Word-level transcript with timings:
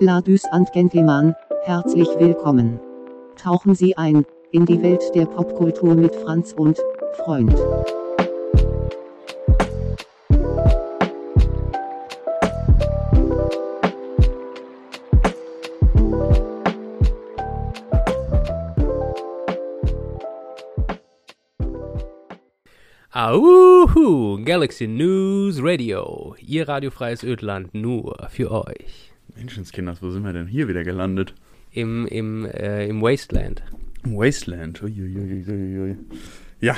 Ladies 0.00 0.44
and 0.46 0.70
Gentlemen, 0.72 1.36
herzlich 1.62 2.08
willkommen. 2.18 2.80
Tauchen 3.36 3.76
Sie 3.76 3.96
ein 3.96 4.26
in 4.50 4.66
die 4.66 4.82
Welt 4.82 5.02
der 5.14 5.24
Popkultur 5.24 5.94
mit 5.94 6.12
Franz 6.16 6.52
und 6.52 6.80
Freund. 7.24 7.54
Auhu, 23.12 24.42
Galaxy 24.44 24.88
News 24.88 25.58
Radio, 25.62 26.34
Ihr 26.40 26.68
radiofreies 26.68 27.22
Ödland 27.22 27.72
nur 27.74 28.26
für 28.28 28.50
euch. 28.50 29.13
Menschenskinders, 29.44 30.00
wo 30.00 30.08
sind 30.08 30.24
wir 30.24 30.32
denn 30.32 30.46
hier 30.46 30.68
wieder 30.68 30.84
gelandet? 30.84 31.34
Im, 31.70 32.06
im, 32.06 32.46
äh, 32.46 32.86
im 32.86 33.02
Wasteland. 33.02 33.62
Wasteland. 34.02 34.82
Uiuiuiui. 34.82 35.96
Ja, 36.60 36.74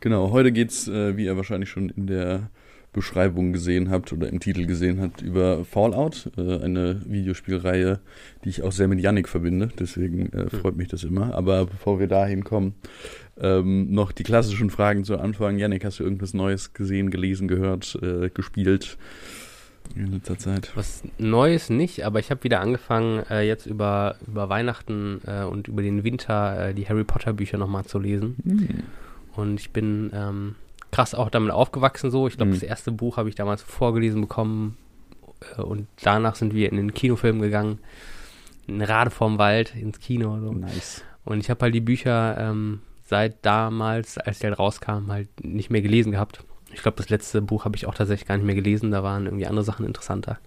genau. 0.00 0.32
Heute 0.32 0.50
geht's, 0.50 0.88
äh, 0.88 1.16
wie 1.16 1.26
ihr 1.26 1.36
wahrscheinlich 1.36 1.70
schon 1.70 1.88
in 1.90 2.08
der 2.08 2.50
Beschreibung 2.92 3.52
gesehen 3.52 3.88
habt 3.88 4.12
oder 4.12 4.28
im 4.28 4.40
Titel 4.40 4.66
gesehen 4.66 5.00
habt, 5.00 5.22
über 5.22 5.64
Fallout, 5.64 6.32
äh, 6.36 6.58
eine 6.58 7.02
Videospielreihe, 7.06 8.00
die 8.44 8.48
ich 8.48 8.62
auch 8.64 8.72
sehr 8.72 8.88
mit 8.88 8.98
Yannick 8.98 9.28
verbinde. 9.28 9.68
Deswegen 9.78 10.32
äh, 10.32 10.50
freut 10.50 10.76
mich 10.76 10.88
das 10.88 11.04
immer. 11.04 11.36
Aber 11.36 11.66
bevor 11.66 12.00
wir 12.00 12.08
dahin 12.08 12.42
kommen, 12.42 12.74
ähm, 13.40 13.92
noch 13.92 14.10
die 14.10 14.24
klassischen 14.24 14.70
Fragen 14.70 15.04
zu 15.04 15.18
Anfang. 15.18 15.56
Yannick, 15.56 15.84
hast 15.84 16.00
du 16.00 16.02
irgendwas 16.02 16.34
Neues 16.34 16.72
gesehen, 16.72 17.10
gelesen, 17.10 17.46
gehört, 17.46 17.96
äh, 18.02 18.28
gespielt 18.28 18.98
in 19.96 20.12
letzter 20.12 20.38
Zeit? 20.38 20.70
Was 20.74 21.02
Neues 21.18 21.70
nicht, 21.70 22.04
aber 22.04 22.18
ich 22.20 22.30
habe 22.30 22.44
wieder 22.44 22.60
angefangen, 22.60 23.24
äh, 23.30 23.42
jetzt 23.42 23.66
über, 23.66 24.16
über 24.26 24.48
Weihnachten 24.48 25.20
äh, 25.26 25.44
und 25.44 25.68
über 25.68 25.82
den 25.82 26.04
Winter 26.04 26.68
äh, 26.68 26.74
die 26.74 26.88
Harry 26.88 27.04
Potter 27.04 27.32
Bücher 27.32 27.58
nochmal 27.58 27.84
zu 27.84 27.98
lesen. 27.98 28.36
Hm. 28.44 28.68
Und 29.36 29.60
ich 29.60 29.70
bin 29.70 30.10
ähm, 30.14 30.54
krass 30.90 31.14
auch 31.14 31.30
damit 31.30 31.50
aufgewachsen 31.52 32.10
so. 32.10 32.26
Ich 32.26 32.36
glaube, 32.36 32.50
Mhm. 32.50 32.54
das 32.54 32.62
erste 32.62 32.92
Buch 32.92 33.16
habe 33.16 33.28
ich 33.28 33.34
damals 33.34 33.62
vorgelesen 33.62 34.20
bekommen 34.22 34.76
äh, 35.56 35.62
und 35.62 35.86
danach 36.02 36.34
sind 36.34 36.54
wir 36.54 36.70
in 36.70 36.76
den 36.76 36.94
Kinofilm 36.94 37.40
gegangen. 37.40 37.78
In 38.66 38.82
Rade 38.82 39.10
vorm 39.10 39.38
Wald, 39.38 39.74
ins 39.74 40.00
Kino. 40.00 40.38
So. 40.40 40.52
Nice. 40.52 41.02
Und 41.24 41.40
ich 41.40 41.50
habe 41.50 41.60
halt 41.62 41.74
die 41.74 41.80
Bücher 41.80 42.36
ähm, 42.38 42.80
seit 43.06 43.44
damals, 43.44 44.18
als 44.18 44.38
die 44.38 44.46
halt 44.46 44.58
rauskamen, 44.58 45.10
halt 45.10 45.28
nicht 45.44 45.70
mehr 45.70 45.82
gelesen 45.82 46.12
gehabt. 46.12 46.44
Ich 46.72 46.82
glaube, 46.82 46.96
das 46.96 47.08
letzte 47.08 47.42
Buch 47.42 47.64
habe 47.64 47.76
ich 47.76 47.86
auch 47.86 47.94
tatsächlich 47.94 48.26
gar 48.28 48.36
nicht 48.36 48.46
mehr 48.46 48.54
gelesen. 48.54 48.90
Da 48.90 49.02
waren 49.02 49.26
irgendwie 49.26 49.46
andere 49.46 49.64
Sachen 49.64 49.84
interessanter. 49.86 50.38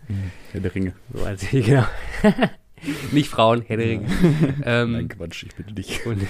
Herr 0.52 0.62
der 0.62 0.74
Ringe. 0.74 0.94
So 1.14 1.24
als 1.26 1.44
ich, 1.52 1.66
genau. 1.66 1.86
nicht 3.12 3.30
Frauen, 3.30 3.62
Herr 3.68 3.78
der 3.78 3.88
Ringe. 3.88 4.08
Ähm, 4.66 4.92
Nein, 4.94 5.08
Quatsch, 5.10 5.44
ich 5.44 5.56
bitte 5.56 5.74
dich. 5.74 6.06
und 6.06 6.26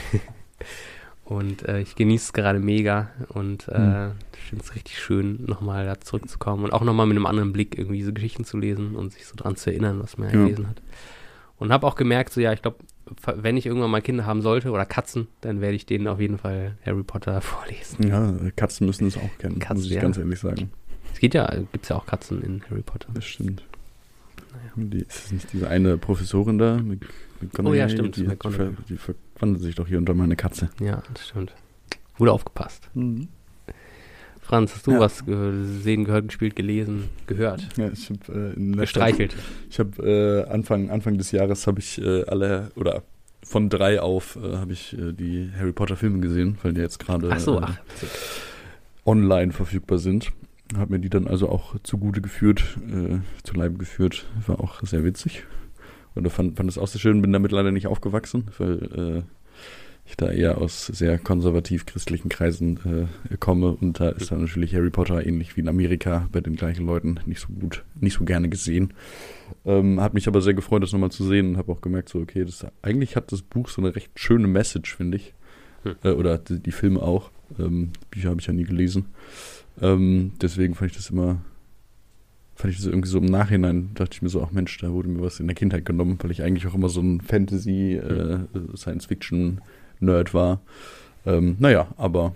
und 1.25 1.67
äh, 1.67 1.80
ich 1.80 1.95
genieße 1.95 2.25
es 2.25 2.33
gerade 2.33 2.59
mega 2.59 3.09
und 3.30 3.67
äh, 3.69 3.75
Hm. 3.77 4.11
finde 4.50 4.63
es 4.66 4.75
richtig 4.75 5.00
schön, 5.00 5.45
nochmal 5.45 5.85
da 5.85 6.00
zurückzukommen 6.02 6.63
und 6.66 6.73
auch 6.73 6.83
nochmal 6.83 7.05
mit 7.05 7.16
einem 7.16 7.25
anderen 7.25 7.53
Blick 7.53 7.78
irgendwie 7.78 7.97
diese 8.00 8.13
Geschichten 8.13 8.44
zu 8.45 8.57
lesen 8.57 8.95
und 8.95 9.13
sich 9.13 9.25
so 9.25 9.35
dran 9.35 9.55
zu 9.55 9.69
erinnern, 9.69 10.00
was 10.02 10.17
man. 10.17 10.30
Ja. 10.30 10.44
gelesen 10.44 10.67
hat. 10.67 10.81
Und 11.57 11.72
habe 11.72 11.88
auch 11.88 11.95
gemerkt, 11.95 12.33
so 12.33 12.41
ja, 12.41 12.52
ich 12.52 12.61
glaube, 12.61 12.78
wenn 13.36 13.58
ich 13.58 13.66
irgendwann 13.66 13.92
mal 13.92 14.02
Kinder 14.02 14.25
haben 14.25 14.42
sollte 14.42 14.72
oder 14.72 14.86
Katzen, 14.86 15.28
dann 15.42 15.61
werde 15.61 15.75
ich 15.75 15.86
denen 15.86 16.08
auf 16.08 16.19
jeden 16.19 16.38
Fall 16.38 16.78
Harry 16.86 17.03
Potter 17.03 17.42
vorlesen. 17.42 18.08
Ja, 18.08 18.33
Katzen 18.56 18.88
müssen 18.88 19.08
es 19.08 19.17
auch 19.17 19.38
kennen, 19.39 19.59
Katzen, 19.59 19.78
muss 19.78 19.86
ich 19.88 19.92
ja. 19.94 20.02
ganz 20.02 20.17
ehrlich 20.17 20.39
sagen. 20.39 20.72
Es 21.14 21.19
geht 21.19 21.34
ja, 21.34 21.45
gibt 21.72 21.84
es 21.84 21.89
ja 21.89 21.95
auch 21.95 22.06
Katzen 22.06 22.41
in 22.41 22.61
Harry 22.69 22.81
Potter. 22.81 23.09
Das 23.14 23.25
stimmt. 23.25 23.64
Die, 24.75 25.00
ist 25.00 25.25
es 25.25 25.31
nicht 25.31 25.53
diese 25.53 25.69
eine 25.69 25.97
Professorin 25.97 26.58
da? 26.58 26.75
Mc- 26.78 27.02
McGonagall? 27.41 27.72
Oh 27.72 27.73
ja, 27.75 27.89
stimmt, 27.89 28.16
Die, 28.16 28.22
die, 28.22 28.28
McGonagall. 28.28 28.73
ver, 28.73 28.84
die 28.89 28.97
verwandelt 28.97 29.63
sich 29.63 29.75
doch 29.75 29.88
hier 29.88 29.97
unter 29.97 30.13
meine 30.13 30.35
Katze. 30.35 30.69
Ja, 30.80 31.01
das 31.13 31.28
stimmt. 31.28 31.53
Gut 32.18 32.30
aufgepasst. 32.30 32.90
Franz, 34.44 34.76
hast 34.76 34.86
du 34.86 34.92
Ja. 34.92 35.00
was 35.00 35.26
gesehen, 35.26 36.04
gehört, 36.04 36.28
gespielt, 36.28 36.56
gelesen, 36.56 37.09
gehört, 37.28 37.68
Ja, 37.78 37.90
ich 37.92 38.09
habe 38.09 38.54
äh, 38.58 38.76
gestreichelt? 38.76 39.36
Ich 39.70 39.80
habe 39.80 40.46
äh, 40.48 40.52
Anfang 40.52 40.90
Anfang 40.90 41.18
des 41.18 41.31
Jahres 41.31 41.66
habe 41.66 41.80
ich 41.80 42.00
äh, 42.02 42.24
alle 42.26 42.70
oder 42.76 43.04
von 43.44 43.70
drei 43.70 44.02
auf 44.02 44.38
äh, 44.42 44.58
habe 44.58 44.74
ich 44.74 44.98
äh, 44.98 45.14
die 45.14 45.50
Harry 45.58 45.72
Potter 45.72 45.96
Filme 45.96 46.20
gesehen, 46.20 46.58
weil 46.62 46.74
die 46.74 46.81
jetzt 46.81 47.00
gerade 47.00 47.40
so, 47.40 47.59
äh, 47.59 47.66
online 49.06 49.52
verfügbar 49.52 49.98
sind. 49.98 50.31
Hab 50.78 50.90
mir 50.90 51.00
die 51.00 51.10
dann 51.10 51.28
also 51.28 51.50
auch 51.50 51.75
zugute 51.84 52.22
geführt, 52.22 52.64
äh, 52.88 53.20
zu 53.44 53.54
Leibe 53.56 53.78
geführt. 53.78 54.25
War 54.48 54.60
auch 54.60 54.81
sehr 54.84 55.04
witzig. 55.04 55.44
Und 56.16 56.30
fand, 56.30 56.58
fand 56.58 56.70
es 56.70 56.78
auch 56.78 56.88
sehr 56.88 57.00
schön, 57.02 57.22
bin 57.22 57.34
damit 57.34 57.52
leider 57.52 57.72
nicht 57.72 57.88
aufgewachsen, 57.88 58.46
weil 58.58 59.24
ich 60.06 60.18
da 60.18 60.30
eher 60.30 60.58
aus 60.58 60.88
sehr 60.88 61.18
konservativ-christlichen 61.18 62.30
Kreisen 62.30 63.08
äh, 63.31 63.38
komme 63.38 63.69
und 63.72 64.00
da 64.00 64.09
ist 64.09 64.31
dann 64.31 64.41
natürlich 64.41 64.75
Harry 64.75 64.90
Potter 64.90 65.25
ähnlich 65.25 65.56
wie 65.56 65.62
in 65.62 65.69
Amerika 65.69 66.28
bei 66.31 66.41
den 66.41 66.56
gleichen 66.56 66.86
Leuten 66.86 67.19
nicht 67.25 67.40
so 67.40 67.47
gut, 67.53 67.84
nicht 68.00 68.18
so 68.18 68.25
gerne 68.25 68.50
gesehen. 68.50 68.94
Ähm, 69.66 70.02
hat 70.02 70.13
mich 70.13 70.28
aber 70.28 70.42
sehr 70.42 70.53
gefreut, 70.53 70.84
das 70.84 70.92
nochmal 70.92 71.12
zu 71.12 71.24
sehen 71.24 71.52
und 71.52 71.58
habe 71.58 71.72
auch 71.72 71.81
gemerkt, 71.81 72.09
so 72.09 72.19
okay, 72.19 72.44
das 72.44 72.66
eigentlich 72.81 73.16
hat 73.16 73.31
das 73.31 73.42
Buch 73.42 73.69
so 73.69 73.81
eine 73.81 73.96
recht 73.96 74.12
schöne 74.19 74.47
Message, 74.47 74.96
finde 74.96 75.18
ich. 75.18 75.34
Hm. 75.84 75.96
Äh, 76.03 76.12
oder 76.12 76.38
die, 76.38 76.59
die 76.59 76.72
Filme 76.72 77.02
auch. 77.02 77.31
Ähm, 77.59 77.92
Bücher 78.12 78.30
habe 78.30 78.42
ich 78.42 78.47
ja 78.47 78.53
nie 78.53 78.63
gelesen. 78.63 79.06
Ähm, 79.81 80.34
deswegen 80.42 80.75
fand 80.75 80.92
ich 80.92 80.97
das 80.97 81.09
immer, 81.09 81.42
fand 82.56 82.74
ich 82.74 82.80
das 82.80 82.88
irgendwie 82.88 83.09
so 83.09 83.19
im 83.19 83.25
Nachhinein, 83.25 83.92
dachte 83.96 84.16
ich 84.16 84.22
mir 84.22 84.30
so, 84.30 84.44
ach 84.44 84.52
Mensch, 84.52 84.78
da 84.80 84.92
wurde 84.92 85.09
mir 85.09 85.22
was 85.22 85.40
in 85.40 85.47
der 85.47 85.56
Kindheit 85.56 85.86
genommen, 85.86 86.18
weil 86.22 86.31
ich 86.31 86.44
eigentlich 86.44 86.68
auch 86.68 86.75
immer 86.75 86.90
so 86.90 87.02
ein 87.02 87.22
Fantasy, 87.22 87.94
äh, 87.94 88.40
Science-Fiction-Nerd 90.03 90.34
war. 90.34 90.62
Ähm, 91.25 91.56
naja, 91.59 91.88
aber 91.97 92.34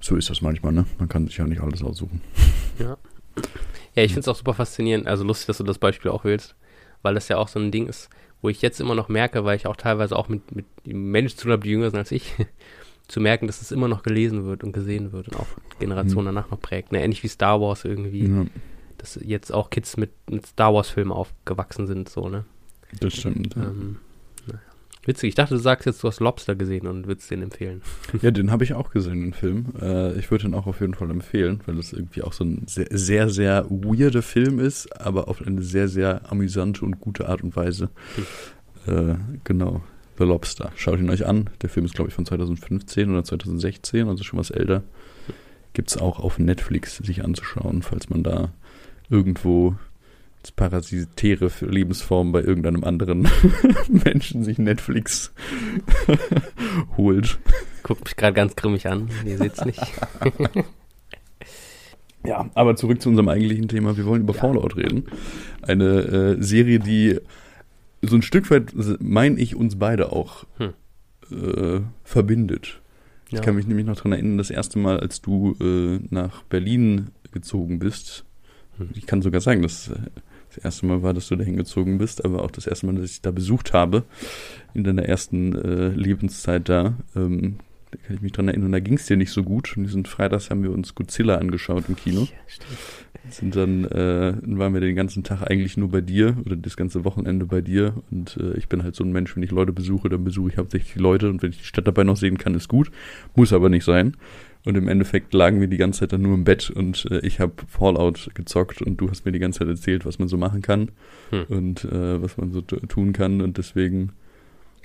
so 0.00 0.16
ist 0.16 0.30
das 0.30 0.40
manchmal, 0.40 0.72
ne? 0.72 0.86
Man 0.98 1.08
kann 1.08 1.26
sich 1.26 1.36
ja 1.36 1.46
nicht 1.46 1.60
alles 1.60 1.82
aussuchen. 1.82 2.20
Ja. 2.78 2.96
Ja, 3.94 4.02
ich 4.02 4.12
finde 4.12 4.20
es 4.20 4.28
auch 4.28 4.36
super 4.36 4.54
faszinierend, 4.54 5.06
also 5.06 5.22
lustig, 5.22 5.48
dass 5.48 5.58
du 5.58 5.64
das 5.64 5.78
Beispiel 5.78 6.10
auch 6.10 6.24
willst, 6.24 6.54
weil 7.02 7.14
das 7.14 7.28
ja 7.28 7.36
auch 7.36 7.48
so 7.48 7.60
ein 7.60 7.70
Ding 7.70 7.88
ist, 7.88 8.08
wo 8.40 8.48
ich 8.48 8.62
jetzt 8.62 8.80
immer 8.80 8.94
noch 8.94 9.10
merke, 9.10 9.44
weil 9.44 9.56
ich 9.56 9.66
auch 9.66 9.76
teilweise 9.76 10.16
auch 10.16 10.28
mit, 10.28 10.54
mit 10.56 10.64
Menschen 10.86 11.36
zu 11.36 11.44
tun 11.44 11.52
habe, 11.52 11.62
die 11.62 11.70
jünger 11.70 11.90
sind 11.90 11.98
als 11.98 12.10
ich, 12.10 12.32
zu 13.08 13.20
merken, 13.20 13.46
dass 13.46 13.60
es 13.60 13.70
immer 13.70 13.88
noch 13.88 14.02
gelesen 14.02 14.46
wird 14.46 14.64
und 14.64 14.72
gesehen 14.72 15.12
wird 15.12 15.28
und 15.28 15.36
auch 15.36 15.46
Generationen 15.78 16.26
danach 16.26 16.50
noch 16.50 16.60
prägt. 16.60 16.92
Ne? 16.92 17.02
Ähnlich 17.02 17.22
wie 17.22 17.28
Star 17.28 17.60
Wars 17.60 17.84
irgendwie, 17.84 18.26
Ja, 18.26 18.46
dass 18.96 19.18
jetzt 19.22 19.52
auch 19.52 19.68
Kids 19.68 19.98
mit, 19.98 20.10
mit 20.30 20.46
Star 20.46 20.72
Wars-Filmen 20.72 21.12
aufgewachsen 21.12 21.86
sind, 21.86 22.08
so, 22.08 22.30
ne? 22.30 22.46
das 23.00 23.14
stimmt. 23.14 23.54
Ja. 23.56 23.64
Ähm, 23.64 23.68
naja. 23.70 24.11
Witzig, 25.04 25.30
ich 25.30 25.34
dachte, 25.34 25.54
du 25.54 25.60
sagst 25.60 25.86
jetzt, 25.86 26.02
du 26.04 26.08
hast 26.08 26.20
Lobster 26.20 26.54
gesehen 26.54 26.86
und 26.86 27.08
würdest 27.08 27.28
den 27.30 27.42
empfehlen. 27.42 27.82
Ja, 28.20 28.30
den 28.30 28.52
habe 28.52 28.62
ich 28.62 28.74
auch 28.74 28.90
gesehen, 28.90 29.20
den 29.20 29.32
Film. 29.32 29.72
Äh, 29.80 30.12
ich 30.18 30.30
würde 30.30 30.44
den 30.44 30.54
auch 30.54 30.68
auf 30.68 30.80
jeden 30.80 30.94
Fall 30.94 31.10
empfehlen, 31.10 31.60
weil 31.66 31.74
das 31.74 31.92
irgendwie 31.92 32.22
auch 32.22 32.32
so 32.32 32.44
ein 32.44 32.64
sehr, 32.66 32.86
sehr, 32.90 33.28
sehr 33.28 33.66
weirder 33.68 34.22
Film 34.22 34.60
ist, 34.60 35.00
aber 35.00 35.26
auf 35.26 35.44
eine 35.44 35.62
sehr, 35.62 35.88
sehr 35.88 36.30
amüsante 36.30 36.84
und 36.84 37.00
gute 37.00 37.28
Art 37.28 37.42
und 37.42 37.56
Weise. 37.56 37.90
Äh, 38.86 39.14
genau. 39.42 39.82
The 40.18 40.24
Lobster. 40.24 40.72
Schaut 40.76 41.00
ihn 41.00 41.10
euch 41.10 41.26
an. 41.26 41.50
Der 41.62 41.68
Film 41.68 41.86
ist, 41.86 41.94
glaube 41.94 42.10
ich, 42.10 42.14
von 42.14 42.26
2015 42.26 43.10
oder 43.10 43.24
2016, 43.24 44.08
also 44.08 44.22
schon 44.22 44.38
was 44.38 44.50
älter. 44.50 44.82
Gibt 45.72 45.90
es 45.90 45.96
auch 45.96 46.20
auf 46.20 46.38
Netflix 46.38 46.98
sich 46.98 47.24
anzuschauen, 47.24 47.82
falls 47.82 48.10
man 48.10 48.22
da 48.22 48.52
irgendwo 49.08 49.74
als 50.42 50.50
parasitäre 50.50 51.50
Lebensform 51.60 52.32
bei 52.32 52.42
irgendeinem 52.42 52.82
anderen 52.82 53.28
Menschen 53.88 54.42
sich 54.42 54.58
Netflix 54.58 55.32
holt. 56.96 57.38
Guckt 57.84 58.04
mich 58.04 58.16
gerade 58.16 58.34
ganz 58.34 58.56
grimmig 58.56 58.88
an, 58.88 59.08
ihr 59.24 59.38
seht's 59.38 59.64
nicht. 59.64 59.80
Ja, 62.24 62.48
aber 62.54 62.76
zurück 62.76 63.02
zu 63.02 63.08
unserem 63.08 63.28
eigentlichen 63.28 63.66
Thema. 63.66 63.96
Wir 63.96 64.06
wollen 64.06 64.22
über 64.22 64.32
Ja. 64.32 64.38
Fallout 64.42 64.76
reden. 64.76 65.06
Eine 65.62 66.36
äh, 66.38 66.40
Serie, 66.40 66.78
die 66.78 67.18
so 68.00 68.14
ein 68.14 68.22
Stück 68.22 68.48
weit, 68.52 68.72
meine 69.00 69.40
ich, 69.40 69.56
uns 69.56 69.76
beide 69.76 70.12
auch 70.12 70.44
Hm. 70.58 70.72
äh, 71.32 71.80
verbindet. 72.04 72.80
Ich 73.26 73.32
Ja. 73.32 73.40
kann 73.40 73.56
mich 73.56 73.66
nämlich 73.66 73.86
noch 73.86 73.96
daran 73.96 74.12
erinnern, 74.12 74.38
das 74.38 74.50
erste 74.50 74.78
Mal, 74.78 75.00
als 75.00 75.20
du 75.20 75.56
äh, 75.60 75.98
nach 76.14 76.44
Berlin 76.44 77.08
gezogen 77.32 77.80
bist. 77.80 78.24
Hm. 78.78 78.90
Ich 78.94 79.06
kann 79.06 79.20
sogar 79.20 79.40
sagen, 79.40 79.62
dass 79.62 79.88
äh, 79.88 79.96
das 80.54 80.64
erste 80.64 80.86
Mal 80.86 81.02
war, 81.02 81.14
dass 81.14 81.28
du 81.28 81.36
dahin 81.36 81.56
gezogen 81.56 81.98
bist, 81.98 82.24
aber 82.24 82.42
auch 82.42 82.50
das 82.50 82.66
erste 82.66 82.86
Mal, 82.86 82.94
dass 82.94 83.10
ich 83.10 83.22
da 83.22 83.30
besucht 83.30 83.72
habe, 83.72 84.04
in 84.74 84.84
deiner 84.84 85.04
ersten 85.04 85.54
äh, 85.54 85.88
Lebenszeit 85.88 86.68
da. 86.68 86.94
Ähm, 87.16 87.58
da 87.90 87.98
kann 88.06 88.16
ich 88.16 88.22
mich 88.22 88.32
dran 88.32 88.48
erinnern, 88.48 88.72
da 88.72 88.80
ging 88.80 88.94
es 88.94 89.06
dir 89.06 89.18
nicht 89.18 89.32
so 89.32 89.42
gut. 89.42 89.76
Und 89.76 89.84
diesen 89.84 90.06
Freitags 90.06 90.50
haben 90.50 90.62
wir 90.62 90.70
uns 90.70 90.94
Godzilla 90.94 91.36
angeschaut 91.36 91.84
im 91.88 91.96
Kino. 91.96 92.22
Ja, 92.22 92.28
stimmt. 92.46 92.78
Sind 93.28 93.54
dann, 93.54 93.84
äh, 93.84 94.34
waren 94.58 94.74
wir 94.74 94.80
den 94.80 94.96
ganzen 94.96 95.22
Tag 95.22 95.42
eigentlich 95.42 95.76
nur 95.76 95.90
bei 95.90 96.00
dir 96.00 96.36
oder 96.44 96.56
das 96.56 96.76
ganze 96.76 97.04
Wochenende 97.04 97.46
bei 97.46 97.60
dir. 97.60 97.94
Und 98.10 98.36
äh, 98.38 98.54
ich 98.54 98.68
bin 98.68 98.82
halt 98.82 98.96
so 98.96 99.04
ein 99.04 99.12
Mensch, 99.12 99.36
wenn 99.36 99.42
ich 99.42 99.50
Leute 99.50 99.72
besuche, 99.72 100.08
dann 100.08 100.24
besuche 100.24 100.50
ich 100.50 100.56
hauptsächlich 100.56 100.96
Leute 100.96 101.28
und 101.28 101.42
wenn 101.42 101.50
ich 101.50 101.58
die 101.58 101.64
Stadt 101.64 101.86
dabei 101.86 102.02
noch 102.02 102.16
sehen 102.16 102.38
kann, 102.38 102.54
ist 102.54 102.68
gut. 102.68 102.90
Muss 103.36 103.52
aber 103.52 103.68
nicht 103.68 103.84
sein. 103.84 104.16
Und 104.64 104.76
im 104.76 104.86
Endeffekt 104.86 105.34
lagen 105.34 105.60
wir 105.60 105.66
die 105.66 105.76
ganze 105.76 106.00
Zeit 106.00 106.12
dann 106.12 106.22
nur 106.22 106.34
im 106.34 106.44
Bett 106.44 106.70
und 106.70 107.06
äh, 107.10 107.18
ich 107.26 107.40
habe 107.40 107.52
Fallout 107.66 108.30
gezockt 108.34 108.80
und 108.80 108.96
du 109.00 109.10
hast 109.10 109.24
mir 109.24 109.32
die 109.32 109.40
ganze 109.40 109.58
Zeit 109.60 109.68
erzählt, 109.68 110.06
was 110.06 110.18
man 110.20 110.28
so 110.28 110.36
machen 110.36 110.62
kann 110.62 110.90
Hm. 111.30 111.44
und 111.48 111.84
äh, 111.84 112.22
was 112.22 112.36
man 112.36 112.52
so 112.52 112.60
tun 112.60 113.12
kann. 113.12 113.40
Und 113.40 113.58
deswegen, 113.58 114.10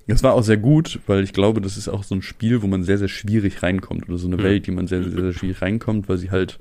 das 0.07 0.23
war 0.23 0.33
auch 0.33 0.41
sehr 0.43 0.57
gut, 0.57 0.99
weil 1.05 1.23
ich 1.23 1.31
glaube, 1.31 1.61
das 1.61 1.77
ist 1.77 1.89
auch 1.89 2.03
so 2.03 2.15
ein 2.15 2.23
Spiel, 2.23 2.63
wo 2.63 2.67
man 2.67 2.83
sehr, 2.83 2.97
sehr 2.97 3.07
schwierig 3.07 3.61
reinkommt 3.61 4.09
oder 4.09 4.17
so 4.17 4.25
eine 4.27 4.37
Hm. 4.37 4.43
Welt, 4.43 4.65
die 4.65 4.71
man 4.71 4.87
sehr, 4.87 5.03
sehr, 5.03 5.11
sehr 5.21 5.33
schwierig 5.33 5.61
reinkommt, 5.61 6.09
weil 6.09 6.17
sie 6.17 6.31
halt 6.31 6.57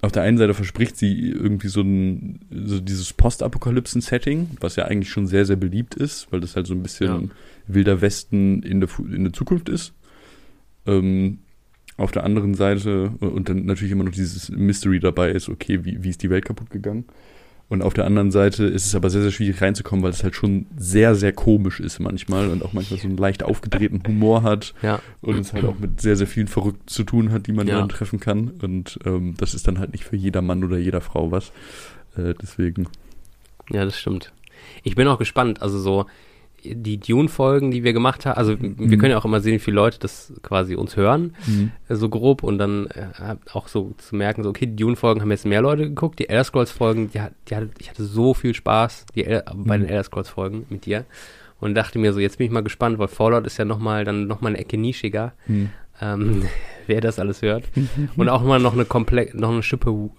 auf 0.00 0.12
der 0.12 0.22
einen 0.22 0.38
Seite 0.38 0.54
verspricht 0.54 0.96
sie 0.96 1.30
irgendwie 1.30 1.66
so 1.66 1.80
ein, 1.80 2.38
so 2.64 2.78
dieses 2.78 3.12
Postapokalypsen-Setting, 3.12 4.50
was 4.60 4.76
ja 4.76 4.84
eigentlich 4.84 5.10
schon 5.10 5.26
sehr, 5.26 5.44
sehr 5.44 5.56
beliebt 5.56 5.96
ist, 5.96 6.30
weil 6.30 6.38
das 6.38 6.54
halt 6.54 6.68
so 6.68 6.74
ein 6.74 6.84
bisschen 6.84 7.06
Ja. 7.08 7.28
wilder 7.66 8.00
Westen 8.00 8.62
in 8.62 8.78
der, 8.80 8.88
in 9.12 9.24
der 9.24 9.32
Zukunft 9.32 9.68
ist. 9.68 9.92
Ähm, 10.86 11.38
auf 11.98 12.10
der 12.12 12.24
anderen 12.24 12.54
Seite, 12.54 13.10
und 13.20 13.48
dann 13.50 13.66
natürlich 13.66 13.92
immer 13.92 14.04
noch 14.04 14.12
dieses 14.12 14.48
Mystery 14.50 14.98
dabei 15.00 15.30
ist, 15.30 15.48
okay, 15.50 15.84
wie, 15.84 16.02
wie 16.02 16.08
ist 16.08 16.22
die 16.22 16.30
Welt 16.30 16.46
kaputt 16.46 16.70
gegangen? 16.70 17.04
Und 17.68 17.82
auf 17.82 17.92
der 17.92 18.06
anderen 18.06 18.30
Seite 18.30 18.64
ist 18.64 18.86
es 18.86 18.94
aber 18.94 19.10
sehr, 19.10 19.20
sehr 19.20 19.30
schwierig 19.30 19.60
reinzukommen, 19.60 20.02
weil 20.02 20.12
es 20.12 20.22
halt 20.24 20.34
schon 20.34 20.64
sehr, 20.78 21.14
sehr 21.14 21.34
komisch 21.34 21.80
ist 21.80 21.98
manchmal 21.98 22.48
und 22.48 22.64
auch 22.64 22.72
manchmal 22.72 22.98
so 22.98 23.06
einen 23.06 23.18
leicht 23.18 23.42
aufgedrehten 23.42 24.02
Humor 24.06 24.42
hat 24.42 24.72
Ja, 24.82 25.02
und 25.20 25.38
es 25.38 25.52
halt 25.52 25.66
auch 25.66 25.78
mit 25.78 26.00
sehr, 26.00 26.16
sehr 26.16 26.26
vielen 26.26 26.48
Verrückten 26.48 26.88
zu 26.88 27.04
tun 27.04 27.30
hat, 27.30 27.46
die 27.46 27.52
man 27.52 27.66
Ja. 27.66 27.78
dann 27.78 27.90
treffen 27.90 28.20
kann. 28.20 28.52
Und 28.62 28.98
ähm, 29.04 29.34
das 29.36 29.52
ist 29.52 29.68
dann 29.68 29.78
halt 29.78 29.92
nicht 29.92 30.04
für 30.04 30.16
jeder 30.16 30.40
Mann 30.40 30.64
oder 30.64 30.78
jeder 30.78 31.02
Frau 31.02 31.30
was. 31.30 31.52
Äh, 32.16 32.32
deswegen. 32.40 32.88
ja, 33.70 33.84
das 33.84 33.98
stimmt. 33.98 34.32
Ich 34.82 34.94
bin 34.94 35.06
auch 35.06 35.18
gespannt, 35.18 35.60
also 35.60 35.78
so 35.78 36.06
die 36.64 36.98
Dune-Folgen, 36.98 37.70
die 37.70 37.84
wir 37.84 37.92
gemacht 37.92 38.26
haben, 38.26 38.36
also 38.36 38.60
wir 38.60 38.68
Mhm. 38.70 38.98
können 38.98 39.10
ja 39.12 39.18
auch 39.18 39.24
immer 39.24 39.40
sehen, 39.40 39.54
wie 39.54 39.58
viele 39.60 39.76
Leute 39.76 39.98
das 39.98 40.32
quasi 40.42 40.74
uns 40.74 40.96
hören, 40.96 41.34
äh, 41.88 41.94
so 41.94 42.08
grob 42.08 42.42
und 42.42 42.58
dann 42.58 42.86
äh, 42.88 43.36
auch 43.52 43.68
so 43.68 43.94
zu 43.98 44.16
merken, 44.16 44.42
so 44.42 44.48
okay, 44.50 44.66
die 44.66 44.76
Dune-Folgen 44.76 45.20
haben 45.20 45.30
jetzt 45.30 45.46
mehr 45.46 45.62
Leute 45.62 45.84
geguckt, 45.84 46.18
die 46.18 46.28
Elder 46.28 46.44
Scrolls-Folgen, 46.44 47.10
die, 47.12 47.20
hat- 47.20 47.32
die 47.48 47.56
hatte, 47.56 47.70
ich 47.78 47.88
hatte 47.90 48.04
so 48.04 48.34
viel 48.34 48.54
Spaß 48.54 49.06
die 49.14 49.24
El 49.24 49.42
bei 49.54 49.78
Mhm. 49.78 49.82
den 49.82 49.90
Elder 49.90 50.04
Scrolls-Folgen 50.04 50.66
mit 50.68 50.84
dir 50.86 51.04
und 51.60 51.74
dachte 51.74 51.98
mir 51.98 52.12
so, 52.12 52.20
jetzt 52.20 52.38
bin 52.38 52.46
ich 52.46 52.52
mal 52.52 52.62
gespannt, 52.62 52.98
weil 52.98 53.08
Fallout 53.08 53.46
ist 53.46 53.56
ja 53.58 53.64
nochmal 53.64 54.04
dann 54.04 54.26
nochmal 54.26 54.52
eine 54.52 54.58
Ecke 54.60 54.76
nischiger, 54.78 55.32
Hm. 55.46 55.70
ähm, 56.00 56.42
wer 56.86 57.00
das 57.00 57.18
alles 57.18 57.42
hört 57.42 57.64
und 58.16 58.28
auch 58.28 58.42
mal 58.42 58.58
noch 58.60 58.72
eine 58.74 58.84
komplett, 58.84 59.34
noch 59.34 59.50
eine 59.52 59.62
Schippe 59.62 60.10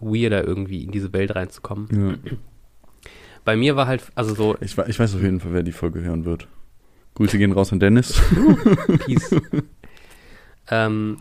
weirder 0.00 0.46
irgendwie 0.46 0.84
in 0.84 0.90
diese 0.90 1.12
Welt 1.12 1.34
reinzukommen. 1.34 2.20
Ja. 2.24 2.32
Bei 3.46 3.56
mir 3.56 3.76
war 3.76 3.86
halt, 3.86 4.02
also 4.16 4.34
so, 4.34 4.56
Ich, 4.60 4.76
ich 4.76 4.98
weiß 4.98 5.14
auf 5.14 5.22
jeden 5.22 5.38
Fall, 5.38 5.52
wer 5.52 5.62
die 5.62 5.70
Folge 5.70 6.00
hören 6.00 6.24
wird. 6.24 6.48
Grüße 7.14 7.38
gehen 7.38 7.52
raus 7.52 7.72
an 7.72 7.78
Dennis. 7.78 8.20
Peace. 9.06 9.36
ähm, 10.68 11.18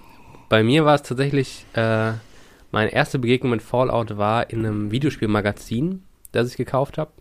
bei 0.50 0.63
mir 0.63 0.86
war 0.86 0.95
es 0.95 1.04
tatsächlich, 1.04 1.68
äh, 1.74 2.13
meine 2.72 2.92
erste 2.92 3.19
Begegnung 3.19 3.51
mit 3.51 3.62
Fallout 3.62 4.18
war 4.18 4.50
in 4.50 4.66
einem 4.66 4.89
Videospielmagazin, 4.89 6.01
das 6.31 6.50
ich 6.50 6.57
gekauft 6.57 6.98
habe. 6.98 7.12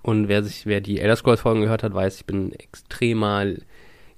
Und 0.00 0.28
wer 0.28 0.42
sich, 0.42 0.64
wer 0.64 0.80
die 0.80 0.98
Elder 0.98 1.16
Scrolls 1.16 1.42
Folgen 1.42 1.60
gehört 1.60 1.82
hat, 1.82 1.92
weiß, 1.92 2.16
ich 2.16 2.24
bin 2.24 2.52
extremer 2.52 3.44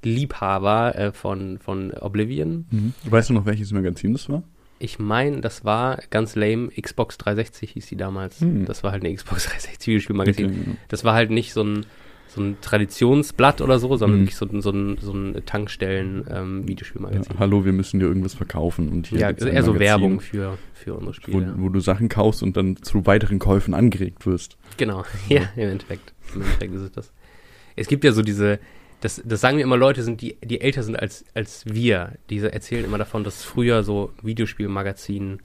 Liebhaber 0.05 0.94
äh, 0.94 1.11
von, 1.11 1.59
von 1.59 1.91
Oblivion. 1.91 2.67
Mhm. 2.71 2.94
Weißt 3.03 3.31
du 3.31 3.35
noch, 3.35 3.47
welches 3.47 3.73
Magazin 3.73 4.12
das 4.12 4.29
war? 4.29 4.44
Ich 4.81 4.99
meine, 4.99 5.41
das 5.41 5.65
war 5.65 5.99
ganz 6.11 6.37
lame, 6.37 6.69
Xbox 6.71 7.19
360 7.19 7.73
hieß 7.73 7.87
die 7.89 7.97
damals. 7.97 8.41
Hm. 8.41 8.65
Das 8.65 8.83
war 8.85 8.93
halt 8.93 9.05
eine 9.05 9.15
Xbox 9.15 9.45
360 9.49 9.87
Videospielmagazin. 9.89 10.47
Okay, 10.47 10.77
Das 10.89 11.05
war 11.05 11.15
halt 11.15 11.31
nicht 11.31 11.53
so 11.53 11.63
ein, 11.65 11.87
so 12.29 12.41
ein 12.43 12.57
Traditionsblatt 12.61 13.61
oder 13.61 13.79
so, 13.79 13.97
sondern 13.97 14.19
Mhm. 14.21 14.23
wirklich 14.25 14.37
so, 14.37 14.47
ein- 14.47 14.61
so 14.61 14.71
ein, 14.71 14.99
so 15.01 15.13
ein 15.13 15.43
Tankstellen-Videospielmagazin. 15.47 17.33
Ja, 17.35 17.39
hallo, 17.41 17.65
wir 17.65 17.73
müssen 17.73 18.01
dir 18.01 18.07
irgendwas 18.07 18.35
verkaufen. 18.35 18.89
Und 18.89 19.07
hier 19.09 19.19
Ja, 19.21 19.31
eher 19.31 19.63
so 19.63 19.73
Magazin, 19.73 19.79
Werbung 19.81 20.21
für, 20.21 20.59
für 20.75 20.95
unsere 20.95 21.09
Wo, 21.09 21.13
Spiele. 21.13 21.55
wo 21.57 21.69
du 21.69 21.81
Sachen 21.81 22.09
kaufst 22.09 22.43
und 22.43 22.57
dann 22.57 22.77
zu 22.83 23.07
weiteren 23.07 23.39
Käufen 23.39 23.75
angeregt 23.75 24.27
wirst. 24.27 24.57
Genau, 24.77 25.05
ja, 25.29 25.43
im 25.57 25.71
Endeffekt. 25.71 26.13
Im 26.35 26.43
Endeffekt 26.43 26.75
ist 26.75 26.83
es 26.83 26.93
das. 26.93 27.13
Es 27.77 27.89
gibt 27.89 28.05
ja 28.05 28.13
so 28.13 28.23
diese, 28.23 28.59
das, 29.00 29.23
das 29.25 29.41
sagen 29.41 29.56
mir 29.56 29.62
immer 29.62 29.77
Leute, 29.77 30.03
sind 30.03 30.21
die, 30.21 30.37
die 30.43 30.61
älter 30.61 30.83
sind 30.83 30.99
als, 30.99 31.25
als 31.35 31.65
wir. 31.67 32.12
Diese 32.31 32.53
erzählen 32.53 32.85
immer 32.85 32.99
davon, 32.99 33.25
dass 33.25 33.37
es 33.39 33.45
früher 33.45 33.83
so 33.85 34.12
Videospielmagazinen 34.23 35.41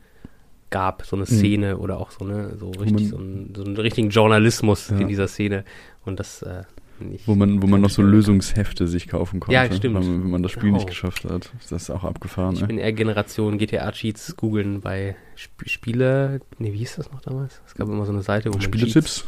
gab, 0.69 1.05
so 1.05 1.15
eine 1.15 1.25
Szene 1.27 1.77
oder 1.77 1.99
auch 1.99 2.09
so 2.11 2.25
eine, 2.25 2.57
so 2.57 2.71
richtig, 2.71 3.05
Mhm. 3.07 3.09
so, 3.09 3.17
einen, 3.17 3.53
so 3.55 3.63
einen 3.63 3.77
richtigen 3.77 4.09
Journalismus 4.09 4.89
Ja. 4.89 4.97
in 4.97 5.07
dieser 5.07 5.27
Szene. 5.27 5.65
Und 6.03 6.19
das, 6.19 6.41
äh, 6.41 6.63
nicht. 6.99 7.27
Wo 7.27 7.35
man, 7.35 7.61
wo 7.61 7.67
man 7.67 7.81
noch 7.81 7.89
so 7.89 8.01
Lösungshefte 8.01 8.87
sich 8.87 9.07
kaufen 9.07 9.39
konnte. 9.39 9.53
Ja, 9.53 9.65
stimmt. 9.71 9.95
Wenn 10.07 10.29
man, 10.29 10.41
das 10.41 10.51
Spiel 10.51 10.63
Genau. 10.65 10.77
nicht 10.77 10.87
geschafft 10.87 11.25
hat. 11.25 11.51
Das 11.61 11.71
ist 11.71 11.89
auch 11.89 12.03
abgefahren. 12.03 12.55
Ich 12.55 12.61
ey. 12.61 12.67
bin 12.67 12.77
eher 12.79 12.93
Generation 12.93 13.57
GTA-Cheats 13.57 14.35
googeln 14.37 14.81
bei 14.81 15.15
Sp 15.37 15.65
Spiele. 15.69 16.39
Nee, 16.59 16.73
wie 16.73 16.77
hieß 16.77 16.95
das 16.95 17.11
noch 17.11 17.21
damals? 17.21 17.61
Es 17.67 17.75
gab 17.75 17.87
immer 17.89 18.05
so 18.05 18.11
eine 18.13 18.21
Seite, 18.21 18.53
wo 18.53 18.59
Spieletipps? 18.59 19.25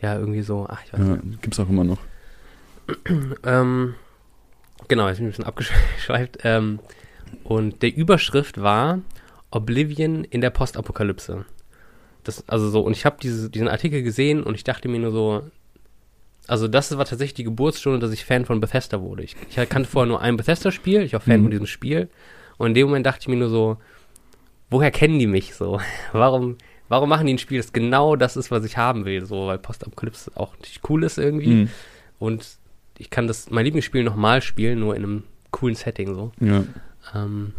Ja, 0.00 0.18
irgendwie 0.18 0.42
so. 0.42 0.66
Ach, 0.68 0.80
ich 0.86 0.92
weiß 0.92 1.00
Ja, 1.00 1.16
nicht. 1.16 1.42
gibt's 1.42 1.60
auch 1.60 1.68
immer 1.68 1.84
noch. 1.84 1.98
Ähm, 3.44 3.94
genau, 4.88 5.08
jetzt 5.08 5.18
bin 5.18 5.26
ich 5.26 5.28
ein 5.28 5.30
bisschen 5.32 5.44
abgeschweift. 5.44 6.38
Ähm, 6.44 6.80
und 7.44 7.82
der 7.82 7.94
Überschrift 7.94 8.60
war 8.60 9.00
Oblivion 9.50 10.24
in 10.24 10.40
der 10.40 10.50
Postapokalypse. 10.50 11.44
Das, 12.24 12.48
also 12.48 12.68
so, 12.70 12.80
und 12.80 12.92
ich 12.92 13.04
habe 13.06 13.16
diese, 13.22 13.50
diesen 13.50 13.68
Artikel 13.68 14.02
gesehen 14.02 14.42
und 14.42 14.54
ich 14.54 14.64
dachte 14.64 14.88
mir 14.88 14.98
nur 14.98 15.12
so, 15.12 15.42
also 16.46 16.66
das 16.68 16.96
war 16.96 17.04
tatsächlich 17.04 17.34
die 17.34 17.44
Geburtsstunde, 17.44 17.98
dass 18.00 18.12
ich 18.12 18.24
Fan 18.24 18.44
von 18.44 18.60
Bethesda 18.60 19.00
wurde. 19.00 19.22
Ich, 19.22 19.36
ich 19.48 19.68
kannte 19.68 19.88
vorher 19.88 20.08
nur 20.08 20.20
ein 20.20 20.36
Bethesda-Spiel, 20.36 21.02
ich 21.02 21.12
war 21.12 21.20
Fan 21.20 21.38
Mhm. 21.40 21.44
von 21.44 21.50
diesem 21.52 21.66
Spiel. 21.66 22.08
Und 22.58 22.68
in 22.68 22.74
dem 22.74 22.88
Moment 22.88 23.06
dachte 23.06 23.20
ich 23.22 23.28
mir 23.28 23.36
nur 23.36 23.48
so, 23.48 23.76
woher 24.68 24.90
kennen 24.90 25.18
die 25.18 25.26
mich 25.28 25.54
so? 25.54 25.80
Warum, 26.12 26.56
warum 26.88 27.08
machen 27.08 27.26
die 27.26 27.34
ein 27.34 27.38
Spiel, 27.38 27.58
das 27.58 27.72
genau 27.72 28.16
das 28.16 28.36
ist, 28.36 28.50
was 28.50 28.64
ich 28.64 28.76
haben 28.76 29.04
will? 29.04 29.24
So, 29.24 29.46
weil 29.46 29.58
Postapokalypse 29.58 30.32
auch 30.34 30.52
natürlich 30.54 30.80
cool 30.88 31.04
ist 31.04 31.18
irgendwie. 31.18 31.54
Mhm. 31.54 31.70
Und 32.18 32.58
ich 33.00 33.10
kann 33.10 33.26
das, 33.26 33.50
mein 33.50 33.64
Lieblingsspiel 33.64 34.04
nochmal 34.04 34.42
spielen, 34.42 34.78
nur 34.80 34.94
in 34.94 35.02
einem 35.04 35.22
coolen 35.50 35.74
Setting 35.74 36.14
so. 36.14 36.32
Ja. 36.40 36.64
Ähm, 37.14 37.54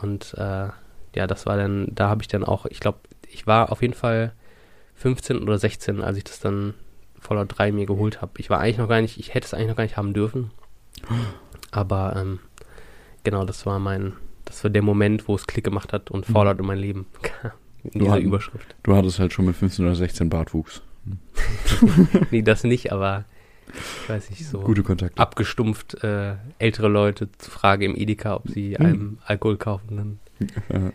und 0.00 0.34
äh, 0.36 0.68
ja, 1.14 1.26
das 1.26 1.46
war 1.46 1.56
dann, 1.56 1.88
da 1.94 2.08
habe 2.08 2.22
ich 2.22 2.28
dann 2.28 2.44
auch, 2.44 2.66
ich 2.66 2.80
glaube, 2.80 2.98
ich 3.28 3.46
war 3.46 3.70
auf 3.72 3.80
jeden 3.82 3.94
Fall 3.94 4.32
15 4.96 5.38
oder 5.38 5.58
16, 5.58 6.00
als 6.02 6.16
ich 6.16 6.24
das 6.24 6.40
dann 6.40 6.74
Fallout 7.18 7.56
3 7.58 7.72
mir 7.72 7.86
geholt 7.86 8.20
habe. 8.20 8.32
Ich 8.38 8.50
war 8.50 8.58
eigentlich 8.60 8.78
noch 8.78 8.88
gar 8.88 9.00
nicht, 9.00 9.18
ich 9.18 9.34
hätte 9.34 9.46
es 9.46 9.54
eigentlich 9.54 9.68
noch 9.68 9.76
gar 9.76 9.84
nicht 9.84 9.96
haben 9.96 10.12
dürfen. 10.14 10.50
Aber 11.70 12.14
ähm, 12.16 12.38
genau, 13.24 13.44
das 13.44 13.64
war 13.66 13.78
mein, 13.78 14.14
das 14.44 14.62
war 14.64 14.70
der 14.70 14.82
Moment, 14.82 15.28
wo 15.28 15.34
es 15.34 15.46
Klick 15.46 15.64
gemacht 15.64 15.92
hat 15.92 16.10
und 16.10 16.26
Fallout 16.26 16.58
in 16.58 16.66
mein 16.66 16.78
Leben 16.78 17.06
kam. 17.22 17.52
In 17.84 17.90
Du 17.90 17.98
dieser 18.00 18.12
hatten- 18.12 18.24
Überschrift. 18.26 18.76
Du 18.84 18.94
hattest 18.94 19.18
halt 19.18 19.32
schon 19.32 19.44
mit 19.46 19.56
15 19.56 19.84
oder 19.84 19.96
16 19.96 20.28
Bartwuchs. 20.28 20.82
Nee, 22.30 22.42
das 22.42 22.62
nicht, 22.62 22.92
aber 22.92 23.24
ich 24.02 24.08
weiß 24.08 24.30
nicht, 24.30 24.46
so. 24.46 24.60
Gute 24.60 24.82
Kontakte. 24.82 25.20
abgestumpft 25.20 26.02
äh, 26.04 26.34
ältere 26.58 26.88
Leute 26.88 27.28
zu 27.38 27.50
fragen 27.50 27.82
im 27.82 27.96
Edeka, 27.96 28.36
ob 28.36 28.48
sie 28.50 28.76
Hm. 28.76 28.86
einem 28.86 29.18
Alkohol 29.24 29.56
kaufen. 29.56 30.18
Dann. 30.68 30.92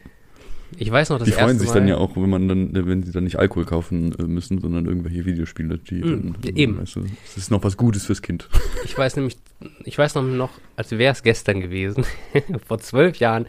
Ich 0.78 0.92
weiß 0.92 1.10
noch, 1.12 1.20
das 1.20 1.28
Die 1.28 1.32
freuen 1.34 1.58
sich 1.58 1.70
Mal, 1.70 1.76
dann 1.76 1.88
ja 1.88 1.96
auch, 1.98 2.16
wenn 2.18 2.30
man 2.30 2.48
dann, 2.50 2.70
wenn 2.74 3.02
sie 3.02 3.14
dann 3.14 3.24
nicht 3.24 3.40
Alkohol 3.40 3.64
kaufen 3.66 4.14
äh, 4.20 4.24
müssen, 4.24 4.60
sondern 4.60 4.86
irgendwelche 4.86 5.26
Videospiele, 5.26 5.78
die 5.78 6.04
Mhm, 6.04 6.36
dann, 6.42 6.56
eben. 6.56 6.78
Weißt 6.82 6.98
du, 6.98 7.06
es 7.26 7.38
ist 7.38 7.52
noch 7.52 7.64
was 7.64 7.78
Gutes 7.78 8.06
fürs 8.06 8.22
Kind. 8.22 8.50
Ich 8.84 8.98
weiß 8.98 9.16
nämlich, 9.16 9.38
ich 9.86 9.98
weiß 9.98 10.16
noch, 10.16 10.24
noch 10.24 10.52
als 10.76 10.92
wäre 10.92 11.14
es 11.14 11.24
gestern 11.24 11.62
gewesen, 11.62 12.06
vor 12.68 12.80
zwölf 12.80 13.18
Jahren, 13.18 13.48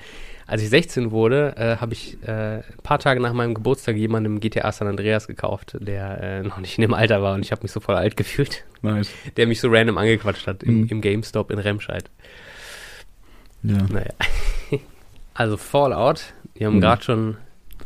als 0.48 0.62
ich 0.62 0.68
16 0.70 1.10
wurde, 1.12 1.54
äh, 1.56 1.76
habe 1.76 1.92
ich 1.92 2.16
äh, 2.26 2.56
ein 2.56 2.64
paar 2.82 2.98
Tage 2.98 3.20
nach 3.20 3.32
meinem 3.32 3.54
Geburtstag 3.54 3.94
jemandem 3.96 4.40
GTA 4.40 4.72
San 4.72 4.88
Andreas 4.88 5.26
gekauft, 5.28 5.76
der 5.78 6.20
äh, 6.22 6.42
noch 6.42 6.58
nicht 6.58 6.76
in 6.78 6.82
dem 6.82 6.94
Alter 6.94 7.22
war 7.22 7.34
und 7.34 7.44
ich 7.44 7.52
habe 7.52 7.62
mich 7.62 7.70
so 7.70 7.78
voll 7.80 7.94
alt 7.94 8.16
gefühlt, 8.16 8.64
Nice. 8.82 9.10
der 9.36 9.46
mich 9.46 9.60
so 9.60 9.68
random 9.70 9.98
angequatscht 9.98 10.46
hat 10.46 10.62
im, 10.64 10.80
Mhm. 10.80 10.86
im 10.88 11.00
GameStop 11.00 11.50
in 11.52 11.58
Remscheid. 11.60 12.10
Ja. 13.62 13.78
Naja. 13.90 14.10
Also 15.34 15.56
Fallout, 15.56 16.32
wir 16.54 16.66
haben 16.66 16.76
Mhm. 16.76 16.80
gerade 16.80 17.02
schon 17.04 17.36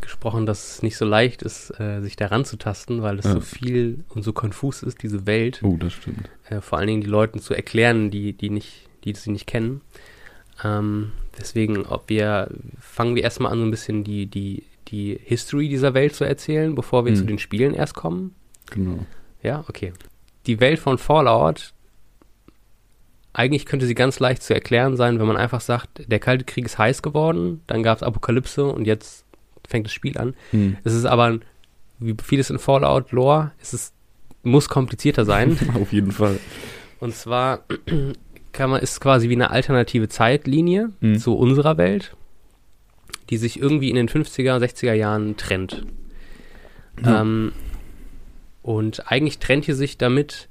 gesprochen, 0.00 0.46
dass 0.46 0.76
es 0.76 0.82
nicht 0.82 0.96
so 0.96 1.04
leicht 1.04 1.42
ist, 1.42 1.78
äh, 1.78 2.00
sich 2.00 2.16
da 2.16 2.28
ranzutasten, 2.28 3.02
weil 3.02 3.18
es 3.18 3.26
Ja. 3.26 3.32
so 3.34 3.40
viel 3.40 4.04
und 4.08 4.22
so 4.22 4.32
konfus 4.32 4.82
ist, 4.82 5.02
diese 5.02 5.26
Welt. 5.26 5.60
Oh, 5.62 5.76
das 5.78 5.92
stimmt. 5.92 6.30
Äh, 6.48 6.62
vor 6.62 6.78
allen 6.78 6.86
Dingen 6.86 7.02
die 7.02 7.08
Leuten 7.08 7.40
zu 7.40 7.52
erklären, 7.52 8.10
die, 8.10 8.32
die 8.32 8.48
nicht, 8.48 8.88
die 9.04 9.12
sie 9.14 9.30
nicht 9.32 9.46
kennen. 9.46 9.82
Ähm, 10.64 11.12
deswegen, 11.38 11.86
ob 11.86 12.08
wir, 12.08 12.48
fangen 12.80 13.14
wir 13.16 13.22
erstmal 13.22 13.52
an, 13.52 13.58
so 13.58 13.64
ein 13.64 13.70
bisschen 13.70 14.04
die, 14.04 14.26
die, 14.26 14.64
die 14.88 15.18
History 15.24 15.68
dieser 15.68 15.94
Welt 15.94 16.14
zu 16.14 16.24
erzählen, 16.24 16.74
bevor 16.74 17.04
wir 17.04 17.12
Mhm. 17.12 17.16
zu 17.16 17.24
den 17.24 17.38
Spielen 17.38 17.74
erst 17.74 17.94
kommen. 17.94 18.34
Genau. 18.70 19.06
Ja, 19.42 19.64
okay. 19.68 19.92
Die 20.46 20.60
Welt 20.60 20.78
von 20.78 20.98
Fallout, 20.98 21.72
eigentlich 23.32 23.64
könnte 23.64 23.86
sie 23.86 23.94
ganz 23.94 24.20
leicht 24.20 24.42
zu 24.42 24.52
erklären 24.54 24.96
sein, 24.96 25.18
wenn 25.18 25.26
man 25.26 25.36
einfach 25.36 25.60
sagt, 25.60 26.02
der 26.06 26.18
Kalte 26.18 26.44
Krieg 26.44 26.66
ist 26.66 26.78
heiß 26.78 27.00
geworden, 27.02 27.62
dann 27.66 27.82
gab 27.82 27.96
es 27.98 28.02
Apokalypse 28.02 28.64
und 28.66 28.86
jetzt 28.86 29.24
fängt 29.66 29.86
das 29.86 29.92
Spiel 29.92 30.18
an. 30.18 30.34
Hm. 30.50 30.76
Es 30.84 30.92
ist 30.92 31.06
aber, 31.06 31.38
wie 31.98 32.14
vieles 32.22 32.50
in 32.50 32.58
Fallout-Lore, 32.58 33.52
es 33.60 33.72
ist, 33.72 33.94
muss 34.42 34.68
komplizierter 34.68 35.24
sein. 35.24 35.58
Auf 35.80 35.92
jeden 35.92 36.12
Fall. 36.12 36.38
Und 37.00 37.14
zwar 37.14 37.64
kann 38.52 38.70
man, 38.70 38.80
ist 38.80 39.00
quasi 39.00 39.28
wie 39.28 39.34
eine 39.34 39.50
alternative 39.50 40.08
Zeitlinie 40.08 40.90
Mhm. 41.00 41.18
zu 41.18 41.34
unserer 41.36 41.76
Welt, 41.78 42.14
die 43.30 43.36
sich 43.36 43.58
irgendwie 43.60 43.88
in 43.90 43.96
den 43.96 44.08
50er, 44.08 44.58
60er 44.58 44.92
Jahren 44.92 45.36
trennt. 45.36 45.84
Ja. 47.04 47.22
Ähm, 47.22 47.52
und 48.62 49.10
eigentlich 49.10 49.38
trennt 49.38 49.64
hier 49.64 49.74
sich 49.74 49.98
damit 49.98 50.48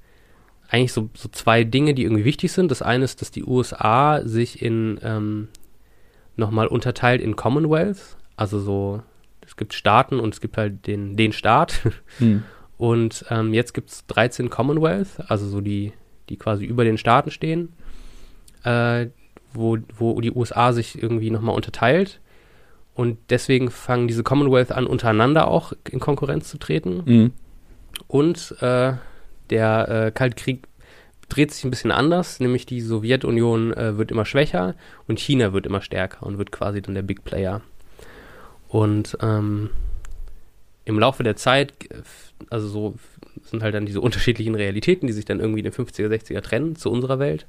eigentlich 0.70 0.94
so, 0.94 1.10
so 1.14 1.30
zwei 1.30 1.64
Dinge, 1.64 1.94
die 1.94 2.04
irgendwie 2.04 2.26
wichtig 2.26 2.52
sind. 2.52 2.72
Das 2.72 2.82
eine 2.82 3.04
ist, 3.04 3.22
dass 3.22 3.30
die 3.32 3.44
USA 3.44 4.22
sich 4.24 4.62
in 4.62 5.00
ähm, 5.04 5.50
nochmal 6.38 6.68
unterteilt 6.68 7.22
in 7.22 7.36
Commonwealth, 7.36 8.16
also 8.38 8.60
so, 8.60 9.04
es 9.46 9.58
gibt 9.58 9.74
Staaten 9.74 10.20
und 10.20 10.34
es 10.34 10.42
gibt 10.42 10.58
halt 10.58 10.88
den, 10.88 11.18
den 11.18 11.34
Staat. 11.34 11.82
Mhm. 12.20 12.44
Und 12.78 13.26
ähm, 13.30 13.54
jetzt 13.54 13.76
gibt 13.76 13.92
es 13.92 14.08
13 14.08 14.50
Commonwealth, 14.50 15.20
also 15.28 15.48
so 15.48 15.62
die, 15.62 15.94
die 16.30 16.38
quasi 16.38 16.66
über 16.66 16.84
den 16.84 16.98
Staaten 16.98 17.30
stehen, 17.30 17.74
äh, 18.64 19.08
wo, 19.54 19.78
wo 19.98 20.20
die 20.22 20.32
USA 20.32 20.74
sich 20.74 21.02
irgendwie 21.02 21.30
nochmal 21.30 21.56
unterteilt. 21.56 22.20
Und 22.94 23.18
deswegen 23.30 23.72
fangen 23.72 24.08
diese 24.08 24.24
Commonwealth 24.24 24.72
an, 24.72 24.86
untereinander 24.86 25.48
auch 25.48 25.74
in 25.90 26.00
Konkurrenz 26.00 26.50
zu 26.50 26.58
treten. 26.58 27.04
Mhm. 27.06 27.32
Und 28.08 28.56
äh, 28.62 28.94
der 29.50 29.90
äh, 29.90 30.12
Kalte 30.12 30.36
Krieg 30.36 30.68
dreht 31.30 31.52
sich 31.52 31.64
ein 31.64 31.70
bisschen 31.70 31.92
anders, 31.92 32.40
nämlich 32.40 32.66
die 32.66 32.82
Sowjetunion 32.82 33.74
äh, 33.74 33.98
wird 33.98 34.12
immer 34.12 34.26
schwächer 34.26 34.76
und 35.08 35.20
China 35.20 35.54
wird 35.54 35.66
immer 35.66 35.82
stärker 35.82 36.26
und 36.26 36.38
wird 36.38 36.52
quasi 36.52 36.82
dann 36.82 36.96
der 36.96 37.04
Big 37.04 37.24
Player. 37.24 37.62
Und 38.68 39.18
ähm, 39.22 39.70
im 40.84 41.00
Laufe 41.00 41.24
der 41.24 41.38
Zeit, 41.38 41.74
also 42.50 42.68
so 42.68 42.96
sind 43.44 43.64
halt 43.64 43.76
dann 43.76 43.86
diese 43.86 44.02
unterschiedlichen 44.02 44.56
Realitäten, 44.56 45.08
die 45.08 45.14
sich 45.14 45.26
dann 45.26 45.40
irgendwie 45.40 45.60
in 45.60 45.66
den 45.66 45.74
50er, 45.74 46.08
60er 46.08 46.42
trennen 46.42 46.76
zu 46.76 46.92
unserer 46.92 47.20
Welt. 47.20 47.48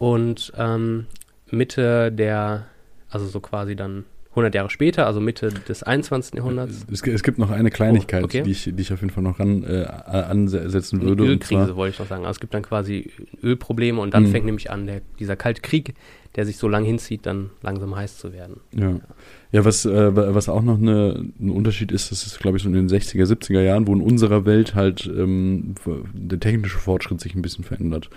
Und 0.00 0.50
ähm, 0.56 1.04
Mitte 1.50 2.10
der, 2.10 2.64
also 3.10 3.26
so 3.26 3.38
quasi 3.40 3.76
dann 3.76 4.06
100 4.30 4.54
Jahre 4.54 4.70
später, 4.70 5.06
also 5.06 5.20
Mitte 5.20 5.48
des 5.50 5.82
21. 5.82 6.34
Jahrhunderts, 6.36 6.86
Es, 6.90 7.02
es 7.06 7.22
gibt 7.22 7.36
noch 7.38 7.50
eine 7.50 7.70
Kleinigkeit, 7.70 8.22
Oh, 8.22 8.24
okay. 8.24 8.40
die, 8.42 8.52
ich, 8.52 8.64
die 8.72 8.80
ich 8.80 8.92
auf 8.94 9.02
jeden 9.02 9.12
Fall 9.12 9.22
noch 9.22 9.38
ran 9.38 9.62
äh, 9.62 9.84
ansetzen 9.84 11.02
würde. 11.02 11.24
und 11.24 11.28
Ölkrise, 11.28 11.66
zwar- 11.66 11.76
wollte 11.76 11.92
ich 11.94 11.98
noch 11.98 12.06
sagen. 12.06 12.22
Also 12.24 12.36
es 12.38 12.40
gibt 12.40 12.54
dann 12.54 12.62
quasi 12.62 13.10
Ölprobleme 13.42 14.00
und 14.00 14.14
dann 14.14 14.22
Mhm. 14.22 14.28
fängt 14.28 14.46
nämlich 14.46 14.70
an, 14.70 14.86
der, 14.86 15.02
dieser 15.18 15.36
kalte 15.36 15.60
Krieg, 15.60 15.92
der 16.36 16.46
sich 16.46 16.58
so 16.58 16.68
lang 16.68 16.84
hinzieht, 16.84 17.26
dann 17.26 17.50
langsam 17.62 17.96
heiß 17.96 18.18
zu 18.18 18.32
werden. 18.32 18.60
Ja. 18.72 19.00
Ja, 19.52 19.64
was, 19.64 19.84
äh, 19.84 20.14
wa- 20.14 20.32
was 20.32 20.48
auch 20.48 20.62
noch 20.62 20.78
eine, 20.78 21.24
ein 21.40 21.50
Unterschied 21.50 21.90
ist, 21.90 22.12
das 22.12 22.24
ist, 22.24 22.38
glaube 22.38 22.56
ich, 22.56 22.62
so 22.62 22.68
in 22.68 22.74
den 22.76 22.88
60er, 22.88 23.24
70er 23.26 23.60
Jahren, 23.62 23.88
wo 23.88 23.92
in 23.92 24.00
unserer 24.00 24.44
Welt 24.44 24.76
halt 24.76 25.06
ähm, 25.12 25.74
der 26.14 26.38
technische 26.38 26.78
Fortschritt 26.78 27.20
sich 27.20 27.34
ein 27.34 27.42
bisschen 27.42 27.64
verändert. 27.64 28.10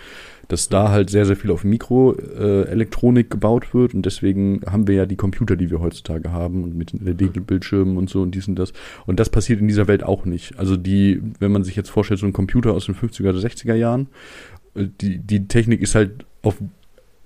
Dass 0.48 0.70
da 0.70 0.90
halt 0.92 1.10
sehr, 1.10 1.26
sehr 1.26 1.36
viel 1.36 1.50
auf 1.50 1.64
Mikroelektronik 1.64 3.26
äh, 3.26 3.30
gebaut 3.30 3.74
wird 3.74 3.94
und 3.96 4.06
deswegen 4.06 4.62
haben 4.70 4.88
wir 4.88 4.94
ja 4.96 5.06
die 5.08 5.16
Computer, 5.16 5.56
die 5.56 5.72
wir 5.72 5.80
heutzutage 5.80 6.32
haben 6.32 6.64
und 6.64 6.76
mit 6.76 6.94
den 6.94 7.04
LED-Bildschirmen 7.06 7.98
und 7.98 8.10
so 8.12 8.22
und 8.22 8.36
dies 8.36 8.48
und 8.48 8.56
das. 8.56 8.74
Und 9.08 9.20
das 9.20 9.30
passiert 9.30 9.60
in 9.60 9.68
dieser 9.68 9.88
Welt 9.88 10.04
auch 10.04 10.26
nicht. 10.26 10.60
Also 10.60 10.78
die, 10.78 11.20
wenn 11.40 11.52
man 11.52 11.64
sich 11.64 11.76
jetzt 11.76 11.90
vorstellt, 11.90 12.20
so 12.20 12.26
ein 12.28 12.34
Computer 12.34 12.74
aus 12.74 12.86
den 12.86 12.96
50er 12.96 13.30
oder 13.30 13.40
60er 13.40 13.74
Jahren, 13.74 14.08
äh, 14.76 14.86
die, 15.02 15.18
die 15.18 15.48
Technik 15.48 15.82
ist 15.82 15.96
halt 15.96 16.26
auf 16.44 16.58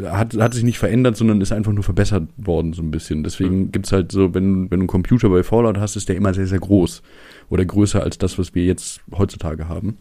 hat, 0.03 0.35
hat 0.35 0.53
sich 0.53 0.63
nicht 0.63 0.77
verändert, 0.77 1.17
sondern 1.17 1.41
ist 1.41 1.51
einfach 1.51 1.73
nur 1.73 1.83
verbessert 1.83 2.27
worden, 2.37 2.73
so 2.73 2.83
ein 2.83 2.91
bisschen. 2.91 3.23
Deswegen 3.23 3.71
gibt's 3.71 3.91
halt 3.91 4.11
so, 4.11 4.33
wenn, 4.33 4.69
wenn 4.69 4.79
du 4.79 4.83
einen 4.83 4.87
Computer 4.87 5.29
bei 5.29 5.43
Fallout 5.43 5.77
hast, 5.77 5.95
ist 5.95 6.07
der 6.09 6.15
immer 6.15 6.33
sehr, 6.33 6.47
sehr 6.47 6.59
groß. 6.59 7.01
Oder 7.49 7.65
größer 7.65 8.03
als 8.03 8.17
das, 8.17 8.37
was 8.37 8.53
wir 8.53 8.63
jetzt 8.63 9.01
heutzutage 9.11 9.67
haben. 9.67 9.97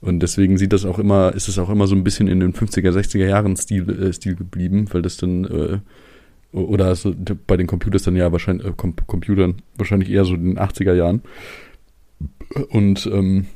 Und 0.00 0.20
deswegen 0.20 0.58
sieht 0.58 0.72
das 0.72 0.84
auch 0.84 0.98
immer, 0.98 1.34
ist 1.34 1.48
es 1.48 1.58
auch 1.58 1.70
immer 1.70 1.86
so 1.86 1.94
ein 1.94 2.04
bisschen 2.04 2.28
in 2.28 2.40
den 2.40 2.52
50er, 2.52 2.90
60er 2.90 3.26
Jahren 3.26 3.56
Stil, 3.56 3.88
äh, 3.88 4.12
Stil 4.12 4.34
geblieben, 4.34 4.86
weil 4.92 5.02
das 5.02 5.16
dann, 5.16 5.44
äh, 5.44 5.78
oder 6.52 6.94
so, 6.94 7.14
bei 7.46 7.56
den 7.56 7.66
Computers 7.66 8.02
dann 8.02 8.16
ja 8.16 8.32
wahrscheinlich, 8.32 8.66
äh, 8.66 8.72
Com 8.76 8.94
Computern 9.06 9.62
wahrscheinlich 9.76 10.10
eher 10.10 10.24
so 10.24 10.34
in 10.34 10.44
den 10.44 10.58
80er 10.58 10.94
Jahren. 10.94 11.22
Und 12.70 13.06
ähm, 13.12 13.46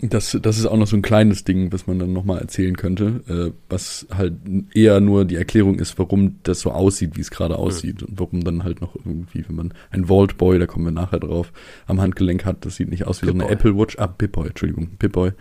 das, 0.00 0.38
das 0.40 0.58
ist 0.58 0.66
auch 0.66 0.76
noch 0.76 0.86
so 0.86 0.96
ein 0.96 1.02
kleines 1.02 1.44
Ding, 1.44 1.72
was 1.72 1.86
man 1.86 1.98
dann 1.98 2.12
nochmal 2.12 2.40
erzählen 2.40 2.76
könnte, 2.76 3.22
äh, 3.28 3.52
was 3.68 4.06
halt 4.14 4.34
eher 4.74 5.00
nur 5.00 5.24
die 5.24 5.36
Erklärung 5.36 5.78
ist, 5.78 5.98
warum 5.98 6.36
das 6.42 6.60
so 6.60 6.70
aussieht, 6.70 7.16
wie 7.16 7.20
es 7.20 7.30
gerade 7.30 7.58
aussieht 7.58 8.02
und 8.02 8.20
warum 8.20 8.44
dann 8.44 8.64
halt 8.64 8.80
noch 8.80 8.94
irgendwie, 8.94 9.44
wenn 9.48 9.56
man 9.56 9.74
ein 9.90 10.06
Vault 10.06 10.36
Boy, 10.36 10.58
da 10.58 10.66
kommen 10.66 10.84
wir 10.84 10.92
nachher 10.92 11.20
drauf, 11.20 11.52
am 11.86 12.00
Handgelenk 12.00 12.44
hat, 12.44 12.64
das 12.64 12.76
sieht 12.76 12.90
nicht 12.90 13.06
aus 13.06 13.22
wie 13.22 13.26
so 13.26 13.32
eine 13.32 13.44
Pip-Boy. 13.44 13.54
Apple 13.54 13.78
Watch, 13.78 13.98
ah, 13.98 14.06
Pip-Boy, 14.06 14.48
Entschuldigung, 14.48 14.90
Pip-Boy, 14.98 15.32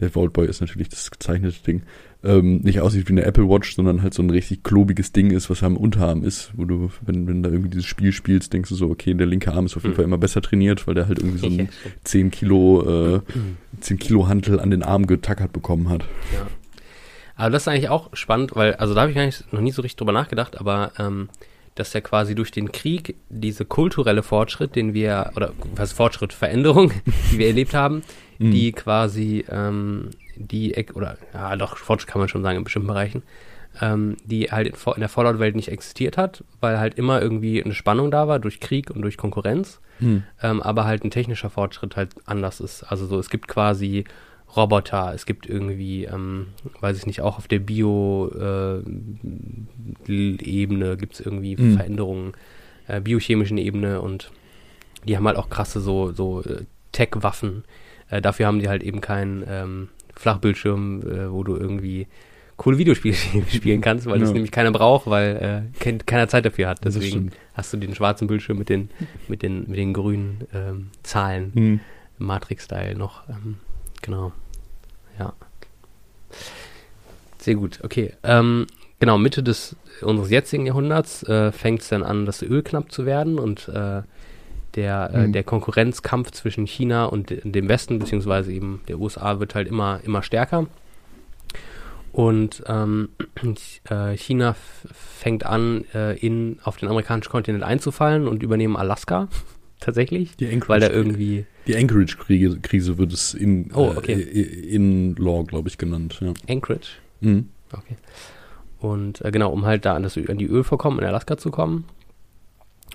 der 0.00 0.10
Vault 0.10 0.32
Boy 0.32 0.46
ist 0.46 0.60
natürlich 0.60 0.88
das 0.88 1.10
gezeichnete 1.10 1.62
Ding, 1.66 1.82
ähm, 2.24 2.58
nicht 2.62 2.80
aussieht 2.80 3.08
wie 3.08 3.12
eine 3.12 3.24
Apple 3.24 3.48
Watch, 3.48 3.74
sondern 3.74 4.02
halt 4.02 4.14
so 4.14 4.22
ein 4.22 4.30
richtig 4.30 4.62
klobiges 4.62 5.12
Ding 5.12 5.30
ist, 5.32 5.50
was 5.50 5.62
am 5.62 5.76
Unterarm 5.76 6.22
ist, 6.22 6.52
wo 6.56 6.64
du, 6.64 6.90
wenn, 7.02 7.26
wenn 7.26 7.42
da 7.42 7.50
irgendwie 7.50 7.70
dieses 7.70 7.86
Spiel 7.86 8.12
spielst, 8.12 8.52
denkst 8.52 8.68
du 8.68 8.74
so, 8.76 8.88
okay, 8.90 9.14
der 9.14 9.26
linke 9.26 9.52
Arm 9.52 9.66
ist 9.66 9.76
auf 9.76 9.82
jeden 9.82 9.92
Mhm. 9.92 9.96
Fall 9.96 10.04
immer 10.04 10.18
besser 10.18 10.40
trainiert, 10.42 10.86
weil 10.86 10.94
der 10.94 11.08
halt 11.08 11.18
irgendwie 11.18 11.38
so 11.38 11.46
Ja, 11.48 11.62
ein 11.64 11.68
10 12.04 12.30
Kilo, 12.30 13.16
äh, 13.16 13.20
10 13.80 13.98
Kilo 13.98 14.28
Hantel 14.28 14.60
an 14.60 14.70
den 14.70 14.82
Arm 14.82 15.06
getackert 15.06 15.52
bekommen 15.52 15.88
hat. 15.88 16.02
Ja. 16.32 16.46
Aber 17.34 17.50
das 17.50 17.62
ist 17.62 17.68
eigentlich 17.68 17.88
auch 17.88 18.10
spannend, 18.14 18.52
weil, 18.54 18.74
also 18.74 18.94
da 18.94 19.00
habe 19.02 19.10
ich 19.10 19.18
eigentlich 19.18 19.42
noch 19.52 19.60
nie 19.60 19.72
so 19.72 19.82
richtig 19.82 19.96
drüber 19.96 20.12
nachgedacht, 20.12 20.60
aber 20.60 20.92
ähm, 20.98 21.28
dass 21.74 21.92
ja 21.94 22.02
quasi 22.02 22.34
durch 22.34 22.50
den 22.50 22.70
Krieg 22.70 23.16
diese 23.30 23.64
kulturelle 23.64 24.22
Fortschritt, 24.22 24.76
den 24.76 24.92
wir, 24.92 25.32
oder 25.34 25.52
was 25.74 25.92
Fortschritt, 25.92 26.32
Veränderung, 26.34 26.92
die 27.32 27.38
wir 27.38 27.46
erlebt 27.48 27.74
haben, 27.74 28.02
Mhm. 28.38 28.50
die 28.50 28.72
quasi, 28.72 29.44
ähm, 29.50 30.08
die, 30.36 30.74
oder, 30.94 31.16
ja 31.34 31.56
doch, 31.56 31.76
Fortschritt 31.76 32.10
kann 32.10 32.20
man 32.20 32.28
schon 32.28 32.42
sagen 32.42 32.58
in 32.58 32.64
bestimmten 32.64 32.88
Bereichen, 32.88 33.22
ähm, 33.80 34.16
die 34.24 34.50
halt 34.50 34.66
in, 34.68 34.74
in 34.94 35.00
der 35.00 35.08
Fallout-Welt 35.08 35.56
nicht 35.56 35.68
existiert 35.68 36.16
hat, 36.16 36.44
weil 36.60 36.78
halt 36.78 36.94
immer 36.98 37.20
irgendwie 37.22 37.62
eine 37.62 37.74
Spannung 37.74 38.10
da 38.10 38.28
war 38.28 38.38
durch 38.38 38.60
Krieg 38.60 38.90
und 38.90 39.02
durch 39.02 39.16
Konkurrenz 39.16 39.80
Mhm. 40.00 40.24
ähm, 40.42 40.62
aber 40.62 40.84
halt 40.84 41.04
ein 41.04 41.10
technischer 41.12 41.48
Fortschritt 41.50 41.94
halt 41.96 42.10
anders 42.26 42.58
ist. 42.60 42.82
Also 42.82 43.06
so, 43.06 43.18
es 43.20 43.30
gibt 43.30 43.46
quasi 43.46 44.04
Roboter, 44.56 45.12
es 45.14 45.26
gibt 45.26 45.46
irgendwie, 45.48 46.04
ähm, 46.06 46.48
weiß 46.80 46.98
ich 46.98 47.06
nicht, 47.06 47.20
auch 47.20 47.38
auf 47.38 47.46
der 47.46 47.60
Bio-Ebene 50.06 50.96
gibt 50.96 51.14
es 51.14 51.20
irgendwie 51.20 51.56
Mhm. 51.56 51.76
Veränderungen, 51.76 52.32
äh, 52.88 53.00
biochemischen 53.00 53.58
Ebene 53.58 54.00
und 54.00 54.30
die 55.06 55.16
haben 55.16 55.26
halt 55.26 55.36
auch 55.36 55.48
krasse 55.50 55.80
so, 55.80 56.12
so 56.12 56.42
äh, 56.42 56.64
Tech-Waffen. 56.92 57.64
Äh, 58.10 58.20
dafür 58.20 58.46
haben 58.46 58.58
die 58.58 58.68
halt 58.68 58.82
eben 58.82 59.00
keinen 59.00 59.44
ähm, 59.48 59.88
Flachbildschirm, 60.14 61.02
äh, 61.02 61.30
wo 61.32 61.42
du 61.42 61.56
irgendwie 61.56 62.06
coole 62.56 62.78
Videospiele 62.78 63.16
spielen 63.48 63.80
kannst, 63.80 64.06
weil 64.06 64.18
das 64.20 64.28
Ja. 64.30 64.34
nämlich 64.34 64.52
keiner 64.52 64.70
braucht, 64.70 65.06
weil 65.08 65.36
äh, 65.74 65.78
kein, 65.80 66.04
keiner 66.06 66.28
Zeit 66.28 66.44
dafür 66.44 66.68
hat. 66.68 66.84
Das 66.84 66.94
Deswegen 66.94 67.30
hast 67.54 67.72
du 67.72 67.76
den 67.76 67.94
schwarzen 67.94 68.28
Bildschirm 68.28 68.58
mit 68.58 68.68
den, 68.68 68.90
mit 69.28 69.42
den, 69.42 69.68
mit 69.68 69.78
den 69.78 69.92
grünen 69.92 70.46
ähm, 70.54 70.90
Zahlen, 71.02 71.50
Mhm. 71.54 71.80
Matrix-Style 72.18 72.94
noch. 72.96 73.28
Ähm, 73.28 73.56
genau. 74.02 74.32
Ja. 75.18 75.32
Sehr 77.38 77.54
gut, 77.56 77.80
okay. 77.82 78.12
Ähm, 78.22 78.66
genau, 79.00 79.18
Mitte 79.18 79.42
des 79.42 79.74
unseres 80.02 80.30
jetzigen 80.30 80.66
Jahrhunderts 80.66 81.22
äh, 81.24 81.50
fängt 81.52 81.80
es 81.82 81.88
dann 81.88 82.02
an, 82.04 82.26
das 82.26 82.42
Öl 82.42 82.62
knapp 82.62 82.92
zu 82.92 83.06
werden 83.06 83.38
und 83.38 83.68
äh, 83.68 84.02
der, 84.74 85.10
äh, 85.12 85.26
Mhm. 85.26 85.32
der 85.32 85.42
Konkurrenzkampf 85.44 86.30
zwischen 86.32 86.66
China 86.66 87.04
und 87.06 87.30
de- 87.30 87.40
dem 87.44 87.68
Westen, 87.68 87.98
beziehungsweise 87.98 88.52
eben 88.52 88.80
der 88.88 88.98
USA, 88.98 89.38
wird 89.40 89.54
halt 89.54 89.68
immer, 89.68 90.00
immer 90.04 90.22
stärker. 90.22 90.66
Und 92.12 92.62
ähm, 92.66 93.08
äh, 93.88 94.14
China 94.16 94.54
fängt 94.92 95.46
an, 95.46 95.84
äh, 95.94 96.16
in, 96.18 96.58
auf 96.62 96.76
den 96.76 96.88
amerikanischen 96.90 97.30
Kontinent 97.30 97.64
einzufallen 97.64 98.28
und 98.28 98.42
übernehmen 98.42 98.76
Alaska 98.76 99.28
tatsächlich, 99.80 100.36
Die 100.36 100.44
weil 100.68 100.80
da 100.80 100.86
Anchorage, 100.88 100.92
irgendwie 100.94 101.46
die 101.66 101.76
Anchorage-Krise 101.76 102.58
Krise 102.60 102.98
wird 102.98 103.12
es 103.12 103.32
in, 103.34 103.70
Oh, 103.72 103.92
okay. 103.96 104.12
äh, 104.14 104.74
in 104.74 105.14
Law, 105.16 105.44
glaube 105.44 105.68
ich, 105.70 105.78
genannt. 105.78 106.18
Ja. 106.20 106.32
Anchorage 106.48 106.88
Mhm. 107.20 107.48
Okay. 107.72 107.96
Und 108.80 109.24
äh, 109.24 109.30
genau, 109.30 109.50
um 109.52 109.64
halt 109.64 109.84
da 109.86 109.94
an, 109.94 110.02
das, 110.02 110.16
an 110.18 110.36
die 110.38 110.46
Ölvorkommen 110.46 110.98
in 110.98 111.06
Alaska 111.06 111.38
zu 111.38 111.50
kommen. 111.50 111.84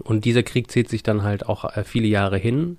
Und 0.02 0.26
dieser 0.26 0.44
Krieg 0.44 0.70
zieht 0.72 0.90
sich 0.90 1.04
dann 1.04 1.24
halt 1.24 1.48
auch 1.48 1.76
äh, 1.76 1.84
viele 1.84 2.08
Jahre 2.08 2.38
hin, 2.38 2.78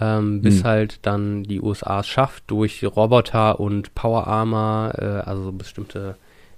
ähm, 0.00 0.40
bis 0.42 0.58
Hm. 0.58 0.64
halt 0.64 0.98
dann 1.02 1.42
die 1.44 1.60
USA 1.60 2.00
es 2.00 2.08
schafft, 2.08 2.44
durch 2.48 2.84
Roboter 2.84 3.58
und 3.60 3.94
Power 3.94 4.26
Armor, 4.26 4.92
äh, 4.98 5.04
also 5.28 5.44
so 5.44 5.52
bestimmte 5.52 6.16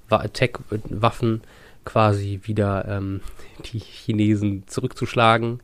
Wa 0.08 0.26
Tech-Waffen, 0.28 1.40
quasi 1.84 2.40
wieder 2.44 2.86
ähm, 2.88 3.20
die 3.72 3.78
Chinesen 3.78 4.64
zurückzuschlagen 4.66 5.60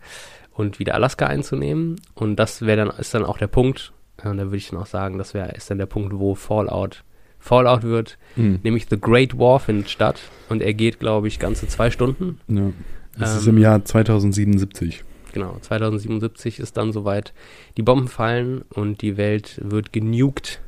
und 0.55 0.79
wieder 0.79 0.95
Alaska 0.95 1.27
einzunehmen. 1.27 2.01
Und 2.15 2.37
das 2.37 2.63
wäre 2.63 2.87
dann, 2.87 2.99
ist 2.99 3.15
dann 3.15 3.25
auch 3.25 3.39
der 3.39 3.47
Punkt, 3.49 3.93
äh, 4.25 4.29
und 4.29 4.39
da 4.39 4.45
würde 4.45 4.57
ich 4.57 4.71
dann 4.71 4.81
auch 4.81 4.87
sagen, 4.87 5.19
das 5.19 5.35
wäre, 5.35 5.53
ist 5.53 5.71
dann 5.71 5.79
der 5.79 5.87
Punkt, 5.87 6.19
wo 6.19 6.35
Fallout 6.35 7.05
Fallout 7.41 7.85
wird, 7.85 8.19
Mhm. 8.35 8.59
nämlich 8.65 8.87
The 8.91 9.01
Great 9.01 9.39
War 9.39 9.61
findet 9.61 9.91
statt 9.91 10.19
und 10.49 10.61
er 10.61 10.75
geht, 10.75 10.99
glaube 10.99 11.29
ich, 11.29 11.39
ganze 11.39 11.69
zwei 11.69 11.89
Stunden. 11.93 12.41
Ja. 12.49 12.73
Das 13.19 13.37
ist 13.37 13.47
Ähm, 13.47 13.57
im 13.57 13.63
Jahr 13.63 13.85
2077. 13.85 15.03
Genau, 15.33 15.57
2077 15.61 16.59
ist 16.59 16.77
dann 16.77 16.93
soweit, 16.93 17.33
die 17.77 17.83
Bomben 17.83 18.09
fallen 18.09 18.63
und 18.71 19.03
die 19.03 19.17
Welt 19.17 19.61
wird 19.63 19.93
genukt 19.93 20.61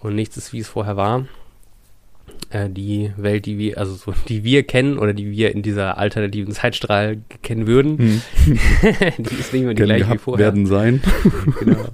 und 0.00 0.14
nichts 0.14 0.36
ist, 0.36 0.52
wie 0.52 0.58
es 0.60 0.68
vorher 0.68 0.96
war. 0.96 1.26
äh, 2.50 2.68
die 2.70 3.10
Welt, 3.16 3.46
die 3.46 3.58
wir, 3.58 3.78
also 3.78 3.94
so, 3.94 4.12
die 4.28 4.44
wir 4.44 4.62
kennen 4.64 4.98
oder 4.98 5.12
die 5.14 5.30
wir 5.30 5.52
in 5.54 5.62
dieser 5.62 5.98
alternativen 5.98 6.52
Zeitstrahl 6.54 7.18
kennen 7.42 7.66
würden, 7.66 7.98
Hm. 7.98 8.22
die 9.18 9.34
ist 9.34 9.52
nicht 9.52 9.64
mehr 9.64 9.74
die 9.74 9.82
gleiche 9.82 10.12
wie 10.12 10.18
vorher. 10.18 10.46
werden 10.46 10.66
sein. 10.66 11.02
genau. 11.60 11.88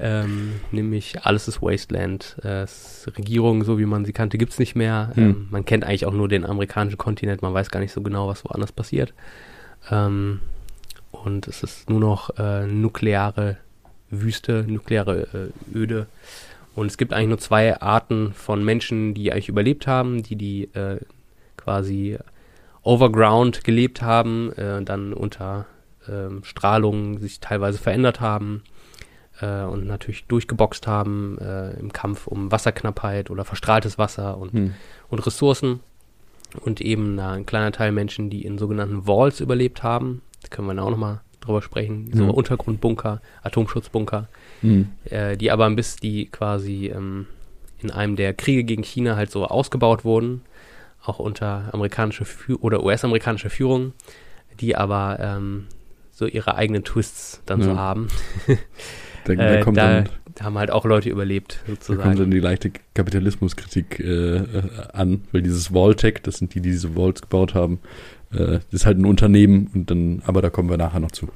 Ähm, 0.00 0.54
nämlich 0.72 1.22
alles 1.22 1.48
ist 1.48 1.62
Wasteland. 1.62 2.36
Äh, 2.42 2.62
es- 2.62 3.08
Regierung, 3.16 3.64
so 3.64 3.78
wie 3.78 3.86
man 3.86 4.04
sie 4.04 4.12
kannte, 4.12 4.38
gibt's 4.38 4.58
nicht 4.58 4.74
mehr. 4.74 5.10
Hm. 5.14 5.22
Ähm, 5.22 5.48
man 5.50 5.64
kennt 5.64 5.84
eigentlich 5.84 6.06
auch 6.06 6.12
nur 6.12 6.28
den 6.28 6.44
amerikanischen 6.44 6.98
Kontinent, 6.98 7.42
man 7.42 7.54
weiß 7.54 7.70
gar 7.70 7.80
nicht 7.80 7.92
so 7.92 8.00
genau, 8.02 8.28
was 8.28 8.44
woanders 8.44 8.72
passiert. 8.72 9.12
Ähm, 9.90 10.40
und 11.12 11.48
es 11.48 11.62
ist 11.62 11.90
nur 11.90 12.00
noch 12.00 12.30
äh, 12.38 12.66
nukleare 12.66 13.56
Wüste, 14.10 14.64
nukleare 14.66 15.50
äh, 15.72 15.76
Öde. 15.76 16.06
Und 16.74 16.86
es 16.86 16.96
gibt 16.98 17.12
eigentlich 17.12 17.28
nur 17.28 17.38
zwei 17.38 17.80
Arten 17.80 18.32
von 18.32 18.64
Menschen, 18.64 19.14
die 19.14 19.32
eigentlich 19.32 19.48
überlebt 19.48 19.86
haben, 19.86 20.22
die 20.22 20.36
die 20.36 20.64
äh, 20.74 20.98
quasi 21.56 22.16
overground 22.82 23.64
gelebt 23.64 24.02
haben, 24.02 24.52
äh, 24.54 24.82
dann 24.82 25.12
unter 25.12 25.66
ähm, 26.08 26.42
Strahlung 26.44 27.18
sich 27.18 27.40
teilweise 27.40 27.78
verändert 27.78 28.20
haben 28.20 28.62
äh, 29.40 29.62
und 29.62 29.86
natürlich 29.86 30.24
durchgeboxt 30.26 30.86
haben 30.86 31.38
äh, 31.38 31.70
im 31.78 31.92
Kampf 31.92 32.26
um 32.26 32.50
Wasserknappheit 32.52 33.30
oder 33.30 33.44
verstrahltes 33.44 33.98
Wasser 33.98 34.36
und, 34.38 34.52
Hm. 34.52 34.74
und 35.08 35.26
Ressourcen. 35.26 35.80
Und 36.60 36.80
eben 36.80 37.14
na, 37.14 37.32
ein 37.32 37.46
kleiner 37.46 37.70
Teil 37.70 37.92
Menschen, 37.92 38.28
die 38.28 38.44
in 38.44 38.58
sogenannten 38.58 39.06
Walls 39.06 39.38
überlebt 39.40 39.82
haben. 39.84 40.20
Da 40.42 40.48
können 40.48 40.66
wir 40.66 40.74
dann 40.74 40.84
auch 40.84 40.90
nochmal 40.90 41.20
drüber 41.40 41.62
sprechen. 41.62 42.10
So 42.12 42.24
Ja. 42.24 42.30
Untergrundbunker, 42.30 43.20
Atomschutzbunker 43.42 44.28
Hm. 44.62 44.88
äh, 45.04 45.36
die 45.36 45.50
aber 45.52 45.70
bis 45.70 45.96
die 45.96 46.26
quasi 46.26 46.88
ähm, 46.94 47.26
in 47.78 47.90
einem 47.90 48.16
der 48.16 48.34
Kriege 48.34 48.64
gegen 48.64 48.82
China 48.82 49.14
halt 49.16 49.30
so 49.30 49.46
ausgebaut 49.46 50.04
wurden, 50.04 50.42
auch 51.04 51.18
unter 51.18 51.70
amerikanischer 51.72 52.24
Fü 52.26 52.56
oder 52.56 52.82
US-amerikanischer 52.84 53.48
Führung, 53.48 53.92
die 54.60 54.76
aber 54.76 55.18
ähm, 55.20 55.66
so 56.12 56.26
ihre 56.26 56.56
eigenen 56.56 56.84
Twists 56.84 57.40
dann 57.46 57.62
so 57.62 57.70
Ja. 57.70 57.76
haben. 57.76 58.08
Da, 59.36 59.44
da, 59.44 59.54
Äh, 59.60 59.64
da 59.64 59.72
dann, 59.72 60.44
haben 60.44 60.58
halt 60.58 60.70
auch 60.70 60.84
Leute 60.84 61.10
überlebt, 61.10 61.60
da 61.62 61.66
kommt 61.66 61.84
sozusagen. 61.84 62.16
dann 62.18 62.30
die 62.30 62.40
leichte 62.40 62.70
Kapitalismuskritik 62.94 64.00
äh, 64.00 64.36
äh, 64.36 64.62
an, 64.92 65.22
weil 65.32 65.42
dieses 65.42 65.72
Walltech, 65.74 66.20
das 66.22 66.36
sind 66.38 66.54
die, 66.54 66.60
die 66.60 66.70
diese 66.70 66.96
Walls 66.96 67.20
gebaut 67.22 67.54
haben, 67.54 67.80
äh, 68.32 68.36
das 68.58 68.64
ist 68.70 68.86
halt 68.86 68.98
ein 68.98 69.06
Unternehmen 69.06 69.70
und 69.74 69.90
dann, 69.90 70.22
aber 70.26 70.40
da 70.42 70.50
kommen 70.50 70.70
wir 70.70 70.76
nachher 70.76 71.00
noch 71.00 71.10
zu. 71.10 71.28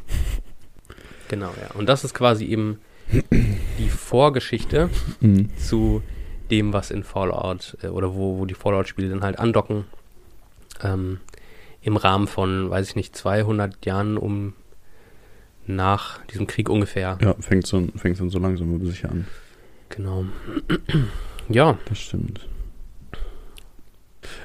Genau, 1.29 1.53
ja. 1.61 1.75
Und 1.77 1.89
das 1.89 2.05
ist 2.05 2.15
quasi 2.15 2.45
eben 2.47 2.79
die 3.79 3.89
Vorgeschichte 3.89 4.89
Mhm. 5.21 5.51
zu 5.57 6.03
dem, 6.51 6.73
was 6.73 6.91
in 6.91 7.03
Fallout 7.03 7.77
äh, 7.83 7.89
oder 7.89 8.15
wo, 8.15 8.39
wo 8.39 8.47
die 8.47 8.55
Fallout-Spiele 8.55 9.09
dann 9.09 9.23
halt 9.23 9.39
andocken. 9.39 9.85
Ähm, 10.83 11.19
Im 11.83 11.97
Rahmen 11.97 12.27
von, 12.27 12.71
weiß 12.71 12.89
ich 12.91 12.97
nicht, 12.97 13.15
200 13.17 13.85
Jahren 13.85 14.17
um 14.17 14.55
nach 15.67 16.25
diesem 16.27 16.47
Krieg 16.47 16.69
ungefähr. 16.69 17.19
Ja, 17.23 17.35
fängt 17.41 17.67
so, 17.67 17.87
fängt 17.97 18.21
dann 18.21 18.31
so 18.31 18.39
langsam 18.39 18.75
aber 18.75 18.85
sicher 18.87 19.11
an. 19.11 19.27
Genau. 19.91 20.25
ja, 21.49 21.79
Das 21.89 21.99
stimmt. 21.99 22.47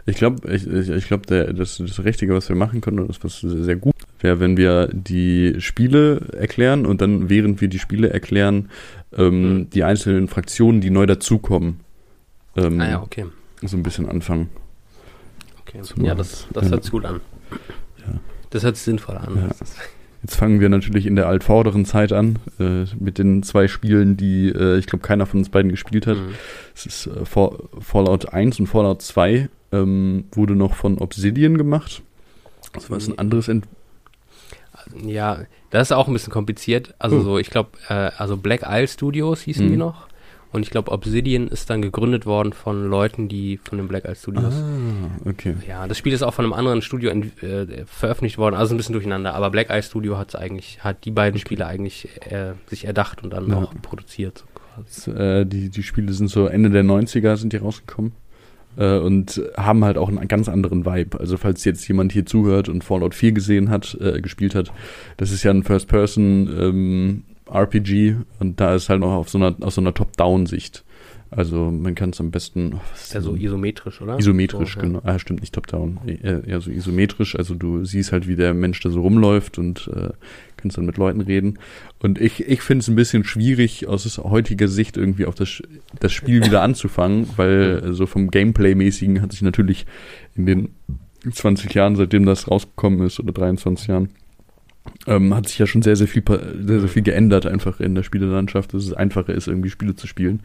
Ich 0.06 0.18
glaube, 0.18 0.54
ich, 0.54 0.68
ich, 0.68 0.90
ich 0.90 1.08
glaub, 1.08 1.26
der- 1.28 1.54
das, 1.54 1.78
das 1.78 2.04
Richtige, 2.04 2.34
was 2.34 2.50
wir 2.50 2.56
machen 2.56 2.82
können, 2.82 3.00
und 3.00 3.08
das, 3.10 3.24
was 3.24 3.40
sehr, 3.40 3.64
sehr 3.64 3.76
gut 3.78 3.96
wäre, 4.20 4.40
wenn 4.42 4.58
wir 4.58 4.88
die 4.92 5.56
Spiele 5.60 6.20
erklären 6.34 6.86
und 6.86 7.00
dann, 7.02 7.30
während 7.30 7.62
wir 7.62 7.70
die 7.70 7.80
Spiele 7.80 8.10
erklären, 8.10 8.70
ähm, 9.18 9.54
Mhm. 9.54 9.70
die 9.70 9.84
einzelnen 9.84 10.28
Fraktionen, 10.28 10.82
die 10.82 10.90
neu 10.90 11.06
dazukommen, 11.06 11.80
ähm, 12.58 12.82
ah 12.82 12.90
ja, 12.90 13.02
okay. 13.02 13.26
so 13.62 13.78
ein 13.78 13.84
bisschen 13.84 14.10
anfangen. 14.10 14.50
okay. 15.62 15.82
Ja, 15.98 16.14
das, 16.16 16.48
das 16.52 16.66
ja. 16.66 16.72
hört 16.72 16.92
gut 16.92 17.06
an. 17.06 17.22
Ja. 18.00 18.20
Das 18.50 18.64
hört 18.64 18.76
sinnvoll 18.76 19.16
an. 19.18 19.36
Ja. 19.38 19.50
Jetzt 20.22 20.36
fangen 20.36 20.60
wir 20.60 20.68
natürlich 20.68 21.06
in 21.06 21.16
der 21.16 21.28
altvorderen 21.28 21.86
Zeit 21.86 22.12
an, 22.12 22.40
äh, 22.60 22.84
mit 23.00 23.18
den 23.18 23.42
zwei 23.44 23.68
Spielen, 23.70 24.18
die 24.18 24.50
äh, 24.50 24.78
ich 24.78 24.86
glaube 24.86 25.02
keiner 25.06 25.26
von 25.26 25.40
uns 25.40 25.48
beiden 25.50 25.72
gespielt 25.72 26.08
hat. 26.08 26.18
Mhm. 26.18 26.34
Es 26.76 26.86
ist 26.86 27.08
äh, 27.08 27.24
Fall- 27.26 27.58
Fallout 27.80 28.34
1 28.34 28.60
und 28.60 28.68
Fallout 28.68 29.02
2 29.02 29.48
ähm, 29.72 30.26
wurde 30.34 30.56
noch 30.56 30.74
von 30.76 30.98
Obsidian 30.98 31.58
gemacht. 31.58 32.02
Das 32.74 32.90
war 32.90 32.98
jetzt 32.98 33.08
ein 33.08 33.18
anderes 33.18 33.48
Ent 33.48 33.66
Ja, 35.06 35.40
das 35.70 35.88
ist 35.88 35.92
auch 35.94 36.08
ein 36.08 36.14
bisschen 36.14 36.34
kompliziert. 36.34 36.94
Also 37.00 37.18
Oh. 37.20 37.22
so, 37.22 37.38
ich 37.40 37.50
glaube, 37.50 37.70
äh, 37.88 37.94
also 38.18 38.36
Black 38.36 38.64
Isle 38.68 38.88
Studios 38.90 39.42
hießen 39.42 39.68
Mhm. 39.68 39.72
die 39.72 39.78
noch. 39.78 40.09
Und 40.52 40.64
ich 40.64 40.72
glaube, 40.72 40.92
Obsidian 40.92 41.48
ist 41.48 41.70
dann 41.70 41.82
gegründet 41.84 42.26
worden 42.26 42.54
von 42.54 42.90
Leuten, 42.90 43.28
die 43.28 43.58
von 43.58 43.78
den 43.78 43.88
Black 43.88 44.06
Isle 44.06 44.16
Studios. 44.16 44.54
Ah, 44.56 45.30
okay. 45.30 45.54
Ja, 45.68 45.88
das 45.88 45.98
Spiel 46.00 46.12
ist 46.12 46.24
auch 46.24 46.34
von 46.34 46.44
einem 46.46 46.54
anderen 46.54 46.82
Studio 46.82 47.12
äh, 47.12 47.86
veröffentlicht 47.86 48.40
worden, 48.40 48.56
also 48.56 48.74
ein 48.74 48.78
bisschen 48.78 48.94
durcheinander. 48.94 49.36
Aber 49.36 49.52
Black 49.52 49.70
Eye 49.70 49.84
Studio 49.84 50.18
hat 50.18 50.36
eigentlich, 50.36 50.84
hat 50.84 51.06
die 51.06 51.12
beiden 51.12 51.40
Spiele 51.40 51.68
eigentlich 51.68 52.08
äh, 52.32 52.54
sich 52.68 52.86
erdacht 52.86 53.24
und 53.24 53.32
dann 53.32 53.48
Ja. 53.50 53.58
auch 53.58 53.74
produziert. 53.84 54.44
So 54.88 55.12
äh, 55.14 55.46
die, 55.46 55.70
die 55.70 55.84
Spiele 55.84 56.12
sind 56.14 56.30
so 56.30 56.48
Ende 56.48 56.70
der 56.72 56.84
90er 56.84 57.38
sind 57.38 57.54
die 57.54 57.58
rausgekommen. 57.58 58.14
Äh, 58.78 58.98
und 58.98 59.42
haben 59.58 59.84
halt 59.84 59.98
auch 59.98 60.10
einen 60.10 60.28
ganz 60.28 60.48
anderen 60.50 60.86
Vibe. 60.86 61.20
Also 61.20 61.38
falls 61.38 61.64
jetzt 61.66 61.88
jemand 61.88 62.12
hier 62.12 62.26
zuhört 62.26 62.70
und 62.70 62.84
Fallout 62.84 63.14
4 63.14 63.34
gesehen 63.34 63.70
hat, 63.70 63.96
äh, 64.00 64.22
gespielt 64.22 64.56
hat, 64.56 64.72
das 65.18 65.32
ist 65.32 65.44
ja 65.44 65.52
ein 65.52 65.64
First-Person 65.64 66.50
ähm, 66.60 67.24
RPG 67.54 68.16
und 68.40 68.60
da 68.60 68.76
ist 68.76 68.90
halt 68.90 69.02
noch 69.02 69.14
auf 69.14 69.30
so 69.30 69.38
einer, 69.38 69.56
aus 69.62 69.76
so 69.76 69.82
einer 69.82 69.94
Top-Down-Sicht. 69.94 70.84
Also 71.32 71.70
man 71.70 71.94
kann 71.94 72.10
es 72.10 72.20
am 72.20 72.32
besten 72.32 72.74
oh, 72.74 72.82
Ist 72.96 73.14
ja 73.14 73.22
so 73.22 73.36
isometrisch, 73.36 74.02
oder? 74.02 74.18
Isometrisch, 74.18 74.74
so, 74.74 74.80
ja. 74.80 74.86
genau. 74.86 75.02
Ah, 75.04 75.20
stimmt, 75.20 75.42
nicht 75.42 75.54
top-down. 75.54 76.00
Eher, 76.08 76.44
eher 76.44 76.60
so 76.60 76.72
isometrisch. 76.72 77.36
Also 77.36 77.54
du 77.54 77.86
siehst 77.86 78.12
halt, 78.12 78.28
wie 78.28 78.36
der 78.36 78.56
Mensch 78.56 78.80
da 78.82 78.90
so 78.90 79.02
rumläuft 79.02 79.60
und 79.60 79.92
äh, 79.94 80.10
kannst 80.58 80.78
dann 80.78 80.88
mit 80.88 80.98
Leuten 80.98 81.22
reden. 81.22 81.60
Und 82.00 82.20
ich, 82.20 82.48
ich 82.48 82.62
finde 82.62 82.82
es 82.82 82.88
ein 82.88 82.96
bisschen 82.96 83.24
schwierig, 83.24 83.88
aus 83.88 84.18
heutiger 84.18 84.68
Sicht 84.68 84.98
irgendwie 84.98 85.26
auf 85.26 85.36
das, 85.36 85.62
das 86.00 86.12
Spiel 86.12 86.44
wieder 86.46 86.64
anzufangen, 86.64 87.28
weil 87.36 87.84
äh, 87.86 87.94
so 87.94 88.08
vom 88.08 88.32
Gameplay-mäßigen 88.32 89.22
hat 89.22 89.32
sich 89.32 89.44
natürlich 89.44 89.86
in 90.36 90.48
den 90.48 90.70
20 91.32 91.72
Jahren, 91.76 91.96
seitdem 91.96 92.26
das 92.26 92.50
rausgekommen 92.50 93.06
ist, 93.06 93.20
oder 93.20 93.34
23 93.34 93.88
Jahren, 93.88 94.10
ähm, 95.08 95.34
hat 95.36 95.48
sich 95.48 95.60
ja 95.60 95.68
schon 95.68 95.82
sehr, 95.82 95.96
sehr 95.96 96.08
viel, 96.08 96.24
sehr, 96.28 96.80
sehr 96.80 96.90
viel 96.90 97.04
geändert 97.04 97.46
einfach 97.46 97.80
in 97.80 97.96
der 97.96 98.04
Spielelandschaft, 98.04 98.74
dass 98.74 98.84
es 98.86 98.94
einfacher 98.94 99.34
ist, 99.34 99.48
irgendwie 99.48 99.70
Spiele 99.70 99.96
zu 99.96 100.08
spielen. 100.08 100.42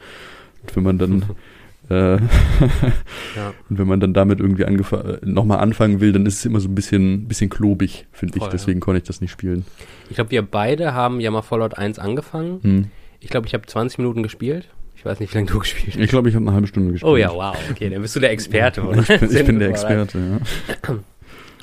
Und 0.62 0.76
wenn 0.76 0.82
man 0.82 0.98
dann 0.98 1.22
äh, 1.90 2.16
Ja. 2.16 3.52
und 3.68 3.78
wenn 3.78 3.86
man 3.86 4.00
dann 4.00 4.14
damit 4.14 4.40
irgendwie 4.40 4.62
äh, 4.62 5.18
nochmal 5.22 5.58
anfangen 5.58 6.00
will, 6.00 6.12
dann 6.12 6.26
ist 6.26 6.38
es 6.38 6.44
immer 6.44 6.60
so 6.60 6.68
ein 6.68 6.74
bisschen, 6.74 7.28
bisschen 7.28 7.50
klobig, 7.50 8.06
finde 8.12 8.38
ich. 8.38 8.44
Deswegen 8.46 8.80
konnte 8.80 8.98
ich 8.98 9.04
das 9.04 9.20
nicht 9.20 9.30
spielen. 9.30 9.64
Ich 10.08 10.16
glaube, 10.16 10.30
wir 10.30 10.42
beide 10.42 10.94
haben 10.94 11.20
ja 11.20 11.30
mal 11.30 11.42
Fallout 11.42 11.76
1 11.76 11.98
angefangen. 11.98 12.60
Hm. 12.62 12.84
Ich 13.20 13.30
glaube, 13.30 13.46
ich 13.46 13.54
habe 13.54 13.66
20 13.66 13.98
Minuten 13.98 14.22
gespielt. 14.22 14.68
Ich 14.96 15.04
weiß 15.04 15.20
nicht, 15.20 15.32
wie 15.32 15.38
lange 15.38 15.50
du 15.50 15.58
gespielt 15.58 15.96
hast. 15.96 16.02
Ich 16.02 16.08
glaube, 16.08 16.30
ich 16.30 16.34
habe 16.34 16.44
eine 16.46 16.54
halbe 16.54 16.66
Stunde 16.66 16.92
gespielt. 16.92 17.10
Oh 17.12 17.16
ja, 17.16 17.30
wow. 17.30 17.54
Okay, 17.70 17.90
dann 17.90 18.00
bist 18.00 18.16
du 18.16 18.20
der 18.20 18.30
Experte, 18.30 18.82
oder? 18.82 19.00
Ich 19.08 19.20
bin, 19.20 19.30
ich 19.36 19.44
bin 19.44 19.58
der. 19.58 19.68
Experte, 19.68 20.18
ja. 20.18 20.94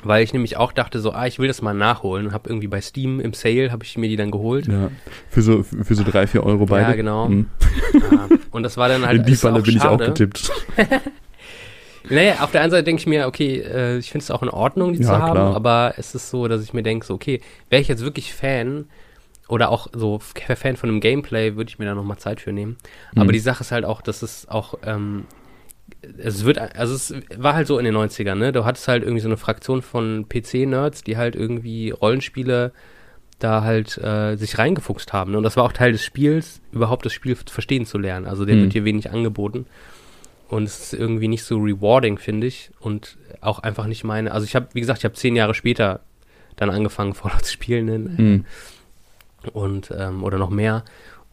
Weil 0.04 0.24
ich 0.24 0.32
nämlich 0.32 0.56
auch 0.56 0.72
dachte 0.72 0.98
so, 1.00 1.12
ah, 1.12 1.26
ich 1.26 1.38
will 1.38 1.46
das 1.48 1.62
mal 1.62 1.74
nachholen 1.74 2.26
und 2.26 2.32
habe 2.32 2.48
irgendwie 2.48 2.66
bei 2.66 2.80
Steam 2.80 3.20
im 3.20 3.32
Sale, 3.34 3.70
habe 3.70 3.84
ich 3.84 3.96
mir 3.96 4.08
die 4.08 4.16
dann 4.16 4.30
geholt. 4.30 4.66
ja. 4.66 4.90
Für 5.30 5.42
so, 5.42 5.62
für 5.62 5.94
so 5.94 6.02
drei, 6.04 6.26
vier 6.26 6.44
Euro 6.44 6.66
beide. 6.66 6.90
Ja, 6.90 6.94
genau. 6.96 7.28
Hm. 7.28 7.46
Ja. 7.94 8.28
Und 8.50 8.62
das 8.64 8.76
war 8.76 8.88
dann 8.88 9.06
halt 9.06 9.20
In 9.20 9.26
die 9.26 9.36
Falle 9.36 9.62
bin 9.62 9.76
ich 9.76 9.82
auch 9.82 9.98
getippt. 9.98 10.50
Naja, 12.10 12.40
auf 12.40 12.50
der 12.50 12.62
einen 12.62 12.72
Seite 12.72 12.82
denke 12.82 13.00
ich 13.00 13.06
mir, 13.06 13.28
okay, 13.28 13.58
äh, 13.60 13.98
ich 13.98 14.10
finde 14.10 14.24
es 14.24 14.30
auch 14.32 14.42
in 14.42 14.48
Ordnung, 14.48 14.92
die 14.92 14.98
Ja, 15.02 15.06
zu 15.06 15.12
haben, 15.18 15.32
klar. 15.34 15.54
aber 15.54 15.94
es 15.98 16.14
ist 16.16 16.30
so, 16.30 16.48
dass 16.48 16.60
ich 16.62 16.72
mir 16.72 16.82
denke, 16.82 17.06
so, 17.06 17.14
okay, 17.14 17.40
wäre 17.70 17.80
ich 17.80 17.86
jetzt 17.86 18.02
wirklich 18.02 18.34
Fan 18.34 18.86
oder 19.48 19.70
auch 19.70 19.86
so 19.92 20.18
Fan 20.18 20.76
von 20.76 20.88
einem 20.90 21.00
Gameplay, 21.00 21.54
würde 21.54 21.68
ich 21.70 21.78
mir 21.78 21.84
da 21.84 21.94
nochmal 21.94 22.16
Zeit 22.18 22.40
für 22.40 22.52
nehmen. 22.52 22.76
Aber 23.14 23.26
Mhm. 23.26 23.32
die 23.32 23.38
Sache 23.38 23.60
ist 23.62 23.70
halt 23.70 23.84
auch, 23.84 24.02
dass 24.02 24.22
es 24.22 24.48
auch, 24.48 24.74
ähm, 24.84 25.26
es 26.18 26.44
wird, 26.44 26.58
also 26.58 26.94
es 26.94 27.14
war 27.36 27.54
halt 27.54 27.66
so 27.66 27.78
in 27.78 27.84
den 27.84 27.96
90ern, 27.96 28.34
ne? 28.36 28.52
Du 28.52 28.64
hattest 28.64 28.88
halt 28.88 29.02
irgendwie 29.02 29.20
so 29.20 29.28
eine 29.28 29.36
Fraktion 29.36 29.82
von 29.82 30.26
PC-Nerds, 30.28 31.02
die 31.04 31.16
halt 31.16 31.36
irgendwie 31.36 31.90
Rollenspiele 31.90 32.72
da 33.38 33.62
halt 33.64 33.98
äh, 33.98 34.36
sich 34.36 34.58
reingefuchst 34.58 35.12
haben. 35.12 35.32
Ne? 35.32 35.38
Und 35.38 35.42
das 35.42 35.56
war 35.56 35.64
auch 35.64 35.72
Teil 35.72 35.92
des 35.92 36.04
Spiels, 36.04 36.60
überhaupt 36.70 37.04
das 37.04 37.12
Spiel 37.12 37.34
verstehen 37.34 37.86
zu 37.86 37.98
lernen. 37.98 38.26
Also 38.26 38.44
der 38.44 38.54
Mhm. 38.56 38.62
wird 38.62 38.74
dir 38.74 38.84
wenig 38.84 39.10
angeboten. 39.10 39.66
Und 40.48 40.64
es 40.64 40.78
ist 40.80 40.94
irgendwie 40.94 41.26
nicht 41.28 41.42
so 41.42 41.58
rewarding, 41.58 42.18
finde 42.18 42.46
ich. 42.46 42.70
Und 42.78 43.16
auch 43.40 43.58
einfach 43.58 43.86
nicht 43.86 44.04
meine. 44.04 44.30
Also 44.32 44.44
ich 44.44 44.54
habe, 44.54 44.68
wie 44.74 44.80
gesagt, 44.80 44.98
ich 45.00 45.04
habe 45.04 45.14
zehn 45.14 45.34
Jahre 45.34 45.54
später 45.54 46.00
dann 46.56 46.70
angefangen, 46.70 47.14
Fallout 47.14 47.44
zu 47.44 47.52
spielen. 47.52 47.86
Ne? 47.86 47.94
Hm. 48.16 48.44
Und, 49.52 49.92
ähm, 49.96 50.22
oder 50.22 50.38
noch 50.38 50.50
mehr. 50.50 50.84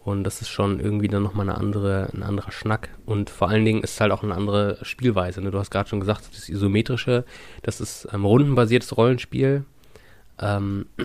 Und 0.04 0.24
das 0.24 0.42
ist 0.42 0.50
schon 0.50 0.80
irgendwie 0.80 1.08
dann 1.08 1.24
nochmal 1.24 1.48
eine 1.50 1.58
andere, 1.58 2.10
ein 2.14 2.24
anderer 2.24 2.52
Schnack. 2.52 2.90
Und 3.06 3.30
vor 3.30 3.50
allen 3.50 3.66
Dingen 3.66 3.84
ist 3.84 3.94
es 3.96 4.02
halt 4.02 4.12
auch 4.12 4.24
eine 4.24 4.34
andere 4.34 4.78
Spielweise. 4.82 5.42
Ne? 5.42 5.52
Du 5.52 5.60
hast 5.60 5.72
gerade 5.72 5.90
schon 5.90 6.00
gesagt, 6.00 6.24
das 6.34 6.50
isometrische, 6.50 7.26
das 7.64 7.82
ist 7.82 8.08
ähm, 8.14 8.26
rundenbasiertes 8.26 8.96
Rollenspiel. 8.98 9.66
Ähm, 10.40 10.86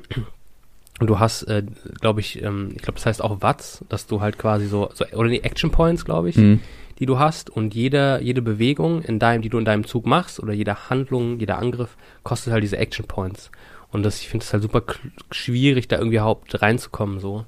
Und 1.01 1.09
du 1.09 1.19
hast, 1.19 1.43
äh, 1.45 1.65
glaube 2.01 2.21
ich, 2.21 2.41
ähm, 2.41 2.69
ich 2.77 2.83
glaube, 2.83 2.95
das 2.95 3.07
heißt 3.07 3.21
auch 3.21 3.43
Watts, 3.43 3.85
dass 3.89 4.07
du 4.07 4.21
halt 4.21 4.39
quasi 4.39 4.69
so, 4.69 4.91
so 4.95 5.05
oder 5.07 5.29
die 5.29 5.43
Action 5.43 5.73
Points, 5.73 6.05
glaube 6.05 6.29
ich, 6.31 6.37
Mhm. 6.37 6.61
die 7.01 7.07
du 7.07 7.19
hast 7.19 7.51
und 7.51 7.75
jede, 7.75 8.21
jede 8.23 8.43
Bewegung 8.43 9.03
in 9.03 9.19
deinem, 9.19 9.43
die 9.43 9.49
du 9.49 9.59
in 9.59 9.65
deinem 9.65 9.85
Zug 9.85 10.07
machst 10.07 10.39
oder 10.39 10.53
jede 10.53 10.89
Handlung, 10.91 11.41
jeder 11.41 11.59
Angriff 11.59 11.97
kostet 12.23 12.53
halt 12.53 12.63
diese 12.63 12.77
Action 12.79 13.07
Points. 13.07 13.51
Und 13.91 14.05
das, 14.05 14.21
ich 14.21 14.29
finde 14.29 14.45
es 14.45 14.53
halt 14.53 14.63
super 14.63 14.83
schwierig, 15.33 15.89
da 15.89 15.97
irgendwie 15.97 16.17
überhaupt 16.19 16.63
reinzukommen, 16.63 17.19
so. 17.19 17.45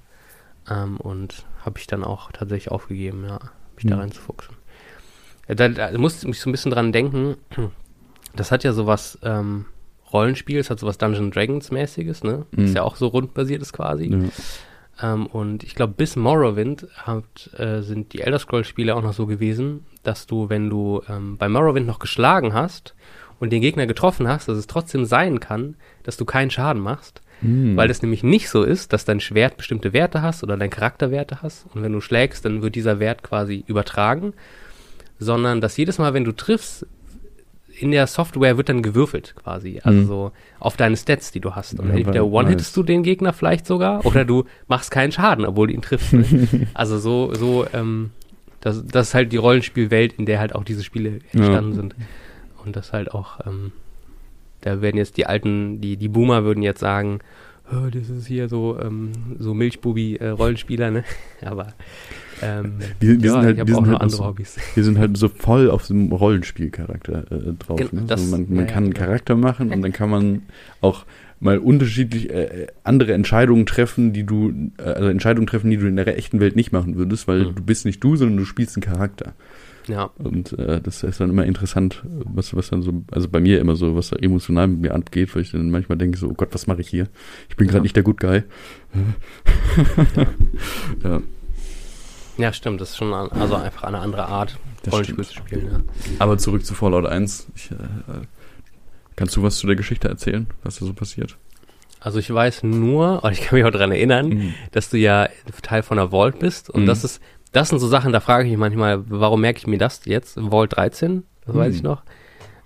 Ähm, 0.70 0.96
und 0.98 1.44
habe 1.64 1.79
ich 1.79 1.87
dann 1.87 2.05
auch 2.05 2.33
tatsächlich 2.33 2.70
aufgegeben, 2.72 3.24
ja, 3.24 3.38
mich 3.76 3.87
da 3.87 3.94
Mhm. 3.96 4.00
reinzufuchsen. 4.02 4.57
Äh, 5.46 5.55
Da, 5.55 5.68
da 5.68 5.96
musste 5.98 6.20
ich 6.22 6.29
mich 6.29 6.40
so 6.40 6.48
ein 6.50 6.52
bisschen 6.52 6.72
dran 6.72 6.92
denken, 6.92 7.37
das 8.35 8.50
hat 8.50 8.64
ja 8.64 8.72
sowas, 8.72 9.18
ähm, 9.22 9.66
Rollenspiel, 10.12 10.59
es 10.59 10.70
hat 10.70 10.79
sowas 10.79 10.98
Dungeons 10.98 11.35
Dragons 11.35 11.70
mäßiges, 11.70 12.22
ne? 12.24 12.46
Mhm. 12.52 12.74
ja 12.74 12.83
auch 12.83 12.96
so 12.96 13.09
rundbasiert 13.09 13.61
ist 13.62 13.72
quasi. 13.72 14.07
Ja. 14.12 15.12
Ähm, 15.12 15.26
und 15.26 15.62
ich 15.62 15.74
glaube, 15.74 15.92
bis 15.96 16.16
Morrowind 16.16 16.87
hat, 16.94 17.50
äh, 17.59 17.83
sind 17.83 18.12
die 18.12 18.20
Elder 18.22 18.38
Scrolls-Spiele 18.38 18.94
auch 18.94 19.02
noch 19.02 19.12
so 19.12 19.26
gewesen, 19.26 19.85
dass 20.05 20.26
du, 20.26 20.48
wenn 20.48 20.70
du 20.70 21.02
ähm, 21.09 21.37
bei 21.37 21.48
Morrowind 21.48 21.87
noch 21.87 21.98
geschlagen 21.98 22.55
hast 22.55 22.94
und 23.38 23.50
den 23.52 23.61
Gegner 23.61 23.87
getroffen 23.87 24.26
hast, 24.26 24.48
dass 24.48 24.57
es 24.57 24.66
trotzdem 24.66 25.05
sein 25.05 25.38
kann, 25.40 25.76
dass 26.05 26.16
du 26.16 26.24
keinen 26.24 26.50
Schaden 26.50 26.81
machst. 26.83 27.20
Mhm. 27.42 27.77
Weil 27.77 27.90
es 27.90 28.03
nämlich 28.03 28.22
nicht 28.22 28.49
so 28.49 28.62
ist, 28.62 28.92
dass 28.92 29.05
dein 29.05 29.20
Schwert 29.20 29.57
bestimmte 29.57 29.92
Werte 29.92 30.22
hast 30.22 30.42
oder 30.42 30.57
dein 30.57 30.70
Charakter 30.70 31.11
Werte 31.11 31.42
hast. 31.42 31.66
Und 31.75 31.83
wenn 31.83 31.92
du 31.92 32.01
schlägst, 32.01 32.44
dann 32.44 32.62
wird 32.62 32.75
dieser 32.75 32.99
Wert 32.99 33.22
quasi 33.22 33.62
übertragen. 33.66 34.33
Sondern 35.18 35.61
dass 35.61 35.77
jedes 35.77 35.99
Mal, 35.99 36.14
wenn 36.14 36.25
du 36.25 36.33
triffst, 36.33 36.87
in 37.79 37.90
der 37.90 38.07
Software 38.07 38.57
wird 38.57 38.70
dann 38.70 38.83
gewürfelt 38.83 39.35
quasi. 39.37 39.81
Also 39.85 40.01
Mhm. 40.01 40.07
so 40.07 40.33
auf 40.61 40.77
deine 40.79 40.96
Stats, 40.96 41.31
die 41.31 41.40
du 41.40 41.55
hast. 41.55 41.79
Und 41.79 41.88
Ja, 41.90 41.94
entweder 41.96 42.25
one-hittest 42.27 42.75
du 42.77 42.83
den 42.83 43.03
Gegner 43.03 43.33
vielleicht 43.35 43.66
sogar 43.66 44.05
oder 44.07 44.25
du 44.25 44.44
machst 44.66 44.90
keinen 44.90 45.12
Schaden, 45.12 45.44
obwohl 45.44 45.66
du 45.68 45.75
ihn 45.75 45.83
triffst. 45.83 46.12
Ne? 46.14 46.25
also 46.75 46.99
so, 46.99 47.35
so, 47.35 47.66
ähm, 47.75 48.11
das, 48.61 48.83
das 48.87 49.09
ist 49.09 49.14
halt 49.14 49.31
die 49.33 49.37
Rollenspielwelt, 49.37 50.14
in 50.14 50.25
der 50.25 50.38
halt 50.38 50.55
auch 50.55 50.64
diese 50.64 50.83
Spiele 50.85 51.20
entstanden 51.33 51.75
sind. 51.75 51.94
Und 52.64 52.77
das 52.77 52.92
halt 52.94 53.12
auch, 53.12 53.40
ähm, 53.46 53.72
da 54.66 54.81
werden 54.83 54.96
jetzt 54.96 55.16
die 55.16 55.26
alten, 55.26 55.81
die, 55.81 55.96
die 55.96 56.09
Boomer 56.09 56.44
würden 56.44 56.62
jetzt 56.62 56.81
sagen, 56.81 57.20
oh, 57.72 57.88
das 57.90 58.11
ist 58.11 58.26
hier 58.26 58.48
so, 58.48 58.79
ähm, 58.81 59.12
so 59.38 59.55
Milchbubi-Rollenspieler, 59.55 60.90
ne? 60.90 61.05
Aber 61.44 61.68
ähm, 62.42 62.74
Wir- 63.00 63.20
wir 63.22 63.26
ja, 63.26 63.33
sind 63.33 63.42
halt- 63.44 63.59
ich 63.59 63.66
wir 63.66 63.74
sind 63.74 63.87
halt 63.88 64.00
andere 64.00 64.16
so- 64.18 64.24
Hobbys. 64.24 64.57
Wir 64.74 64.85
sind 64.85 64.98
halt 64.98 65.16
so 65.16 65.29
voll 65.29 65.70
auf 65.70 65.87
dem 65.87 66.12
Rollenspielcharakter 66.12 67.24
äh, 67.31 67.52
drauf. 67.59 67.79
Gen- 67.79 67.88
Ne? 67.92 68.02
das- 68.07 68.29
so, 68.29 68.37
man 68.37 68.46
man 68.48 68.57
ja, 68.57 68.62
ja, 68.62 68.66
kann 68.68 68.85
einen 68.85 68.92
genau. 68.92 69.07
Charakter 69.07 69.37
machen 69.37 69.70
und 69.72 69.83
dann 69.83 69.92
kann 69.92 70.11
man 70.11 70.42
auch 70.81 71.05
mal 71.40 71.59
unterschiedlich 71.59 72.31
äh, 72.31 72.66
andere 72.83 73.12
Entscheidungen 73.12 73.66
treffen, 73.66 74.12
die 74.12 74.24
du, 74.24 74.52
äh, 74.79 74.83
also 74.83 75.09
Entscheidungen 75.09 75.46
treffen, 75.46 75.70
die 75.70 75.76
du 75.76 75.87
in 75.87 75.96
der 75.96 76.16
echten 76.16 76.40
Welt 76.40 76.57
nicht 76.57 76.72
machen 76.72 76.96
würdest, 76.96 77.29
weil 77.29 77.46
Mhm. 77.46 77.55
du 77.57 77.62
bist 77.62 77.85
nicht 77.85 78.02
du, 78.02 78.16
sondern 78.16 78.38
du 78.38 78.44
spielst 78.44 78.76
einen 78.76 78.83
Charakter. 78.85 79.35
Ja, 79.88 80.11
Und 80.18 80.53
äh, 80.59 80.81
das 80.81 81.05
ist 81.05 81.20
dann 81.20 81.31
immer 81.31 81.44
interessant, 81.44 82.03
was, 82.05 82.55
was 82.57 82.70
dann 82.70 82.83
so, 82.83 83.05
also 83.12 83.29
bei 83.29 83.40
mir 83.40 83.61
immer 83.61 83.77
so, 83.77 83.94
was 83.94 84.11
da 84.11 84.16
emotional 84.16 84.66
mit 84.66 84.81
mir 84.81 84.94
abgeht, 84.94 85.33
weil 85.35 85.42
ich 85.42 85.53
dann 85.53 85.70
manchmal 85.70 85.96
denke 85.96 86.18
so, 86.18 86.29
oh 86.29 86.35
Gott, 86.35 86.49
was 86.53 86.66
mache 86.66 86.81
ich 86.81 86.88
hier? 86.88 87.09
Ich 87.49 87.57
bin 87.57 87.68
Ja. 87.68 87.72
gerade 87.72 87.83
nicht 87.85 87.94
der 87.94 88.03
Good 88.03 88.18
Guy. 88.20 88.42
ja, 91.05 91.20
ja, 92.38 92.53
stimmt. 92.53 92.81
Das 92.81 92.90
ist 92.90 92.96
schon 92.99 93.12
an, 93.14 93.31
also 93.33 93.55
einfach 93.57 93.85
eine 93.85 93.99
andere 93.99 94.27
Art, 94.27 94.59
Das 94.83 94.92
Rollenspiel 94.92 95.25
zu 95.25 95.35
spielen. 95.35 95.66
Ja. 95.72 95.81
aber 96.18 96.38
zurück 96.38 96.64
zu 96.66 96.75
Fallout 96.75 97.07
1. 97.07 97.46
Ich, 97.55 97.70
äh, 97.70 97.75
kannst 99.16 99.37
du 99.37 99.42
was 99.42 99.57
zu 99.57 99.66
der 99.66 99.77
Geschichte 99.77 100.09
erzählen, 100.09 100.46
was 100.62 100.79
da 100.79 100.87
so 100.87 100.92
passiert? 100.92 101.37
Also 102.01 102.18
ich 102.18 102.33
weiß 102.33 102.62
nur, 102.62 103.25
und 103.25 103.33
ich 103.33 103.40
kann 103.42 103.59
mich 103.59 103.66
auch 103.66 103.70
daran 103.70 103.90
erinnern, 103.92 104.29
Mhm. 104.29 104.55
dass 104.72 104.90
du 104.90 104.99
ja 104.99 105.29
Teil 105.62 105.83
von 105.83 105.96
der 105.96 106.11
Vault 106.11 106.38
bist. 106.38 106.68
Und 106.70 106.83
Mhm. 106.83 106.87
das 106.87 107.05
ist, 107.05 107.20
das 107.57 107.71
sind 107.71 107.79
so 107.79 107.88
Sachen, 107.88 108.12
da 108.12 108.21
frage 108.21 108.45
ich 108.45 108.51
mich 108.51 108.59
manchmal, 108.59 109.03
warum 109.11 109.40
merke 109.40 109.59
ich 109.59 109.66
mir 109.66 109.79
das 109.79 110.03
jetzt? 110.05 110.37
Vault 110.38 110.77
13, 110.77 111.25
das 111.47 111.55
weiß 111.57 111.71
Mhm. 111.73 111.77
ich 111.77 111.83
noch. 111.83 112.03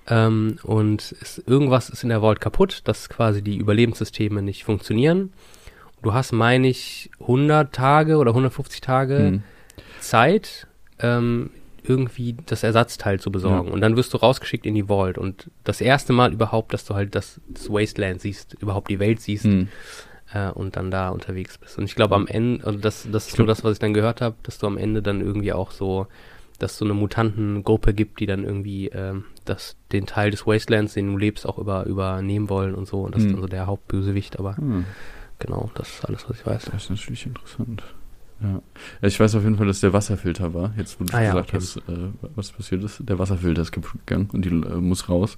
Ähm, 0.09 0.59
und 0.65 1.15
es, 1.21 1.39
irgendwas 1.47 1.89
ist 1.91 2.03
in 2.03 2.09
der 2.09 2.21
Vault 2.21 2.41
kaputt, 2.41 2.81
dass 2.85 3.09
quasi 3.09 3.43
die 3.43 3.57
Überlebenssysteme 3.57 4.43
nicht 4.43 4.65
funktionieren. 4.65 5.33
Du 6.03 6.13
hast, 6.15 6.33
meine 6.33 6.69
ich, 6.69 7.11
100 7.21 7.73
Tage 7.75 8.17
oder 8.17 8.33
150 8.35 8.81
Tage 8.81 9.19
Mhm. 9.19 9.43
Zeit, 10.01 10.67
ähm, 10.99 11.51
irgendwie 11.83 12.37
das 12.47 12.63
Ersatzteil 12.63 13.21
zu 13.21 13.31
besorgen. 13.33 13.69
Ja. 13.69 13.73
Und 13.73 13.81
dann 13.81 13.97
wirst 13.97 14.13
du 14.13 14.19
rausgeschickt 14.19 14.67
in 14.67 14.75
die 14.75 14.85
Vault. 14.89 15.17
Und 15.19 15.51
das 15.65 15.81
erste 15.81 16.13
Mal 16.13 16.33
überhaupt, 16.33 16.73
dass 16.75 16.85
du 16.85 16.95
halt 16.95 17.15
das, 17.15 17.41
das 17.49 17.71
Wasteland 17.71 18.21
siehst, 18.21 18.55
überhaupt 18.61 18.91
die 18.91 18.99
Welt 18.99 19.21
siehst 19.21 19.45
Mhm. 19.47 19.69
Äh, 20.33 20.51
und 20.51 20.77
dann 20.77 20.91
da 20.91 21.09
unterwegs 21.11 21.59
bist. 21.59 21.79
Und 21.79 21.85
ich 21.85 21.95
glaube 21.95 22.15
am 22.15 22.27
Ende, 22.27 22.65
also 22.67 22.79
das, 22.79 23.09
das 23.11 23.29
ist 23.29 23.39
nur 23.39 23.47
das, 23.47 23.65
was 23.65 23.73
ich 23.75 23.79
dann 23.79 23.95
gehört 23.95 24.21
habe, 24.21 24.37
dass 24.43 24.59
du 24.59 24.67
am 24.67 24.77
Ende 24.79 25.03
dann 25.03 25.21
irgendwie 25.21 25.53
auch 25.53 25.71
so, 25.71 26.07
dass 26.59 26.73
es 26.73 26.79
so 26.79 26.85
eine 26.85 26.95
Mutantengruppe 26.95 27.95
gibt, 27.95 28.21
die 28.21 28.27
dann 28.27 28.45
irgendwie 28.45 28.89
ähm, 28.89 29.25
das, 29.45 29.77
den 29.93 30.07
Teil 30.07 30.31
des 30.31 30.47
Wastelands, 30.47 30.95
den 30.95 31.07
du 31.13 31.17
lebst, 31.17 31.47
auch 31.47 31.59
über, 31.59 31.87
übernehmen 31.87 32.49
wollen 32.51 32.75
und 32.75 32.87
so. 32.87 33.03
Und 33.03 33.15
das 33.15 33.23
ist 33.23 33.29
Mhm. 33.29 33.33
dann 33.35 33.43
so 33.43 33.49
der 33.49 33.67
Hauptbösewicht, 33.67 34.39
aber 34.39 34.57
Ah. 34.61 34.85
genau, 35.39 35.71
das 35.75 35.89
ist 35.89 36.05
alles, 36.05 36.29
was 36.29 36.39
ich 36.39 36.47
weiß. 36.47 36.65
Das 36.67 36.85
ist 36.85 36.91
natürlich 36.91 37.27
interessant. 37.27 37.83
Ja. 38.43 38.63
ich 39.03 39.21
weiß 39.21 39.35
auf 39.35 39.43
jeden 39.43 39.57
Fall, 39.57 39.67
dass 39.67 39.81
der 39.81 39.93
Wasserfilter 39.93 40.55
war. 40.55 40.73
Jetzt, 40.79 40.99
wo 40.99 41.05
du 41.05 41.13
Ah 41.13 41.21
ja, 41.21 41.33
gesagt 41.33 41.49
okay. 41.51 41.57
hast, 41.59 41.77
äh, 41.77 42.31
was 42.35 42.51
passiert 42.53 42.83
ist. 42.83 43.03
Der 43.07 43.19
Wasserfilter 43.19 43.61
ist 43.61 43.71
kaputt 43.71 44.01
gegangen 44.07 44.31
und 44.33 44.45
die 44.45 44.49
äh, 44.49 44.81
muss 44.81 45.11
raus. 45.11 45.37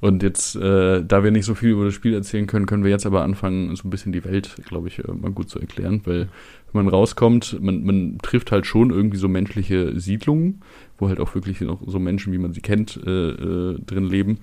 Und 0.00 0.22
jetzt, 0.22 0.56
äh, 0.56 1.04
da 1.04 1.22
wir 1.22 1.30
nicht 1.30 1.44
so 1.44 1.54
viel 1.54 1.70
über 1.70 1.84
das 1.84 1.92
Spiel 1.92 2.14
erzählen 2.14 2.46
können, 2.46 2.64
können 2.64 2.84
wir 2.84 2.90
jetzt 2.90 3.04
aber 3.04 3.22
anfangen, 3.22 3.76
so 3.76 3.86
ein 3.86 3.90
bisschen 3.90 4.12
die 4.12 4.24
Welt, 4.24 4.56
glaube 4.66 4.88
ich, 4.88 4.98
äh, 4.98 5.12
mal 5.12 5.30
gut 5.30 5.50
zu 5.50 5.58
erklären. 5.58 6.00
Weil, 6.04 6.28
wenn 6.72 6.84
man 6.84 6.88
rauskommt, 6.88 7.60
man, 7.60 7.84
man 7.84 8.18
trifft 8.22 8.50
halt 8.50 8.64
schon 8.64 8.90
irgendwie 8.90 9.18
so 9.18 9.28
menschliche 9.28 10.00
Siedlungen, 10.00 10.62
wo 10.96 11.08
halt 11.08 11.20
auch 11.20 11.34
wirklich 11.34 11.60
noch 11.60 11.82
so 11.86 11.98
Menschen, 11.98 12.32
wie 12.32 12.38
man 12.38 12.54
sie 12.54 12.62
kennt, 12.62 12.98
äh, 13.06 13.10
äh, 13.10 13.78
drin 13.80 14.04
leben, 14.04 14.38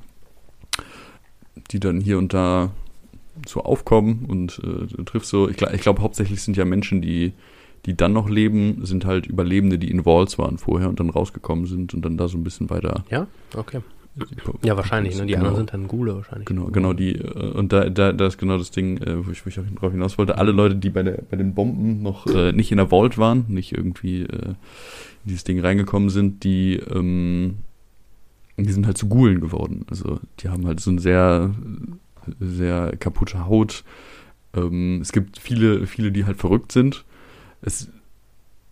die 1.72 1.80
dann 1.80 2.02
hier 2.02 2.20
und 2.20 2.36
da 2.36 2.72
so 3.48 3.64
aufkommen 3.64 4.26
und 4.30 4.62
triffst 5.06 5.30
so, 5.30 5.50
ich, 5.50 5.62
ich 5.62 5.82
glaube 5.82 6.02
hauptsächlich 6.02 6.42
sind 6.42 6.56
ja 6.56 6.64
Menschen, 6.64 7.02
die 7.02 7.34
die 7.86 7.96
dann 7.96 8.14
noch 8.14 8.30
leben, 8.30 8.86
sind 8.86 9.06
halt 9.06 9.28
Überlebende, 9.28 9.78
die 9.78 9.92
in 9.92 10.06
Walls 10.06 10.38
waren 10.38 10.58
vorher 10.58 10.90
und 10.90 11.00
dann 11.00 11.10
rausgekommen 11.10 11.66
sind 11.66 11.94
und 11.94 12.04
dann 12.04 12.18
da 12.18 12.28
so 12.28 12.38
ein 12.38 12.44
bisschen 12.44 12.70
weiter. 12.70 13.04
Ja, 13.10 13.28
okay. 13.56 13.82
Ja, 14.64 14.78
wahrscheinlich, 14.78 15.18
ne? 15.18 15.26
Die 15.26 15.34
genau, 15.34 15.48
anderen 15.48 15.58
sind 15.58 15.74
dann 15.74 15.88
Gule 15.88 16.16
wahrscheinlich. 16.16 16.46
Genau, 16.46 16.68
genau 16.68 16.94
die, 16.94 17.16
äh, 17.16 17.52
und 17.52 17.74
da, 17.74 17.90
da, 17.90 18.14
da 18.14 18.28
ist 18.28 18.38
genau 18.38 18.58
das 18.58 18.72
Ding, 18.72 18.98
äh, 18.98 19.26
wo 19.26 19.32
ich, 19.32 19.46
wo 19.46 19.50
ich 19.50 19.60
auch 19.60 19.64
drauf 19.76 19.92
hinaus 19.92 20.18
wollte. 20.18 20.38
Alle 20.38 20.54
Leute, 20.54 20.78
die 20.78 20.90
bei, 20.90 21.04
der, 21.04 21.22
bei 21.30 21.36
den 21.36 21.54
Bomben 21.54 22.02
noch 22.02 22.26
äh, 22.28 22.54
nicht 22.54 22.72
in 22.72 22.78
der 22.78 22.88
Vault 22.88 23.18
waren, 23.18 23.46
nicht 23.50 23.74
irgendwie 23.74 24.22
äh, 24.22 24.50
in 24.50 24.56
dieses 25.26 25.44
Ding 25.44 25.60
reingekommen 25.60 26.10
sind, 26.10 26.46
die, 26.46 26.76
ähm, 26.76 27.58
die 28.58 28.72
sind 28.72 28.86
halt 28.86 28.98
zu 28.98 29.10
Gulen 29.10 29.42
geworden. 29.42 29.86
Also 29.90 30.22
die 30.40 30.48
haben 30.48 30.66
halt 30.66 30.80
so 30.80 30.92
ein 30.92 31.00
sehr, 31.00 31.54
sehr 32.40 32.96
kaputte 32.98 33.48
Haut. 33.48 33.84
Ähm, 34.56 35.02
es 35.02 35.12
gibt 35.12 35.40
viele, 35.40 35.88
viele, 35.88 36.14
die 36.14 36.24
halt 36.24 36.38
verrückt 36.38 36.72
sind. 36.72 37.04
Es, 37.66 37.90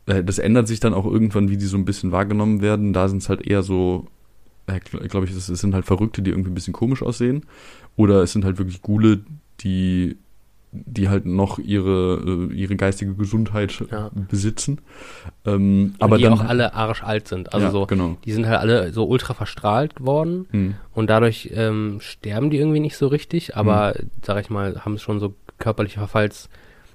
äh, 0.05 0.23
das 0.23 0.37
ändert 0.39 0.67
sich 0.67 0.79
dann 0.79 0.93
auch 0.93 1.05
irgendwann, 1.05 1.49
wie 1.49 1.57
die 1.57 1.65
so 1.65 1.77
ein 1.77 1.85
bisschen 1.85 2.11
wahrgenommen 2.11 2.61
werden. 2.61 2.93
Da 2.93 3.07
sind 3.07 3.21
es 3.21 3.29
halt 3.29 3.45
eher 3.45 3.63
so, 3.63 4.07
äh, 4.67 4.79
glaube 4.79 5.25
ich, 5.25 5.31
es 5.31 5.49
es 5.49 5.59
sind 5.59 5.73
halt 5.73 5.85
Verrückte, 5.85 6.21
die 6.21 6.31
irgendwie 6.31 6.51
ein 6.51 6.55
bisschen 6.55 6.73
komisch 6.73 7.01
aussehen. 7.01 7.45
Oder 7.95 8.23
es 8.23 8.31
sind 8.33 8.45
halt 8.45 8.57
wirklich 8.57 8.81
Gule, 8.81 9.21
die, 9.61 10.17
die 10.71 11.09
halt 11.09 11.25
noch 11.25 11.59
ihre, 11.59 12.49
äh, 12.51 12.53
ihre 12.53 12.75
geistige 12.75 13.13
Gesundheit 13.13 13.83
Ja. 13.91 14.09
besitzen. 14.13 14.79
Ähm, 15.45 15.93
Aber 15.99 16.17
die 16.17 16.23
dann, 16.23 16.33
auch 16.33 16.43
alle 16.43 16.73
arisch 16.73 17.03
alt 17.03 17.27
sind. 17.27 17.53
Also 17.53 17.65
ja, 17.67 17.71
so, 17.71 17.85
genau. 17.85 18.17
die 18.25 18.31
sind 18.31 18.47
halt 18.47 18.59
alle 18.59 18.91
so 18.91 19.05
ultra 19.05 19.33
verstrahlt 19.33 20.03
worden. 20.03 20.47
Hm. 20.51 20.73
Und 20.93 21.09
dadurch 21.09 21.51
ähm, 21.53 21.99
sterben 22.01 22.49
die 22.49 22.57
irgendwie 22.57 22.79
nicht 22.79 22.97
so 22.97 23.07
richtig, 23.07 23.55
aber, 23.55 23.93
sag 24.23 24.41
ich 24.41 24.49
mal, 24.49 24.83
haben 24.83 24.97
schon 24.97 25.19
so 25.19 25.35
körperliche 25.59 25.99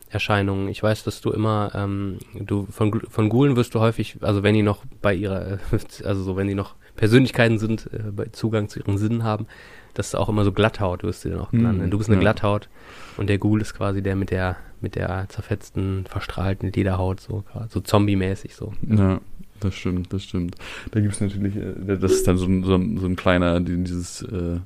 Verfallserscheinungen. 0.09 0.69
Ich 0.69 0.83
weiß, 0.83 1.05
dass 1.05 1.21
du 1.21 1.31
immer, 1.31 1.71
ähm, 1.75 2.19
du 2.35 2.67
von, 2.71 3.01
von 3.09 3.29
Gulen 3.29 3.57
wirst 3.57 3.75
du 3.75 3.81
häufig, 3.81 4.17
also 4.23 4.43
wenn 4.43 4.55
die 4.55 4.63
noch 4.63 4.85
bei 5.03 5.15
ihrer, 5.15 5.59
also 6.05 6.23
so, 6.23 6.37
wenn 6.37 6.49
die 6.49 6.55
noch 6.55 6.75
Persönlichkeiten 6.97 7.59
sind, 7.59 7.89
äh, 7.93 8.11
bei 8.11 8.27
Zugang 8.27 8.69
zu 8.69 8.81
ihren 8.81 8.99
Sinnen 8.99 9.23
haben, 9.23 9.47
dass 9.95 10.11
du 10.13 10.19
auch 10.19 10.29
immer 10.29 10.45
so 10.45 10.53
Glatthaut 10.53 11.03
wirst 11.03 11.25
du 11.25 11.31
dann 11.31 11.41
auch 11.41 11.51
genannt. 11.51 11.79
Mhm, 11.81 11.91
du 11.91 11.99
bist 11.99 12.09
eine 12.11 12.17
ja. 12.17 12.21
Glatthaut 12.21 12.69
und 13.17 13.29
der 13.29 13.39
Ghoul 13.39 13.61
ist 13.61 13.75
quasi 13.75 14.03
der 14.03 14.17
mit 14.17 14.31
der, 14.31 14.57
mit 14.81 14.95
der 14.95 15.27
zerfetzten, 15.29 16.05
verstrahlten 16.07 16.73
Lederhaut, 16.73 17.21
so, 17.21 17.45
so 17.69 17.81
zombie-mäßig 17.81 18.55
so. 18.55 18.73
Ja, 18.89 19.21
das 19.61 19.75
stimmt, 19.75 20.13
das 20.13 20.23
stimmt. 20.25 20.55
Da 20.93 21.01
gibt 21.01 21.15
es 21.15 21.21
natürlich, 21.21 21.57
äh, 21.57 21.97
das 21.99 22.13
ist 22.13 22.29
dann 22.29 22.37
so 22.39 22.47
ein, 22.47 22.63
so 22.65 22.75
ein, 22.75 22.99
so 22.99 23.07
ein 23.07 23.17
kleiner, 23.17 23.61
die- 23.61 23.83
dieses, 23.83 24.23
äh, 24.23 24.61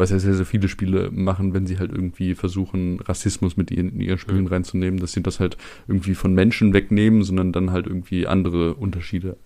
was 0.00 0.10
ja 0.10 0.18
sehr, 0.18 0.34
sehr 0.34 0.46
viele 0.46 0.68
Spiele 0.68 1.10
machen, 1.12 1.54
wenn 1.54 1.66
sie 1.66 1.78
halt 1.78 1.92
irgendwie 1.92 2.34
versuchen, 2.34 2.98
Rassismus 3.00 3.56
mit 3.56 3.70
in, 3.70 3.90
in 3.90 4.00
ihre 4.00 4.18
Spielen 4.18 4.42
Mhm. 4.44 4.46
reinzunehmen, 4.48 4.98
dass 4.98 5.12
sie 5.12 5.22
das 5.22 5.38
halt 5.40 5.56
irgendwie 5.86 6.14
von 6.14 6.34
Menschen 6.34 6.72
wegnehmen, 6.72 7.22
sondern 7.22 7.52
dann 7.52 7.70
halt 7.70 7.86
irgendwie 7.86 8.26
andere 8.26 8.74
Unterschiede 8.74 9.36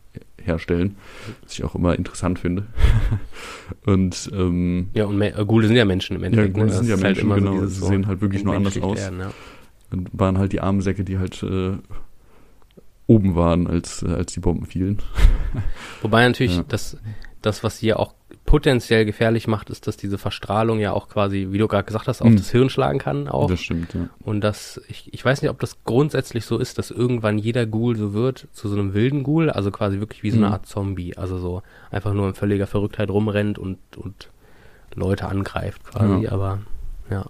herstellen, 0.41 0.97
was 1.43 1.55
ich 1.55 1.65
auch 1.65 1.75
immer 1.75 1.97
interessant 1.99 2.39
finde. 2.39 2.67
Und 3.87 4.31
ähm, 4.33 4.89
Ja, 4.95 5.07
und 5.07 5.21
äh, 5.21 5.67
sind 5.67 5.77
ja 5.77 5.85
Menschen 5.85 6.17
im 6.17 6.23
Endeffekt. 6.25 6.55
Ghule 6.55 6.67
ne? 6.67 6.71
Das 6.71 6.79
sind 6.79 6.89
ja 6.89 6.95
ist 6.95 7.03
Menschen, 7.03 7.25
immer 7.27 7.35
genau. 7.37 7.53
dieses 7.55 7.77
Sie 7.81 7.87
sehen 7.87 8.07
halt 8.07 8.21
wirklich 8.21 8.45
nur 8.45 8.55
anders 8.55 8.81
aus. 8.81 8.99
Werden, 8.99 9.21
ja. 9.21 9.31
Und 9.91 10.09
waren 10.13 10.39
halt 10.39 10.53
die 10.53 10.61
armen 10.61 10.81
Säcke, 10.83 11.05
die 11.05 11.19
halt 11.19 11.43
äh, 11.43 11.73
oben 13.07 13.35
waren, 13.35 13.67
als, 13.67 14.03
äh, 14.03 14.09
als 14.09 14.33
die 14.33 14.41
Bomben 14.41 14.67
fielen. 14.67 14.99
Wobei 16.03 16.27
natürlich 16.27 16.57
Ja. 16.57 16.65
das, 16.69 16.97
das, 17.43 17.63
was 17.65 17.79
hier 17.79 17.99
auch 17.99 18.15
potenziell 18.55 19.05
gefährlich 19.05 19.49
macht, 19.49 19.69
ist, 19.69 19.89
dass 19.89 19.97
diese 19.97 20.17
Verstrahlung 20.17 20.79
ja 20.79 20.93
auch 20.93 21.09
quasi, 21.09 21.49
wie 21.51 21.59
du 21.59 21.67
gerade 21.67 21.85
gesagt 21.85 22.07
hast, 22.07 22.23
auf 22.23 22.29
Mhm. 22.29 22.37
das 22.37 22.51
Hirn 22.53 22.71
schlagen 22.71 23.01
kann 23.01 23.27
auch. 23.27 23.49
Das 23.51 23.61
stimmt, 23.61 23.93
ja. 23.95 24.09
Und 24.21 24.43
das, 24.43 24.81
ich, 24.89 25.13
ich 25.13 25.25
weiß 25.25 25.43
nicht, 25.43 25.51
ob 25.51 25.59
das 25.59 25.79
grundsätzlich 25.83 26.45
so 26.45 26.59
ist, 26.59 26.79
dass 26.79 26.93
irgendwann 26.93 27.37
jeder 27.37 27.67
Ghoul 27.67 27.97
so 27.97 28.13
wird, 28.15 28.47
zu 28.53 28.69
so 28.69 28.77
einem 28.79 28.95
wilden 28.95 29.25
Ghoul, 29.25 29.51
also 29.51 29.73
quasi 29.73 29.99
wirklich 29.99 30.23
wie 30.23 30.31
so 30.31 30.37
eine 30.37 30.47
Mhm. 30.47 30.53
Art 30.53 30.67
Zombie, 30.67 31.17
also 31.17 31.39
so 31.39 31.63
einfach 31.91 32.13
nur 32.15 32.29
in 32.29 32.35
völliger 32.35 32.69
Verrücktheit 32.69 33.11
rumrennt 33.11 33.59
und, 33.59 33.79
und 33.97 34.31
Leute 34.95 35.27
angreift 35.27 35.83
quasi, 35.85 36.23
Ja. 36.25 36.31
aber 36.33 36.61
ja. 37.11 37.27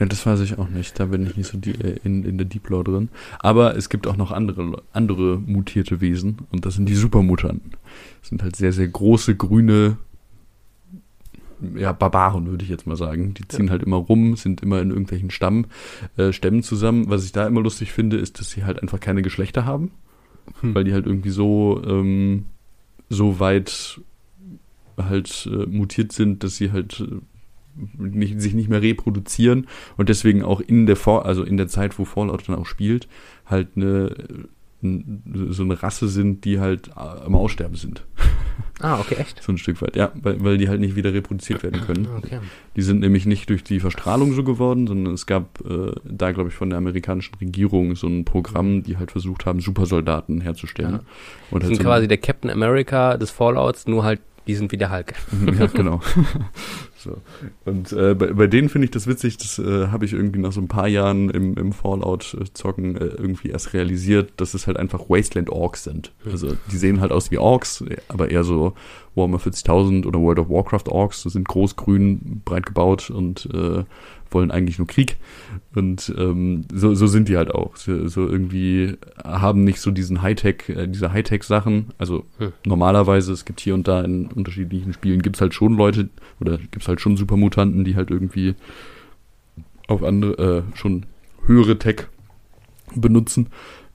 Ja, 0.00 0.06
das 0.06 0.26
weiß 0.26 0.40
ich 0.40 0.58
auch 0.58 0.68
nicht. 0.68 0.98
Da 1.00 1.04
bin 1.06 1.24
ich 1.26 1.36
nicht 1.36 1.50
so 1.50 1.56
die, 1.58 1.70
äh, 1.72 1.98
in, 2.04 2.24
in 2.24 2.36
der 2.38 2.46
Deep 2.46 2.68
Lore 2.68 2.84
drin. 2.84 3.08
Aber 3.40 3.76
es 3.76 3.88
gibt 3.88 4.06
auch 4.06 4.16
noch 4.16 4.30
andere, 4.32 4.82
andere 4.92 5.38
mutierte 5.38 6.00
Wesen 6.00 6.38
und 6.52 6.64
das 6.66 6.74
sind 6.74 6.88
die 6.88 6.94
Supermutanten. 6.94 7.72
Das 8.20 8.28
sind 8.30 8.42
halt 8.42 8.54
sehr, 8.56 8.72
sehr 8.72 8.86
große, 8.88 9.34
grüne, 9.36 9.98
ja, 11.76 11.92
Barbaren, 11.92 12.46
würde 12.46 12.64
ich 12.64 12.70
jetzt 12.70 12.86
mal 12.86 12.96
sagen. 12.96 13.34
Die 13.34 13.46
ziehen 13.48 13.70
halt 13.70 13.82
immer 13.82 13.96
rum, 13.96 14.36
sind 14.36 14.62
immer 14.62 14.80
in 14.80 14.90
irgendwelchen 14.90 15.30
Stamm, 15.30 15.66
äh, 16.16 16.32
Stämmen 16.32 16.62
zusammen. 16.62 17.08
Was 17.08 17.24
ich 17.24 17.32
da 17.32 17.46
immer 17.46 17.60
lustig 17.60 17.92
finde, 17.92 18.16
ist, 18.16 18.40
dass 18.40 18.50
sie 18.50 18.64
halt 18.64 18.80
einfach 18.82 19.00
keine 19.00 19.22
Geschlechter 19.22 19.64
haben. 19.64 19.90
Hm. 20.60 20.74
Weil 20.74 20.84
die 20.84 20.92
halt 20.92 21.06
irgendwie 21.06 21.30
so, 21.30 21.82
ähm, 21.84 22.46
so 23.08 23.40
weit 23.40 24.00
halt 24.96 25.48
äh, 25.52 25.66
mutiert 25.66 26.12
sind, 26.12 26.42
dass 26.42 26.56
sie 26.56 26.72
halt 26.72 27.00
äh, 27.00 27.20
nicht, 27.96 28.40
sich 28.40 28.54
nicht 28.54 28.68
mehr 28.68 28.82
reproduzieren 28.82 29.68
und 29.96 30.08
deswegen 30.08 30.42
auch 30.42 30.60
in 30.60 30.86
der 30.86 30.96
Vor 30.96 31.26
also 31.26 31.44
in 31.44 31.56
der 31.56 31.68
Zeit, 31.68 31.98
wo 31.98 32.04
Fallout 32.04 32.48
dann 32.48 32.56
auch 32.56 32.66
spielt, 32.66 33.08
halt 33.46 33.68
eine 33.76 34.14
so 34.80 35.62
eine 35.62 35.82
Rasse 35.82 36.08
sind, 36.08 36.44
die 36.44 36.60
halt 36.60 36.88
äh, 36.88 37.00
am 37.00 37.34
Aussterben 37.34 37.76
sind. 37.76 38.04
Ah, 38.80 39.00
okay, 39.00 39.16
echt? 39.16 39.42
So 39.42 39.50
ein 39.50 39.58
Stück 39.58 39.82
weit, 39.82 39.96
ja, 39.96 40.12
weil, 40.14 40.42
weil 40.44 40.56
die 40.56 40.68
halt 40.68 40.78
nicht 40.78 40.94
wieder 40.94 41.12
reproduziert 41.12 41.64
werden 41.64 41.80
können. 41.80 42.06
Okay. 42.18 42.38
Die 42.76 42.82
sind 42.82 43.00
nämlich 43.00 43.26
nicht 43.26 43.50
durch 43.50 43.64
die 43.64 43.80
Verstrahlung 43.80 44.34
so 44.34 44.44
geworden, 44.44 44.86
sondern 44.86 45.14
es 45.14 45.26
gab 45.26 45.60
äh, 45.68 45.90
da, 46.04 46.30
glaube 46.30 46.50
ich, 46.50 46.54
von 46.54 46.70
der 46.70 46.78
amerikanischen 46.78 47.34
Regierung 47.40 47.96
so 47.96 48.06
ein 48.06 48.24
Programm, 48.24 48.84
die 48.84 48.96
halt 48.96 49.10
versucht 49.10 49.46
haben, 49.46 49.58
Supersoldaten 49.58 50.40
herzustellen. 50.40 50.92
Ja. 50.92 51.00
Und 51.50 51.62
Die 51.62 51.66
halt 51.66 51.74
sind 51.74 51.76
so 51.78 51.82
quasi 51.88 52.06
der 52.06 52.18
Captain 52.18 52.50
America 52.50 53.16
des 53.16 53.32
Fallouts, 53.32 53.88
nur 53.88 54.04
halt, 54.04 54.20
die 54.46 54.54
sind 54.54 54.70
wie 54.70 54.76
der 54.76 54.92
Hulk. 54.92 55.12
ja, 55.58 55.66
genau. 55.66 56.00
so. 56.98 57.18
Und 57.64 57.92
äh, 57.92 58.14
bei, 58.14 58.32
bei 58.32 58.46
denen 58.46 58.68
finde 58.68 58.86
ich 58.86 58.90
das 58.90 59.06
witzig, 59.06 59.38
das 59.38 59.58
äh, 59.58 59.88
habe 59.88 60.04
ich 60.04 60.12
irgendwie 60.12 60.40
nach 60.40 60.52
so 60.52 60.60
ein 60.60 60.68
paar 60.68 60.88
Jahren 60.88 61.30
im, 61.30 61.56
im 61.56 61.72
Fallout-Zocken 61.72 62.96
äh, 62.96 63.04
irgendwie 63.04 63.50
erst 63.50 63.72
realisiert, 63.72 64.32
dass 64.36 64.54
es 64.54 64.66
halt 64.66 64.76
einfach 64.76 65.08
Wasteland-Orks 65.08 65.84
sind. 65.84 66.12
Also 66.24 66.56
die 66.70 66.76
sehen 66.76 67.00
halt 67.00 67.12
aus 67.12 67.30
wie 67.30 67.38
Orks, 67.38 67.84
aber 68.08 68.30
eher 68.30 68.44
so 68.44 68.74
Warhammer 69.14 69.38
40.000 69.38 70.06
oder 70.06 70.20
World 70.20 70.38
of 70.38 70.48
Warcraft-Orks. 70.48 71.22
Sind 71.22 71.46
groß, 71.48 71.76
grün, 71.76 72.42
breit 72.44 72.66
gebaut 72.66 73.10
und 73.10 73.48
äh, 73.52 73.84
wollen 74.30 74.50
eigentlich 74.50 74.78
nur 74.78 74.86
Krieg. 74.86 75.16
Und 75.74 76.12
ähm, 76.16 76.64
so, 76.72 76.94
so 76.94 77.06
sind 77.06 77.28
die 77.28 77.36
halt 77.36 77.50
auch. 77.50 77.76
So, 77.76 78.08
so 78.08 78.26
irgendwie 78.26 78.96
haben 79.22 79.64
nicht 79.64 79.80
so 79.80 79.90
diesen 79.90 80.22
Hightech, 80.22 80.68
äh, 80.68 80.86
diese 80.86 81.12
Hightech-Sachen. 81.12 81.86
Also 81.98 82.24
Hm. 82.38 82.52
normalerweise, 82.64 83.32
es 83.32 83.44
gibt 83.44 83.60
hier 83.60 83.74
und 83.74 83.88
da 83.88 84.02
in 84.02 84.26
unterschiedlichen 84.26 84.92
Spielen, 84.92 85.22
gibt's 85.22 85.40
halt 85.40 85.54
schon 85.54 85.76
Leute 85.76 86.08
oder 86.40 86.58
gibt's 86.58 86.88
halt 86.88 87.00
schon 87.00 87.16
Supermutanten, 87.16 87.84
die 87.84 87.96
halt 87.96 88.10
irgendwie 88.10 88.54
auf 89.86 90.02
andere, 90.02 90.64
äh, 90.72 90.76
schon 90.76 91.06
höhere 91.46 91.78
Tech 91.78 92.06
benutzen. 92.94 93.48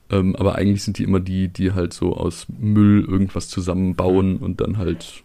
Ähm, 0.09 0.35
aber 0.35 0.55
eigentlich 0.55 0.83
sind 0.83 0.97
die 0.97 1.03
immer 1.03 1.19
die, 1.19 1.47
die 1.47 1.71
halt 1.71 1.93
so 1.93 2.15
aus 2.15 2.47
Müll 2.59 3.05
irgendwas 3.07 3.47
zusammenbauen 3.47 4.37
und 4.37 4.61
dann 4.61 4.77
halt 4.77 5.23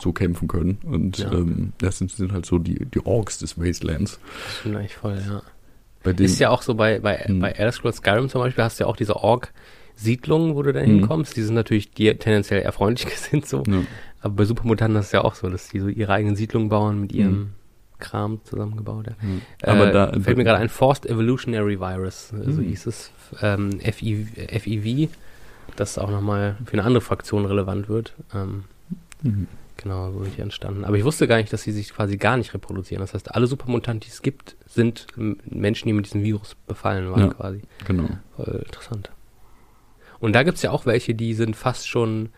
so 0.00 0.12
kämpfen 0.12 0.48
können. 0.48 0.78
Und 0.84 1.18
Ja. 1.18 1.32
ähm, 1.32 1.72
das 1.78 1.98
sind, 1.98 2.10
sind 2.10 2.32
halt 2.32 2.46
so 2.46 2.58
die, 2.58 2.84
die 2.84 3.04
Orks 3.04 3.38
des 3.38 3.58
Wastelands. 3.58 4.18
Das 4.44 4.58
stimmt 4.58 4.76
eigentlich 4.76 4.96
voll, 4.96 5.18
ja. 5.26 5.42
Bei 6.02 6.12
denen, 6.12 6.26
Ist 6.26 6.38
ja 6.38 6.50
auch 6.50 6.62
so 6.62 6.74
bei, 6.74 6.98
bei, 7.00 7.16
Hm. 7.18 7.40
bei 7.40 7.50
Elder 7.52 7.72
Scrolls 7.72 7.96
Skyrim 7.98 8.28
zum 8.28 8.40
Beispiel, 8.40 8.64
hast 8.64 8.78
du 8.80 8.84
ja 8.84 8.88
auch 8.88 8.96
diese 8.96 9.16
Ork-Siedlungen, 9.16 10.54
wo 10.54 10.62
du 10.62 10.72
da 10.72 10.80
Hm. 10.80 10.86
hinkommst. 10.86 11.36
Die 11.36 11.42
sind 11.42 11.54
natürlich 11.54 11.92
dir 11.92 12.18
tendenziell 12.18 12.62
eher 12.62 12.72
freundlich 12.72 13.08
gesinnt 13.10 13.46
so. 13.46 13.62
ja, 13.66 13.82
Aber 14.22 14.34
bei 14.34 14.44
Supermutanten 14.44 14.98
ist 15.00 15.06
es 15.06 15.12
ja 15.12 15.22
auch 15.22 15.34
so, 15.34 15.48
dass 15.48 15.68
die 15.68 15.80
so 15.80 15.88
ihre 15.88 16.12
eigenen 16.12 16.36
Siedlungen 16.36 16.68
bauen 16.68 17.00
mit 17.00 17.12
ihrem 17.12 17.32
Hm. 17.34 17.50
Kram 17.98 18.40
zusammengebaut. 18.44 19.08
Ja. 19.08 19.70
Aber 19.72 19.88
äh, 19.90 19.92
da 19.92 20.12
fällt 20.20 20.38
mir 20.38 20.44
gerade 20.44 20.58
ein 20.60 20.70
Forced 20.70 21.04
Evolutionary 21.04 21.78
Virus, 21.80 22.28
so 22.28 22.36
Hm. 22.58 22.60
hieß 22.62 22.86
es, 22.86 23.10
ähm, 23.42 23.78
FIV, 23.80 25.10
das 25.76 25.98
auch 25.98 26.10
nochmal 26.10 26.56
für 26.64 26.72
eine 26.74 26.84
andere 26.84 27.02
Fraktion 27.02 27.44
relevant 27.44 27.88
wird. 27.90 28.14
Ähm, 28.34 28.64
Mhm. 29.22 29.48
Genau, 29.82 30.12
so 30.12 30.22
sind 30.24 30.36
die 30.36 30.40
entstanden. 30.42 30.84
Aber 30.84 30.96
ich 30.96 31.04
wusste 31.04 31.26
gar 31.26 31.36
nicht, 31.38 31.52
dass 31.52 31.62
sie 31.62 31.72
sich 31.72 31.92
quasi 31.92 32.16
gar 32.16 32.36
nicht 32.36 32.52
reproduzieren. 32.54 33.00
Das 33.00 33.14
heißt, 33.14 33.34
alle 33.34 33.46
Supermutanten, 33.46 34.00
die 34.06 34.12
es 34.12 34.22
gibt, 34.22 34.56
sind 34.66 35.06
Menschen, 35.16 35.86
die 35.88 35.92
mit 35.92 36.06
diesem 36.06 36.22
Virus 36.22 36.56
befallen 36.66 37.10
waren 37.10 37.20
Ja. 37.20 37.28
quasi. 37.34 37.62
genau. 37.86 38.08
Voll 38.36 38.62
interessant. 38.66 39.10
Und 40.18 40.34
da 40.34 40.42
gibt's 40.42 40.62
ja 40.62 40.70
auch 40.70 40.84
welche, 40.86 41.14
die 41.14 41.32
sind 41.34 41.56
fast 41.56 41.88
schon 41.88 42.28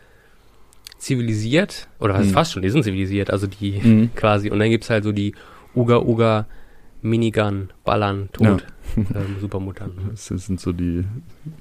zivilisiert, 0.98 1.88
oder 1.98 2.14
was 2.14 2.26
Mhm. 2.28 2.30
fast 2.30 2.52
schon, 2.52 2.62
die 2.62 2.70
sind 2.70 2.84
zivilisiert, 2.84 3.30
also 3.30 3.46
die 3.46 3.80
Mhm. 3.82 4.10
quasi, 4.14 4.50
und 4.50 4.58
dann 4.60 4.70
gibt's 4.70 4.88
halt 4.90 5.04
so 5.04 5.12
die 5.12 5.34
Uga 5.74 5.98
Uga 5.98 6.46
Minigun, 7.04 7.70
Ballern, 7.84 8.28
Tod, 8.32 8.64
ähm, 8.96 9.36
Supermutanten. 9.40 10.10
Das 10.10 10.26
sind 10.26 10.60
so 10.60 10.72
die, 10.72 11.04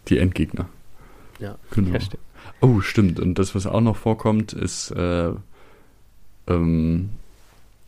die 0.08 0.20
Endgegner. 0.20 0.70
Ja, 1.40 1.58
Genau. 1.72 1.94
ja, 1.94 2.00
stimmt. 2.00 2.22
Oh, 2.60 2.82
stimmt. 2.82 3.20
Und 3.20 3.40
das, 3.40 3.56
was 3.56 3.66
auch 3.66 3.82
noch 3.82 3.96
vorkommt, 3.96 4.54
ist 4.54 4.92
äh, 4.92 5.32
ähm, 6.48 7.10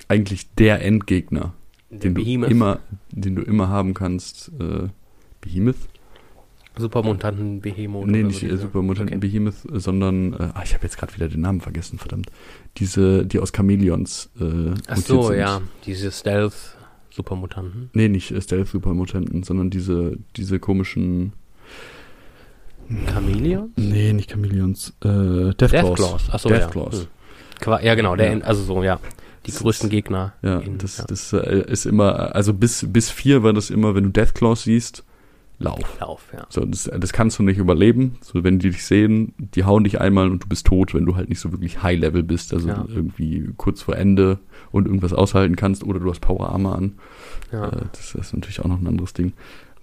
eigentlich 0.07 0.49
der 0.55 0.81
Endgegner, 0.83 1.53
Der 1.89 2.11
den 2.11 2.15
du 2.15 2.21
immer, 2.21 2.79
den 3.11 3.35
du 3.35 3.41
immer 3.41 3.69
haben 3.69 3.93
kannst. 3.93 4.51
Äh, 4.59 4.87
Behemoth? 5.41 5.75
Supermutanten 6.75 7.61
Behemoth. 7.61 8.07
nee, 8.07 8.23
nicht 8.23 8.39
so 8.39 8.47
äh, 8.47 8.57
Supermutanten 8.57 9.17
okay. 9.17 9.27
Behemoth, 9.27 9.55
sondern 9.71 10.33
äh, 10.33 10.49
ah, 10.55 10.61
ich 10.63 10.73
habe 10.73 10.83
jetzt 10.83 10.97
gerade 10.97 11.13
wieder 11.13 11.27
den 11.27 11.41
Namen 11.41 11.61
vergessen, 11.61 11.99
verdammt. 11.99 12.31
Diese, 12.77 13.25
die 13.25 13.39
aus 13.39 13.51
Chamäleons 13.55 14.31
äh, 14.39 14.73
Ach 14.87 14.97
so, 14.97 15.23
sind. 15.27 15.37
ja, 15.37 15.61
diese 15.85 16.11
Stealth 16.11 16.75
Supermutanten. 17.13 17.91
Nee, 17.93 18.09
nicht 18.09 18.31
äh, 18.31 18.41
Stealth-Supermutanten, 18.41 19.43
sondern 19.43 19.69
diese, 19.69 20.17
diese 20.35 20.59
komischen. 20.59 21.33
Chameleon? 23.07 23.71
Nee, 23.75 24.13
nicht 24.13 24.31
Chamäleons. 24.31 24.93
Äh, 25.01 25.53
Deathclaws. 25.53 25.59
Deathclaws, 25.59 26.23
ach 26.31 26.39
so, 26.39 26.49
ja. 26.49 26.57
Deathclaws. 26.57 27.01
Hm. 27.01 27.07
Qua- 27.63 27.81
Ja, 27.81 27.95
genau, 27.95 28.15
der, 28.15 28.37
Ja. 28.37 28.43
Also 28.43 28.63
so, 28.63 28.83
ja. 28.83 28.99
Die 29.45 29.51
Das 29.51 29.59
größten 29.61 29.89
Gegner. 29.89 30.33
Ja, 30.41 30.59
in- 30.59 30.77
das, 30.77 30.97
ja. 30.99 31.05
das 31.07 31.33
äh, 31.33 31.63
ist 31.67 31.85
immer, 31.85 32.33
also 32.35 32.53
bis, 32.53 32.85
bis 32.89 33.09
vier 33.09 33.43
war 33.43 33.51
das 33.53 33.69
immer, 33.69 33.93
wenn 33.95 34.05
du 34.05 34.09
Deathclaws 34.09 34.63
siehst, 34.63 35.03
lauf. 35.59 35.79
Lauf, 35.99 36.23
ja. 36.33 36.45
So, 36.49 36.65
das, 36.65 36.89
das 36.97 37.13
kannst 37.13 37.39
du 37.39 37.43
nicht 37.43 37.57
überleben. 37.57 38.17
So, 38.21 38.43
wenn 38.43 38.59
die 38.59 38.69
dich 38.69 38.85
sehen, 38.85 39.33
die 39.37 39.63
hauen 39.65 39.83
dich 39.83 39.99
einmal 40.01 40.29
und 40.29 40.43
du 40.43 40.47
bist 40.47 40.65
tot, 40.67 40.93
wenn 40.93 41.05
du 41.05 41.15
halt 41.17 41.27
nicht 41.29 41.39
so 41.39 41.51
wirklich 41.51 41.83
High-Level 41.83 42.23
bist, 42.23 42.53
also 42.53 42.69
Ja. 42.69 42.85
irgendwie 42.87 43.49
kurz 43.57 43.81
vor 43.81 43.95
Ende 43.97 44.39
und 44.71 44.87
irgendwas 44.87 45.13
aushalten 45.13 45.55
kannst 45.57 45.83
oder 45.83 45.99
du 45.99 46.09
hast 46.09 46.19
Power 46.21 46.49
Armor 46.49 46.75
an. 46.77 46.93
ja. 47.51 47.67
Äh, 47.67 47.81
das 47.91 48.15
ist 48.15 48.33
natürlich 48.33 48.59
auch 48.61 48.67
noch 48.67 48.79
ein 48.79 48.87
anderes 48.87 49.13
Ding. 49.13 49.33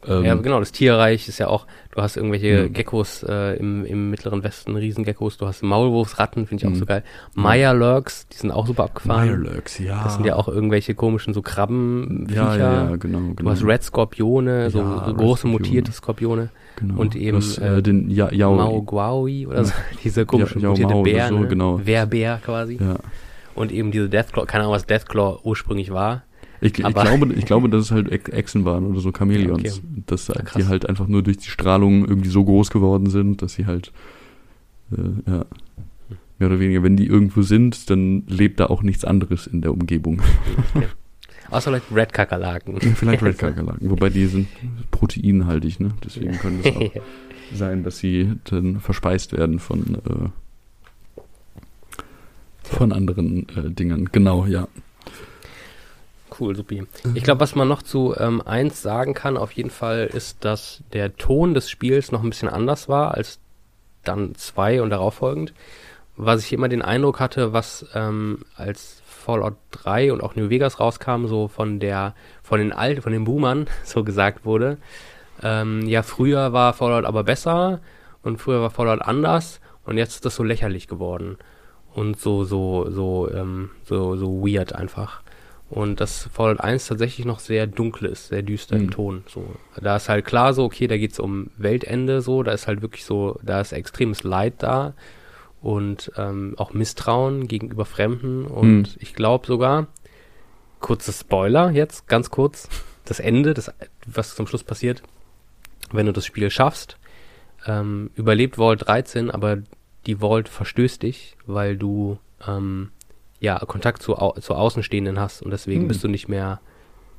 Ähm, 0.08 0.24
ja, 0.24 0.34
genau, 0.34 0.58
das 0.60 0.72
Tierreich 0.72 1.28
ist 1.28 1.38
ja 1.38 1.48
auch, 1.48 1.66
du 1.94 2.00
hast 2.00 2.16
irgendwelche 2.16 2.46
Ja. 2.48 2.68
Geckos 2.68 3.22
äh, 3.22 3.56
im, 3.58 3.84
im 3.84 4.08
mittleren 4.10 4.42
Westen, 4.42 4.74
Riesengeckos, 4.76 5.36
du 5.36 5.46
hast 5.46 5.62
Maulwurfsratten, 5.62 6.46
finde 6.46 6.62
ich 6.62 6.66
auch 6.66 6.72
Mhm. 6.74 6.78
so 6.78 6.86
geil. 6.86 7.02
Meyerlurks, 7.34 8.26
die 8.28 8.36
sind 8.36 8.50
auch 8.50 8.66
super 8.66 8.84
abgefahren. 8.84 9.26
Mirelurks, 9.26 9.78
ja. 9.78 10.02
Das 10.04 10.14
sind 10.14 10.24
ja 10.24 10.36
auch 10.36 10.48
irgendwelche 10.48 10.94
komischen 10.94 11.34
so 11.34 11.42
Krabben, 11.42 12.26
ja, 12.32 12.56
ja, 12.56 12.72
ja, 12.90 12.96
genau, 12.96 13.18
genau. 13.18 13.32
Du 13.36 13.50
hast 13.50 13.64
Red 13.64 13.82
Skorpione, 13.82 14.70
so, 14.70 14.78
Ja, 14.78 15.04
so 15.06 15.14
große 15.14 15.40
Skorpione. 15.40 15.52
mutierte 15.52 15.92
Skorpione. 15.92 16.48
genau. 16.76 17.00
und 17.00 17.16
eben, 17.16 17.36
hast, 17.38 17.58
äh, 17.58 17.78
äh, 17.78 17.82
den 17.82 18.08
ja, 18.10 18.32
Yao, 18.32 18.54
Mauguaui 18.54 19.46
oder 19.46 19.64
so, 19.64 19.72
diese 20.04 20.24
komischen 20.26 20.60
Yao 20.62 20.70
mutierte 20.72 20.94
Mao 20.94 21.02
Bär, 21.02 21.28
so, 21.28 21.38
ne? 21.40 21.48
genau. 21.48 21.80
Wehrbär 21.84 22.40
quasi. 22.44 22.78
ja. 22.80 22.96
Und 23.56 23.72
eben 23.72 23.90
diese 23.90 24.08
Deathclaw, 24.08 24.46
keine 24.46 24.62
Ahnung, 24.64 24.74
was 24.76 24.86
Deathclaw 24.86 25.40
ursprünglich 25.42 25.92
war. 25.92 26.22
Ich, 26.60 26.78
ich, 26.78 26.94
glaube, 26.94 27.32
ich 27.32 27.46
glaube, 27.46 27.68
dass 27.70 27.84
es 27.86 27.90
halt 27.90 28.10
Echsen 28.10 28.64
waren 28.64 28.84
oder 28.84 29.00
so 29.00 29.12
Chamäleons. 29.12 29.78
Okay. 29.78 30.02
Dass 30.06 30.28
Ja, 30.28 30.34
die 30.56 30.66
halt 30.66 30.88
einfach 30.88 31.08
nur 31.08 31.22
durch 31.22 31.38
die 31.38 31.48
Strahlung 31.48 32.04
irgendwie 32.06 32.28
so 32.28 32.44
groß 32.44 32.70
geworden 32.70 33.08
sind, 33.08 33.40
dass 33.40 33.54
sie 33.54 33.66
halt, 33.66 33.92
äh, 34.92 35.30
ja, 35.30 35.46
mehr 36.38 36.48
oder 36.48 36.60
weniger, 36.60 36.82
wenn 36.82 36.96
die 36.96 37.06
irgendwo 37.06 37.42
sind, 37.42 37.88
dann 37.90 38.24
lebt 38.26 38.60
da 38.60 38.66
auch 38.66 38.82
nichts 38.82 39.04
anderes 39.04 39.46
in 39.46 39.62
der 39.62 39.72
Umgebung. 39.72 40.22
Okay. 40.74 40.86
Außer 41.50 41.70
vielleicht 41.70 41.92
Red 41.92 42.12
Kakerlaken. 42.12 42.80
Vielleicht 42.80 43.22
Red 43.24 43.38
Kakerlaken, 43.38 43.90
wobei 43.90 44.08
die 44.08 44.26
sind 44.26 44.46
proteinhaltig, 44.92 45.80
ne? 45.80 45.90
Deswegen 46.04 46.38
könnte 46.38 46.68
es 46.68 46.76
auch 46.76 47.02
sein, 47.54 47.82
dass 47.82 47.98
sie 47.98 48.34
dann 48.44 48.78
verspeist 48.78 49.36
werden 49.36 49.58
von, 49.58 49.96
äh, 49.96 51.20
von 52.62 52.92
anderen 52.92 53.48
äh, 53.48 53.68
Dingern. 53.70 54.08
Genau, 54.12 54.46
ja. 54.46 54.68
Cool, 56.40 56.56
supi. 56.56 56.84
Ich 57.14 57.22
glaube, 57.24 57.40
was 57.40 57.54
man 57.54 57.68
noch 57.68 57.82
zu 57.82 58.14
ähm, 58.18 58.42
1 58.44 58.82
sagen 58.82 59.14
kann, 59.14 59.36
auf 59.36 59.52
jeden 59.52 59.70
Fall, 59.70 60.06
ist, 60.06 60.44
dass 60.44 60.82
der 60.92 61.16
Ton 61.16 61.54
des 61.54 61.70
Spiels 61.70 62.12
noch 62.12 62.22
ein 62.22 62.30
bisschen 62.30 62.48
anders 62.48 62.88
war 62.88 63.14
als 63.14 63.38
dann 64.04 64.34
2 64.34 64.82
und 64.82 64.90
darauf 64.90 65.14
folgend. 65.14 65.52
Was 66.16 66.44
ich 66.44 66.52
immer 66.52 66.68
den 66.68 66.82
Eindruck 66.82 67.20
hatte, 67.20 67.52
was 67.52 67.86
ähm, 67.94 68.44
als 68.56 69.02
Fallout 69.06 69.56
3 69.70 70.12
und 70.12 70.22
auch 70.22 70.34
New 70.34 70.50
Vegas 70.50 70.80
rauskam, 70.80 71.26
so 71.26 71.48
von 71.48 71.78
der, 71.78 72.14
von 72.42 72.58
den 72.58 72.72
alten, 72.72 73.02
von 73.02 73.12
den 73.12 73.24
Boomern 73.24 73.66
so 73.84 74.02
gesagt 74.02 74.44
wurde. 74.44 74.78
Ähm, 75.42 75.86
ja, 75.86 76.02
früher 76.02 76.52
war 76.52 76.72
Fallout 76.72 77.04
aber 77.04 77.24
besser 77.24 77.80
und 78.22 78.38
früher 78.38 78.60
war 78.60 78.70
Fallout 78.70 79.02
anders 79.02 79.60
und 79.84 79.98
jetzt 79.98 80.14
ist 80.14 80.24
das 80.24 80.36
so 80.36 80.42
lächerlich 80.42 80.88
geworden 80.88 81.38
und 81.94 82.18
so, 82.18 82.44
so, 82.44 82.90
so, 82.90 83.30
ähm, 83.32 83.70
so, 83.84 84.16
so 84.16 84.46
weird 84.46 84.74
einfach. 84.74 85.22
Und 85.70 86.00
das 86.00 86.28
Fallout 86.32 86.60
1 86.60 86.88
tatsächlich 86.88 87.24
noch 87.26 87.38
sehr 87.38 87.66
dunkel 87.68 88.08
ist, 88.08 88.28
sehr 88.28 88.42
düster 88.42 88.76
Mhm. 88.76 88.82
im 88.84 88.90
Ton. 88.90 89.24
So. 89.28 89.46
Da 89.80 89.96
ist 89.96 90.08
halt 90.08 90.24
klar 90.24 90.52
so, 90.52 90.64
okay, 90.64 90.88
da 90.88 90.98
geht's 90.98 91.20
um 91.20 91.50
Weltende 91.56 92.20
so, 92.22 92.42
da 92.42 92.50
ist 92.52 92.66
halt 92.66 92.82
wirklich 92.82 93.04
so, 93.04 93.38
da 93.42 93.60
ist 93.60 93.72
extremes 93.72 94.24
Leid 94.24 94.54
da 94.58 94.94
und 95.62 96.10
ähm, 96.16 96.54
auch 96.56 96.72
Misstrauen 96.72 97.46
gegenüber 97.46 97.84
Fremden 97.84 98.46
und 98.46 98.82
Mhm. 98.82 98.86
ich 98.98 99.14
glaube 99.14 99.46
sogar, 99.46 99.86
kurzes 100.80 101.20
Spoiler 101.20 101.70
jetzt, 101.70 102.08
ganz 102.08 102.30
kurz, 102.30 102.68
das 103.04 103.20
Ende, 103.20 103.54
das, 103.54 103.72
was 104.06 104.34
zum 104.34 104.46
Schluss 104.46 104.64
passiert, 104.64 105.02
wenn 105.92 106.06
du 106.06 106.12
das 106.12 106.26
Spiel 106.26 106.50
schaffst, 106.50 106.96
ähm, 107.66 108.10
überlebt 108.16 108.56
Vault 108.56 108.86
13, 108.88 109.30
aber 109.30 109.58
die 110.06 110.16
Vault 110.16 110.48
verstößt 110.48 111.02
dich, 111.02 111.36
weil 111.46 111.76
du 111.76 112.18
ähm, 112.46 112.90
ja 113.40 113.58
Kontakt 113.58 114.02
zu, 114.02 114.16
au 114.18 114.32
zu 114.40 114.54
Außenstehenden 114.54 115.18
hast 115.18 115.42
und 115.42 115.50
deswegen 115.50 115.82
Hm. 115.82 115.88
bist 115.88 116.04
du 116.04 116.08
nicht 116.08 116.28
mehr, 116.28 116.60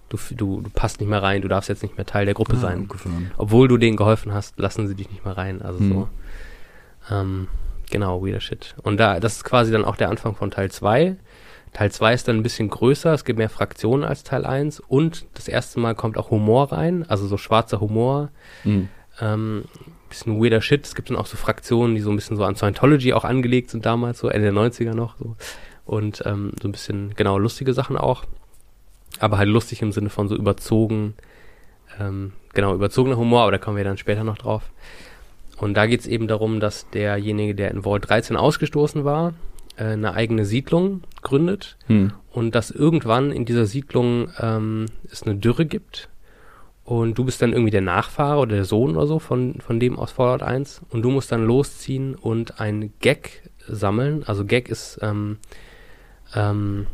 du, 0.10 0.18
du, 0.36 0.62
du 0.62 0.70
passt 0.70 1.00
nicht 1.00 1.10
mehr 1.10 1.22
rein, 1.24 1.42
du 1.42 1.48
darfst 1.48 1.68
jetzt 1.70 1.82
nicht 1.84 1.98
mehr 1.98 2.06
Teil 2.06 2.26
der 2.26 2.34
Gruppe 2.36 2.54
Ah, 2.58 2.60
sein. 2.60 2.84
abgefahren. 2.84 3.32
Obwohl 3.38 3.68
du 3.68 3.78
denen 3.78 3.98
geholfen 3.98 4.34
hast, 4.34 4.60
lassen 4.60 4.88
sie 4.88 4.96
dich 4.96 5.10
nicht 5.10 5.26
mehr 5.26 5.36
rein. 5.38 5.62
Also 5.62 5.80
Hm. 5.80 5.90
so. 5.92 6.08
Ähm, 7.10 7.48
genau, 7.90 8.24
weirder 8.26 8.40
Shit. 8.42 8.76
Und 8.84 8.98
da, 8.98 9.20
das 9.20 9.38
ist 9.38 9.44
quasi 9.44 9.72
dann 9.72 9.86
auch 9.86 9.96
der 9.96 10.10
Anfang 10.10 10.36
von 10.36 10.52
Teil 10.52 10.70
2. 10.72 11.16
Teil 11.74 11.92
2 11.92 12.14
ist 12.14 12.28
dann 12.28 12.36
ein 12.38 12.44
bisschen 12.44 12.70
größer, 12.70 13.14
es 13.14 13.24
gibt 13.24 13.40
mehr 13.40 13.50
Fraktionen 13.50 14.04
als 14.04 14.24
Teil 14.24 14.46
1 14.46 14.82
und 14.82 15.26
das 15.36 15.48
erste 15.48 15.80
Mal 15.80 15.96
kommt 15.96 16.18
auch 16.18 16.30
Humor 16.30 16.72
rein, 16.74 17.06
also 17.08 17.28
so 17.28 17.38
schwarzer 17.38 17.80
Humor. 17.80 18.30
Mhm. 18.66 18.90
Ähm, 19.22 19.64
bisschen 20.10 20.42
weirder 20.44 20.62
Shit. 20.62 20.86
Es 20.86 20.96
gibt 20.96 21.10
dann 21.10 21.16
auch 21.18 21.26
so 21.26 21.38
Fraktionen, 21.38 21.96
die 21.96 22.02
so 22.02 22.10
ein 22.10 22.18
bisschen 22.18 22.36
so 22.36 22.44
an 22.44 22.56
Scientology 22.58 23.14
auch 23.14 23.24
angelegt 23.24 23.70
sind 23.70 23.86
damals, 23.86 24.20
so 24.20 24.28
Ende 24.28 24.52
der 24.52 24.62
90er 24.62 24.94
noch. 24.94 25.16
So. 25.18 25.38
Und 25.86 26.24
ähm, 26.26 26.52
so 26.62 26.68
ein 26.68 26.72
bisschen, 26.72 27.14
genau, 27.16 27.38
lustige 27.38 27.74
Sachen 27.74 27.98
auch. 27.98 28.24
Aber 29.20 29.38
halt 29.38 29.50
lustig 29.50 29.82
im 29.82 29.92
Sinne 29.92 30.10
von 30.10 30.28
so 30.28 30.36
überzogen, 30.36 31.16
ähm, 32.00 32.32
genau, 32.54 32.74
überzogener 32.74 33.18
Humor, 33.18 33.42
aber 33.42 33.52
da 33.52 33.58
kommen 33.58 33.78
wir 33.78 33.84
dann 33.84 33.98
später 33.98 34.24
noch 34.24 34.38
drauf. 34.38 34.64
Und 35.58 35.76
da 35.76 35.86
geht 35.86 36.00
es 36.00 36.08
eben 36.08 36.28
darum, 36.28 36.60
dass 36.60 36.90
derjenige, 36.90 37.54
der 37.56 37.72
in 37.72 37.84
Vault 37.84 38.10
13 38.10 38.36
ausgestoßen 38.38 39.04
war, 39.04 39.34
äh, 39.76 39.84
eine 39.86 40.14
eigene 40.14 40.46
Siedlung 40.46 41.02
gründet 41.22 41.78
Mhm. 41.88 42.14
und 42.32 42.56
dass 42.56 42.72
irgendwann 42.72 43.32
in 43.32 43.46
dieser 43.46 43.66
Siedlung 43.66 44.30
ähm, 44.40 44.86
es 45.12 45.24
eine 45.24 45.36
Dürre 45.36 45.66
gibt 45.66 46.10
und 46.84 47.18
du 47.18 47.26
bist 47.26 47.42
dann 47.42 47.52
irgendwie 47.54 47.70
der 47.72 47.82
Nachfahre 47.82 48.40
oder 48.40 48.56
der 48.56 48.66
Sohn 48.66 48.96
oder 48.96 49.06
so 49.08 49.20
von, 49.20 49.56
von 49.62 49.80
dem 49.80 50.00
aus 50.00 50.12
Fallout 50.12 50.42
1 50.42 50.82
und 50.90 51.04
du 51.04 51.12
musst 51.12 51.32
dann 51.32 51.46
losziehen 51.46 52.16
und 52.16 52.60
ein 52.60 52.92
Gag 53.02 53.50
sammeln. 53.68 54.24
Also 54.26 54.46
Gag 54.46 54.68
ist 54.70 54.98
ähm, 55.04 55.38
ähm, 56.36 56.88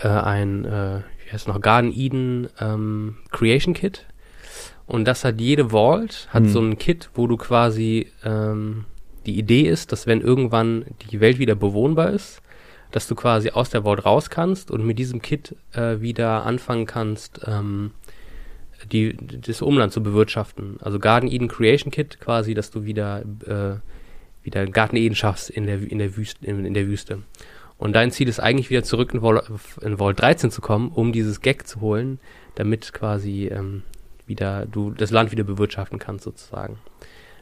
äh, 0.00 0.08
ein, 0.08 0.64
äh, 0.64 1.00
wie 1.24 1.32
heißt 1.32 1.42
es 1.42 1.46
noch, 1.46 1.60
Garden 1.60 1.92
Eden 1.92 2.48
ähm, 2.60 3.16
Creation 3.30 3.74
Kit 3.74 4.06
und 4.86 5.04
das 5.04 5.24
hat 5.24 5.40
jede 5.40 5.70
Vault, 5.70 6.28
hat 6.30 6.44
Hm. 6.44 6.48
so 6.48 6.60
ein 6.60 6.78
Kit, 6.78 7.10
wo 7.14 7.26
du 7.26 7.36
quasi 7.36 8.06
ähm, 8.24 8.84
die 9.26 9.38
Idee 9.38 9.62
ist, 9.62 9.90
dass 9.92 10.06
wenn 10.06 10.20
irgendwann 10.20 10.84
die 11.10 11.20
Welt 11.20 11.38
wieder 11.38 11.56
bewohnbar 11.56 12.10
ist, 12.10 12.40
dass 12.92 13.08
du 13.08 13.16
quasi 13.16 13.50
aus 13.50 13.68
der 13.68 13.82
Vault 13.82 14.06
raus 14.06 14.30
kannst 14.30 14.70
und 14.70 14.86
mit 14.86 14.98
diesem 14.98 15.20
Kit 15.20 15.56
äh, 15.72 16.00
wieder 16.00 16.46
anfangen 16.46 16.86
kannst, 16.86 17.40
ähm, 17.44 17.90
die, 18.92 19.16
das 19.16 19.60
Umland 19.62 19.92
zu 19.92 20.02
bewirtschaften. 20.02 20.76
Also 20.80 21.00
Garden 21.00 21.30
Eden 21.30 21.48
Creation 21.48 21.90
Kit 21.90 22.20
quasi, 22.20 22.54
dass 22.54 22.70
du 22.70 22.84
wieder, 22.84 23.22
äh, 23.46 23.80
wieder 24.44 24.66
Garten 24.66 24.96
Eden 24.96 25.16
schaffst 25.16 25.50
in 25.50 25.66
der, 25.66 25.80
in, 25.82 25.98
der 25.98 26.16
Wüste, 26.16 26.46
in, 26.46 26.64
in 26.64 26.74
der 26.74 26.86
Wüste. 26.86 27.22
Und 27.78 27.92
dein 27.94 28.10
Ziel 28.10 28.28
ist 28.28 28.40
eigentlich 28.40 28.70
wieder 28.70 28.82
zurück 28.84 29.12
in 29.12 29.20
Vault, 29.20 29.44
in 29.82 29.98
Vault 29.98 30.20
13 30.20 30.50
zu 30.50 30.60
kommen, 30.60 30.88
um 30.88 31.12
dieses 31.12 31.40
Gag 31.40 31.66
zu 31.66 31.80
holen, 31.80 32.18
damit 32.54 32.92
quasi 32.92 33.46
ähm, 33.48 33.82
wieder 34.26 34.66
du 34.66 34.90
das 34.90 35.10
Land 35.10 35.30
wieder 35.30 35.44
bewirtschaften 35.44 35.98
kannst 35.98 36.24
sozusagen. 36.24 36.78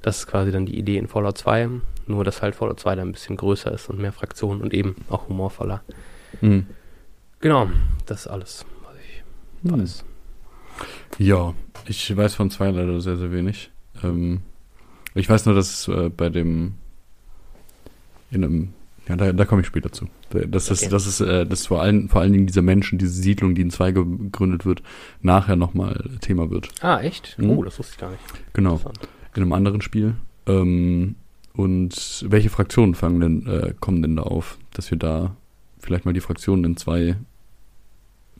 Das 0.03 0.18
ist 0.18 0.27
quasi 0.27 0.51
dann 0.51 0.66
die 0.66 0.77
Idee 0.79 0.99
in 0.99 1.07
Fallout 1.09 1.38
2, 1.38 1.68
nur 2.07 2.25
dass 2.25 2.42
halt 2.42 2.55
Fallout 2.55 2.81
2 2.81 2.97
dann 2.97 3.09
ein 3.09 3.12
bisschen 3.12 3.37
größer 3.37 3.73
ist 3.73 3.88
und 3.88 3.99
mehr 3.99 4.12
Fraktionen 4.12 4.61
und 4.61 4.75
eben 4.75 4.97
auch 5.09 5.29
humorvoller. 5.29 5.83
Mhm. 6.40 6.66
Genau, 7.40 7.70
das 8.07 8.23
ist 8.23 8.27
alles, 8.27 8.66
was 8.83 8.94
ich 8.97 9.70
Hm. 9.70 9.81
weiß. 9.81 10.05
Ja, 11.18 11.55
ich 11.87 12.14
weiß 12.14 12.35
von 12.35 12.51
zwei 12.51 12.70
leider 12.70 13.01
sehr, 13.01 13.16
sehr 13.16 13.31
wenig. 13.33 13.70
Ähm, 14.03 14.42
ich 15.14 15.29
weiß 15.29 15.47
nur, 15.47 15.55
dass 15.55 15.87
äh, 15.88 16.11
bei 16.11 16.29
dem 16.29 16.75
in 18.31 18.44
einem 18.44 18.73
ja, 19.09 19.17
da, 19.17 19.33
da 19.33 19.45
komme 19.45 19.61
ich 19.61 19.67
später 19.67 19.93
zu. 19.93 20.07
Das 20.31 20.71
ist, 20.71 20.83
Okay. 20.83 20.90
das 20.90 21.07
ist, 21.07 21.21
äh, 21.21 21.47
das 21.47 21.67
vor 21.67 21.83
allen, 21.83 22.09
vor 22.09 22.21
allen 22.23 22.33
Dingen 22.33 22.47
diese 22.47 22.62
Menschen, 22.62 22.99
diese 22.99 23.12
Siedlung, 23.12 23.55
die 23.55 23.62
in 23.62 23.71
zwei 23.71 23.93
gegründet 23.93 24.64
wird, 24.64 24.83
nachher 25.21 25.57
nochmal 25.57 26.11
Thema 26.21 26.51
wird. 26.51 26.69
Ah, 26.81 27.01
echt? 27.01 27.38
Mhm. 27.38 27.51
Oh, 27.51 27.62
das 27.62 27.79
wusste 27.79 27.93
ich 27.95 27.99
gar 28.01 28.11
nicht. 28.11 28.23
Genau. 28.55 28.81
In 29.35 29.43
einem 29.43 29.53
anderen 29.53 29.81
Spiel. 29.81 30.14
Ähm, 30.47 31.17
und 31.55 32.25
welche 32.29 32.51
Fraktionen 32.51 32.95
fangen 32.95 33.21
denn, 33.21 33.47
äh, 33.47 33.75
kommen 33.79 34.03
denn 34.03 34.17
da 34.17 34.23
auf? 34.23 34.59
Dass 34.73 34.90
wir 34.90 34.99
da 34.99 35.37
vielleicht 35.79 36.05
mal 36.05 36.12
die 36.14 36.21
Fraktionen 36.21 36.64
in 36.64 36.77
zwei. 36.77 37.17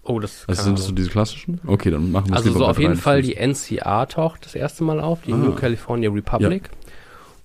Oh, 0.03 0.19
das 0.21 0.45
Also 0.49 0.63
sind 0.65 0.79
das 0.79 0.87
so 0.87 0.93
diese 0.93 1.09
klassischen? 1.11 1.61
Okay, 1.67 1.91
dann 1.91 2.11
machen 2.13 2.29
wir 2.31 2.37
Also 2.37 2.53
so 2.53 2.67
auf 2.67 2.79
jeden 2.79 2.95
drei. 2.95 3.01
Fall 3.01 3.23
die 3.23 3.37
NCR 3.37 4.07
taucht 4.07 4.45
das 4.45 4.55
erste 4.55 4.85
Mal 4.85 5.01
auf, 5.01 5.23
die 5.23 5.33
Ah. 5.33 5.37
New 5.37 5.55
California 5.55 6.11
Republic. 6.11 6.69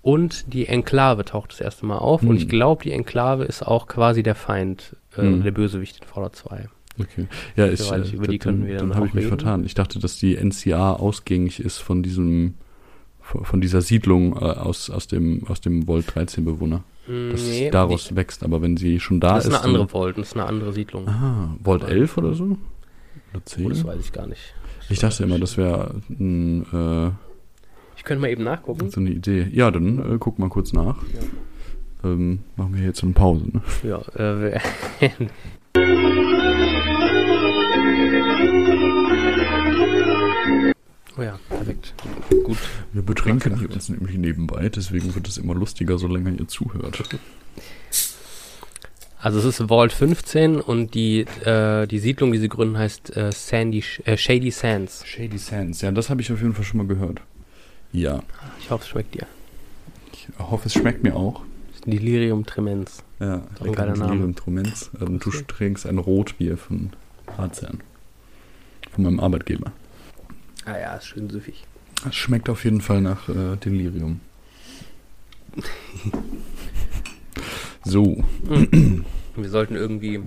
Und 0.01 0.53
die 0.53 0.67
Enklave 0.67 1.25
taucht 1.25 1.51
das 1.51 1.59
erste 1.62 1.85
Mal 1.85 1.97
auf. 1.97 2.21
Und 2.21 2.29
Hm. 2.29 2.38
ich 2.38 2.47
glaube, 2.49 2.83
die 2.83 2.91
Enklave 2.91 3.43
ist 3.43 3.62
auch 3.63 3.88
quasi 3.88 4.23
der 4.23 4.35
Feind, 4.35 4.95
äh, 5.17 5.21
Hm. 5.21 5.43
der 5.43 5.51
Bösewicht 5.51 5.99
in 6.01 6.07
Fallout 6.07 6.35
2. 6.35 6.69
Okay. 6.99 7.27
Ja, 7.55 7.67
ich, 7.67 7.79
Soweit 7.81 8.05
ich- 8.05 8.13
äh, 8.13 8.15
über 8.17 8.27
die 8.27 8.39
dann, 8.39 8.55
können 8.55 8.67
wir 8.67 8.77
dann 8.77 8.89
dann 8.89 8.97
habe 8.97 9.07
ich 9.07 9.13
mich 9.13 9.25
reden. 9.25 9.38
vertan. 9.39 9.63
Ich 9.65 9.73
dachte, 9.73 9.99
dass 9.99 10.17
die 10.17 10.35
NCA 10.38 10.93
ausgängig 10.93 11.59
ist 11.59 11.77
von 11.79 12.03
diesem 12.03 12.55
von 13.43 13.62
dieser 13.62 13.81
Siedlung 13.81 14.33
äh, 14.33 14.39
aus, 14.39 14.89
aus 14.89 15.05
dem 15.07 15.45
aus 15.47 15.62
dem 15.62 15.88
Volt 15.88 16.15
13 16.15 16.43
Bewohner. 16.45 16.83
Mm, 17.07 17.29
Dass 17.31 17.43
nee, 17.43 17.65
es 17.67 17.71
daraus 17.71 18.07
die, 18.07 18.15
wächst, 18.15 18.43
aber 18.43 18.63
wenn 18.63 18.75
sie 18.75 18.99
schon 18.99 19.19
da 19.19 19.35
das 19.35 19.45
ist 19.45 19.51
ist. 19.53 19.57
eine 19.59 19.65
andere 19.65 19.88
Vault, 19.88 20.17
das 20.17 20.29
ist 20.29 20.33
eine 20.33 20.45
andere 20.47 20.73
Siedlung. 20.73 21.07
ah, 21.07 21.55
Volt 21.63 21.83
11 21.83 22.17
oder 22.17 22.33
so? 22.33 22.57
Oder 23.31 23.45
10? 23.45 23.65
Oh, 23.67 23.69
das 23.69 23.85
weiß 23.85 23.99
ich 24.01 24.12
gar 24.12 24.25
nicht. 24.25 24.41
ich 24.89 24.97
dachte 24.97 25.23
immer, 25.23 25.38
das 25.38 25.57
wäre 25.57 26.01
ein, 26.09 26.63
äh, 26.73 27.12
Könnte 28.10 28.22
mal 28.24 28.32
eben 28.32 28.43
nachgucken. 28.43 28.89
so 28.89 29.00
eine 29.02 29.12
Idee. 29.12 29.48
Ja, 29.52 29.69
dann 29.69 30.00
äh, 30.00 30.17
guck 30.19 30.39
mal 30.39 30.50
kurz 30.50 30.74
nach. 30.74 30.98
Ähm, 32.04 32.39
machen 32.56 32.74
wir 32.74 32.82
jetzt 32.84 33.04
eine 33.04 33.13
Pause. 33.13 33.45
Ne? 33.45 33.62
Ja, 33.84 34.02
äh, 34.15 34.60
Oh 41.17 41.22
ja, 41.22 41.39
perfekt. 41.50 41.93
Gut. 42.45 42.58
Wir 42.93 43.04
betrinken 43.04 43.52
Nachgedacht. 43.52 43.60
hier 43.60 43.72
uns 43.76 43.89
nämlich 43.89 44.17
nebenbei, 44.17 44.69
deswegen 44.69 45.13
wird 45.13 45.28
es 45.28 45.38
immer 45.38 45.54
lustiger, 45.54 46.00
solange 46.00 46.32
ihr 46.32 46.48
zuhört. 46.48 47.04
Also 49.22 49.38
es 49.38 49.45
ist 49.45 49.67
Vault 49.67 49.91
15 49.91 50.62
und 50.62 50.95
die, 50.95 51.26
äh, 51.43 51.86
die 51.88 52.00
Siedlung, 52.00 52.32
die 52.32 52.38
sie 52.38 52.48
gründen, 52.48 52.78
heißt 52.78 53.17
äh, 53.17 53.32
Sandy, 53.34 53.84
äh, 54.06 54.15
Shady 54.15 54.50
Sands. 54.50 55.06
Shady 55.06 55.38
Sands, 55.38 55.82
ja, 55.82 55.91
das 55.91 56.10
habe 56.10 56.22
ich 56.22 56.32
auf 56.32 56.41
jeden 56.41 56.54
Fall 56.54 56.63
schon 56.63 56.78
mal 56.78 56.88
gehört. 56.88 57.22
Ja, 57.91 58.21
Ich 58.60 58.69
hoffe, 58.69 58.84
es 58.84 58.89
schmeckt 58.89 59.15
dir. 59.15 59.25
ich 60.13 60.28
hoffe, 60.38 60.67
es 60.67 60.73
schmeckt 60.73 61.04
mir 61.04 61.15
auch. 61.15 61.41
Delirium 61.86 62.45
Tremens. 62.45 63.04
Ja, 63.19 63.41
Doch 63.58 63.65
ein 63.65 63.73
geiler 63.73 63.95
Name. 63.95 64.12
Delirium 64.12 64.36
Tremens. 64.36 64.91
Ähm, 65.02 65.19
du 65.19 65.32
trinkst 65.32 65.86
ein 65.88 65.97
Rotbier 65.97 66.57
von 66.57 66.91
Ratsherrn. 67.38 67.80
Von 68.91 69.03
meinem 69.05 69.20
Arbeitgeber. 69.20 69.72
Ah 70.66 70.78
ja, 70.78 70.95
ist 70.95 71.05
schön 71.07 71.30
süffig. 71.30 71.66
Es 72.07 72.16
schmeckt 72.16 72.49
auf 72.49 72.63
jeden 72.63 72.82
Fall 72.82 73.01
nach 73.01 73.28
äh, 73.30 73.55
Delirium. 73.57 74.20
so, 77.84 78.24
Wir 79.36 79.49
sollten 79.49 79.76
irgendwie 79.76 80.22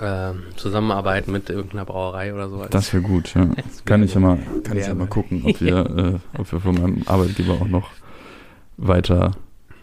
ähm, 0.00 0.42
zusammenarbeiten 0.56 1.32
mit 1.32 1.48
irgendeiner 1.50 1.84
Brauerei 1.84 2.34
oder 2.34 2.48
so. 2.48 2.64
das 2.66 2.92
wäre 2.92 3.02
gut, 3.02 3.34
ja. 3.34 3.48
Kann 3.84 4.02
ich 4.02 4.14
ja 4.14 4.20
mal, 4.20 4.38
kann 4.64 4.76
ich 4.76 4.86
ja 4.86 4.94
mal 4.94 5.06
gucken, 5.06 5.42
ob 5.44 5.60
wir, 5.60 6.20
äh, 6.34 6.38
ob 6.38 6.52
wir 6.52 6.60
von 6.60 6.74
meinem 6.74 7.02
Arbeitgeber 7.06 7.54
auch 7.54 7.68
noch 7.68 7.90
weiter 8.76 9.32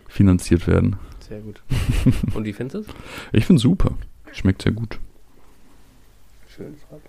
finanziert 0.07 0.68
werden. 0.68 0.97
Sehr 1.20 1.39
gut. 1.39 1.61
Und 2.34 2.45
wie 2.45 2.53
findest 2.53 2.76
du 2.76 2.80
es? 2.91 2.97
Ich 3.32 3.45
finde 3.45 3.61
super. 3.61 3.91
Schmeckt 4.32 4.61
sehr 4.61 4.72
gut. 4.72 4.99
Schönes 6.47 6.80
Hop. 6.91 7.01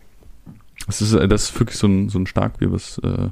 Das 0.87 1.03
ist, 1.03 1.13
äh, 1.13 1.29
das 1.29 1.51
ist 1.51 1.61
wirklich 1.61 1.79
so 1.79 1.87
ein, 1.87 2.09
so 2.09 2.19
ein 2.19 2.27
Starkbier, 2.27 2.73
was, 2.73 2.99
äh, 2.99 3.29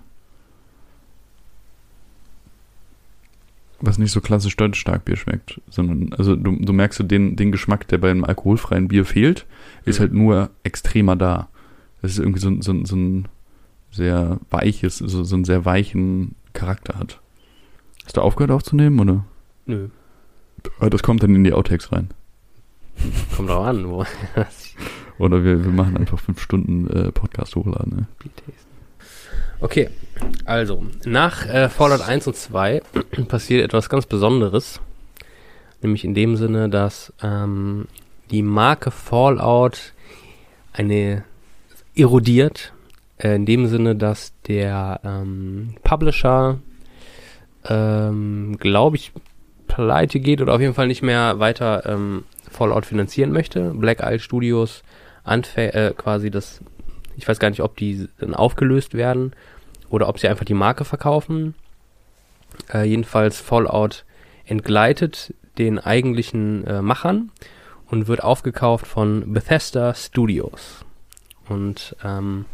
was 3.82 3.98
nicht 3.98 4.12
so 4.12 4.20
klassisch 4.20 4.56
deutsch 4.56 4.78
Starkbier 4.80 5.16
schmeckt, 5.16 5.60
sondern, 5.68 6.12
also 6.14 6.36
du, 6.36 6.56
du 6.56 6.72
merkst 6.72 6.96
so 6.98 7.04
den, 7.04 7.36
den 7.36 7.52
Geschmack, 7.52 7.86
der 7.88 7.98
bei 7.98 8.10
einem 8.10 8.24
alkoholfreien 8.24 8.88
Bier 8.88 9.04
fehlt, 9.04 9.44
ist 9.84 9.98
Mhm. 9.98 10.00
halt 10.02 10.12
nur 10.14 10.50
extremer 10.62 11.16
da. 11.16 11.48
Das 12.00 12.12
ist 12.12 12.18
irgendwie 12.18 12.40
so, 12.40 12.48
ein- 12.48 12.62
so, 12.62 12.72
ein- 12.72 12.84
so 12.86 12.96
ein 12.96 13.28
sehr 13.90 14.40
weiches, 14.50 14.98
so, 14.98 15.22
so 15.24 15.34
einen 15.34 15.44
sehr 15.44 15.64
weichen 15.64 16.34
Charakter 16.54 16.98
hat. 16.98 17.20
Hast 18.04 18.16
du 18.16 18.20
aufgehört 18.22 18.50
aufzunehmen, 18.50 18.98
oder? 19.00 19.24
Nö, 19.66 19.88
Das 20.80 21.02
kommt 21.02 21.22
dann 21.22 21.34
in 21.34 21.44
die 21.44 21.52
Outtakes 21.52 21.92
rein. 21.92 22.08
kommt 23.36 23.48
drauf 23.48 23.66
an, 23.66 23.88
wo 23.88 24.04
Oder 25.18 25.44
wir, 25.44 25.62
wir 25.64 25.70
machen 25.72 25.96
einfach 25.96 26.18
fünf 26.18 26.40
Stunden 26.40 26.88
äh, 26.88 27.12
Podcast 27.12 27.54
hochladen. 27.56 27.96
Ne? 27.96 28.06
Okay, 29.62 29.90
also, 30.44 30.84
nach 31.04 31.46
äh, 31.46 31.68
Fallout 31.68 32.00
1 32.00 32.26
und 32.26 32.34
2 32.34 32.82
passiert 33.28 33.64
etwas 33.64 33.88
ganz 33.88 34.06
Besonderes. 34.06 34.80
Nämlich 35.80 36.04
in 36.04 36.14
dem 36.14 36.34
Sinne, 36.34 36.68
dass 36.68 37.12
ähm, 37.22 37.86
die 38.32 38.42
Marke 38.42 38.90
Fallout 38.90 39.92
eine 40.72 41.24
erodiert. 41.94 42.72
Äh, 43.18 43.36
in 43.36 43.46
dem 43.46 43.68
Sinne, 43.68 43.94
dass 43.94 44.32
der 44.48 45.00
ähm, 45.04 45.76
Publisher, 45.84 46.58
ähm, 47.64 48.56
glaube 48.58 48.96
ich, 48.96 49.12
pleite 49.68 50.18
geht 50.18 50.40
oder 50.40 50.54
auf 50.54 50.60
jeden 50.60 50.74
Fall 50.74 50.88
nicht 50.88 51.02
mehr 51.02 51.38
weiter 51.38 51.86
ähm, 51.86 52.24
Fallout 52.50 52.84
finanzieren 52.84 53.30
möchte. 53.30 53.70
Black 53.74 54.00
Isle 54.02 54.18
Studios 54.18 54.82
anfä 55.22 55.68
äh, 55.68 55.94
quasi 55.96 56.32
das, 56.32 56.60
ich 57.16 57.28
weiß 57.28 57.38
gar 57.38 57.48
nicht, 57.48 57.62
ob 57.62 57.76
die 57.76 58.08
dann 58.18 58.34
aufgelöst 58.34 58.94
werden 58.94 59.32
oder 59.92 60.08
ob 60.08 60.18
sie 60.18 60.26
einfach 60.26 60.46
die 60.46 60.54
Marke 60.54 60.84
verkaufen. 60.84 61.54
Äh, 62.72 62.84
jedenfalls 62.84 63.40
Fallout 63.40 64.04
entgleitet 64.46 65.34
den 65.58 65.78
eigentlichen 65.78 66.66
äh, 66.66 66.80
Machern 66.80 67.30
und 67.90 68.08
wird 68.08 68.24
aufgekauft 68.24 68.86
von 68.86 69.34
Bethesda 69.34 69.94
Studios. 69.94 70.84
Und 71.46 71.94
ähm, 72.02 72.46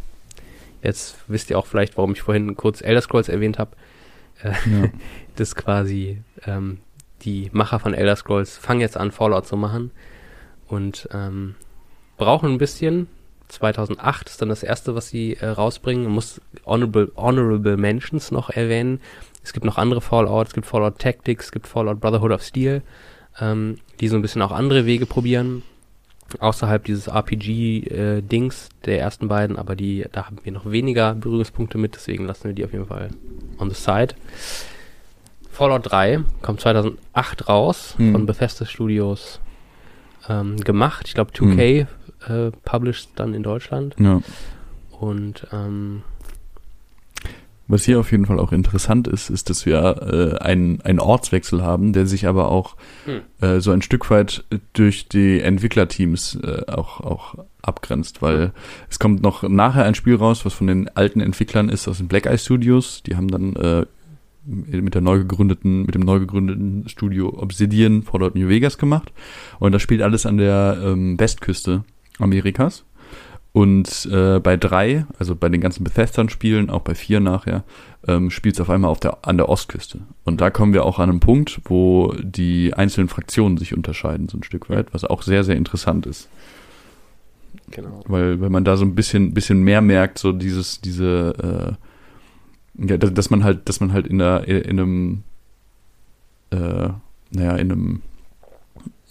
jetzt 0.82 1.16
wisst 1.28 1.50
ihr 1.50 1.58
auch 1.58 1.66
vielleicht, 1.66 1.96
warum 1.96 2.12
ich 2.12 2.22
vorhin 2.22 2.56
kurz 2.56 2.80
Elder 2.82 3.00
Scrolls 3.00 3.28
erwähnt 3.28 3.58
habe. 3.58 3.70
Äh, 4.42 4.52
Ja. 4.66 4.88
das 5.36 5.54
quasi 5.54 6.20
ähm, 6.44 6.78
die 7.22 7.50
Macher 7.52 7.78
von 7.78 7.94
Elder 7.94 8.16
Scrolls 8.16 8.56
fangen 8.56 8.80
jetzt 8.80 8.96
an, 8.96 9.12
Fallout 9.12 9.46
zu 9.46 9.56
machen 9.56 9.92
und 10.66 11.08
ähm, 11.12 11.54
brauchen 12.16 12.50
ein 12.50 12.58
bisschen. 12.58 13.06
2008 13.48 14.28
ist 14.28 14.42
dann 14.42 14.48
das 14.48 14.62
erste, 14.62 14.94
was 14.94 15.08
sie 15.08 15.34
äh, 15.34 15.46
rausbringen. 15.46 16.04
Man 16.04 16.12
muss 16.12 16.40
Honorable, 16.66 17.10
Honorable 17.16 17.76
Mentions 17.76 18.30
noch 18.30 18.50
erwähnen. 18.50 19.00
Es 19.42 19.52
gibt 19.52 19.64
noch 19.64 19.78
andere 19.78 20.00
Fallout, 20.00 20.48
es 20.48 20.54
gibt 20.54 20.66
Fallout 20.66 20.98
Tactics, 20.98 21.46
es 21.46 21.52
gibt 21.52 21.66
Fallout 21.66 22.00
Brotherhood 22.00 22.32
of 22.32 22.42
Steel, 22.42 22.82
ähm, 23.40 23.78
die 24.00 24.08
so 24.08 24.16
ein 24.16 24.22
bisschen 24.22 24.42
auch 24.42 24.52
andere 24.52 24.84
Wege 24.86 25.06
probieren. 25.06 25.62
Außerhalb 26.40 26.84
dieses 26.84 27.06
RPG-Dings 27.08 28.68
der 28.84 29.00
ersten 29.00 29.28
beiden, 29.28 29.56
aber 29.56 29.74
die, 29.76 30.04
da 30.12 30.26
haben 30.26 30.36
wir 30.42 30.52
noch 30.52 30.70
weniger 30.70 31.14
Berührungspunkte 31.14 31.78
mit, 31.78 31.94
deswegen 31.94 32.26
lassen 32.26 32.44
wir 32.44 32.52
die 32.52 32.64
auf 32.66 32.72
jeden 32.72 32.86
Fall 32.86 33.08
on 33.58 33.70
the 33.70 33.74
side. 33.74 34.14
Fallout 35.50 35.90
3 35.90 36.20
kommt 36.42 36.60
2008 36.60 37.48
raus, 37.48 37.94
Hm. 37.96 38.12
von 38.12 38.26
Bethesda 38.26 38.66
Studios 38.66 39.40
ähm, 40.28 40.58
gemacht. 40.58 41.04
Ich 41.08 41.14
glaube 41.14 41.32
2K 41.32 41.86
äh, 42.26 42.50
published 42.64 43.10
dann 43.16 43.34
in 43.34 43.42
Deutschland. 43.42 43.94
ja. 43.98 44.20
Und 45.00 45.46
ähm, 45.52 46.02
Was 47.68 47.84
hier 47.84 48.00
auf 48.00 48.10
jeden 48.10 48.26
Fall 48.26 48.40
auch 48.40 48.50
interessant 48.50 49.06
ist, 49.06 49.30
ist, 49.30 49.48
dass 49.50 49.64
wir 49.64 49.78
äh, 50.40 50.42
einen, 50.42 50.80
einen 50.80 50.98
Ortswechsel 50.98 51.62
haben, 51.62 51.92
der 51.92 52.06
sich 52.06 52.26
aber 52.26 52.50
auch 52.50 52.74
Hm. 53.04 53.20
äh, 53.40 53.60
so 53.60 53.70
ein 53.70 53.82
Stück 53.82 54.10
weit 54.10 54.42
durch 54.72 55.06
die 55.08 55.40
Entwicklerteams 55.40 56.36
äh, 56.42 56.62
auch, 56.66 57.00
auch 57.00 57.34
abgrenzt, 57.62 58.22
weil 58.22 58.52
es 58.90 58.98
kommt 58.98 59.22
noch 59.22 59.42
nachher 59.44 59.84
ein 59.84 59.94
Spiel 59.94 60.16
raus, 60.16 60.44
was 60.44 60.54
von 60.54 60.66
den 60.66 60.88
alten 60.96 61.20
Entwicklern 61.20 61.68
ist 61.68 61.86
aus 61.86 61.98
den 61.98 62.08
Black 62.08 62.26
Eye 62.26 62.38
Studios. 62.38 63.02
Die 63.04 63.14
haben 63.14 63.28
dann 63.28 63.54
äh, 63.54 63.86
mit 64.46 64.94
der 64.94 65.02
neu 65.02 65.18
gegründeten, 65.18 65.82
mit 65.82 65.94
dem 65.94 66.02
neu 66.02 66.18
gegründeten 66.20 66.88
Studio 66.88 67.28
Obsidian 67.28 68.02
Fallout 68.02 68.34
New 68.34 68.48
Vegas 68.48 68.78
gemacht. 68.78 69.12
Und 69.58 69.72
das 69.72 69.82
spielt 69.82 70.00
alles 70.00 70.24
an 70.26 70.38
der 70.38 70.78
ähm, 70.82 71.20
Westküste 71.20 71.84
Amerikas. 72.18 72.84
Und 73.52 74.08
äh, 74.12 74.38
bei 74.40 74.56
drei, 74.56 75.06
also 75.18 75.34
bei 75.34 75.48
den 75.48 75.60
ganzen 75.60 75.82
Bethesda-Spielen, 75.82 76.70
auch 76.70 76.82
bei 76.82 76.94
vier 76.94 77.18
nachher, 77.18 77.64
ähm, 78.06 78.30
spielt 78.30 78.54
es 78.54 78.60
auf 78.60 78.70
einmal 78.70 78.90
auf 78.90 79.00
der, 79.00 79.26
an 79.26 79.36
der 79.36 79.48
Ostküste. 79.48 80.00
Und 80.24 80.40
da 80.40 80.50
kommen 80.50 80.74
wir 80.74 80.84
auch 80.84 80.98
an 80.98 81.10
einen 81.10 81.20
Punkt, 81.20 81.60
wo 81.64 82.14
die 82.20 82.74
einzelnen 82.74 83.08
Fraktionen 83.08 83.56
sich 83.56 83.74
unterscheiden, 83.74 84.28
so 84.28 84.38
ein 84.38 84.44
Stück 84.44 84.70
weit, 84.70 84.92
was 84.94 85.04
auch 85.04 85.22
sehr, 85.22 85.44
sehr 85.44 85.56
interessant 85.56 86.06
ist. 86.06 86.28
genau. 87.70 88.04
Weil, 88.06 88.40
weil 88.40 88.50
man 88.50 88.64
da 88.64 88.76
so 88.76 88.84
ein 88.84 88.94
bisschen, 88.94 89.34
bisschen 89.34 89.62
mehr 89.62 89.80
merkt, 89.80 90.18
so 90.18 90.32
dieses, 90.32 90.80
diese, 90.80 91.76
äh, 92.78 92.86
ja, 92.86 92.96
dass 92.96 93.12
dass 93.12 93.30
man 93.30 93.42
halt, 93.42 93.68
dass 93.68 93.80
man 93.80 93.92
halt 93.92 94.06
in 94.06 94.18
der, 94.18 94.46
in 94.46 94.78
einem, 94.78 95.22
äh, 96.50 96.90
naja, 97.30 97.56
in 97.56 97.72
einem, 97.72 98.02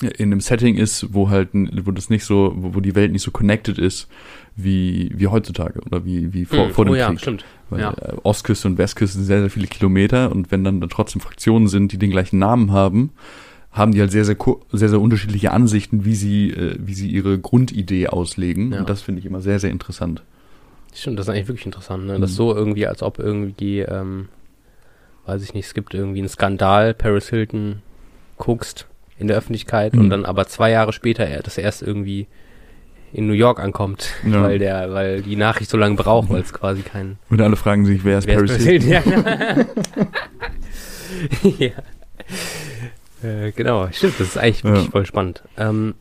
in 0.01 0.31
einem 0.31 0.41
Setting 0.41 0.75
ist, 0.75 1.13
wo 1.13 1.29
halt, 1.29 1.49
wo 1.53 1.91
das 1.91 2.09
nicht 2.09 2.23
so, 2.23 2.53
wo, 2.55 2.75
wo 2.75 2.79
die 2.81 2.93
Welt 2.95 3.11
nicht 3.11 3.23
so 3.23 3.31
connected 3.31 3.77
ist, 3.79 4.07
wie, 4.55 5.11
wie 5.15 5.27
heutzutage 5.27 5.79
oder 5.81 6.05
wie, 6.05 6.33
wie 6.33 6.45
vor, 6.45 6.65
Hm, 6.67 6.71
vor 6.73 6.85
dem 6.85 6.91
oh 6.93 6.95
ja, 6.95 7.09
Krieg. 7.09 7.19
stimmt. 7.19 7.45
Weil 7.69 7.81
Ja. 7.81 7.93
äh, 7.93 8.15
Ostküste 8.23 8.67
und 8.67 8.77
Westküste 8.77 9.17
sind 9.17 9.25
sehr, 9.25 9.39
sehr 9.41 9.49
viele 9.49 9.67
Kilometer 9.67 10.31
und 10.31 10.51
wenn 10.51 10.63
dann, 10.63 10.79
dann 10.81 10.89
trotzdem 10.89 11.21
Fraktionen 11.21 11.67
sind, 11.67 11.91
die 11.91 11.97
den 11.97 12.11
gleichen 12.11 12.37
Namen 12.39 12.71
haben, 12.71 13.11
haben 13.71 13.91
die 13.91 13.99
halt 13.99 14.11
sehr, 14.11 14.25
sehr, 14.25 14.37
sehr, 14.71 14.89
sehr 14.89 15.01
unterschiedliche 15.01 15.51
Ansichten, 15.51 16.05
wie 16.05 16.15
sie, 16.15 16.51
äh, 16.51 16.75
wie 16.79 16.93
sie 16.93 17.09
ihre 17.09 17.37
Grundidee 17.39 18.07
auslegen. 18.07 18.71
Ja. 18.73 18.79
Und 18.79 18.89
das 18.89 19.01
finde 19.01 19.19
ich 19.19 19.25
immer 19.25 19.41
sehr, 19.41 19.59
sehr 19.59 19.71
interessant. 19.71 20.23
Stimmt, 20.93 21.19
das 21.19 21.27
ist 21.27 21.33
eigentlich 21.33 21.47
wirklich 21.47 21.65
interessant, 21.65 22.05
ne? 22.07 22.19
Das 22.19 22.31
Mhm. 22.31 22.35
so 22.35 22.55
irgendwie, 22.55 22.87
als 22.87 23.03
ob 23.03 23.19
irgendwie, 23.19 23.79
ähm, 23.79 24.29
weiß 25.25 25.43
ich 25.43 25.53
nicht, 25.53 25.65
es 25.65 25.73
gibt 25.73 25.93
irgendwie 25.93 26.19
einen 26.19 26.29
Skandal, 26.29 26.93
Paris 26.93 27.29
Hilton 27.29 27.81
guckst 28.37 28.87
in 29.19 29.27
der 29.27 29.37
Öffentlichkeit 29.37 29.93
Mhm. 29.93 29.99
und 30.01 30.09
dann 30.09 30.25
aber 30.25 30.47
zwei 30.47 30.71
Jahre 30.71 30.93
später, 30.93 31.25
er- 31.25 31.43
dass 31.43 31.57
er 31.57 31.63
erst 31.65 31.81
irgendwie 31.81 32.27
in 33.13 33.25
New 33.27 33.33
York 33.33 33.59
ankommt, 33.59 34.11
Ja. 34.29 34.43
weil 34.43 34.59
der, 34.59 34.93
weil 34.93 35.21
die 35.21 35.35
Nachricht 35.37 35.69
so 35.69 35.77
lange 35.77 35.95
braucht, 35.95 36.29
weil 36.29 36.41
es 36.41 36.53
quasi 36.53 36.81
kein 36.81 37.17
Und 37.29 37.41
alle 37.41 37.55
fragen 37.55 37.85
sich, 37.85 38.03
wer 38.03 38.17
ist 38.19 38.27
Wer 38.27 38.35
Paris 38.35 38.51
ist 38.51 38.67
Hilton? 38.67 38.89
ja. 38.89 39.01
ja. 41.57 41.71
Äh, 43.23 43.51
genau, 43.53 43.87
stimmt, 43.91 44.19
das 44.19 44.27
ist 44.27 44.37
eigentlich 44.37 44.63
wirklich 44.63 44.85
Ja. 44.85 44.91
voll 44.91 45.05
spannend. 45.05 45.41
Ähm, 45.57 45.95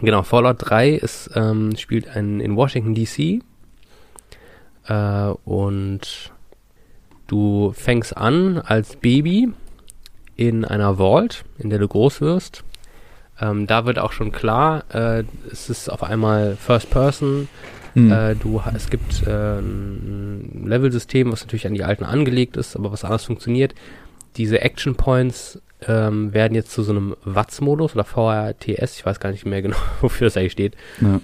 genau, 0.00 0.22
Fallout 0.22 0.56
3 0.58 0.90
ist, 0.90 1.30
ähm, 1.34 1.76
spielt 1.76 2.08
ein, 2.08 2.40
in 2.40 2.56
Washington 2.56 2.94
DC 2.94 3.40
äh, 4.88 5.32
und 5.44 6.32
du 7.28 7.72
fängst 7.76 8.16
an 8.16 8.58
als 8.58 8.96
Baby 8.96 9.50
in 10.38 10.64
einer 10.64 10.96
Vault, 10.96 11.44
in 11.58 11.68
der 11.68 11.78
du 11.78 11.86
groß 11.86 12.22
wirst. 12.22 12.64
Ähm, 13.38 13.66
da 13.66 13.84
wird 13.84 13.98
auch 13.98 14.12
schon 14.12 14.32
klar, 14.32 14.84
äh, 14.92 15.24
es 15.52 15.68
ist 15.68 15.90
auf 15.90 16.02
einmal 16.02 16.56
First 16.56 16.88
Person, 16.88 17.48
Hm. 17.94 18.12
äh, 18.12 18.34
du, 18.36 18.62
es 18.74 18.90
gibt 18.90 19.26
äh, 19.26 19.58
ein 19.58 20.64
Level-System, 20.66 21.32
was 21.32 21.40
natürlich 21.40 21.66
an 21.66 21.74
die 21.74 21.84
alten 21.84 22.04
angelegt 22.04 22.56
ist, 22.56 22.76
aber 22.76 22.92
was 22.92 23.04
anders 23.04 23.24
funktioniert. 23.24 23.74
Diese 24.36 24.60
Action 24.60 24.94
Points 24.94 25.60
ähm, 25.86 26.32
werden 26.32 26.54
jetzt 26.54 26.70
zu 26.70 26.82
so 26.82 26.92
einem 26.92 27.16
WATS-Modus 27.24 27.94
oder 27.94 28.04
VRTS, 28.04 28.98
ich 28.98 29.06
weiß 29.06 29.20
gar 29.20 29.30
nicht 29.30 29.46
mehr 29.46 29.62
genau, 29.62 29.76
wofür 30.00 30.26
das 30.26 30.36
eigentlich 30.36 30.52
steht, 30.52 30.76
ja. 31.00 31.20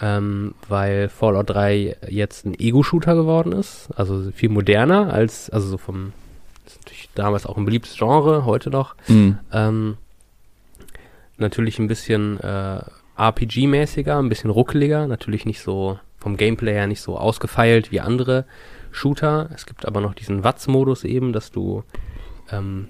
ähm, 0.00 0.54
weil 0.68 1.08
Fallout 1.08 1.50
3 1.50 1.96
jetzt 2.08 2.46
ein 2.46 2.58
Ego-Shooter 2.58 3.14
geworden 3.14 3.52
ist, 3.52 3.88
also 3.94 4.30
viel 4.32 4.48
moderner 4.48 5.12
als, 5.12 5.50
also 5.50 5.68
so 5.68 5.78
vom, 5.78 6.12
natürlich 6.86 7.10
damals 7.14 7.46
auch 7.46 7.56
ein 7.56 7.64
beliebtes 7.64 7.96
Genre, 7.96 8.44
heute 8.44 8.70
noch. 8.70 8.94
Hm. 9.06 9.38
Ähm, 9.52 9.96
natürlich 11.36 11.78
ein 11.78 11.88
bisschen 11.88 12.38
äh, 12.40 12.80
RPG-mäßiger, 13.18 14.18
ein 14.18 14.28
bisschen 14.28 14.50
ruckeliger, 14.50 15.06
natürlich 15.06 15.44
nicht 15.46 15.60
so 15.60 15.98
vom 16.18 16.36
Gameplay 16.36 16.72
her 16.72 16.86
nicht 16.86 17.00
so 17.02 17.18
ausgefeilt 17.18 17.90
wie 17.92 18.00
andere 18.00 18.44
Shooter. 18.90 19.48
Es 19.54 19.66
gibt 19.66 19.86
aber 19.86 20.00
noch 20.00 20.14
diesen 20.14 20.44
Watts-Modus 20.44 21.04
eben, 21.04 21.32
dass 21.32 21.50
du 21.50 21.82
ähm, 22.50 22.88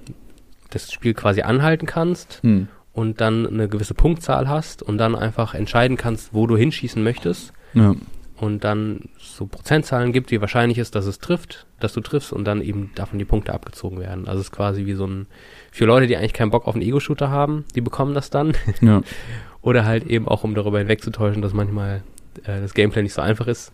das 0.70 0.92
Spiel 0.92 1.14
quasi 1.14 1.42
anhalten 1.42 1.86
kannst 1.86 2.40
Hm. 2.42 2.68
und 2.92 3.20
dann 3.20 3.47
eine 3.47 3.68
gewisse 3.68 3.94
Punktzahl 3.94 4.49
hast 4.49 4.82
und 4.82 4.99
dann 4.99 5.14
einfach 5.16 5.55
entscheiden 5.55 5.97
kannst, 5.97 6.34
wo 6.34 6.47
du 6.47 6.57
hinschießen 6.57 7.03
möchtest 7.03 7.53
Ja. 7.74 7.94
und 8.36 8.62
dann 8.64 9.09
so 9.37 9.47
Prozentzahlen 9.47 10.12
gibt, 10.12 10.30
wie 10.30 10.41
wahrscheinlich 10.41 10.78
ist, 10.78 10.95
dass 10.95 11.07
es 11.07 11.18
trifft, 11.18 11.66
dass 11.80 11.93
du 11.93 12.01
triffst 12.01 12.32
und 12.32 12.45
dann 12.45 12.62
eben 12.62 12.91
davon 12.95 13.18
die 13.18 13.24
Punkte 13.24 13.53
abgezogen 13.55 14.01
werden. 14.01 14.26
Also 14.26 14.41
es 14.41 14.47
ist 14.47 14.53
quasi 14.53 14.87
wie 14.87 14.95
so 14.95 15.07
ein, 15.07 15.26
für 15.70 15.84
Leute, 15.84 16.07
die 16.07 16.16
eigentlich 16.16 16.32
keinen 16.32 16.51
Bock 16.51 16.66
auf 16.66 16.74
einen 16.74 16.82
Ego-Shooter 16.82 17.30
haben, 17.30 17.64
die 17.74 17.80
bekommen 17.80 18.14
das 18.14 18.30
dann. 18.30 18.55
ja. 18.80 19.03
Oder 19.62 19.84
halt 19.84 20.07
eben 20.07 20.28
auch, 20.28 20.45
um 20.45 20.55
darüber 20.55 20.78
hinwegzutäuschen, 20.78 21.43
dass 21.43 21.53
manchmal 21.53 22.03
äh, 22.45 22.61
das 22.61 22.72
Gameplay 22.72 23.03
nicht 23.03 23.14
so 23.14 23.20
einfach 23.22 23.47
ist. 23.49 23.72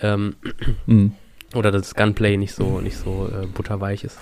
Ähm, 0.00 0.34
Mhm. 0.86 1.12
oder 1.54 1.70
das 1.72 1.94
Gunplay 1.94 2.36
nicht 2.36 2.54
so, 2.54 2.80
nicht 2.80 2.96
so 2.98 3.30
äh, 3.32 3.46
butterweich 3.46 4.04
ist. 4.04 4.18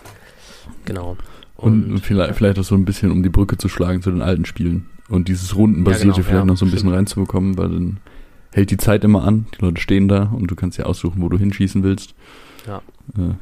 Genau. 0.84 1.16
Und, 1.57 1.99
vielleicht, 2.01 2.34
vielleicht 2.37 2.59
auch 2.59 2.64
so 2.64 2.74
ein 2.74 2.84
bisschen, 2.84 3.11
um 3.11 3.22
die 3.22 3.30
Brücke 3.30 3.57
zu 3.57 3.68
schlagen 3.68 4.03
zu 4.03 4.11
den 4.11 4.22
alten 4.22 4.45
Spielen. 4.45 4.87
Und 5.09 5.28
dieses 5.28 5.57
Rundenbasierte 5.57 6.07
Ja, 6.09 6.12
genau, 6.12 6.24
vielleicht 6.24 6.39
ja, 6.41 6.45
noch 6.45 6.57
so 6.57 6.64
ein 6.66 6.70
bisschen 6.70 6.89
stimmt. 6.89 6.97
reinzubekommen, 6.97 7.57
weil 7.59 7.68
dann 7.70 7.97
hält 8.57 8.70
die 8.70 8.76
Zeit 8.78 9.04
immer 9.04 9.22
an, 9.24 9.46
die 9.57 9.64
Leute 9.64 9.80
stehen 9.80 10.09
da 10.09 10.24
und 10.34 10.48
du 10.50 10.57
kannst 10.57 10.78
ja 10.78 10.86
aussuchen, 10.86 11.22
wo 11.22 11.28
du 11.28 11.38
hinschießen 11.38 11.82
willst. 11.82 12.14
Ja. 12.66 12.78
Äh, 13.16 13.34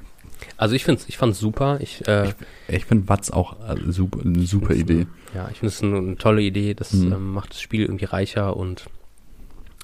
Also 0.57 0.75
ich 0.75 0.85
find's, 0.85 1.09
ich 1.09 1.17
fand's 1.17 1.39
super. 1.39 1.79
Ich, 1.81 2.07
äh, 2.07 2.33
ich 2.69 2.85
finde 2.85 3.09
Watz 3.09 3.31
auch 3.31 3.57
äh, 3.69 3.77
super, 3.91 4.21
eine 4.25 4.43
super 4.45 4.75
Idee. 4.75 5.07
Ja, 5.35 5.49
ich 5.51 5.59
finde 5.61 5.69
es 5.73 5.83
eine, 5.83 5.97
eine 5.99 6.17
tolle 6.17 6.43
Idee. 6.43 6.75
Das 6.75 6.93
Mhm. 6.93 7.13
ähm, 7.13 7.33
macht 7.33 7.51
das 7.51 7.61
Spiel 7.61 7.83
irgendwie 7.83 8.05
reicher 8.05 8.57
und 8.57 8.85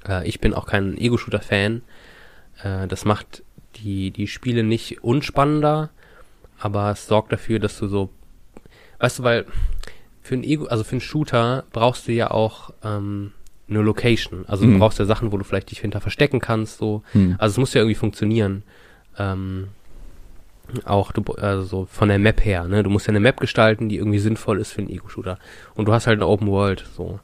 äh, 0.07 0.29
ich 0.29 0.41
bin 0.41 0.53
auch 0.53 0.67
kein 0.67 0.99
Ego-Shooter-Fan. 0.99 1.83
Äh, 2.63 2.87
das 2.89 3.05
macht 3.05 3.43
die, 3.77 4.11
die 4.11 4.27
Spiele 4.27 4.63
nicht 4.65 5.03
unspannender, 5.03 5.91
aber 6.59 6.91
es 6.91 7.07
sorgt 7.07 7.33
dafür, 7.33 7.59
dass 7.59 7.79
du 7.79 7.87
so, 7.87 8.11
weißt 8.99 9.21
du, 9.21 9.23
weil 9.23 9.47
für 10.23 10.35
ein 10.35 10.45
Ego, 10.45 10.67
also 10.67 10.85
für 10.85 10.93
einen 10.93 11.01
Shooter 11.01 11.65
brauchst 11.73 12.07
du 12.09 12.13
ja 12.13 12.31
auch 12.31 12.71
ähm, 12.85 13.33
eine 13.71 13.81
Location. 13.81 14.45
Also 14.49 14.65
du 14.65 14.71
Mhm. 14.73 14.79
brauchst 14.79 14.99
ja 14.99 15.05
Sachen, 15.05 15.33
wo 15.33 15.37
du 15.39 15.45
vielleicht 15.45 15.71
dich 15.71 15.81
hinter 15.81 16.01
verstecken 16.01 16.41
kannst, 16.41 16.79
so. 16.79 17.03
Hm. 17.13 17.37
Also 17.39 17.55
es 17.55 17.59
muss 17.59 17.75
ja 17.75 17.81
irgendwie 17.81 17.95
funktionieren. 17.95 18.63
Ähm, 19.19 19.69
auch 20.85 21.11
du, 21.13 21.23
also 21.35 21.63
so 21.65 21.85
von 21.87 22.09
der 22.09 22.19
Map 22.19 22.45
her, 22.45 22.65
ne? 22.69 22.83
Du 22.83 22.91
musst 22.91 23.07
ja 23.07 23.11
eine 23.11 23.21
Map 23.21 23.41
gestalten, 23.41 23.89
die 23.89 23.97
irgendwie 23.97 24.19
sinnvoll 24.21 24.61
ist 24.61 24.73
für 24.73 24.81
einen 24.83 24.91
Ego-Shooter. 24.91 25.39
Und 25.75 25.87
du 25.87 25.93
hast 25.93 26.07
halt 26.07 26.19
eine 26.19 26.27
Open 26.29 26.49
World, 26.49 26.85
so. 26.97 27.19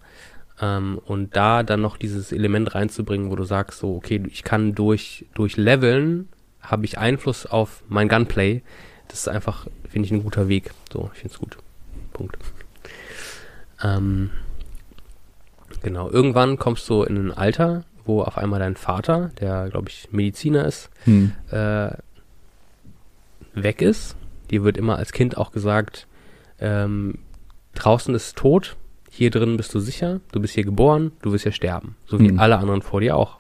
Ähm, 0.60 0.98
und 1.04 1.36
da 1.36 1.62
dann 1.62 1.80
noch 1.82 1.96
dieses 1.96 2.32
Element 2.32 2.74
reinzubringen, 2.74 3.30
wo 3.30 3.36
du 3.36 3.44
sagst, 3.44 3.78
so, 3.78 3.94
okay, 3.94 4.22
ich 4.30 4.42
kann 4.42 4.74
durch, 4.74 5.26
durch 5.34 5.56
Leveln 5.56 6.28
habe 6.60 6.84
ich 6.86 6.98
Einfluss 6.98 7.46
auf 7.46 7.82
mein 7.88 8.08
Gunplay. 8.08 8.62
Das 9.08 9.20
ist 9.20 9.28
einfach, 9.28 9.66
finde 9.88 10.06
ich, 10.06 10.12
ein 10.12 10.22
guter 10.24 10.48
Weg. 10.48 10.70
So, 10.92 11.10
ich 11.14 11.20
finde 11.20 11.34
es 11.34 11.38
gut. 11.38 11.56
Punkt. 12.12 12.36
Ähm, 13.84 14.30
genau, 15.86 16.10
irgendwann 16.10 16.58
kommst 16.58 16.88
du 16.90 17.04
in 17.04 17.16
ein 17.28 17.32
Alter, 17.32 17.84
wo 18.04 18.20
auf 18.22 18.36
einmal 18.38 18.58
dein 18.58 18.74
Vater, 18.74 19.30
der, 19.40 19.68
glaube 19.70 19.88
ich, 19.88 20.08
Mediziner 20.10 20.64
ist, 20.66 20.90
Hm. 21.04 21.30
äh, 21.52 21.90
weg 23.54 23.82
ist. 23.82 24.16
Dir 24.50 24.64
wird 24.64 24.76
immer 24.76 24.96
als 24.96 25.12
Kind 25.12 25.36
auch 25.36 25.52
gesagt, 25.52 26.08
ähm, 26.60 27.18
draußen 27.76 28.14
ist 28.16 28.36
tot, 28.36 28.74
hier 29.10 29.30
drin 29.30 29.56
bist 29.56 29.72
du 29.74 29.78
sicher, 29.80 30.20
du 30.32 30.40
bist 30.40 30.54
hier 30.54 30.64
geboren, 30.64 31.12
du 31.22 31.30
wirst 31.32 31.44
hier 31.44 31.52
sterben. 31.52 31.94
So 32.06 32.18
wie 32.18 32.32
Mhm. 32.32 32.38
alle 32.40 32.58
anderen 32.58 32.82
vor 32.82 33.00
dir 33.00 33.16
auch. 33.16 33.38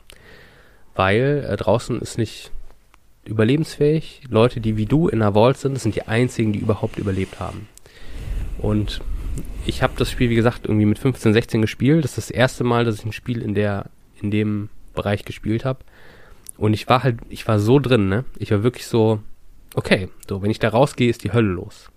Weil 0.94 1.44
äh, 1.50 1.56
draußen 1.56 2.00
ist 2.00 2.16
nicht 2.16 2.50
überlebensfähig. 3.24 4.22
Leute, 4.30 4.60
die 4.60 4.76
wie 4.76 4.86
du 4.86 5.08
in 5.08 5.18
der 5.18 5.34
Vault 5.34 5.56
sind, 5.58 5.78
sind 5.80 5.96
die 5.96 6.06
einzigen, 6.06 6.52
die 6.52 6.60
überhaupt 6.60 6.96
überlebt 6.96 7.40
haben. 7.40 7.68
Und 8.58 9.00
ich 9.66 9.82
habe 9.82 9.94
das 9.96 10.10
Spiel, 10.10 10.30
wie 10.30 10.34
gesagt, 10.34 10.66
irgendwie 10.66 10.86
mit 10.86 10.98
15, 10.98 11.32
16 11.32 11.60
gespielt. 11.60 12.04
Das 12.04 12.12
ist 12.12 12.30
das 12.30 12.30
erste 12.30 12.64
Mal, 12.64 12.84
dass 12.84 12.98
ich 12.98 13.04
ein 13.04 13.12
Spiel 13.12 13.42
in 13.42 13.54
der, 13.54 13.86
in 14.20 14.30
dem 14.30 14.68
Bereich 14.94 15.24
gespielt 15.24 15.64
habe. 15.64 15.80
Und 16.56 16.72
ich 16.72 16.88
war 16.88 17.02
halt, 17.02 17.18
ich 17.28 17.46
war 17.46 17.58
so 17.58 17.78
drin, 17.78 18.08
ne? 18.08 18.24
Ich 18.38 18.50
war 18.50 18.62
wirklich 18.62 18.86
so, 18.86 19.20
okay, 19.74 20.08
so, 20.28 20.42
wenn 20.42 20.50
ich 20.50 20.58
da 20.58 20.70
rausgehe, 20.70 21.10
ist 21.10 21.24
die 21.24 21.32
Hölle 21.32 21.48
los. 21.52 21.90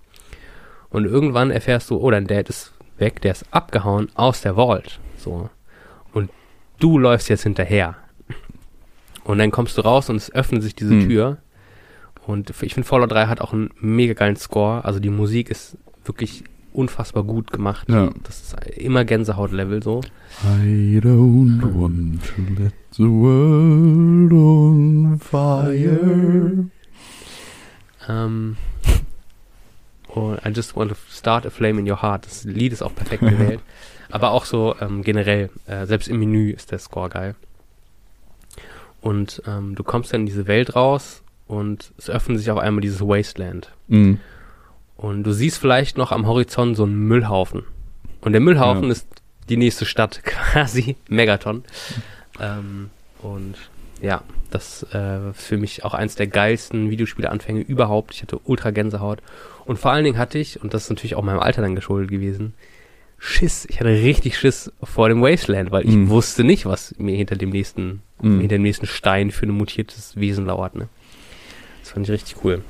Und 0.89 1.05
irgendwann 1.05 1.51
erfährst 1.51 1.89
du, 1.89 1.97
oh, 1.97 2.11
dein 2.11 2.27
Dad 2.27 2.49
ist 2.49 2.73
weg, 2.97 3.21
der 3.21 3.31
ist 3.31 3.45
abgehauen 3.51 4.09
aus 4.15 4.41
der 4.41 4.55
Vault. 4.55 4.99
So. 5.17 5.49
Und 6.11 6.29
du 6.79 6.97
läufst 6.97 7.29
jetzt 7.29 7.43
hinterher. 7.43 7.95
Und 9.23 9.37
dann 9.37 9.51
kommst 9.51 9.77
du 9.77 9.81
raus 9.81 10.09
und 10.09 10.15
es 10.15 10.33
öffnet 10.33 10.63
sich 10.63 10.75
diese 10.75 10.91
Hm. 10.91 11.07
Tür. 11.07 11.37
Und 12.25 12.49
ich 12.49 12.73
finde 12.73 12.87
Fallout 12.87 13.11
3 13.11 13.27
hat 13.27 13.41
auch 13.41 13.53
einen 13.53 13.69
mega 13.79 14.13
geilen 14.13 14.35
Score. 14.35 14.83
Also 14.83 14.99
die 14.99 15.09
Musik 15.09 15.49
ist 15.49 15.77
wirklich 16.03 16.43
unfassbar 16.73 17.23
gut 17.23 17.51
gemacht. 17.51 17.89
Ja. 17.89 18.11
Das 18.23 18.41
ist 18.41 18.55
immer 18.77 19.05
Gänsehaut-Level 19.05 19.81
so. 19.83 20.01
I 20.43 20.99
don't 21.01 21.61
want 21.73 22.23
to 22.23 22.61
let 22.61 22.73
the 22.91 23.03
world 23.03 24.31
on 24.31 25.19
fire. 25.19 26.69
Ähm, 28.07 28.57
oh, 30.15 30.35
I 30.45 30.49
just 30.49 30.75
want 30.75 30.91
to 30.91 30.97
start 31.09 31.45
a 31.45 31.49
flame 31.49 31.79
in 31.79 31.89
your 31.89 32.01
heart. 32.01 32.25
Das 32.25 32.43
Lied 32.43 32.73
ist 32.73 32.81
auch 32.81 32.93
perfekt 32.93 33.21
gewählt. 33.27 33.61
Aber 34.11 34.31
auch 34.31 34.45
so 34.45 34.75
ähm, 34.81 35.03
generell, 35.03 35.49
äh, 35.67 35.85
selbst 35.85 36.07
im 36.07 36.19
Menü 36.19 36.51
ist 36.51 36.71
der 36.71 36.79
Score 36.79 37.09
geil. 37.09 37.35
Und 39.01 39.41
ähm, 39.47 39.75
du 39.75 39.83
kommst 39.83 40.13
dann 40.13 40.21
in 40.21 40.25
diese 40.25 40.47
Welt 40.47 40.75
raus 40.75 41.23
und 41.47 41.91
es 41.97 42.09
öffnet 42.09 42.39
sich 42.39 42.51
auf 42.51 42.57
einmal 42.57 42.81
dieses 42.81 43.01
Wasteland. 43.01 43.71
Mhm. 43.87 44.19
Und 45.01 45.23
du 45.23 45.31
siehst 45.31 45.59
vielleicht 45.59 45.97
noch 45.97 46.11
am 46.11 46.27
Horizont 46.27 46.75
so 46.75 46.83
einen 46.83 47.07
Müllhaufen. 47.07 47.63
Und 48.19 48.33
der 48.33 48.41
Müllhaufen 48.41 48.83
Ja. 48.85 48.91
ist 48.91 49.07
die 49.47 49.55
nächste 49.55 49.85
Stadt 49.85 50.21
quasi, 50.25 50.97
Megaton. 51.07 51.63
Ähm, 52.39 52.89
und 53.21 53.55
ja, 54.01 54.21
das 54.51 54.83
äh, 54.93 55.31
für 55.33 55.57
mich 55.57 55.85
auch 55.85 55.93
eins 55.93 56.15
der 56.15 56.27
geilsten 56.27 56.89
Videospiele-Anfänge 56.89 57.61
überhaupt. 57.61 58.13
Ich 58.13 58.21
hatte 58.21 58.39
ultra 58.43 58.71
Gänsehaut. 58.71 59.19
Und 59.65 59.79
vor 59.79 59.91
allen 59.91 60.03
Dingen 60.03 60.17
hatte 60.17 60.37
ich, 60.37 60.61
und 60.61 60.73
das 60.73 60.83
ist 60.83 60.89
natürlich 60.89 61.15
auch 61.15 61.23
meinem 61.23 61.39
Alter 61.39 61.61
dann 61.61 61.75
geschuldet 61.75 62.11
gewesen, 62.11 62.53
Schiss. 63.21 63.65
Ich 63.69 63.79
hatte 63.79 63.89
richtig 63.89 64.37
Schiss 64.37 64.71
vor 64.83 65.07
dem 65.09 65.21
Wasteland, 65.21 65.71
weil 65.71 65.85
ich 65.87 65.93
Mhm. 65.95 66.09
wusste 66.09 66.43
nicht, 66.43 66.65
was 66.65 66.93
mir 66.97 67.15
hinter 67.15 67.35
dem 67.37 67.49
nächsten, 67.51 68.01
Mhm. 68.21 68.39
hinter 68.41 68.55
dem 68.55 68.63
nächsten 68.63 68.85
Stein 68.85 69.31
für 69.31 69.45
ein 69.45 69.51
mutiertes 69.51 70.15
Wesen 70.17 70.45
lauert. 70.45 70.75
Ne? 70.75 70.87
Das 71.81 71.91
fand 71.91 72.05
ich 72.07 72.11
richtig 72.13 72.37
cool. 72.43 72.63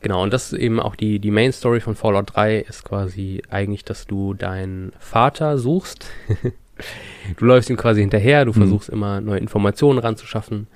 Genau, 0.00 0.22
und 0.22 0.32
das 0.32 0.52
ist 0.52 0.58
eben 0.58 0.78
auch 0.78 0.94
die, 0.94 1.18
die 1.18 1.30
Main 1.32 1.52
Story 1.52 1.80
von 1.80 1.96
Fallout 1.96 2.36
3 2.36 2.58
ist 2.58 2.84
quasi 2.84 3.42
eigentlich, 3.50 3.84
dass 3.84 4.06
du 4.06 4.34
deinen 4.34 4.92
Vater 4.98 5.58
suchst. 5.58 6.06
du 7.36 7.44
läufst 7.44 7.68
ihm 7.68 7.76
quasi 7.76 8.00
hinterher, 8.00 8.44
du 8.44 8.52
Mhm. 8.52 8.56
versuchst 8.58 8.88
immer 8.88 9.20
neue 9.20 9.38
Informationen 9.40 9.98
ranzuschaffen, 9.98 10.68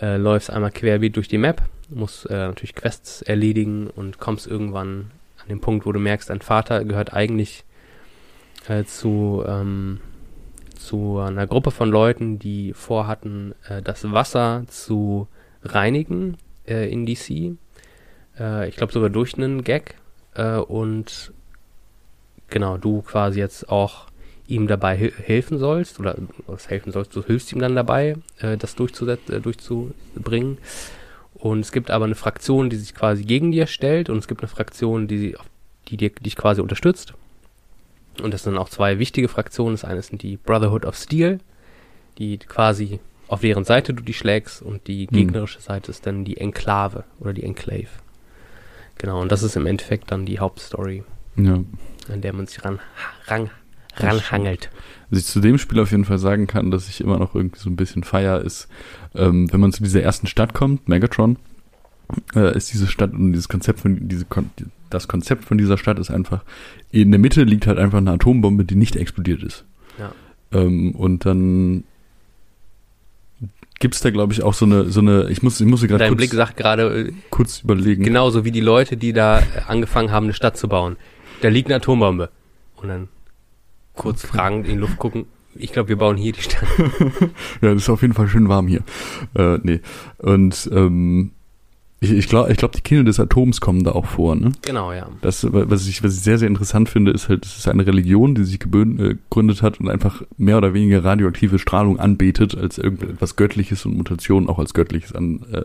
äh, 0.00 0.16
läufst 0.16 0.50
einmal 0.50 0.70
querbeet 0.70 1.16
durch 1.16 1.28
die 1.28 1.38
Map, 1.38 1.62
musst 1.90 2.28
äh, 2.30 2.32
natürlich 2.34 2.74
Quests 2.74 3.20
erledigen 3.22 3.88
und 3.94 4.18
kommst 4.18 4.46
irgendwann 4.46 5.10
an 5.42 5.48
den 5.50 5.60
Punkt, 5.60 5.84
wo 5.84 5.92
du 5.92 6.00
merkst, 6.00 6.30
dein 6.30 6.40
Vater 6.40 6.84
gehört 6.84 7.12
eigentlich 7.12 7.64
äh, 8.66 8.84
zu, 8.84 9.44
ähm, 9.46 10.00
zu 10.74 11.18
einer 11.18 11.46
Gruppe 11.46 11.70
von 11.70 11.90
Leuten, 11.90 12.38
die 12.38 12.72
vorhatten, 12.72 13.54
äh, 13.68 13.82
das 13.82 14.10
Wasser 14.10 14.64
zu 14.68 15.28
reinigen 15.62 16.38
äh, 16.66 16.90
in 16.90 17.04
DC. 17.04 17.58
Äh, 18.38 18.68
ich 18.68 18.76
glaube 18.76 18.92
sogar 18.92 19.10
durch 19.10 19.34
einen 19.34 19.64
Gag. 19.64 19.96
Äh, 20.34 20.56
und 20.56 21.32
genau, 22.48 22.76
du 22.76 23.02
quasi 23.02 23.38
jetzt 23.38 23.68
auch 23.68 24.06
ihm 24.46 24.66
dabei 24.66 24.96
helfen 24.96 25.58
sollst, 25.58 25.98
oder 26.00 26.16
was 26.46 26.68
helfen 26.68 26.92
sollst, 26.92 27.16
du 27.16 27.24
hilfst 27.24 27.52
ihm 27.52 27.60
dann 27.60 27.74
dabei, 27.74 28.16
äh, 28.40 28.56
das 28.56 28.74
durchzusetzen, 28.74 29.34
äh, 29.34 29.40
durchzubringen. 29.40 30.58
Und 31.34 31.60
es 31.60 31.72
gibt 31.72 31.90
aber 31.90 32.04
eine 32.04 32.14
Fraktion, 32.14 32.70
die 32.70 32.76
sich 32.76 32.94
quasi 32.94 33.24
gegen 33.24 33.52
dir 33.52 33.66
stellt, 33.66 34.10
und 34.10 34.18
es 34.18 34.28
gibt 34.28 34.42
eine 34.42 34.48
Fraktion, 34.48 35.08
die, 35.08 35.36
die 35.88 35.96
dir, 35.96 36.10
dich 36.10 36.36
quasi 36.36 36.60
unterstützt. 36.60 37.14
Und 38.22 38.32
das 38.32 38.44
sind 38.44 38.56
auch 38.58 38.68
zwei 38.68 38.98
wichtige 38.98 39.28
Fraktionen. 39.28 39.74
Das 39.74 39.84
eine 39.84 40.00
sind 40.02 40.22
die 40.22 40.36
Brotherhood 40.36 40.84
of 40.84 40.96
Steel, 40.96 41.40
die 42.18 42.38
quasi 42.38 43.00
auf 43.26 43.40
deren 43.40 43.64
Seite 43.64 43.94
du 43.94 44.02
die 44.02 44.14
schlägst, 44.14 44.62
und 44.62 44.86
die 44.86 45.06
Hm. 45.06 45.16
gegnerische 45.16 45.60
Seite 45.60 45.90
ist 45.90 46.06
dann 46.06 46.24
die 46.24 46.36
Enklave 46.36 47.04
oder 47.18 47.32
die 47.32 47.42
Enclave. 47.44 47.88
Genau, 48.98 49.20
und 49.20 49.30
das 49.32 49.42
ist 49.42 49.56
im 49.56 49.66
Endeffekt 49.66 50.10
dann 50.10 50.24
die 50.26 50.38
Hauptstory, 50.38 51.02
Ja. 51.36 51.58
an 52.12 52.20
der 52.20 52.32
man 52.32 52.46
sich 52.46 52.64
ran, 52.64 52.78
ran, 53.26 53.50
ranhangelt. 53.96 54.70
Was 55.10 55.20
ich 55.20 55.26
zu 55.26 55.40
dem 55.40 55.58
Spiel 55.58 55.80
auf 55.80 55.90
jeden 55.90 56.04
Fall 56.04 56.18
sagen 56.18 56.46
kann, 56.46 56.70
dass 56.70 56.88
ich 56.88 57.00
immer 57.00 57.18
noch 57.18 57.34
irgendwie 57.34 57.58
so 57.58 57.68
ein 57.70 57.76
bisschen 57.76 58.04
feier, 58.04 58.40
ist, 58.40 58.68
ähm, 59.14 59.52
wenn 59.52 59.60
man 59.60 59.72
zu 59.72 59.82
dieser 59.82 60.02
ersten 60.02 60.26
Stadt 60.26 60.54
kommt, 60.54 60.88
Megatron, 60.88 61.36
äh, 62.34 62.56
ist 62.56 62.72
diese 62.72 62.86
Stadt 62.86 63.12
und 63.12 63.32
dieses 63.32 63.48
Konzept 63.48 63.80
von 63.80 64.08
diese 64.08 64.24
Kon 64.26 64.50
das 64.90 65.08
Konzept 65.08 65.44
von 65.44 65.58
dieser 65.58 65.76
Stadt 65.76 65.98
ist 65.98 66.10
einfach, 66.10 66.44
in 66.92 67.10
der 67.10 67.18
Mitte 67.18 67.42
liegt 67.42 67.66
halt 67.66 67.78
einfach 67.78 67.98
eine 67.98 68.12
Atombombe, 68.12 68.64
die 68.64 68.76
nicht 68.76 68.94
explodiert 68.94 69.42
ist. 69.42 69.64
Ja. 69.98 70.12
Ähm, 70.52 70.92
und 70.92 71.26
dann 71.26 71.82
gibt's 73.80 74.00
da, 74.00 74.10
glaube 74.10 74.32
ich, 74.32 74.42
auch 74.42 74.54
so 74.54 74.64
eine, 74.64 74.90
so 74.90 75.00
eine, 75.00 75.28
ich 75.30 75.42
muss, 75.42 75.60
ich 75.60 75.66
muss 75.66 75.82
gerade 75.82 75.98
Dein 75.98 76.10
kurz, 76.10 76.18
Blick 76.18 76.32
sagt 76.32 76.56
gerade, 76.56 77.08
äh, 77.08 77.12
kurz 77.30 77.60
überlegen. 77.60 78.04
genauso 78.04 78.44
wie 78.44 78.50
die 78.50 78.60
Leute, 78.60 78.96
die 78.96 79.12
da 79.12 79.42
angefangen 79.66 80.10
haben, 80.10 80.24
eine 80.24 80.32
Stadt 80.32 80.56
zu 80.56 80.68
bauen. 80.68 80.96
Da 81.42 81.48
liegt 81.48 81.68
eine 81.68 81.76
Atombombe. 81.76 82.30
Und 82.76 82.88
dann 82.88 83.08
kurz 83.94 84.24
fragend 84.24 84.66
in 84.66 84.74
die 84.74 84.78
Luft 84.78 84.98
gucken. 84.98 85.26
Ich 85.56 85.72
glaube, 85.72 85.88
wir 85.90 85.96
bauen 85.96 86.16
hier 86.16 86.32
die 86.32 86.42
Stadt. 86.42 86.64
Ja, 87.60 87.72
das 87.74 87.82
ist 87.82 87.88
auf 87.88 88.02
jeden 88.02 88.14
Fall 88.14 88.28
schön 88.28 88.48
warm 88.48 88.66
hier. 88.66 88.82
Äh, 89.36 89.58
nee. 89.62 89.80
Und 90.18 90.68
ähm, 90.72 91.30
Ich, 92.04 92.10
ich 92.10 92.28
glaube, 92.28 92.52
ich 92.52 92.58
glaub, 92.58 92.72
die 92.72 92.82
Kinder 92.82 93.04
des 93.04 93.18
Atoms 93.18 93.62
kommen 93.62 93.82
da 93.82 93.92
auch 93.92 94.04
vor, 94.04 94.36
ne? 94.36 94.52
Genau, 94.60 94.92
ja. 94.92 95.08
Das, 95.22 95.46
was 95.50 95.86
ich, 95.86 96.04
was 96.04 96.14
ich 96.14 96.20
sehr, 96.20 96.36
sehr 96.38 96.48
interessant 96.48 96.90
finde, 96.90 97.12
ist 97.12 97.30
halt, 97.30 97.46
es 97.46 97.56
ist 97.56 97.66
eine 97.66 97.86
Religion, 97.86 98.34
die 98.34 98.44
sich 98.44 98.60
äh, 98.62 98.66
gegründet 98.66 99.62
hat 99.62 99.80
und 99.80 99.88
einfach 99.88 100.22
mehr 100.36 100.58
oder 100.58 100.74
weniger 100.74 101.02
radioaktive 101.02 101.58
Strahlung 101.58 101.98
anbetet, 101.98 102.56
als 102.56 102.76
irgendetwas 102.76 103.36
Göttliches 103.36 103.86
und 103.86 103.96
Mutationen 103.96 104.50
auch 104.50 104.58
als 104.58 104.74
Göttliches 104.74 105.14
an, 105.14 105.46
äh, 105.50 105.62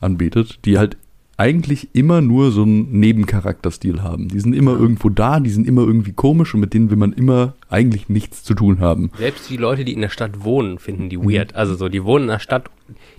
anbetet, 0.00 0.60
die 0.64 0.78
halt 0.78 0.96
eigentlich 1.36 1.88
immer 1.94 2.20
nur 2.20 2.50
so 2.52 2.62
einen 2.62 2.92
Nebencharakterstil 3.00 4.02
haben. 4.02 4.28
Die 4.28 4.38
sind 4.40 4.54
immer 4.54 4.72
Ja. 4.74 4.78
irgendwo 4.78 5.08
da, 5.08 5.40
die 5.40 5.50
sind 5.50 5.66
immer 5.66 5.82
irgendwie 5.82 6.12
komisch 6.12 6.54
und 6.54 6.60
mit 6.60 6.74
denen 6.74 6.90
will 6.90 6.96
man 6.96 7.12
immer 7.12 7.54
eigentlich 7.68 8.08
nichts 8.08 8.44
zu 8.44 8.54
tun 8.54 8.78
haben. 8.80 9.10
Selbst 9.18 9.50
die 9.50 9.56
Leute, 9.56 9.84
die 9.84 9.92
in 9.94 10.00
der 10.00 10.10
Stadt 10.10 10.44
wohnen, 10.44 10.78
finden 10.78 11.08
die 11.08 11.16
Mhm. 11.18 11.30
weird. 11.30 11.54
Also 11.56 11.74
so, 11.74 11.88
die 11.88 12.04
wohnen 12.04 12.24
in 12.24 12.30
der 12.30 12.38
Stadt 12.38 12.70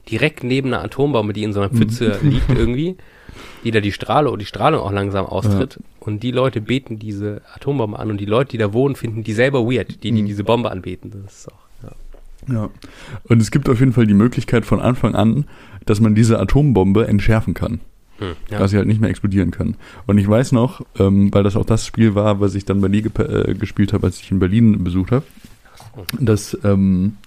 direkt 0.09 0.43
neben 0.43 0.68
einer 0.74 0.84
Atombombe, 0.84 1.34
die 1.34 1.43
in 1.43 1.51
so 1.53 1.59
einer 1.61 1.72
Mhm. 1.74 1.78
Pfütze 1.78 2.20
liegt 2.22 2.49
irgendwie, 2.49 2.95
die 3.66 3.72
da 3.72 3.82
die 3.82 3.91
Strahle 3.91 4.32
und 4.32 4.39
die 4.39 4.45
Strahlung 4.45 4.80
auch 4.82 4.91
langsam 4.93 5.26
austritt. 5.26 5.80
Und 5.99 6.24
die 6.24 6.32
Leute 6.32 6.61
beten 6.61 6.99
diese 6.99 7.41
Atombombe 7.53 7.99
an 7.99 8.11
und 8.11 8.22
die 8.22 8.26
Leute, 8.26 8.51
die 8.51 8.57
da 8.59 8.72
wohnen, 8.74 8.95
finden 8.95 9.24
die 9.24 9.34
selber 9.34 9.66
weird, 9.70 10.03
die, 10.03 10.11
die 10.11 10.22
Mhm. 10.22 10.28
diese 10.28 10.43
Bombe 10.43 10.72
anbeten. 10.72 11.11
Das 11.24 11.34
ist 11.39 11.51
auch, 11.51 11.66
ja. 12.47 12.53
Ja. 12.53 12.70
Und 13.28 13.41
es 13.41 13.51
gibt 13.51 13.68
auf 13.68 13.80
jeden 13.80 13.91
Fall 13.91 14.05
die 14.07 14.13
Möglichkeit 14.13 14.66
von 14.66 14.80
Anfang 14.80 15.16
an, 15.16 15.45
dass 15.86 15.99
man 15.99 16.16
diese 16.16 16.39
Atombombe 16.39 17.07
entschärfen 17.07 17.53
kann. 17.55 17.80
Hm, 18.20 18.36
ja. 18.49 18.59
dass 18.59 18.72
sie 18.72 18.78
halt 18.78 18.88
nicht 18.88 19.01
mehr 19.01 19.09
explodieren 19.09 19.51
kann. 19.51 19.76
Und 20.05 20.18
ich 20.18 20.28
weiß 20.28 20.53
noch, 20.53 20.86
ähm, 20.99 21.34
weil 21.34 21.43
das 21.43 21.55
auch 21.57 21.66
das 21.66 21.86
Spiel 21.86 22.16
war, 22.16 22.39
was 22.39 22.55
ich 22.55 22.63
dann 22.66 22.80
bei 22.82 22.88
dir 22.88 23.01
gep- 23.01 23.49
äh, 23.49 23.53
gespielt 23.55 23.91
habe, 23.93 24.07
als 24.07 24.20
ich 24.22 24.32
in 24.32 24.39
Berlin 24.39 24.84
besucht 24.84 25.11
habe, 25.11 25.26
dass, 26.20 26.57
ähm, 26.63 27.18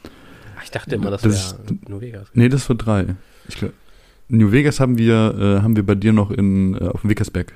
ich 0.65 0.71
dachte 0.71 0.95
immer, 0.97 1.11
das, 1.11 1.23
das 1.23 1.57
wäre 1.67 1.79
New 1.89 2.01
Vegas. 2.01 2.29
nee, 2.35 2.49
das 2.49 2.69
war 2.69 2.77
drei. 2.77 3.17
Ich 3.49 3.57
glaub, 3.57 3.73
New 4.29 4.51
Vegas 4.53 4.81
haben 4.81 4.99
wir, 4.99 5.35
äh, 5.59 5.63
haben 5.63 5.77
wir 5.77 5.85
bei 5.87 5.95
dir 5.95 6.13
noch 6.13 6.31
in, 6.31 6.75
äh, 6.75 6.89
auf 6.89 7.03
dem 7.03 7.11
Wickersberg 7.11 7.53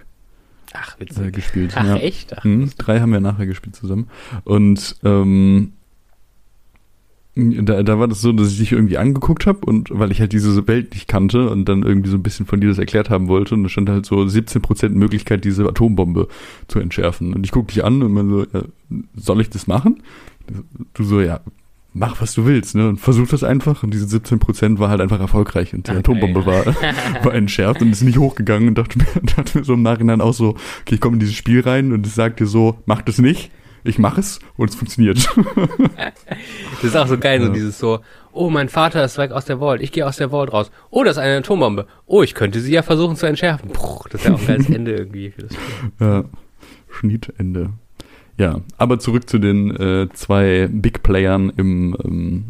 Ach, 0.75 0.97
äh, 0.97 1.01
witzig. 1.01 1.33
gespielt. 1.35 1.73
Ach, 1.75 1.85
ja. 1.85 1.97
echt? 1.97 2.37
Ach, 2.37 2.45
Mhm, 2.45 2.71
drei 2.79 3.01
haben 3.01 3.13
wir 3.13 3.21
nachher 3.21 3.47
gespielt 3.47 3.77
zusammen. 3.77 4.09
Und 4.45 4.97
ähm, 5.05 5.73
da, 7.35 7.83
da 7.83 7.99
war 7.99 8.09
das 8.09 8.21
so, 8.21 8.33
dass 8.33 8.53
ich 8.53 8.59
dich 8.59 8.73
irgendwie 8.73 8.99
angeguckt 8.99 9.47
habe 9.47 9.61
und 9.65 9.89
weil 9.91 10.13
ich 10.13 10.21
halt 10.21 10.33
diese 10.33 10.67
Welt 10.69 10.93
nicht 10.93 11.09
kannte 11.09 11.49
und 11.49 11.67
dann 11.67 11.83
irgendwie 11.83 12.11
so 12.11 12.17
ein 12.17 12.23
bisschen 12.23 12.45
von 12.45 12.61
dir 12.61 12.69
das 12.69 12.79
erklärt 12.79 13.09
haben 13.09 13.29
wollte 13.29 13.55
und 13.55 13.63
da 13.63 13.69
stand 13.71 13.89
halt 13.89 14.05
so 14.05 14.17
17% 14.17 14.91
Möglichkeit, 14.91 15.45
diese 15.45 15.67
Atombombe 15.67 16.29
zu 16.69 16.79
entschärfen. 16.79 17.33
Und 17.33 17.45
ich 17.45 17.53
guck 17.53 17.69
dich 17.69 17.85
an 17.85 18.03
und 18.03 18.13
man 18.13 18.29
so, 18.29 18.47
ja, 18.53 18.63
soll 19.17 19.41
ich 19.41 19.49
das 19.49 19.67
machen? 19.67 20.03
Du 20.93 21.05
so, 21.05 21.23
ja, 21.23 21.41
mach 21.95 22.21
was 22.21 22.35
du 22.35 22.45
willst, 22.45 22.75
ne? 22.75 22.89
Und 22.89 22.99
versuch 23.01 23.29
das 23.29 23.45
einfach. 23.45 23.83
Und 23.83 23.95
diese 23.95 24.07
17% 24.15 24.79
war 24.79 24.91
halt 24.91 25.01
einfach 25.01 25.21
erfolgreich 25.21 25.73
und 25.73 25.87
die 25.87 25.93
Okay. 25.93 26.01
Atombombe 26.01 26.45
war, 26.45 26.67
war 27.25 27.35
entschärft 27.35 27.81
und 27.81 27.91
ist 27.93 28.03
nicht 28.03 28.19
hochgegangen 28.19 28.69
und 28.69 28.79
dachte 28.79 28.99
mir, 28.99 29.07
dachte 29.37 29.59
mir 29.59 29.65
so 29.65 29.75
im 29.75 29.83
Nachhinein 29.83 30.21
auch 30.21 30.35
so, 30.35 30.51
okay, 30.83 30.97
ich 30.97 31.01
komme 31.01 31.15
in 31.15 31.21
dieses 31.21 31.35
Spiel 31.35 31.61
rein 31.61 31.93
und 31.93 32.07
es 32.07 32.15
sagt 32.15 32.41
dir 32.41 32.47
so, 32.47 32.79
mach 32.85 33.01
das 33.01 33.17
nicht. 33.19 33.51
Ich 33.85 33.99
mache 33.99 34.21
es 34.21 34.39
und 34.57 34.71
es 34.71 34.77
funktioniert. 34.77 35.29
Das 35.97 36.85
ist 36.85 36.97
auch 36.97 37.07
so 37.07 37.19
geil, 37.19 37.41
so 37.41 37.47
Ja. 37.47 37.53
dieses 37.53 37.79
so, 37.79 38.01
oh, 38.33 38.51
mein 38.51 38.69
Vater 38.69 39.05
ist 39.05 39.19
weg 39.19 39.31
aus 39.31 39.45
der 39.45 39.59
Vault, 39.59 39.81
ich 39.83 39.93
gehe 39.93 40.07
aus 40.07 40.17
der 40.17 40.31
Vault 40.31 40.53
raus. 40.53 40.71
Oh, 40.91 41.05
das 41.05 41.17
ist 41.17 41.23
eine 41.23 41.37
Atombombe. 41.39 41.87
Oh, 42.07 42.23
ich 42.23 42.35
könnte 42.35 42.61
sie 42.61 42.73
ja 42.73 42.83
versuchen 42.83 43.17
zu 43.17 43.27
entschärfen. 43.27 43.71
Puh, 43.71 44.01
das 44.11 44.23
ist 44.23 44.27
ja 44.29 44.35
auch 44.35 44.41
ein 44.41 44.47
geiles 44.47 44.69
Ende 44.75 44.93
irgendwie 44.93 45.31
für 45.31 45.43
das 45.43 45.53
Spiel. 45.55 45.93
ja. 46.01 46.25
Schnittende. 46.91 47.71
Ja, 48.39 48.61
aber 48.79 48.99
zurück 48.99 49.29
zu 49.29 49.39
den 49.39 49.71
äh, 49.77 50.09
zwei 50.13 50.69
Big 50.71 51.03
Playern 51.03 51.53
im 51.57 51.97
ähm, 52.05 52.45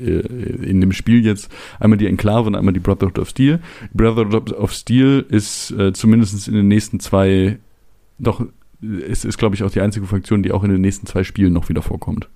äh, 0.00 0.20
in 0.68 0.80
dem 0.80 0.92
Spiel 0.92 1.24
jetzt 1.24 1.50
einmal 1.80 1.96
die 1.98 2.06
Enklave 2.06 2.46
und 2.46 2.54
einmal 2.54 2.74
die 2.74 2.80
Brotherhood 2.80 3.18
of 3.18 3.28
Steel. 3.30 3.60
Die 3.92 3.96
Brotherhood 3.96 4.52
of 4.52 4.72
Steel 4.72 5.24
ist 5.28 5.70
äh, 5.72 5.92
zumindest 5.92 6.48
in 6.48 6.54
den 6.54 6.68
nächsten 6.68 7.00
zwei, 7.00 7.58
doch, 8.18 8.44
es 8.80 9.24
ist, 9.24 9.38
glaube 9.38 9.54
ich, 9.54 9.62
auch 9.62 9.70
die 9.70 9.80
einzige 9.80 10.06
Fraktion, 10.06 10.42
die 10.42 10.52
auch 10.52 10.64
in 10.64 10.70
den 10.70 10.80
nächsten 10.80 11.06
zwei 11.06 11.24
Spielen 11.24 11.52
noch 11.52 11.68
wieder 11.68 11.82
vorkommt. 11.82 12.28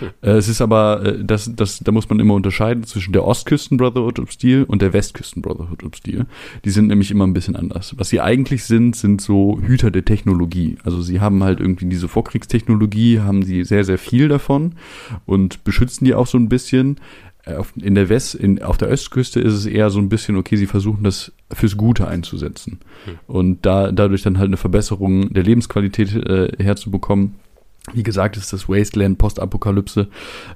Hm. 0.00 0.08
Äh, 0.22 0.30
es 0.32 0.48
ist 0.48 0.60
aber, 0.60 1.04
äh, 1.04 1.24
das, 1.24 1.50
das, 1.54 1.78
da 1.80 1.92
muss 1.92 2.08
man 2.08 2.20
immer 2.20 2.34
unterscheiden 2.34 2.84
zwischen 2.84 3.12
der 3.12 3.24
Ostküsten 3.24 3.76
Brotherhood 3.76 4.18
of 4.18 4.32
Steel 4.32 4.64
und 4.64 4.82
der 4.82 4.92
Westküsten 4.92 5.42
Brotherhood 5.42 5.84
of 5.84 5.94
Steel. 5.94 6.26
Die 6.64 6.70
sind 6.70 6.88
nämlich 6.88 7.10
immer 7.10 7.26
ein 7.26 7.34
bisschen 7.34 7.56
anders. 7.56 7.94
Was 7.96 8.08
sie 8.08 8.20
eigentlich 8.20 8.64
sind, 8.64 8.96
sind 8.96 9.20
so 9.20 9.60
Hüter 9.60 9.90
der 9.90 10.04
Technologie. 10.04 10.78
Also 10.84 11.00
sie 11.02 11.20
haben 11.20 11.44
halt 11.44 11.60
irgendwie 11.60 11.86
diese 11.86 12.08
Vorkriegstechnologie, 12.08 13.20
haben 13.20 13.42
sie 13.42 13.64
sehr, 13.64 13.84
sehr 13.84 13.98
viel 13.98 14.28
davon 14.28 14.74
und 15.26 15.64
beschützen 15.64 16.04
die 16.04 16.14
auch 16.14 16.26
so 16.26 16.38
ein 16.38 16.48
bisschen. 16.48 16.98
Äh, 17.44 17.54
Auf, 17.54 17.72
in 17.76 17.94
der 17.94 18.08
West, 18.08 18.34
in, 18.34 18.62
auf 18.62 18.78
der 18.78 18.90
Ostküste 18.90 19.40
ist 19.40 19.52
es 19.52 19.66
eher 19.66 19.90
so 19.90 19.98
ein 19.98 20.08
bisschen, 20.08 20.36
okay, 20.36 20.56
sie 20.56 20.66
versuchen 20.66 21.04
das 21.04 21.32
fürs 21.54 21.76
Gute 21.76 22.06
einzusetzen. 22.06 22.80
Hm. 23.04 23.18
Und 23.26 23.66
da, 23.66 23.92
dadurch 23.92 24.22
dann 24.22 24.38
halt 24.38 24.48
eine 24.48 24.56
Verbesserung 24.56 25.32
der 25.32 25.42
Lebensqualität 25.42 26.14
äh, 26.14 26.52
herzubekommen. 26.62 27.36
Wie 27.92 28.02
gesagt, 28.02 28.38
ist 28.38 28.50
das 28.52 28.66
Wasteland, 28.66 29.18
Postapokalypse, 29.18 30.08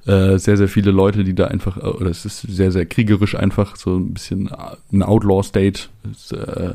äh, 0.06 0.38
sehr, 0.38 0.56
sehr 0.56 0.68
viele 0.68 0.90
Leute, 0.90 1.24
die 1.24 1.34
da 1.34 1.48
einfach, 1.48 1.76
äh, 1.76 1.80
oder 1.80 2.08
es 2.08 2.24
ist 2.24 2.40
sehr, 2.40 2.72
sehr 2.72 2.86
kriegerisch 2.86 3.34
einfach, 3.34 3.76
so 3.76 3.96
ein 3.96 4.14
bisschen 4.14 4.48
äh, 4.48 4.76
ein 4.92 5.02
Outlaw-State. 5.02 5.88
Es 6.10 6.32
äh, 6.32 6.74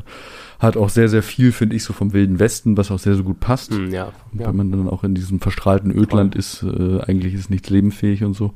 hat 0.59 0.78
auch 0.78 0.89
sehr, 0.89 1.09
sehr 1.09 1.24
viel, 1.24 1.51
finde 1.51 1.76
ich, 1.76 1.84
so 1.84 1.91
vom 1.91 2.13
Wilden 2.13 2.38
Westen, 2.38 2.78
was 2.78 2.91
auch 2.91 2.99
sehr, 2.99 3.15
sehr 3.15 3.24
gut 3.24 3.39
passt. 3.39 3.74
Hm, 3.74 3.91
ja, 3.91 4.11
ja. 4.38 4.47
Wenn 4.47 4.55
man 4.55 4.71
dann 4.71 4.89
auch 4.89 5.03
in 5.03 5.15
diesem 5.15 5.39
verstrahlten 5.39 5.91
Ödland 5.91 6.36
ist, 6.36 6.61
äh, 6.61 7.01
eigentlich 7.01 7.34
ist 7.34 7.49
nichts 7.49 7.71
lebenfähig 7.71 8.24
und 8.24 8.36
so. 8.36 8.53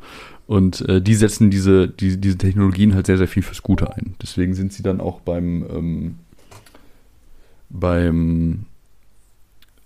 Und 0.48 0.88
äh, 0.88 1.02
die 1.02 1.16
setzen 1.16 1.52
diese, 1.52 1.90
die, 1.90 2.18
diese 2.18 2.38
Technologien 2.38 2.96
halt 2.96 3.06
sehr, 3.06 3.18
sehr 3.18 3.28
viel 3.28 3.44
fürs 3.44 3.64
Gute 3.64 3.94
ein. 3.94 4.16
Deswegen 4.22 4.54
sind 4.54 4.72
sie 4.72 4.82
dann 4.82 5.02
auch 5.02 5.20
beim, 5.20 5.66
ähm, 5.70 6.16
beim 7.70 8.66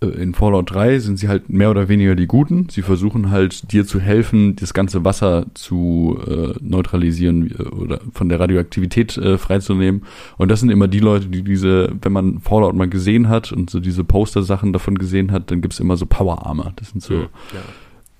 äh, 0.02 0.06
in 0.06 0.34
Fallout 0.34 0.72
3 0.72 0.98
sind 0.98 1.18
sie 1.18 1.28
halt 1.28 1.48
mehr 1.48 1.70
oder 1.70 1.88
weniger 1.88 2.14
die 2.14 2.26
Guten. 2.26 2.68
Sie 2.68 2.82
versuchen 2.82 3.30
halt 3.30 3.72
dir 3.72 3.86
zu 3.86 4.00
helfen, 4.00 4.56
das 4.56 4.74
ganze 4.74 5.04
Wasser 5.04 5.46
zu 5.54 6.18
äh, 6.26 6.54
neutralisieren 6.60 7.50
äh, 7.50 7.62
oder 7.62 8.00
von 8.12 8.28
der 8.28 8.40
Radioaktivität 8.40 9.16
äh, 9.16 9.38
freizunehmen. 9.38 10.02
Und 10.38 10.50
das 10.50 10.60
sind 10.60 10.70
immer 10.70 10.88
die 10.88 11.00
Leute, 11.00 11.26
die 11.26 11.42
diese, 11.42 11.92
wenn 12.02 12.12
man 12.12 12.40
Fallout 12.40 12.74
mal 12.74 12.88
gesehen 12.88 13.28
hat 13.28 13.52
und 13.52 13.70
so 13.70 13.80
diese 13.80 14.04
Poster-Sachen 14.04 14.72
davon 14.72 14.96
gesehen 14.96 15.32
hat, 15.32 15.50
dann 15.50 15.60
gibt's 15.60 15.80
immer 15.80 15.96
so 15.96 16.06
Power 16.06 16.46
Armor. 16.46 16.72
Das 16.76 16.90
sind 16.90 17.02
so 17.02 17.14
ja. 17.14 17.20
ja, 17.52 17.60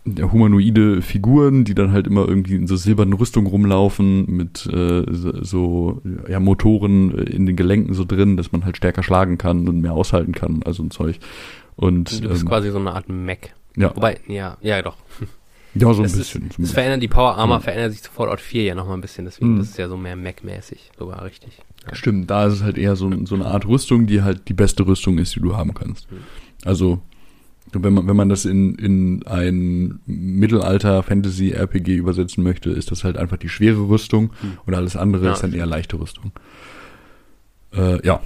humanoide 0.07 1.00
Figuren, 1.03 1.64
die 1.64 1.74
dann 1.74 1.92
halt 1.92 2.07
immer 2.07 2.26
irgendwie 2.26 2.57
in 2.57 2.66
so 2.66 2.76
silbernen 2.76 3.14
Rüstungen 3.14 3.46
rumlaufen 3.48 4.26
mit 4.26 4.66
äh, 4.66 5.05
so, 5.11 6.03
ja, 6.28 6.40
Motoren 6.40 7.16
äh, 7.16 7.22
in 7.22 7.46
den 7.46 7.57
Gelenken 7.57 7.94
so 7.94 8.05
drin, 8.05 8.36
dass 8.36 8.50
man 8.53 8.64
halt 8.64 8.76
stärker 8.76 9.03
schlagen 9.03 9.38
kann 9.38 9.68
und 9.68 9.80
mehr 9.80 9.92
aushalten 9.92 10.32
kann, 10.32 10.62
also 10.64 10.82
ein 10.82 10.90
Zeug. 10.90 11.18
Und 11.76 12.22
Du 12.22 12.28
bist 12.28 12.42
ähm, 12.42 12.48
quasi 12.48 12.70
so 12.70 12.78
eine 12.78 12.92
Art 12.92 13.09
Mac. 13.09 13.55
ja, 13.76 13.94
Wobei, 13.94 14.18
ja, 14.26 14.57
ja 14.61 14.82
doch. 14.82 14.96
ja, 15.74 15.92
so 15.94 16.03
ein 16.03 16.07
ist, 16.07 16.16
bisschen. 16.16 16.42
ein 16.44 16.50
das 16.59 16.72
verändert, 16.72 17.03
die 17.03 17.09
Power 17.09 17.36
Armor 17.38 17.57
Ja. 17.59 17.61
verändert 17.61 17.92
sich 17.92 18.03
zu 18.03 18.11
Fallout 18.11 18.40
4 18.40 18.64
ja 18.64 18.74
nochmal 18.74 18.96
ein 18.98 19.00
bisschen, 19.03 19.24
deswegen 19.24 19.55
Mhm. 19.55 19.59
das 19.59 19.68
ist 19.68 19.78
ja 19.78 19.88
so 19.88 19.96
mehr 19.96 20.16
Mac-mäßig, 20.16 20.90
sogar 20.98 21.24
richtig. 21.24 21.59
Ja. 21.86 21.94
Stimmt, 21.94 22.28
da 22.28 22.46
ist 22.46 22.55
es 22.55 22.62
halt 22.62 22.76
eher 22.76 22.96
so, 22.96 23.09
so 23.24 23.36
eine 23.36 23.46
Art 23.46 23.66
Rüstung, 23.68 24.07
die 24.07 24.22
halt 24.22 24.48
die 24.48 24.55
beste 24.55 24.84
Rüstung 24.86 25.18
ist, 25.18 25.34
die 25.36 25.40
du 25.40 25.57
haben 25.57 25.74
kannst. 25.74 26.11
Mhm. 26.11 26.16
Also, 26.64 27.00
wenn 27.73 27.95
man, 27.95 28.07
wenn 28.07 28.16
man 28.16 28.29
das 28.29 28.45
in, 28.45 28.75
in 28.75 29.25
ein 29.27 30.01
Mittelalter-Fantasy-RPG 30.07 31.97
übersetzen 31.97 32.43
möchte, 32.45 32.70
ist 32.70 32.91
das 32.91 33.05
halt 33.05 33.16
einfach 33.16 33.37
die 33.37 33.49
schwere 33.49 33.89
Rüstung 33.89 34.33
Mhm. 34.43 34.59
und 34.66 34.75
alles 34.75 34.97
andere 34.97 35.27
Ja, 35.27 35.33
ist 35.33 35.43
dann 35.43 35.53
eher 35.55 35.66
leichte 35.66 35.99
Rüstung. 35.99 36.33
Äh, 37.75 38.05
ja. 38.07 38.20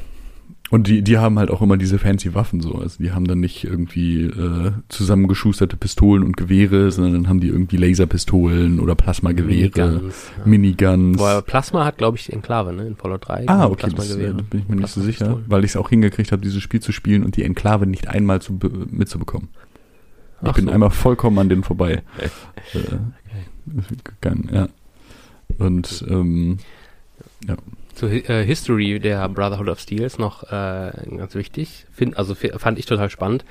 Und 0.68 0.88
die, 0.88 1.02
die 1.02 1.16
haben 1.18 1.38
halt 1.38 1.52
auch 1.52 1.62
immer 1.62 1.76
diese 1.76 1.96
fancy 1.98 2.34
Waffen 2.34 2.60
so. 2.60 2.74
Also 2.74 3.00
die 3.00 3.12
haben 3.12 3.26
dann 3.28 3.38
nicht 3.38 3.62
irgendwie 3.62 4.22
äh, 4.24 4.72
zusammengeschusterte 4.88 5.76
Pistolen 5.76 6.24
und 6.24 6.36
Gewehre, 6.36 6.90
sondern 6.90 7.12
dann 7.12 7.28
haben 7.28 7.38
die 7.38 7.46
irgendwie 7.48 7.76
Laserpistolen 7.76 8.80
oder 8.80 8.96
Plasmagewehre, 8.96 9.70
Miniguns, 9.86 10.30
ja. 10.38 10.44
Miniguns. 10.44 11.18
Wobei 11.20 11.40
Plasma 11.42 11.84
hat, 11.84 11.98
glaube 11.98 12.16
ich, 12.16 12.24
die 12.26 12.32
Enklave, 12.32 12.72
ne? 12.72 12.84
In 12.84 12.96
Fallout 12.96 13.28
3. 13.28 13.44
Ah, 13.48 13.66
okay, 13.66 13.90
das, 13.94 14.10
äh, 14.16 14.26
da 14.34 14.42
bin 14.42 14.60
ich 14.60 14.68
mir 14.68 14.74
nicht 14.76 14.88
so 14.88 15.00
sicher, 15.02 15.38
weil 15.46 15.62
ich 15.64 15.70
es 15.70 15.76
auch 15.76 15.88
hingekriegt 15.88 16.32
habe, 16.32 16.42
dieses 16.42 16.60
Spiel 16.62 16.80
zu 16.80 16.90
spielen 16.90 17.22
und 17.22 17.36
die 17.36 17.44
Enklave 17.44 17.86
nicht 17.86 18.08
einmal 18.08 18.42
zu, 18.42 18.58
be- 18.58 18.86
mitzubekommen. 18.90 19.48
Ich 20.42 20.48
Ach 20.48 20.54
bin 20.54 20.64
so. 20.66 20.72
einmal 20.72 20.90
vollkommen 20.90 21.38
an 21.38 21.48
denen 21.48 21.62
vorbei. 21.62 22.02
äh, 22.74 22.78
gegangen, 24.02 24.48
ja. 24.52 24.68
Und 25.58 26.04
ähm, 26.08 26.58
Zur 27.46 27.56
Hi- 28.02 28.24
äh, 28.28 28.44
History 28.44 28.98
der 29.00 29.28
Brotherhood 29.28 29.68
of 29.68 29.80
Steel 29.80 30.02
ist 30.02 30.18
noch 30.18 30.42
äh, 30.44 30.92
ganz 31.16 31.34
wichtig. 31.34 31.86
Find, 31.92 32.16
also 32.18 32.34
fand 32.34 32.78
ich 32.78 32.86
total 32.86 33.08
spannend, 33.10 33.44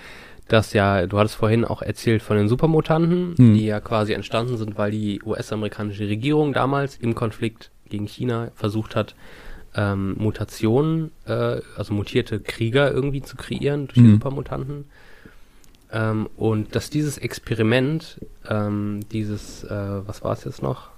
dass 0.48 0.74
ja, 0.74 1.08
du 1.08 1.18
hattest 1.18 1.36
vorhin 1.36 1.66
auch 1.66 1.82
erzählt 1.82 2.22
von 2.22 2.38
den 2.38 2.48
Supermutanten, 2.48 3.36
Hm. 3.38 3.54
die 3.56 3.66
ja 3.66 3.80
quasi 3.80 4.14
entstanden 4.14 4.58
sind, 4.58 4.78
weil 4.78 4.92
die 4.92 5.22
US-amerikanische 5.26 6.08
Regierung 6.08 6.54
damals 6.54 6.98
im 6.98 7.16
Konflikt 7.16 7.72
gegen 7.90 8.08
China 8.08 8.52
versucht 8.56 8.96
hat, 8.96 9.16
ähm, 9.76 10.16
Mutationen, 10.18 11.12
äh, 11.26 11.60
also 11.76 11.94
mutierte 11.94 12.40
Krieger 12.40 12.92
irgendwie 12.92 13.22
zu 13.24 13.36
kreieren 13.36 13.88
durch 13.88 13.96
die 13.96 14.02
Mhm. 14.02 14.12
Supermutanten. 14.14 14.86
Ähm, 15.92 16.30
und 16.38 16.76
dass 16.76 16.90
dieses 16.90 17.18
Experiment, 17.18 18.20
ähm, 18.50 19.02
dieses, 19.12 19.64
äh, 19.64 19.70
was 20.08 20.24
war 20.24 20.34
es 20.34 20.44
jetzt 20.46 20.62
noch? 20.64 20.90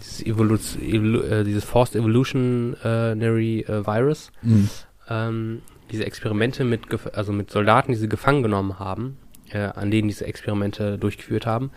Dieses, 0.00 0.22
Evolu 0.26 0.56
Evolu 0.80 1.20
äh, 1.22 1.44
dieses 1.44 1.64
Forced 1.64 1.96
Evolutionary 1.96 3.60
äh, 3.68 3.86
Virus, 3.86 4.30
Mhm. 4.42 4.68
ähm, 5.08 5.62
diese 5.90 6.04
Experimente 6.04 6.64
mit, 6.64 6.86
gef- 6.88 7.10
also 7.14 7.32
mit 7.32 7.50
Soldaten, 7.50 7.92
die 7.92 7.98
sie 7.98 8.08
gefangen 8.08 8.42
genommen 8.42 8.78
haben, 8.78 9.16
äh, 9.50 9.58
an 9.60 9.90
denen 9.90 10.08
diese 10.08 10.26
Experimente 10.26 10.98
durchgeführt 10.98 11.46
haben. 11.46 11.70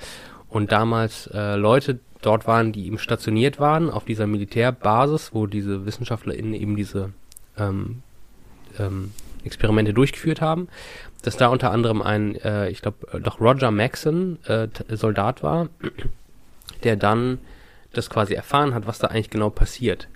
Und 0.49 0.71
damals 0.73 1.27
äh, 1.33 1.55
Leute 1.55 1.99
dort 2.21 2.45
waren, 2.45 2.71
die 2.73 2.85
eben 2.85 2.99
stationiert 2.99 3.59
waren 3.59 3.89
auf 3.89 4.03
dieser 4.05 4.27
Militärbasis, 4.27 5.33
wo 5.33 5.47
diese 5.47 5.85
WissenschaftlerInnen 5.85 6.53
eben 6.53 6.75
diese 6.75 7.13
ähm, 7.57 8.01
ähm, 8.77 9.11
Experimente 9.45 9.93
durchgeführt 9.93 10.41
haben, 10.41 10.67
dass 11.23 11.37
da 11.37 11.47
unter 11.47 11.71
anderem 11.71 12.01
ein, 12.01 12.35
äh, 12.35 12.69
ich 12.69 12.81
glaube, 12.81 13.19
doch 13.21 13.39
Roger 13.39 13.71
Maxon 13.71 14.37
äh, 14.45 14.67
Soldat 14.89 15.41
war, 15.41 15.69
der 16.83 16.95
dann 16.97 17.37
das 17.93 18.09
quasi 18.09 18.33
erfahren 18.33 18.73
hat, 18.73 18.87
was 18.87 18.99
da 18.99 19.07
eigentlich 19.07 19.29
genau 19.29 19.49
passiert. 19.49 20.07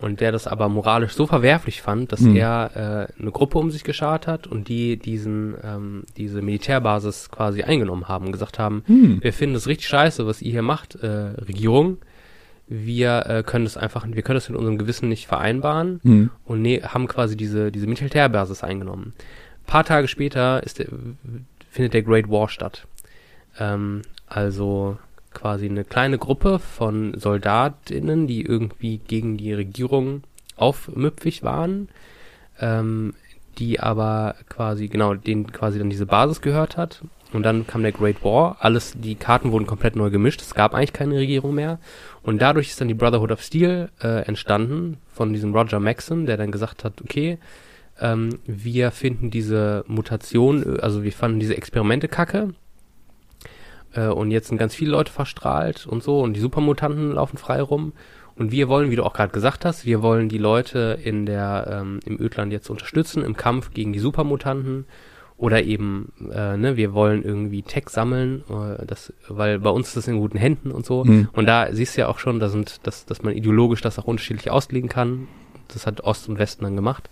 Und 0.00 0.20
der 0.20 0.30
das 0.30 0.46
aber 0.46 0.68
moralisch 0.68 1.14
so 1.14 1.26
verwerflich 1.26 1.82
fand, 1.82 2.12
dass 2.12 2.20
Mhm. 2.20 2.36
er 2.36 3.08
äh, 3.18 3.20
eine 3.20 3.32
Gruppe 3.32 3.58
um 3.58 3.72
sich 3.72 3.82
geschart 3.82 4.28
hat 4.28 4.46
und 4.46 4.68
die 4.68 4.96
diesen 4.96 5.56
ähm, 5.64 6.04
diese 6.16 6.40
Militärbasis 6.40 7.30
quasi 7.32 7.64
eingenommen 7.64 8.06
haben 8.06 8.26
und 8.26 8.32
gesagt 8.32 8.60
haben, 8.60 8.84
Hm. 8.86 9.20
wir 9.22 9.32
finden 9.32 9.54
das 9.54 9.66
richtig 9.66 9.88
scheiße, 9.88 10.24
was 10.24 10.40
ihr 10.40 10.52
hier 10.52 10.62
macht, 10.62 10.94
äh, 10.96 11.08
Regierung. 11.08 11.96
Wir 12.68 13.26
äh, 13.26 13.42
können 13.44 13.64
das 13.64 13.76
einfach, 13.76 14.06
wir 14.08 14.22
können 14.22 14.36
das 14.36 14.48
mit 14.48 14.56
unserem 14.58 14.78
Gewissen 14.78 15.08
nicht 15.08 15.26
vereinbaren 15.26 15.98
Mhm. 16.04 16.30
und 16.44 16.62
ne, 16.62 16.80
haben 16.84 17.08
quasi 17.08 17.36
diese, 17.36 17.72
diese 17.72 17.86
Militärbasis 17.88 18.62
eingenommen. 18.62 19.14
Ein 19.16 19.66
paar 19.66 19.84
Tage 19.84 20.06
später 20.06 20.62
ist 20.62 20.78
der, 20.78 20.86
findet 21.70 21.94
der 21.94 22.02
Great 22.02 22.30
War 22.30 22.48
statt. 22.48 22.86
Ähm, 23.58 24.02
also 24.28 24.96
quasi 25.38 25.66
eine 25.66 25.84
kleine 25.84 26.18
Gruppe 26.18 26.58
von 26.58 27.14
Soldatinnen, 27.16 28.26
die 28.26 28.42
irgendwie 28.42 28.98
gegen 28.98 29.36
die 29.36 29.52
Regierung 29.52 30.22
aufmüpfig 30.56 31.44
waren, 31.44 31.88
ähm, 32.60 33.14
die 33.58 33.78
aber 33.78 34.34
quasi, 34.48 34.88
genau, 34.88 35.14
denen 35.14 35.52
quasi 35.52 35.78
dann 35.78 35.90
diese 35.90 36.06
Basis 36.06 36.40
gehört 36.40 36.76
hat. 36.76 37.02
Und 37.32 37.44
dann 37.44 37.66
kam 37.66 37.82
der 37.82 37.92
Great 37.92 38.24
War, 38.24 38.56
alles, 38.60 38.94
die 38.96 39.14
Karten 39.14 39.52
wurden 39.52 39.66
komplett 39.66 39.94
neu 39.94 40.10
gemischt, 40.10 40.40
es 40.40 40.54
gab 40.54 40.74
eigentlich 40.74 40.94
keine 40.94 41.16
Regierung 41.16 41.54
mehr. 41.54 41.78
Und 42.22 42.42
dadurch 42.42 42.70
ist 42.70 42.80
dann 42.80 42.88
die 42.88 42.94
Brotherhood 42.94 43.30
of 43.30 43.42
Steel 43.42 43.90
äh, 44.02 44.24
entstanden 44.26 44.96
von 45.12 45.32
diesem 45.32 45.54
Roger 45.54 45.78
Maxon, 45.78 46.26
der 46.26 46.36
dann 46.36 46.50
gesagt 46.50 46.82
hat, 46.84 47.00
okay, 47.00 47.38
ähm, 48.00 48.40
wir 48.44 48.90
finden 48.90 49.30
diese 49.30 49.84
Mutation, 49.86 50.80
also 50.80 51.04
wir 51.04 51.12
fanden 51.12 51.38
diese 51.38 51.56
Experimente 51.56 52.08
kacke. 52.08 52.54
Äh, 53.94 54.08
und 54.08 54.30
jetzt 54.30 54.48
sind 54.48 54.58
ganz 54.58 54.74
viele 54.74 54.92
Leute 54.92 55.12
verstrahlt 55.12 55.86
und 55.86 56.02
so 56.02 56.20
und 56.20 56.34
die 56.34 56.40
Supermutanten 56.40 57.12
laufen 57.12 57.38
frei 57.38 57.60
rum. 57.60 57.92
Und 58.36 58.52
wir 58.52 58.68
wollen, 58.68 58.90
wie 58.90 58.96
du 58.96 59.04
auch 59.04 59.14
gerade 59.14 59.32
gesagt 59.32 59.64
hast, 59.64 59.84
wir 59.84 60.00
wollen 60.00 60.28
die 60.28 60.38
Leute 60.38 60.98
in 61.02 61.26
der, 61.26 61.80
ähm, 61.80 61.98
im 62.04 62.20
Ödland 62.20 62.52
jetzt 62.52 62.70
unterstützen 62.70 63.24
im 63.24 63.36
Kampf 63.36 63.72
gegen 63.72 63.92
die 63.92 63.98
Supermutanten. 63.98 64.86
Oder 65.36 65.62
eben, 65.62 66.12
äh, 66.32 66.56
ne, 66.56 66.76
wir 66.76 66.94
wollen 66.94 67.22
irgendwie 67.22 67.62
Tech 67.62 67.88
sammeln, 67.90 68.42
äh, 68.50 68.84
das, 68.86 69.12
weil 69.28 69.60
bei 69.60 69.70
uns 69.70 69.88
ist 69.88 69.96
das 69.96 70.08
in 70.08 70.18
guten 70.18 70.38
Händen 70.38 70.72
und 70.72 70.84
so. 70.84 71.04
Mhm. 71.04 71.28
Und 71.32 71.46
da 71.46 71.72
siehst 71.72 71.96
du 71.96 72.00
ja 72.00 72.08
auch 72.08 72.18
schon, 72.18 72.40
da 72.40 72.48
sind, 72.48 72.84
dass, 72.86 73.06
dass 73.06 73.22
man 73.22 73.34
ideologisch 73.34 73.80
das 73.80 74.00
auch 74.00 74.04
unterschiedlich 74.04 74.50
auslegen 74.50 74.88
kann. 74.88 75.28
Das 75.72 75.86
hat 75.86 76.00
Ost 76.00 76.28
und 76.28 76.40
Westen 76.40 76.64
dann 76.64 76.74
gemacht. 76.74 77.08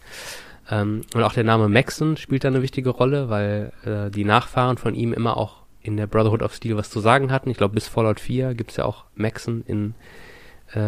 Ähm, 0.70 1.02
und 1.14 1.22
auch 1.22 1.32
der 1.32 1.44
Name 1.44 1.68
Maxon 1.68 2.16
spielt 2.16 2.42
da 2.42 2.48
eine 2.48 2.62
wichtige 2.62 2.90
Rolle, 2.90 3.30
weil 3.30 3.72
äh, 3.84 4.10
die 4.10 4.24
Nachfahren 4.24 4.76
von 4.76 4.94
ihm 4.96 5.12
immer 5.12 5.36
auch 5.36 5.65
in 5.86 5.96
der 5.96 6.06
Brotherhood 6.06 6.42
of 6.42 6.54
Steel 6.54 6.76
was 6.76 6.90
zu 6.90 7.00
sagen 7.00 7.30
hatten. 7.30 7.50
Ich 7.50 7.56
glaube, 7.56 7.74
bis 7.74 7.86
Fallout 7.88 8.20
4 8.20 8.54
gibt's 8.54 8.76
ja 8.76 8.84
auch 8.84 9.04
Maxon 9.14 9.62
in 9.66 9.94
äh, 10.74 10.78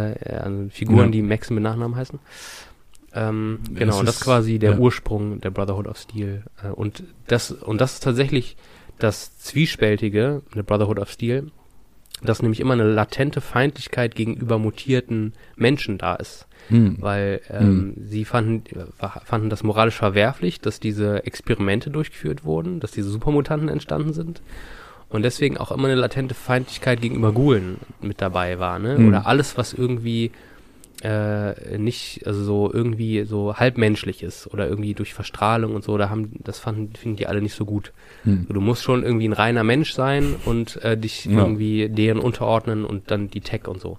also 0.40 0.68
Figuren, 0.70 1.07
Ja. 1.07 1.11
die 1.12 1.22
Maxon 1.22 1.55
mit 1.55 1.62
Nachnamen 1.64 1.96
heißen. 1.96 2.18
Ähm, 3.14 3.61
Es 3.72 3.78
genau, 3.78 3.99
und 4.01 4.07
das 4.09 4.16
ist- 4.16 4.24
quasi 4.24 4.59
der 4.59 4.72
ja. 4.72 4.78
Ursprung 4.78 5.40
der 5.40 5.51
Brotherhood 5.51 5.86
of 5.86 5.99
Steel. 5.99 6.42
Äh, 6.62 6.68
und 6.68 7.05
das 7.26 7.51
und 7.53 7.80
das 7.80 7.94
ist 7.94 8.03
tatsächlich 8.03 8.57
das 8.99 9.38
Zwiespältige 9.38 10.42
der 10.55 10.62
Brotherhood 10.64 10.99
of 10.99 11.11
Steel, 11.11 11.51
dass 12.22 12.42
nämlich 12.42 12.61
immer 12.61 12.72
eine 12.74 12.84
latente 12.90 13.40
Feindlichkeit 13.40 14.14
gegenüber 14.16 14.59
mutierten 14.59 15.32
Menschen 15.57 15.99
da 15.99 16.16
ist 16.16 16.46
Mhm. 16.70 16.96
weil 17.01 17.40
ähm, 17.49 17.94
sie 18.05 18.24
fanden, 18.26 18.64
äh, 18.76 19.09
fanden 19.24 19.49
das 19.49 19.62
moralisch 19.62 19.94
verwerflich, 19.94 20.61
dass 20.61 20.80
diese 20.80 21.24
Experimente 21.24 21.88
durchgeführt 21.90 22.44
wurden, 22.44 22.80
dass 22.80 22.90
diese 22.90 23.09
Supermutanten 23.09 23.68
entstanden 23.70 24.12
sind 24.12 24.42
und 25.11 25.22
deswegen 25.22 25.56
auch 25.56 25.72
immer 25.72 25.88
eine 25.88 25.94
latente 25.96 26.34
Feindlichkeit 26.34 27.00
gegenüber 27.00 27.32
Gulen 27.32 27.78
mit 28.00 28.20
dabei 28.20 28.59
war, 28.59 28.78
ne? 28.78 28.98
Mhm. 28.98 29.09
Oder 29.09 29.26
alles, 29.26 29.56
was 29.56 29.72
irgendwie 29.72 30.30
äh, 31.02 31.78
nicht, 31.78 32.26
also 32.26 32.42
so 32.42 32.72
irgendwie 32.72 33.22
so 33.24 33.56
halbmenschlich 33.56 34.22
ist 34.22 34.48
oder 34.52 34.68
irgendwie 34.68 34.94
durch 34.94 35.14
Verstrahlung 35.14 35.74
und 35.76 35.84
so, 35.84 35.96
da 35.96 36.11
haben, 36.11 36.32
das 36.42 36.59
fanden, 36.59 36.92
finden 36.96 37.16
die 37.16 37.26
alle 37.28 37.40
nicht 37.40 37.54
so 37.54 37.64
gut. 37.64 37.92
Mhm. 38.24 38.46
Du 38.50 38.61
musst 38.61 38.82
schon 38.82 39.04
irgendwie 39.04 39.28
ein 39.28 39.32
reiner 39.32 39.62
Mensch 39.64 39.92
sein 39.92 40.34
und 40.44 40.82
äh, 40.82 40.96
dich 40.96 41.24
Ja. 41.26 41.38
irgendwie 41.38 41.88
deren 41.88 42.18
unterordnen 42.18 42.84
und 42.84 43.11
dann 43.11 43.28
die 43.30 43.40
Tech 43.40 43.68
und 43.68 43.80
so. 43.80 43.98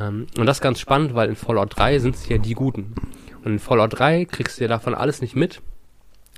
Ähm, 0.00 0.26
und 0.38 0.46
das 0.46 0.56
ist 0.58 0.62
ganz 0.62 0.80
spannend, 0.80 1.14
weil 1.14 1.28
in 1.28 1.36
Fallout 1.36 1.76
3 1.76 1.98
sind 1.98 2.14
es 2.14 2.26
ja 2.28 2.38
die 2.38 2.54
Guten. 2.54 2.94
Und 3.44 3.52
in 3.52 3.58
Fallout 3.58 3.98
3 3.98 4.24
kriegst 4.24 4.58
du 4.58 4.64
ja 4.64 4.68
davon 4.68 4.94
alles 4.94 5.20
nicht 5.20 5.36
mit, 5.36 5.60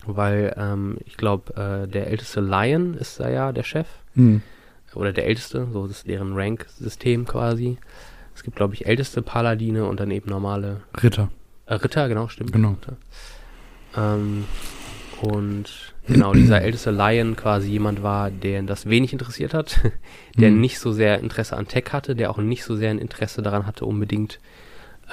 weil 0.06 0.54
ähm, 0.56 0.98
ich 1.04 1.16
glaube, 1.16 1.54
äh, 1.84 1.88
der 1.88 2.08
älteste 2.08 2.40
Lion 2.40 2.94
ist 2.94 3.20
da 3.20 3.28
ja 3.28 3.52
der 3.52 3.62
Chef 3.64 3.86
Mhm. 4.14 4.42
oder 4.94 5.12
der 5.12 5.26
älteste, 5.26 5.66
so 5.72 5.86
ist 5.86 6.06
deren 6.06 6.34
Rank-System 6.34 7.26
quasi. 7.26 7.76
Es 8.34 8.42
gibt, 8.42 8.56
glaube 8.56 8.74
ich, 8.74 8.86
älteste 8.86 9.22
Paladine 9.22 9.86
und 9.86 9.98
dann 10.00 10.10
eben 10.10 10.28
normale 10.30 10.80
Ritter. 11.02 11.30
äh, 11.66 11.74
Ritter, 11.74 12.08
genau, 12.08 12.28
stimmt. 12.28 12.52
Genau. 12.52 12.76
Ähm, 13.96 14.44
und 15.22 15.94
genau, 16.06 16.32
dieser 16.34 16.60
älteste 16.60 16.90
Lion 16.90 17.36
quasi 17.36 17.70
jemand 17.70 18.02
war, 18.02 18.30
der 18.30 18.62
das 18.62 18.86
wenig 18.86 19.12
interessiert 19.12 19.54
hat, 19.54 19.80
der 20.38 20.50
Mhm. 20.50 20.60
nicht 20.60 20.78
so 20.78 20.92
sehr 20.92 21.18
Interesse 21.20 21.56
an 21.56 21.66
Tech 21.68 21.86
hatte, 21.92 22.14
der 22.14 22.30
auch 22.30 22.36
nicht 22.38 22.64
so 22.64 22.76
sehr 22.76 22.90
ein 22.90 22.98
Interesse 22.98 23.40
daran 23.42 23.66
hatte, 23.66 23.86
unbedingt 23.86 24.38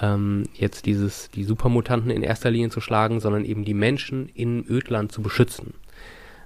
ähm, 0.02 0.44
jetzt 0.54 0.86
dieses, 0.86 1.30
die 1.32 1.44
Supermutanten 1.44 2.10
in 2.12 2.24
erster 2.24 2.50
Linie 2.52 2.70
zu 2.70 2.82
schlagen, 2.82 3.20
sondern 3.20 3.46
eben 3.46 3.64
die 3.66 3.74
Menschen 3.76 4.30
in 4.30 4.66
Ödland 4.68 5.12
zu 5.12 5.22
beschützen. 5.22 5.74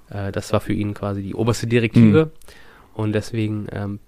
Äh, 0.09 0.31
das 0.31 0.51
war 0.53 0.59
für 0.59 0.73
ihn 0.73 0.93
quasi 0.93 1.21
die 1.23 1.33
oberste 1.35 1.67
Direktive. 1.67 2.31
Und 2.93 3.13
deswegen 3.13 3.67
ähm, 3.71 3.99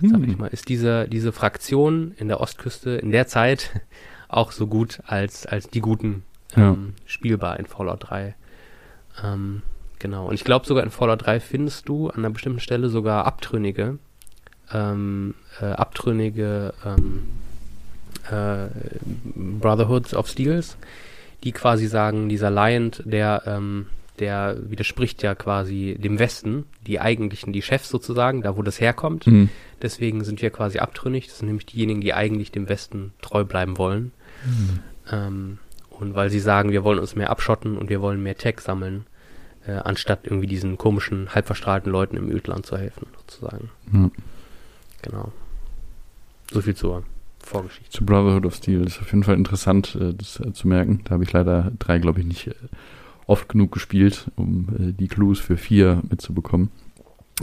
sag 0.00 0.20
ich 0.22 0.28
Mhm. 0.34 0.38
mal, 0.38 0.46
ist 0.46 0.68
diese, 0.68 1.08
diese 1.08 1.32
Fraktion 1.32 2.12
in 2.16 2.28
der 2.28 2.40
Ostküste 2.40 2.90
in 2.90 3.10
der 3.10 3.26
Zeit 3.26 3.80
auch 4.28 4.52
so 4.52 4.66
gut 4.66 5.00
als, 5.06 5.44
als 5.46 5.68
die 5.68 5.80
Guten 5.80 6.22
Ja. 6.56 6.70
ähm, 6.70 6.94
spielbar 7.04 7.58
in 7.58 7.66
Fallout 7.66 8.08
3. 8.10 8.34
Ähm, 9.24 9.62
genau. 9.98 10.26
Und 10.28 10.34
ich 10.34 10.44
glaube 10.44 10.66
sogar 10.66 10.84
in 10.84 10.90
Fallout 10.90 11.26
3 11.26 11.40
findest 11.40 11.88
du 11.88 12.08
an 12.08 12.18
einer 12.18 12.30
bestimmten 12.30 12.60
Stelle 12.60 12.88
sogar 12.88 13.26
Abtrünnige, 13.26 13.98
ähm, 14.72 15.34
äh, 15.60 15.64
Abtrünnige 15.66 16.74
ähm, 16.86 17.24
äh, 18.30 18.68
Brotherhoods 19.34 20.14
of 20.14 20.28
Steels, 20.28 20.76
die 21.44 21.52
quasi 21.52 21.86
sagen, 21.86 22.28
dieser 22.28 22.50
Lion, 22.50 22.92
der, 23.04 23.42
ähm, 23.46 23.86
der 24.18 24.56
widerspricht 24.68 25.22
ja 25.22 25.34
quasi 25.34 25.96
dem 25.98 26.18
Westen, 26.18 26.64
die 26.86 27.00
eigentlichen, 27.00 27.52
die 27.52 27.62
Chefs 27.62 27.88
sozusagen, 27.88 28.42
da 28.42 28.56
wo 28.56 28.62
das 28.62 28.80
herkommt. 28.80 29.26
Mhm. 29.26 29.48
Deswegen 29.80 30.24
sind 30.24 30.42
wir 30.42 30.50
quasi 30.50 30.78
abtrünnig. 30.78 31.28
Das 31.28 31.38
sind 31.38 31.46
nämlich 31.46 31.66
diejenigen, 31.66 32.00
die 32.00 32.14
eigentlich 32.14 32.50
dem 32.50 32.68
Westen 32.68 33.12
treu 33.22 33.44
bleiben 33.44 33.78
wollen. 33.78 34.12
Ähm, 35.12 35.58
und 35.90 36.14
weil 36.14 36.30
sie 36.30 36.40
sagen, 36.40 36.70
wir 36.70 36.84
wollen 36.84 36.98
uns 36.98 37.16
mehr 37.16 37.30
abschotten 37.30 37.76
und 37.76 37.88
wir 37.90 38.00
wollen 38.00 38.22
mehr 38.22 38.36
Tech 38.36 38.60
sammeln, 38.60 39.06
äh, 39.66 39.72
anstatt 39.72 40.20
irgendwie 40.24 40.46
diesen 40.46 40.78
komischen, 40.78 41.34
halbverstrahlten 41.34 41.90
Leuten 41.90 42.16
im 42.16 42.30
Ödland 42.30 42.66
zu 42.66 42.76
helfen, 42.76 43.06
sozusagen. 43.16 43.70
Ja. 43.92 44.10
Genau. 45.02 45.32
So 46.50 46.60
viel 46.60 46.74
zur 46.74 47.04
Vorgeschichte. 47.48 47.90
Zu 47.90 48.04
Brotherhood 48.04 48.46
of 48.46 48.54
Steel 48.54 48.84
ist 48.84 49.00
auf 49.00 49.10
jeden 49.10 49.24
Fall 49.24 49.36
interessant, 49.36 49.96
äh, 50.00 50.14
das 50.14 50.40
äh, 50.40 50.52
zu 50.52 50.68
merken. 50.68 51.00
Da 51.04 51.12
habe 51.12 51.24
ich 51.24 51.32
leider 51.32 51.72
drei, 51.78 51.98
glaube 51.98 52.20
ich, 52.20 52.26
nicht 52.26 52.46
äh, 52.48 52.54
oft 53.26 53.48
genug 53.48 53.72
gespielt, 53.72 54.30
um 54.36 54.68
die 54.78 55.08
Clues 55.08 55.38
für 55.38 55.58
vier 55.58 56.02
mitzubekommen. 56.08 56.70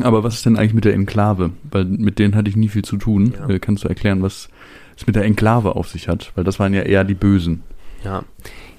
Aber 0.02 0.24
was 0.24 0.36
ist 0.36 0.46
denn 0.46 0.58
eigentlich 0.58 0.74
mit 0.74 0.86
der 0.86 0.94
Enklave? 0.94 1.52
Weil 1.70 1.86
mit 1.86 2.18
denen 2.18 2.36
hatte 2.36 2.50
ich 2.50 2.56
nie 2.56 2.70
viel 2.70 2.84
zu 2.84 2.98
tun. 2.98 3.36
Ja. 3.48 3.60
Kannst 3.60 3.84
du 3.84 3.88
erklären, 3.88 4.24
was 4.24 4.50
es 4.98 5.06
mit 5.06 5.16
der 5.16 5.24
Enklave 5.24 5.76
auf 5.76 5.88
sich 5.88 6.08
hat? 6.08 6.32
Weil 6.36 6.44
das 6.44 6.60
waren 6.60 6.74
ja 6.74 6.82
eher 6.82 7.04
die 7.04 7.14
Bösen. 7.14 7.62
Ja. 8.04 8.24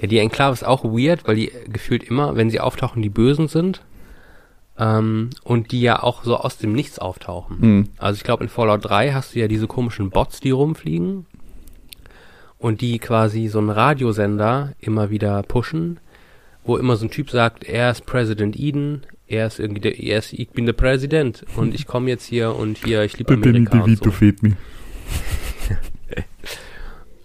Ja, 0.00 0.08
die 0.08 0.18
Enklave 0.18 0.52
ist 0.52 0.64
auch 0.64 0.84
weird, 0.84 1.26
weil 1.26 1.36
die 1.36 1.52
gefühlt 1.72 2.02
immer, 2.02 2.36
wenn 2.36 2.50
sie 2.50 2.60
auftauchen, 2.60 3.02
die 3.02 3.08
Bösen 3.08 3.48
sind. 3.48 3.82
Ähm, 4.78 5.30
und 5.42 5.72
die 5.72 5.80
ja 5.80 6.02
auch 6.02 6.24
so 6.24 6.36
aus 6.36 6.58
dem 6.58 6.72
Nichts 6.72 6.98
auftauchen. 6.98 7.56
Mhm. 7.60 7.88
Also 7.96 8.18
ich 8.18 8.24
glaube, 8.24 8.44
in 8.44 8.50
Fallout 8.50 8.84
3 8.84 9.12
hast 9.12 9.34
du 9.34 9.38
ja 9.38 9.48
diese 9.48 9.66
komischen 9.66 10.10
Bots, 10.10 10.40
die 10.40 10.50
rumfliegen 10.50 11.24
und 12.58 12.80
die 12.80 12.98
quasi 12.98 13.48
so 13.48 13.58
einen 13.58 13.70
Radiosender 13.70 14.74
immer 14.78 15.10
wieder 15.10 15.42
pushen, 15.42 15.98
wo 16.64 16.76
immer 16.76 16.96
so 16.96 17.06
ein 17.06 17.10
Typ 17.10 17.30
sagt, 17.30 17.64
er 17.64 17.90
ist 17.90 18.06
President 18.06 18.58
Eden, 18.58 19.06
er 19.26 19.46
ist 19.46 19.58
irgendwie 19.58 19.80
der, 19.80 19.98
er 19.98 20.18
ist, 20.18 20.32
ich 20.32 20.50
bin 20.50 20.66
der 20.66 20.72
Präsident 20.72 21.44
und 21.56 21.74
ich 21.74 21.86
komme 21.86 22.08
jetzt 22.10 22.24
hier 22.24 22.54
und 22.54 22.78
hier, 22.78 23.02
ich 23.02 23.18
liebe 23.18 23.34
Amerika 23.34 23.80
und 23.80 24.02
so. 24.02 24.10
feed 24.10 24.42
me. 24.42 24.56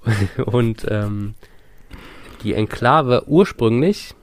und 0.45 0.85
ähm, 0.89 1.35
die 2.43 2.53
Enklave 2.53 3.23
ursprünglich, 3.27 4.15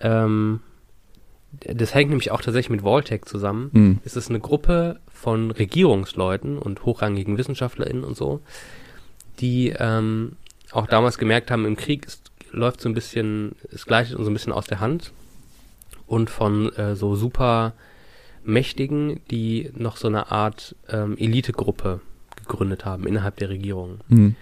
ähm, 0.00 0.60
das 1.52 1.94
hängt 1.94 2.10
nämlich 2.10 2.30
auch 2.30 2.40
tatsächlich 2.42 2.70
mit 2.70 2.82
Voltec 2.82 3.28
zusammen, 3.28 3.70
Mhm. 3.72 3.98
ist 4.04 4.16
es 4.16 4.28
eine 4.28 4.40
Gruppe 4.40 5.00
von 5.12 5.50
Regierungsleuten 5.50 6.58
und 6.58 6.84
hochrangigen 6.84 7.36
WissenschaftlerInnen 7.38 8.04
und 8.04 8.16
so, 8.16 8.40
die 9.40 9.74
ähm, 9.78 10.36
auch 10.72 10.86
damals 10.86 11.18
gemerkt 11.18 11.50
haben, 11.50 11.64
im 11.66 11.76
Krieg 11.76 12.06
ist, 12.06 12.30
läuft 12.52 12.80
so 12.80 12.88
ein 12.88 12.94
bisschen, 12.94 13.56
es 13.72 13.86
gleitet 13.86 14.14
uns 14.16 14.24
so 14.24 14.30
ein 14.30 14.34
bisschen 14.34 14.52
aus 14.52 14.66
der 14.66 14.80
Hand 14.80 15.12
und 16.06 16.30
von 16.30 16.72
äh, 16.76 16.94
so 16.96 17.14
super 17.16 17.74
Mächtigen, 18.44 19.20
die 19.30 19.70
noch 19.74 19.96
so 19.96 20.08
eine 20.08 20.30
Art 20.30 20.74
ähm, 20.88 21.16
Elitegruppe 21.18 22.00
gegründet 22.36 22.84
haben 22.84 23.06
innerhalb 23.06 23.36
der 23.36 23.50
Regierung. 23.50 24.00
Mhm. 24.08 24.36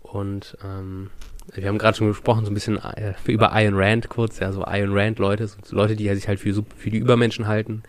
Und 0.00 0.56
ähm, 0.64 1.10
wir 1.54 1.68
haben 1.68 1.78
gerade 1.78 1.96
schon 1.96 2.08
gesprochen, 2.08 2.44
so 2.44 2.50
ein 2.50 2.54
bisschen 2.54 2.78
äh, 2.78 3.14
über 3.26 3.50
Iron 3.54 3.74
Rand 3.74 4.08
kurz, 4.08 4.38
ja, 4.38 4.52
so 4.52 4.64
Iron 4.66 4.96
Rand 4.96 5.18
Leute, 5.18 5.46
so 5.46 5.56
Leute, 5.70 5.96
die 5.96 6.08
sich 6.14 6.28
halt 6.28 6.40
für, 6.40 6.54
für 6.76 6.90
die 6.90 6.98
Übermenschen 6.98 7.46
halten. 7.46 7.82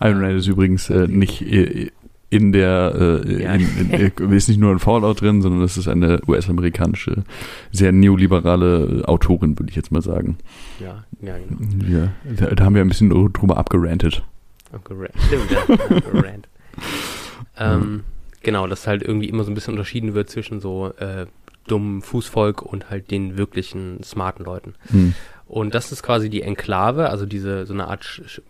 Iron 0.00 0.20
Man 0.20 0.36
ist 0.36 0.46
übrigens 0.46 0.90
äh, 0.90 1.06
nicht 1.06 1.42
äh, 1.42 1.90
in 2.30 2.52
der, 2.52 3.22
äh, 3.26 3.42
Ja. 3.42 3.54
in, 3.54 3.90
in, 3.90 3.90
äh, 3.92 4.36
ist 4.36 4.48
nicht 4.48 4.60
nur 4.60 4.72
in 4.72 4.78
Fallout 4.78 5.20
drin, 5.20 5.42
sondern 5.42 5.62
es 5.62 5.76
ist 5.76 5.88
eine 5.88 6.20
US-amerikanische, 6.28 7.24
sehr 7.72 7.90
neoliberale 7.92 9.02
Autorin, 9.06 9.58
würde 9.58 9.70
ich 9.70 9.76
jetzt 9.76 9.90
mal 9.90 10.02
sagen. 10.02 10.38
Ja, 10.78 11.04
ja, 11.20 11.34
genau. 11.38 11.84
Ja, 11.88 12.12
da, 12.36 12.54
da 12.54 12.64
haben 12.64 12.74
wir 12.74 12.82
ein 12.82 12.88
bisschen 12.88 13.10
drüber 13.32 13.56
abgerantet. 13.56 14.22
Rand. 14.72 15.10
Stimmt, 15.26 15.50
ja. 15.50 16.20
Rand. 16.20 16.48
Ähm, 17.58 18.04
genau, 18.42 18.66
dass 18.66 18.86
halt 18.86 19.02
irgendwie 19.02 19.28
immer 19.28 19.44
so 19.44 19.50
ein 19.50 19.54
bisschen 19.54 19.74
unterschieden 19.74 20.14
wird 20.14 20.30
zwischen 20.30 20.60
so 20.60 20.92
äh, 20.98 21.26
dummem 21.70 22.02
Fußvolk 22.02 22.62
und 22.62 22.90
halt 22.90 23.10
den 23.10 23.36
wirklichen 23.36 24.02
smarten 24.02 24.44
Leuten. 24.44 24.74
Hm. 24.90 25.14
Und 25.46 25.74
das 25.74 25.90
ist 25.90 26.02
quasi 26.02 26.30
die 26.30 26.42
Enklave, 26.42 27.10
also 27.10 27.26
diese 27.26 27.66
so 27.66 27.74
eine 27.74 27.88
Art 27.88 28.04
Sh 28.04 28.22
Sh 28.26 28.40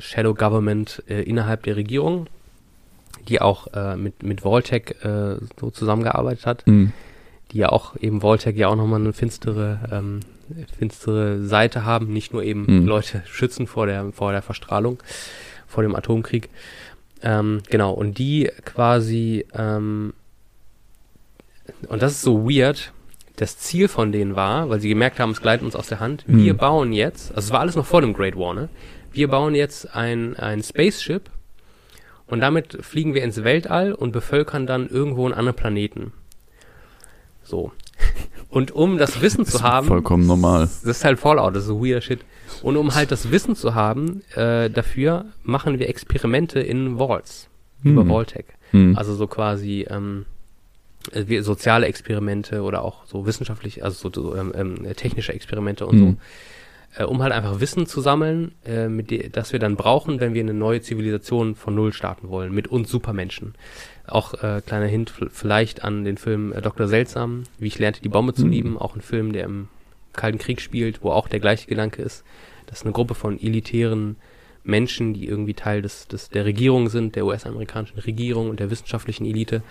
Shadow 0.00 0.34
Government 0.34 1.02
äh, 1.08 1.22
innerhalb 1.22 1.62
der 1.62 1.76
Regierung, 1.76 2.26
die 3.28 3.40
auch 3.40 3.68
äh, 3.74 3.96
mit 3.96 4.22
mit 4.22 4.44
Voltec 4.44 5.04
äh, 5.04 5.36
so 5.60 5.70
zusammengearbeitet 5.70 6.46
hat, 6.46 6.66
Hm. 6.66 6.92
die 7.52 7.58
ja 7.58 7.68
auch 7.68 7.96
eben 7.96 8.22
Voltec 8.22 8.56
ja 8.56 8.68
auch 8.68 8.76
nochmal 8.76 9.00
eine 9.00 9.12
finstere 9.12 9.78
ähm, 9.92 10.20
finstere 10.78 11.42
Seite 11.44 11.84
haben, 11.84 12.12
nicht 12.12 12.32
nur 12.32 12.42
eben 12.42 12.64
Mhm. 12.66 12.86
Leute 12.86 13.22
schützen 13.26 13.66
vor 13.66 13.86
der 13.86 14.12
vor 14.12 14.32
der 14.32 14.42
Verstrahlung, 14.42 14.98
vor 15.66 15.82
dem 15.82 15.94
Atomkrieg. 15.94 16.48
Ähm, 17.22 17.60
genau, 17.68 17.92
und 17.92 18.18
die 18.18 18.50
quasi 18.64 19.44
ähm, 19.54 20.14
und 21.88 22.02
das 22.02 22.12
ist 22.12 22.22
so 22.22 22.48
weird, 22.48 22.92
das 23.36 23.56
Ziel 23.58 23.88
von 23.88 24.10
denen 24.12 24.34
war, 24.36 24.68
weil 24.68 24.80
sie 24.80 24.88
gemerkt 24.88 25.20
haben, 25.20 25.30
es 25.30 25.40
gleitet 25.40 25.64
uns 25.64 25.76
aus 25.76 25.86
der 25.88 26.00
Hand, 26.00 26.24
wir 26.26 26.52
Hm. 26.52 26.56
bauen 26.58 26.92
jetzt, 26.92 27.30
also 27.34 27.46
es 27.46 27.50
war 27.52 27.60
alles 27.60 27.76
noch 27.76 27.86
vor 27.86 28.00
dem 28.00 28.12
Great 28.14 28.36
War, 28.36 28.54
ne? 28.54 28.68
Wir 29.12 29.28
bauen 29.28 29.54
jetzt 29.54 29.94
ein, 29.94 30.36
ein 30.36 30.62
Spaceship 30.62 31.30
und 32.26 32.40
damit 32.40 32.78
fliegen 32.84 33.14
wir 33.14 33.22
ins 33.22 33.42
Weltall 33.44 33.92
und 33.94 34.12
bevölkern 34.12 34.66
dann 34.66 34.88
irgendwo 34.88 35.24
einen 35.24 35.34
anderen 35.34 35.56
Planeten. 35.56 36.12
So. 37.42 37.72
Und 38.50 38.70
um 38.70 38.96
das 38.96 39.20
Wissen 39.20 39.42
Ist 39.42 39.52
zu 39.52 39.62
haben, 39.62 39.86
vollkommen 39.88 40.26
normal. 40.26 40.60
das 40.62 40.82
ist 40.84 41.04
halt 41.04 41.18
Fallout, 41.18 41.54
das 41.54 41.64
ist 41.64 41.68
so 41.68 41.84
weirder 41.84 42.00
Shit. 42.00 42.20
Und 42.62 42.76
um 42.78 42.94
halt 42.94 43.10
das 43.10 43.30
Wissen 43.30 43.54
zu 43.56 43.74
haben, 43.74 44.22
äh, 44.34 44.70
dafür 44.70 45.26
machen 45.42 45.78
wir 45.78 45.88
Experimente 45.90 46.60
in 46.60 46.98
Vaults 46.98 47.48
über 47.82 48.02
Hm. 48.02 48.08
Vaultec. 48.08 48.46
Hm. 48.70 48.96
Also 48.96 49.14
so 49.14 49.26
quasi 49.26 49.86
ähm, 49.90 50.24
äh, 51.12 51.42
soziale 51.42 51.86
Experimente 51.86 52.62
oder 52.62 52.82
auch 52.82 53.06
so 53.06 53.26
wissenschaftlich, 53.26 53.84
also 53.84 54.10
so, 54.10 54.22
so 54.22 54.36
ähm, 54.36 54.52
ähm, 54.54 54.96
technische 54.96 55.32
Experimente 55.32 55.86
und 55.86 55.92
Hm. 55.98 56.16
so, 56.96 57.02
äh, 57.02 57.04
um 57.06 57.22
halt 57.22 57.32
einfach 57.32 57.60
Wissen 57.60 57.86
zu 57.86 58.00
sammeln, 58.00 58.52
äh, 58.64 58.88
mit 58.88 59.10
de 59.10 59.28
das 59.28 59.52
wir 59.52 59.58
dann 59.58 59.76
brauchen, 59.76 60.20
wenn 60.20 60.34
wir 60.34 60.42
eine 60.42 60.54
neue 60.54 60.80
Zivilisation 60.80 61.54
von 61.54 61.74
Null 61.74 61.92
starten 61.92 62.28
wollen, 62.28 62.52
mit 62.52 62.68
uns 62.68 62.90
Supermenschen. 62.90 63.54
Auch 64.06 64.34
äh, 64.42 64.62
kleiner 64.64 64.86
Hint 64.86 65.12
vielleicht 65.30 65.84
an 65.84 66.04
den 66.04 66.16
Film 66.16 66.52
äh, 66.52 66.62
Dr. 66.62 66.88
Seltsam, 66.88 67.44
wie 67.58 67.66
ich 67.66 67.78
lernte 67.78 68.00
die 68.00 68.08
Bombe 68.08 68.32
zu 68.34 68.46
Mhm. 68.46 68.52
lieben, 68.52 68.78
auch 68.78 68.94
ein 68.94 69.02
Film, 69.02 69.32
der 69.32 69.44
im 69.44 69.68
Kalten 70.14 70.38
Krieg 70.38 70.60
spielt, 70.60 71.02
wo 71.02 71.10
auch 71.10 71.28
der 71.28 71.40
gleiche 71.40 71.68
Gedanke 71.68 72.02
ist, 72.02 72.24
dass 72.66 72.82
eine 72.82 72.92
Gruppe 72.92 73.14
von 73.14 73.38
elitären 73.40 74.16
Menschen, 74.64 75.14
die 75.14 75.26
irgendwie 75.26 75.54
Teil 75.54 75.82
des, 75.82 76.08
des 76.08 76.28
der 76.30 76.44
Regierung 76.44 76.88
sind, 76.88 77.16
der 77.16 77.24
US-amerikanischen 77.24 77.98
Regierung 78.00 78.50
und 78.50 78.60
der 78.60 78.70
wissenschaftlichen 78.70 79.24
Elite, 79.24 79.62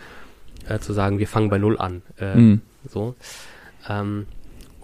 äh, 0.67 0.79
zu 0.79 0.93
sagen, 0.93 1.19
wir 1.19 1.27
fangen 1.27 1.49
bei 1.49 1.57
Null 1.57 1.77
an. 1.77 2.01
Äh, 2.17 2.33
Hm. 2.33 2.61
so. 2.87 3.15
Ähm, 3.89 4.25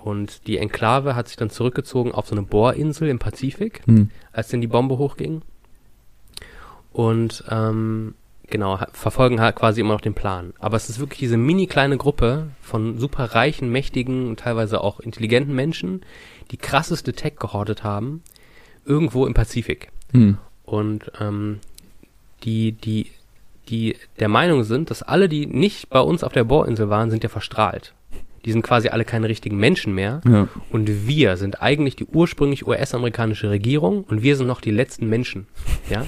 und 0.04 0.48
die 0.48 0.58
Enklave 0.58 1.16
hat 1.16 1.28
sich 1.30 1.38
dann 1.38 1.50
zurückgezogen 1.50 2.12
auf 2.12 2.28
so 2.28 2.36
eine 2.36 2.44
Bohrinsel 2.44 3.08
im 3.10 3.20
Pazifik, 3.20 3.82
Hm. 3.86 4.10
als 4.32 4.50
denn 4.50 4.62
die 4.62 4.68
Bombe 4.68 4.98
hochging. 4.98 5.42
Und 6.92 7.44
ähm, 7.50 8.14
genau, 8.50 8.80
verfolgen 8.92 9.40
halt 9.42 9.56
quasi 9.56 9.82
immer 9.82 9.94
noch 9.94 10.02
den 10.02 10.14
Plan. 10.14 10.54
Aber 10.60 10.78
es 10.78 10.90
ist 10.90 11.00
wirklich 11.00 11.20
diese 11.20 11.38
mini 11.38 11.68
kleine 11.68 11.98
Gruppe 11.98 12.48
von 12.62 12.98
super 13.00 13.26
reichen, 13.36 13.72
mächtigen 13.72 14.28
und 14.28 14.40
teilweise 14.40 14.82
auch 14.82 15.00
intelligenten 15.00 15.56
Menschen, 15.56 16.02
die 16.52 16.58
krasseste 16.58 17.14
Tech 17.14 17.34
gehortet 17.40 17.84
haben, 17.84 18.22
irgendwo 18.86 19.26
im 19.26 19.34
Pazifik. 19.34 19.90
Hm. 20.12 20.38
Und 20.66 21.12
ähm, 21.20 21.60
die, 22.44 22.74
die, 22.74 23.08
die 23.70 23.96
der 24.20 24.30
Meinung 24.30 24.64
sind, 24.64 24.90
dass 24.90 25.04
alle, 25.04 25.30
die 25.30 25.46
nicht 25.46 25.90
bei 25.90 26.00
uns 26.00 26.24
auf 26.24 26.34
der 26.34 26.44
Bohrinsel 26.44 26.90
waren, 26.90 27.10
sind 27.10 27.24
ja 27.24 27.30
verstrahlt. 27.30 27.94
Die 28.46 28.52
sind 28.52 28.62
quasi 28.62 28.90
alle 28.90 29.06
keine 29.06 29.30
richtigen 29.30 29.58
Menschen 29.58 29.96
mehr. 29.96 30.20
Ja. 30.28 30.50
Und 30.70 31.08
wir 31.08 31.38
sind 31.38 31.62
eigentlich 31.62 31.96
die 31.96 32.06
ursprünglich 32.06 32.68
US-amerikanische 32.68 33.50
Regierung 33.50 34.04
und 34.04 34.22
wir 34.22 34.36
sind 34.36 34.48
noch 34.48 34.60
die 34.60 34.72
letzten 34.72 35.08
Menschen. 35.08 35.48
Ja? 35.90 36.06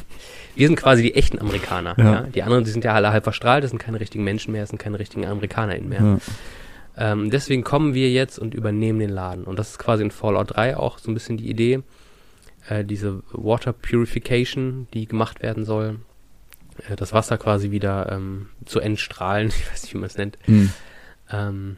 Wir 0.56 0.68
sind 0.68 0.76
quasi 0.76 1.02
die 1.02 1.16
echten 1.16 1.40
Amerikaner. 1.40 1.96
Ja. 1.98 2.04
Ja. 2.04 2.22
Die 2.24 2.44
anderen, 2.44 2.66
die 2.66 2.72
sind 2.72 2.84
ja 2.84 2.94
alle 2.94 3.12
halb 3.12 3.24
verstrahlt, 3.24 3.64
das 3.64 3.72
sind 3.72 3.80
keine 3.80 4.02
richtigen 4.02 4.26
Menschen 4.26 4.52
mehr, 4.52 4.64
das 4.64 4.70
sind 4.70 4.80
keine 4.80 5.00
richtigen 5.00 5.26
AmerikanerInnen 5.26 5.88
mehr. 5.88 6.02
Ja. 6.02 6.18
Ähm, 6.98 7.30
deswegen 7.30 7.64
kommen 7.64 7.94
wir 7.94 8.12
jetzt 8.12 8.38
und 8.38 8.54
übernehmen 8.54 9.00
den 9.00 9.10
Laden. 9.10 9.46
Und 9.46 9.58
das 9.58 9.72
ist 9.72 9.80
quasi 9.80 10.04
in 10.04 10.12
Fallout 10.12 10.56
3 10.56 10.78
auch 10.78 10.98
so 10.98 11.12
ein 11.12 11.14
bisschen 11.14 11.38
die 11.38 11.50
Idee, 11.50 11.84
äh, 12.68 12.84
diese 12.84 13.22
Water 13.32 13.74
Purification, 13.74 14.88
die 14.94 15.06
gemacht 15.06 15.42
werden 15.42 15.66
soll, 15.66 16.00
äh, 16.90 16.96
das 16.96 17.14
Wasser 17.14 17.38
quasi 17.38 17.72
wieder 17.72 18.12
ähm, 18.12 18.48
zu 18.66 18.80
entstrahlen, 18.80 19.48
ich 19.50 19.72
weiß 19.72 19.84
nicht, 19.84 19.94
wie 19.94 19.98
man 20.00 20.08
es 20.08 20.18
nennt, 20.18 20.38
Hm. 20.46 20.70
ähm, 21.32 21.78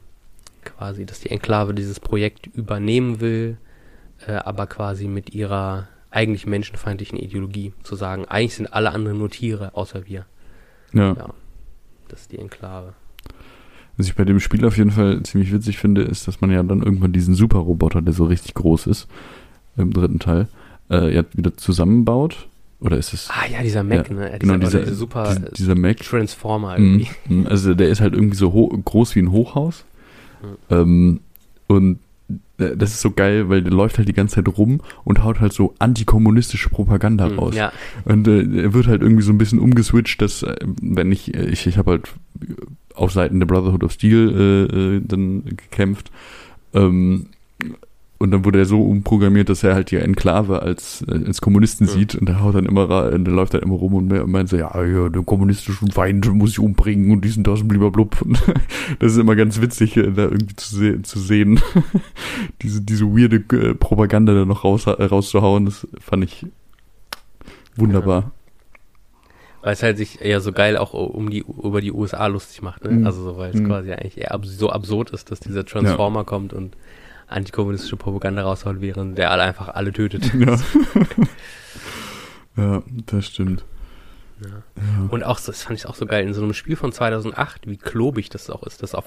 quasi, 0.63 1.05
dass 1.05 1.19
die 1.19 1.29
Enklave 1.29 1.73
dieses 1.73 1.99
Projekt 1.99 2.47
übernehmen 2.47 3.19
will, 3.21 3.57
äh, 4.27 4.33
aber 4.33 4.67
quasi 4.67 5.07
mit 5.07 5.33
ihrer 5.33 5.87
eigentlich 6.11 6.45
menschenfeindlichen 6.45 7.17
Ideologie 7.17 7.73
zu 7.83 7.95
sagen, 7.95 8.25
eigentlich 8.25 8.55
sind 8.55 8.73
alle 8.73 8.91
anderen 8.91 9.17
nur 9.17 9.29
Tiere, 9.29 9.75
außer 9.75 10.07
wir. 10.07 10.25
Ja. 10.93 11.13
Ja. 11.13 11.33
Das 12.07 12.21
ist 12.21 12.31
die 12.31 12.39
Enklave. 12.39 12.93
Was 13.97 14.07
ich 14.07 14.15
bei 14.15 14.25
dem 14.25 14.39
Spiel 14.39 14.65
auf 14.65 14.77
jeden 14.77 14.91
Fall 14.91 15.21
ziemlich 15.23 15.51
witzig 15.51 15.77
finde, 15.77 16.03
ist, 16.03 16.27
dass 16.27 16.39
man 16.39 16.51
ja 16.51 16.61
dann 16.63 16.81
irgendwann 16.83 17.13
diesen 17.13 17.33
Superroboter, 17.35 18.01
der 18.01 18.13
so 18.13 18.25
richtig 18.25 18.53
groß 18.53 18.87
ist, 18.87 19.07
im 19.75 19.91
dritten 19.91 20.19
Teil, 20.19 20.47
äh, 20.89 21.13
ja 21.13 21.23
wieder 21.33 21.57
zusammenbaut. 21.57 22.47
Oder 22.79 22.97
ist 22.97 23.13
es 23.13 23.29
Ah 23.31 23.47
ja, 23.51 23.63
dieser 23.63 23.83
Mac, 23.83 24.07
Ja, 24.09 24.15
ne? 24.15 24.31
Ja, 24.31 24.37
genau 24.37 24.57
dieser, 24.57 24.81
dieser, 24.81 24.93
super 24.93 25.33
dieser, 25.35 25.49
dieser 25.51 25.75
Mac? 25.75 25.97
Transformer 25.97 26.77
Mhm. 26.77 26.85
irgendwie. 26.99 27.07
Mhm. 27.33 27.47
Also 27.47 27.73
der 27.73 27.89
ist 27.89 28.01
halt 28.01 28.13
irgendwie 28.13 28.35
so 28.37 28.49
groß 28.51 29.15
wie 29.15 29.19
ein 29.19 29.31
Hochhaus. 29.31 29.83
Ähm, 30.69 31.19
und 31.67 31.99
äh, 32.59 32.75
das 32.77 32.91
ist 32.91 33.01
so 33.01 33.11
geil, 33.11 33.49
weil 33.49 33.63
der 33.63 33.71
läuft 33.73 33.97
halt 33.97 34.07
die 34.07 34.13
ganze 34.13 34.35
Zeit 34.35 34.57
rum 34.57 34.81
und 35.03 35.23
haut 35.23 35.39
halt 35.39 35.53
so 35.53 35.73
antikommunistische 35.79 36.69
Propaganda 36.69 37.27
Mhm, 37.27 37.39
raus. 37.39 37.55
Ja, 37.55 37.71
Und 38.05 38.27
äh, 38.27 38.41
er 38.41 38.73
wird 38.73 38.85
halt 38.87 39.01
irgendwie 39.01 39.23
so 39.23 39.31
ein 39.31 39.37
bisschen 39.39 39.57
umgeswitcht, 39.59 40.21
dass, 40.21 40.43
äh, 40.43 40.55
wenn 40.81 41.11
ich, 41.11 41.33
äh, 41.33 41.45
ich, 41.45 41.65
ich 41.65 41.77
habe 41.79 41.91
halt 41.91 42.09
auf 42.93 43.11
Seiten 43.11 43.39
der 43.39 43.47
Brotherhood 43.47 43.83
of 43.83 43.91
Steel 43.93 44.99
äh, 45.01 45.07
dann 45.07 45.43
gekämpft. 45.45 46.11
Ähm, 46.73 47.27
und 48.19 48.31
dann 48.31 48.43
wurde 48.45 48.59
er 48.59 48.65
so 48.65 48.81
umprogrammiert, 48.81 49.47
dass 49.49 49.63
er 49.63 49.75
halt 49.75 49.91
die 49.91 49.97
Enklave 49.97 50.61
als, 50.61 51.03
äh, 51.07 51.23
als 51.27 51.39
Kommunisten 51.41 51.85
Mhm. 51.87 51.91
sieht 51.91 52.15
und 52.15 52.27
der 52.27 52.41
haut 52.41 52.55
dann 52.55 52.65
immer, 52.65 53.11
und 53.11 53.25
der 53.25 53.33
läuft 53.33 53.53
dann 53.53 53.61
immer 53.61 53.75
rum 53.75 53.93
und 53.93 54.07
me- 54.07 54.25
meint 54.25 54.49
so, 54.49 54.57
ja, 54.57 54.83
ja, 54.83 55.09
den 55.09 55.25
kommunistischen 55.25 55.91
Feind 55.91 56.25
muss 56.33 56.51
ich 56.51 56.59
umbringen 56.59 57.11
und 57.11 57.23
diesen, 57.23 57.43
das 57.43 57.61
und 57.61 57.67
blub. 57.67 58.17
Das 58.99 59.11
ist 59.11 59.17
immer 59.17 59.35
ganz 59.35 59.61
witzig, 59.61 59.95
äh, 59.97 60.11
da 60.11 60.23
irgendwie 60.23 60.55
zu, 60.55 60.75
se 60.75 61.01
zu 61.03 61.19
sehen, 61.19 61.59
diese, 62.61 62.81
diese 62.81 63.05
weirde 63.05 63.37
äh, 63.55 63.73
Propaganda 63.75 64.33
da 64.33 64.45
noch 64.45 64.63
raus, 64.63 64.87
äh, 64.87 65.03
rauszuhauen, 65.03 65.65
das 65.65 65.85
fand 65.99 66.23
ich 66.23 66.45
wunderbar. 67.75 68.31
weil 69.61 69.73
es 69.73 69.83
halt 69.83 69.97
sich 69.97 70.21
eher 70.21 70.39
so 70.41 70.51
geil 70.53 70.77
auch 70.77 70.93
um 70.93 71.29
die, 71.29 71.39
über 71.61 71.81
die 71.81 71.91
USA 71.91 72.27
lustig 72.27 72.61
macht, 72.61 72.83
ne? 72.85 72.91
Mhm. 72.91 73.05
Also 73.05 73.21
so, 73.23 73.37
weil 73.37 73.51
es 73.53 73.59
Mhm. 73.59 73.67
quasi 73.67 73.91
eigentlich 73.91 74.17
eher 74.17 74.39
so 74.43 74.69
absurd 74.69 75.09
ist, 75.11 75.29
dass 75.29 75.39
dieser 75.39 75.65
Transformer 75.65 76.23
kommt 76.23 76.53
und 76.53 76.75
antikommunistische 77.27 77.97
Propaganda 77.97 78.41
raushaut, 78.43 78.81
während 78.81 79.17
der 79.17 79.31
alle 79.31 79.43
einfach 79.43 79.69
alle 79.69 79.91
tötet. 79.93 80.31
Ja. 80.33 80.57
ja, 82.57 82.83
das 83.05 83.25
stimmt. 83.25 83.65
Und 85.09 85.23
auch, 85.23 85.39
so- 85.39 85.51
das 85.51 85.63
fand 85.63 85.79
ich 85.79 85.87
auch 85.87 85.95
so 85.95 86.05
geil, 86.05 86.25
in 86.27 86.33
so 86.33 86.43
einem 86.43 86.53
Spiel 86.53 86.75
von 86.75 86.91
2008, 86.91 87.67
wie 87.67 87.77
klobig 87.77 88.29
das 88.29 88.49
auch 88.51 88.61
ist. 88.63 88.83
Das 88.83 88.93
auf, 88.93 89.05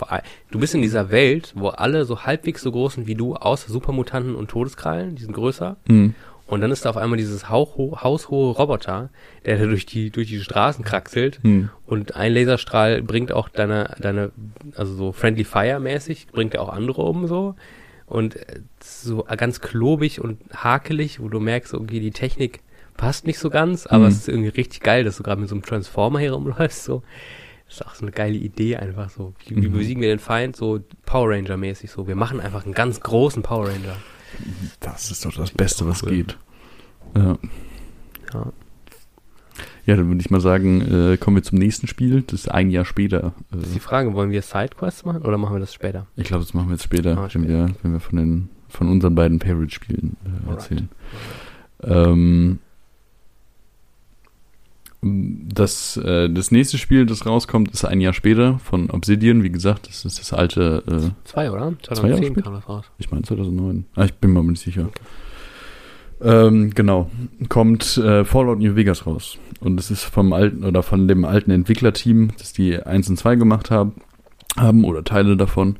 du 0.50 0.58
bist 0.58 0.74
in 0.74 0.82
dieser 0.82 1.10
Welt, 1.10 1.52
wo 1.54 1.68
alle 1.68 2.04
so 2.04 2.24
halbwegs 2.24 2.62
so 2.62 2.72
groß 2.72 2.94
sind 2.94 3.06
wie 3.06 3.14
du, 3.14 3.36
außer 3.36 3.70
Supermutanten 3.70 4.34
und 4.34 4.50
Todeskrallen, 4.50 5.14
die 5.14 5.22
sind 5.22 5.32
größer. 5.32 5.76
Mhm. 5.88 6.14
Und 6.48 6.62
dann 6.62 6.72
ist 6.72 6.84
da 6.84 6.90
auf 6.90 6.96
einmal 6.96 7.16
dieses 7.16 7.48
hauchho- 7.48 8.02
haushohe 8.02 8.56
Roboter, 8.56 9.10
der 9.46 9.56
da 9.56 9.66
durch 9.66 9.86
die, 9.86 10.10
durch 10.10 10.26
die 10.26 10.40
Straßen 10.40 10.84
kraxelt. 10.84 11.38
Hm. 11.44 11.70
Und 11.86 12.16
ein 12.16 12.34
Laserstrahl 12.34 13.02
bringt 13.02 13.30
auch 13.30 13.48
deine, 13.48 13.94
deine, 14.00 14.32
also 14.74 14.92
so 14.96 15.12
Friendly 15.12 15.44
Fire 15.44 15.78
mäßig, 15.78 16.26
bringt 16.32 16.54
ja 16.54 16.60
auch 16.60 16.70
andere 16.70 17.02
um 17.02 17.28
so. 17.28 17.54
Und 18.10 18.36
äh, 18.36 18.60
so 18.82 19.22
ganz 19.24 19.60
klobig 19.60 20.20
und 20.20 20.40
hakelig, 20.54 21.20
wo 21.20 21.28
du 21.30 21.40
merkst, 21.40 21.72
okay, 21.74 22.00
die 22.00 22.10
Technik 22.10 22.60
passt 22.96 23.26
nicht 23.26 23.38
so 23.38 23.48
ganz, 23.48 23.86
aber 23.86 24.04
Mhm. 24.04 24.10
es 24.10 24.16
ist 24.18 24.28
irgendwie 24.28 24.48
richtig 24.50 24.80
geil, 24.80 25.04
dass 25.04 25.16
du 25.16 25.22
gerade 25.22 25.40
mit 25.40 25.48
so 25.48 25.54
einem 25.54 25.64
Transformer 25.64 26.18
hier 26.18 26.32
rumläufst, 26.32 26.84
so. 26.84 27.02
Das 27.66 27.76
ist 27.76 27.86
auch 27.86 27.94
so 27.94 28.02
eine 28.02 28.10
geile 28.10 28.34
Idee 28.36 28.76
einfach 28.76 29.08
so. 29.10 29.32
Wie, 29.46 29.54
Mhm. 29.54 29.72
besiegen 29.72 30.02
wir 30.02 30.08
den 30.08 30.18
Feind? 30.18 30.56
So 30.56 30.80
Power 31.06 31.30
Ranger 31.30 31.56
mäßig 31.56 31.90
so. 31.90 32.08
Wir 32.08 32.16
machen 32.16 32.40
einfach 32.40 32.64
einen 32.64 32.74
ganz 32.74 33.00
großen 33.00 33.42
Power 33.44 33.68
Ranger. 33.68 33.96
Das 34.80 35.10
ist 35.12 35.24
doch 35.24 35.32
das 35.34 35.52
Beste, 35.52 35.86
was 35.86 36.02
cool. 36.02 36.10
geht. 36.10 36.36
Ja. 37.16 37.38
Ja. 38.34 38.52
Ja, 39.90 39.96
dann 39.96 40.06
würde 40.06 40.20
ich 40.20 40.30
mal 40.30 40.40
sagen, 40.40 40.82
äh, 40.82 41.16
kommen 41.16 41.34
wir 41.36 41.42
zum 41.42 41.58
nächsten 41.58 41.88
Spiel. 41.88 42.22
Das 42.22 42.42
ist 42.42 42.48
ein 42.48 42.70
Jahr 42.70 42.84
später. 42.84 43.32
Das 43.50 43.62
ist 43.62 43.70
Äh, 43.70 43.74
die 43.74 43.80
Frage, 43.80 44.14
wollen 44.14 44.30
wir 44.30 44.40
Sidequests 44.40 45.04
machen 45.04 45.22
oder 45.22 45.36
machen 45.36 45.56
wir 45.56 45.58
das 45.60 45.74
später? 45.74 46.06
ich 46.14 46.24
glaube, 46.24 46.44
das 46.44 46.54
machen 46.54 46.68
wir 46.68 46.74
jetzt 46.74 46.84
später, 46.84 47.18
Ah, 47.18 47.22
wenn, 47.22 47.30
später. 47.30 47.48
wir, 47.48 47.74
wenn 47.82 47.92
wir 47.94 47.98
von, 48.00 48.16
den, 48.18 48.48
von 48.68 48.88
unseren 48.88 49.16
beiden 49.16 49.40
Favorite-Spielen 49.40 50.16
äh, 50.24 50.28
Alright. 50.48 50.50
erzählen. 50.60 50.88
Ähm, 51.82 52.58
das, 55.02 55.96
äh, 55.96 56.28
das 56.28 56.50
nächste 56.50 56.76
Spiel, 56.78 57.06
das 57.06 57.24
rauskommt, 57.24 57.70
ist 57.72 57.84
ein 57.86 58.00
Jahr 58.00 58.12
später 58.12 58.58
von 58.58 58.90
Obsidian. 58.90 59.42
Wie 59.42 59.50
gesagt, 59.50 59.88
das 59.88 60.04
ist 60.04 60.20
das 60.20 60.32
alte, 60.34 60.84
äh, 60.86 61.26
Zwei, 61.28 61.50
oder? 61.50 61.72
Zwei 61.82 61.94
Jahre 62.10 62.20
2010 62.20 62.24
später? 62.32 62.42
kam 62.42 62.52
das 62.54 62.68
raus. 62.68 62.84
ich 62.98 63.10
meine 63.10 63.22
2009. 63.24 63.86
Ah, 63.96 64.04
ich 64.04 64.14
bin 64.14 64.32
mir 64.34 64.40
aber 64.40 64.50
nicht 64.50 64.62
sicher. 64.62 64.90
Ähm, 66.22 66.72
genau. 66.74 67.10
Kommt 67.48 67.96
äh, 67.96 68.24
Fallout 68.24 68.58
New 68.58 68.76
Vegas 68.76 69.06
raus. 69.06 69.38
Und 69.60 69.78
es 69.80 69.90
ist 69.90 70.04
vom 70.04 70.32
alten 70.32 70.64
oder 70.64 70.82
von 70.82 71.08
dem 71.08 71.24
alten 71.24 71.50
Entwicklerteam, 71.50 72.30
das 72.38 72.52
die 72.52 72.78
1 72.78 73.10
und 73.10 73.16
2 73.16 73.36
gemacht 73.36 73.70
haben, 73.70 73.92
haben 74.56 74.84
oder 74.84 75.04
Teile 75.04 75.36
davon, 75.36 75.76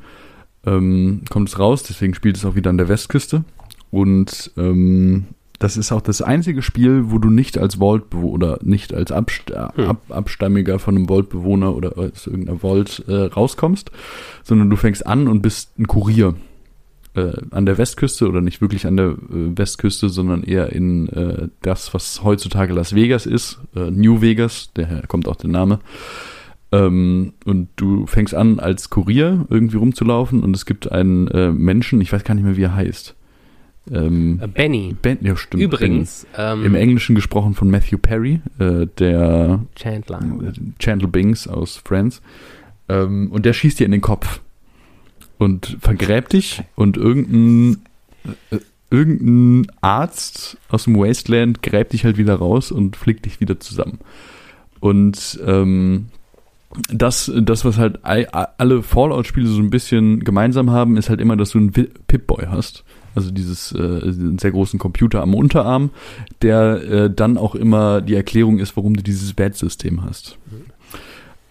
ähm, 0.66 1.22
kommt 1.30 1.48
es 1.48 1.58
raus. 1.58 1.82
Deswegen 1.82 2.14
spielt 2.14 2.36
es 2.36 2.44
auch 2.44 2.54
wieder 2.54 2.70
an 2.70 2.78
der 2.78 2.88
Westküste. 2.88 3.44
Und 3.90 4.52
ähm, 4.56 5.26
das 5.58 5.76
ist 5.76 5.92
auch 5.92 6.00
das 6.00 6.22
einzige 6.22 6.62
Spiel, 6.62 7.10
wo 7.10 7.18
du 7.18 7.28
nicht 7.28 7.58
als 7.58 7.76
Vault-Bewohner 7.76 8.32
oder 8.32 8.58
nicht 8.62 8.94
als 8.94 9.12
Abst 9.12 9.50
Hm. 9.50 9.84
Ab 9.84 10.02
Abstammiger 10.08 10.78
von 10.78 10.96
einem 10.96 11.08
Vault-Bewohner 11.08 11.74
oder 11.76 11.98
aus 11.98 12.26
irgendeiner 12.26 12.60
Vault 12.60 13.04
äh, 13.08 13.24
rauskommst, 13.24 13.90
sondern 14.42 14.70
du 14.70 14.76
fängst 14.76 15.06
an 15.06 15.28
und 15.28 15.42
bist 15.42 15.78
ein 15.78 15.86
Kurier 15.86 16.34
äh, 17.14 17.32
an 17.50 17.66
der 17.66 17.76
Westküste 17.78 18.28
oder 18.28 18.40
nicht 18.40 18.60
wirklich 18.60 18.86
an 18.86 18.96
der 18.96 19.06
äh, 19.08 19.16
Westküste, 19.56 20.08
sondern 20.08 20.42
eher 20.44 20.70
in 20.72 21.08
äh, 21.08 21.48
das, 21.62 21.92
was 21.94 22.22
heutzutage 22.22 22.72
Las 22.72 22.94
Vegas 22.94 23.26
ist, 23.26 23.60
äh, 23.74 23.90
New 23.90 24.20
Vegas, 24.20 24.70
daher 24.74 25.06
kommt 25.06 25.26
auch 25.28 25.36
der 25.36 25.50
Name. 25.50 25.80
Ähm, 26.72 27.32
und 27.44 27.68
du 27.76 28.06
fängst 28.06 28.34
an, 28.34 28.60
als 28.60 28.90
Kurier 28.90 29.44
irgendwie 29.50 29.76
rumzulaufen 29.76 30.40
und 30.42 30.54
es 30.54 30.66
gibt 30.66 30.92
einen 30.92 31.26
äh, 31.28 31.50
Menschen, 31.50 32.00
ich 32.00 32.12
weiß 32.12 32.22
gar 32.22 32.34
nicht 32.34 32.44
mehr, 32.44 32.56
wie 32.56 32.62
er 32.62 32.74
heißt. 32.76 33.16
Ähm, 33.90 34.38
Äh, 34.40 34.46
Benny. 34.46 34.94
ben, 35.02 35.18
ja, 35.22 35.34
stimmt. 35.36 35.64
Übrigens, 35.64 36.28
ähm, 36.38 36.64
Im 36.64 36.74
Englischen 36.76 37.16
gesprochen 37.16 37.54
von 37.54 37.70
Matthew 37.70 37.98
Perry, 37.98 38.40
der 38.58 39.60
Chandler. 39.74 40.20
Chandler 40.78 41.08
Bings 41.08 41.48
aus 41.48 41.80
Friends. 41.84 42.22
Ähm, 42.88 43.30
und 43.32 43.46
der 43.46 43.52
schießt 43.52 43.80
dir 43.80 43.86
in 43.86 43.92
den 43.92 44.00
Kopf 44.00 44.40
und 45.40 45.78
vergräbt 45.80 46.34
dich 46.34 46.62
und 46.76 46.98
irgendein, 46.98 47.82
äh, 48.50 48.58
irgendein 48.90 49.72
Arzt 49.80 50.58
aus 50.68 50.84
dem 50.84 50.98
Wasteland 50.98 51.62
gräbt 51.62 51.94
dich 51.94 52.04
halt 52.04 52.18
wieder 52.18 52.34
raus 52.34 52.70
und 52.70 52.94
flickt 52.94 53.24
dich 53.24 53.40
wieder 53.40 53.58
zusammen. 53.58 54.00
Und 54.80 55.40
ähm, 55.46 56.08
das, 56.92 57.32
das, 57.34 57.64
was 57.64 57.78
halt 57.78 58.00
alle 58.02 58.82
Fallout-Spiele 58.82 59.46
so 59.46 59.60
ein 59.60 59.70
bisschen 59.70 60.20
gemeinsam 60.20 60.70
haben, 60.70 60.98
ist 60.98 61.08
halt 61.08 61.22
immer, 61.22 61.38
dass 61.38 61.52
du 61.52 61.58
einen 61.58 61.72
Pip-Boy 61.72 62.46
hast. 62.48 62.84
Also 63.14 63.30
dieses 63.30 63.72
äh, 63.72 64.00
diesen 64.02 64.38
sehr 64.38 64.50
großen 64.50 64.78
Computer 64.78 65.22
am 65.22 65.34
Unterarm, 65.34 65.88
der 66.42 66.82
äh, 66.82 67.10
dann 67.10 67.38
auch 67.38 67.54
immer 67.54 68.02
die 68.02 68.14
Erklärung 68.14 68.58
ist, 68.58 68.76
warum 68.76 68.94
du 68.94 69.02
dieses 69.02 69.32
Bad-System 69.32 70.04
hast. 70.04 70.36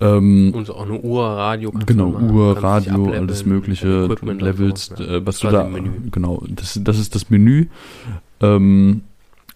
Ähm, 0.02 0.54
Und 0.54 0.66
so 0.66 0.76
auch 0.76 0.86
eine 0.86 1.00
Uhr, 1.00 1.26
Radio. 1.26 1.72
Genau, 1.86 2.10
machen, 2.12 2.32
Uhr, 2.32 2.62
Radio, 2.64 3.12
alles 3.12 3.46
mögliche, 3.46 4.06
Equipment 4.06 4.42
Levels, 4.42 4.92
so, 4.96 5.04
ja. 5.04 5.16
äh, 5.16 5.26
was 5.26 5.40
du 5.40 5.50
da, 5.50 5.70
genau, 6.12 6.44
das, 6.48 6.80
das 6.82 7.00
ist 7.00 7.16
das 7.16 7.30
Menü. 7.30 7.68
Ähm, 8.40 9.02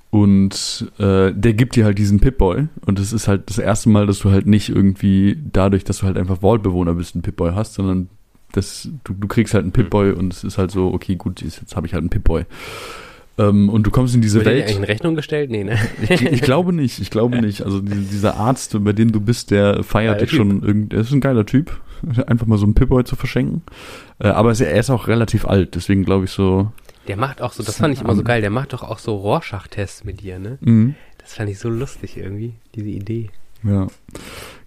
und 0.10 0.92
äh, 1.00 1.32
der 1.34 1.54
gibt 1.54 1.76
dir 1.76 1.86
halt 1.86 1.98
diesen 1.98 2.20
Pip-Boy 2.20 2.68
und 2.86 3.00
das 3.00 3.14
ist 3.14 3.28
halt 3.28 3.50
das 3.50 3.58
erste 3.58 3.90
Mal, 3.90 4.06
dass 4.06 4.20
du 4.20 4.32
halt 4.32 4.46
nicht 4.46 4.70
irgendwie 4.70 5.40
dadurch, 5.52 5.86
dass 5.86 6.00
du 6.00 6.06
halt 6.06 6.18
einfach 6.18 6.42
Vault-Bewohner 6.42 6.94
bist, 6.94 7.16
einen 7.16 7.24
Pip-Boy 7.24 7.54
hast, 7.56 7.76
sondern 7.76 8.10
das, 8.52 8.90
du, 9.06 9.14
du 9.14 9.28
kriegst 9.28 9.54
halt 9.54 9.64
einen 9.64 9.72
Pip-Boy 9.72 10.12
Hm. 10.12 10.20
und 10.20 10.34
es 10.34 10.44
ist 10.44 10.58
halt 10.58 10.72
so, 10.72 10.94
okay, 10.94 11.16
gut, 11.16 11.42
jetzt, 11.42 11.62
jetzt 11.62 11.76
habe 11.76 11.88
ich 11.88 11.94
halt 11.94 12.02
einen 12.02 12.10
Pip-Boy. 12.10 12.46
Ähm, 13.38 13.70
und 13.70 13.84
du 13.84 13.92
kommst 13.92 14.14
in 14.14 14.22
diese 14.22 14.40
Wird 14.40 14.46
der 14.46 14.54
dir 14.54 14.60
Welt. 14.60 14.68
eigentlich 14.68 14.78
in 14.78 14.84
Rechnung 14.84 15.16
gestellt? 15.16 15.50
Nee, 15.50 15.64
ne? 15.64 15.78
Ich, 16.02 16.22
ich 16.22 16.42
glaube 16.42 16.72
nicht, 16.74 17.00
ich 17.00 17.10
glaube 17.10 17.42
nicht. 17.42 17.64
Also 17.64 17.80
die, 17.80 18.06
dieser 18.06 18.38
Arzt, 18.38 18.76
bei 18.84 18.94
dem 18.94 19.12
du 19.12 19.20
bist, 19.20 19.52
der 19.52 19.84
feiert 19.84 20.22
dich 20.22 20.32
schon. 20.32 20.62
Irgend, 20.64 20.94
er 20.94 21.02
ist 21.02 21.12
ein 21.12 21.22
geiler 21.22 21.46
Typ. 21.46 21.80
Einfach 22.28 22.46
mal 22.46 22.58
so 22.58 22.66
einen 22.66 22.76
Pip-Boy 22.76 23.06
zu 23.06 23.16
verschenken. 23.16 23.64
Äh, 24.20 24.28
aber 24.28 24.52
er 24.60 24.80
ist 24.80 24.90
auch 24.90 25.08
relativ 25.08 25.46
alt, 25.46 25.76
deswegen 25.76 26.04
glaube 26.04 26.26
ich 26.26 26.32
so. 26.32 26.72
Der 27.08 27.18
macht 27.18 27.42
auch 27.42 27.54
so, 27.54 27.64
das 27.64 27.78
fand 27.78 27.94
ich 27.94 28.02
immer 28.02 28.16
so 28.16 28.24
geil, 28.24 28.42
der 28.42 28.50
macht 28.50 28.74
doch 28.74 28.84
auch 28.84 29.00
so 29.00 29.16
Rorschach-Tests 29.16 30.04
mit 30.06 30.22
dir, 30.22 30.40
ne? 30.40 30.58
Mhm. 30.62 30.96
Das 31.18 31.34
fand 31.34 31.50
ich 31.50 31.60
so 31.60 31.70
lustig 31.70 32.18
irgendwie, 32.18 32.54
diese 32.76 32.90
Idee. 32.90 33.30
Ja, 33.64 33.88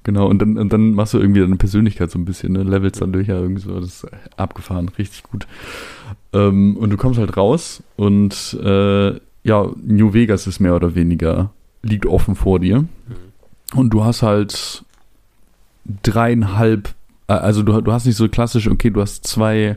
genau. 0.03 0.27
Und 0.29 0.41
dann, 0.41 0.57
und 0.59 0.73
dann 0.73 0.93
machst 0.93 1.15
du 1.15 1.19
irgendwie 1.19 1.41
deine 1.41 1.57
Persönlichkeit 1.57 2.11
so 2.11 2.19
ein 2.19 2.25
bisschen, 2.25 2.53
ne? 2.53 2.63
Levels 2.63 2.99
dann 2.99 3.13
durch, 3.13 3.29
ja, 3.29 3.39
irgendwie 3.39 3.63
so. 3.63 3.79
Das 3.79 4.05
ist 4.05 4.07
abgefahren, 4.37 4.89
richtig 4.99 5.23
gut. 5.25 5.47
Ähm, 6.33 6.77
und 6.77 6.91
du 6.91 6.97
kommst 6.97 7.19
halt 7.19 7.37
raus 7.37 7.83
und 7.97 8.59
äh, 8.63 9.11
ja, 9.45 9.71
New 9.85 10.13
Vegas 10.13 10.47
ist 10.47 10.61
mehr 10.61 10.75
oder 10.75 10.95
weniger, 10.95 11.51
liegt 11.83 12.07
offen 12.07 12.35
vor 12.35 12.59
dir. 12.59 12.85
Und 13.75 13.91
du 13.91 14.05
hast 14.05 14.23
halt 14.23 14.85
dreieinhalb, 16.03 16.95
äh, 17.29 17.33
also 17.35 17.63
du, 17.63 17.81
du 17.81 17.93
hast 17.93 18.07
nicht 18.07 18.17
so 18.17 18.29
klassisch, 18.29 18.69
okay, 18.69 18.91
du 18.91 19.01
hast 19.01 19.27
zwei, 19.27 19.77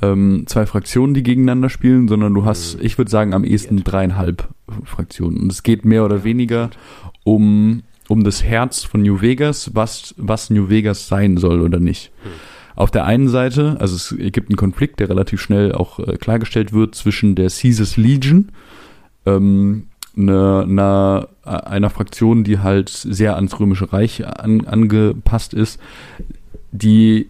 ähm, 0.00 0.44
zwei 0.46 0.66
Fraktionen, 0.66 1.14
die 1.14 1.22
gegeneinander 1.22 1.68
spielen, 1.68 2.08
sondern 2.08 2.34
du 2.34 2.44
hast, 2.44 2.76
Mhm. 2.78 2.84
ich 2.84 2.98
würde 2.98 3.10
sagen, 3.10 3.34
am 3.34 3.44
ehesten 3.44 3.82
dreieinhalb 3.84 4.48
Fraktionen. 4.84 5.38
Und 5.38 5.52
es 5.52 5.62
geht 5.62 5.84
mehr 5.84 6.04
oder 6.04 6.24
weniger 6.24 6.70
um, 7.24 7.82
um 8.12 8.24
das 8.24 8.44
Herz 8.44 8.84
von 8.84 9.02
New 9.02 9.22
Vegas, 9.22 9.74
was, 9.74 10.14
was 10.18 10.50
New 10.50 10.68
Vegas 10.68 11.08
sein 11.08 11.38
soll 11.38 11.62
oder 11.62 11.80
nicht. 11.80 12.12
Hm. 12.22 12.30
Auf 12.76 12.90
der 12.90 13.04
einen 13.04 13.28
Seite, 13.28 13.76
also 13.80 13.96
es 13.96 14.14
gibt 14.32 14.50
einen 14.50 14.56
Konflikt, 14.56 15.00
der 15.00 15.08
relativ 15.08 15.40
schnell 15.40 15.72
auch 15.72 15.98
äh, 15.98 16.16
klargestellt 16.16 16.72
wird 16.72 16.94
zwischen 16.94 17.34
der 17.34 17.48
Caesars 17.48 17.96
Legion, 17.96 18.50
ähm, 19.26 19.88
einer, 20.16 20.64
einer, 20.68 21.28
einer 21.44 21.90
Fraktion, 21.90 22.44
die 22.44 22.58
halt 22.58 22.90
sehr 22.90 23.36
ans 23.36 23.58
Römische 23.58 23.92
Reich 23.92 24.26
an, 24.26 24.66
angepasst 24.66 25.54
ist, 25.54 25.80
die 26.70 27.28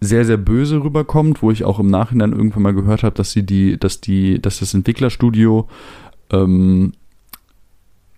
sehr, 0.00 0.24
sehr 0.24 0.36
böse 0.36 0.82
rüberkommt, 0.82 1.42
wo 1.42 1.50
ich 1.50 1.64
auch 1.64 1.78
im 1.78 1.88
Nachhinein 1.88 2.32
irgendwann 2.32 2.62
mal 2.62 2.74
gehört 2.74 3.02
habe, 3.02 3.14
dass 3.14 3.32
sie 3.32 3.44
die, 3.44 3.78
dass 3.78 4.00
die, 4.00 4.40
dass 4.40 4.60
das 4.60 4.74
Entwicklerstudio 4.74 5.68
ähm, 6.30 6.92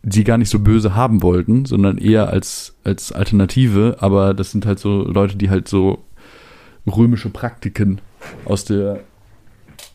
sie 0.03 0.25
gar 0.25 0.39
nicht 0.39 0.49
so 0.49 0.59
böse 0.59 0.95
haben 0.95 1.23
wollten, 1.23 1.67
sondern 1.67 1.99
eher 1.99 2.29
als, 2.31 2.75
als 2.85 3.13
Alternative, 3.13 3.97
aber 4.01 4.35
das 4.35 4.51
sind 4.51 4.67
halt 4.67 4.79
so 4.79 5.05
Leute, 5.05 5.37
die 5.37 5.51
halt 5.51 5.69
so 5.69 6.05
römische 6.87 7.31
Praktiken 7.31 8.01
aus 8.45 8.65
der 8.65 9.01